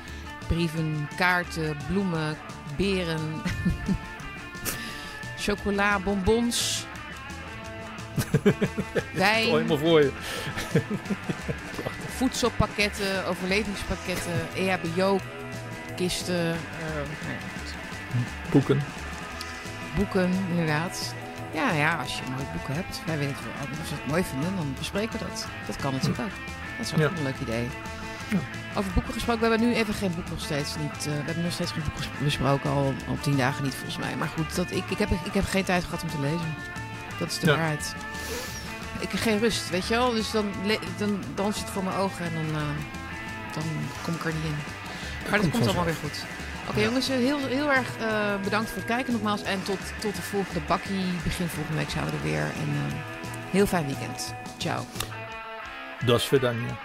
Brieven, 0.48 1.08
kaarten, 1.18 1.78
bloemen, 1.90 2.38
beren, 2.78 3.42
chocola, 5.46 6.00
bonbons, 6.00 6.86
Al 8.46 8.52
wijn, 9.14 9.48
helemaal 9.48 9.78
voor 9.78 10.02
je. 10.02 10.12
voedselpakketten, 12.08 13.26
overlevingspakketten, 13.26 14.48
EHBO-kisten, 14.56 16.52
eh, 16.52 16.56
nou. 16.96 17.38
Boeken. 18.52 18.82
boeken, 19.96 20.30
inderdaad. 20.50 21.14
Ja, 21.54 21.72
ja, 21.72 21.96
als 21.96 22.16
je 22.18 22.22
mooie 22.32 22.46
boeken 22.54 22.74
hebt, 22.74 23.02
wij 23.06 23.18
weten 23.18 23.36
veel. 23.36 23.52
Als 23.80 23.90
we 23.90 23.96
het 23.96 24.08
mooi 24.08 24.24
vinden, 24.24 24.56
dan 24.56 24.74
bespreken 24.78 25.20
we 25.20 25.26
dat. 25.26 25.48
Dat 25.68 25.76
kan 25.76 25.94
natuurlijk 25.94 26.20
ook. 26.22 26.36
Dat 26.78 26.86
is 26.86 26.94
ook 26.94 27.00
Ja. 27.00 27.06
een 27.18 27.24
leuk 27.24 27.40
idee. 27.42 27.68
Ja. 28.28 28.38
Over 28.76 28.92
boeken 28.94 29.14
gesproken, 29.14 29.42
we 29.44 29.50
hebben 29.50 29.68
nu 29.68 29.74
even 29.76 29.94
geen 29.94 30.16
boek 30.16 30.30
nog 30.30 30.42
steeds 30.42 30.76
niet. 30.76 30.98
eh, 30.98 31.04
we 31.06 31.24
hebben 31.26 31.44
nog 31.44 31.52
steeds 31.54 31.72
geen 31.72 31.84
boek 31.84 32.24
besproken, 32.24 32.70
al, 32.70 32.94
al 33.08 33.18
tien 33.22 33.38
dagen 33.38 33.64
niet 33.64 33.74
volgens 33.76 33.98
mij. 33.98 34.16
Maar 34.16 34.28
goed, 34.28 34.56
dat, 34.56 34.72
ik, 34.72 34.84
ik, 34.90 34.98
heb, 34.98 35.10
ik 35.12 35.34
heb 35.34 35.46
geen 35.46 35.64
tijd 35.64 35.84
gehad 35.84 36.04
om 36.04 36.10
te 36.10 36.20
lezen. 36.20 36.56
Dat 37.20 37.28
is 37.32 37.40
de 37.40 37.46
Ja. 37.48 37.56
waarheid. 37.56 37.96
Ik 39.00 39.12
heb 39.12 39.22
geen 39.22 39.40
rust, 39.40 39.70
weet 39.70 39.88
je 39.88 39.94
wel. 39.96 40.12
Dus 40.12 40.32
dan, 40.32 40.46
dan 40.98 41.24
danst 41.36 41.60
het 41.60 41.70
voor 41.70 41.84
mijn 41.84 41.96
ogen 41.96 42.26
en 42.26 42.32
dan, 42.34 42.62
eh, 42.62 42.68
dan 43.54 43.64
kom 44.04 44.14
ik 44.14 44.26
er 44.26 44.34
niet 44.34 44.44
in. 44.44 44.56
Maar 45.22 45.32
dat 45.32 45.40
komt 45.40 45.52
komt 45.52 45.66
allemaal 45.66 45.86
weer 45.86 45.96
goed. 46.02 46.26
Oké 46.70 46.80
jongens, 46.82 47.10
eh, 47.10 47.16
heel, 47.16 47.40
heel 47.40 47.72
erg 47.72 47.98
eh, 47.98 48.42
bedankt 48.44 48.70
voor 48.70 48.78
het 48.78 48.88
kijken 48.88 49.14
nogmaals. 49.14 49.44
En 49.44 49.64
tot, 49.64 49.80
tot 50.00 50.16
de 50.16 50.22
volgende 50.22 50.60
bakkie. 50.68 51.06
Begin 51.24 51.48
volgende 51.48 51.78
week 51.78 51.90
zijn 51.90 52.06
we 52.06 52.12
er 52.12 52.24
weer. 52.24 52.42
En 52.42 52.70
eh, 52.70 52.94
heel 53.52 53.66
fijn 53.66 53.86
weekend. 53.86 54.34
Ciao. 54.58 54.84
Das 56.06 56.28
Vidania. 56.28 56.78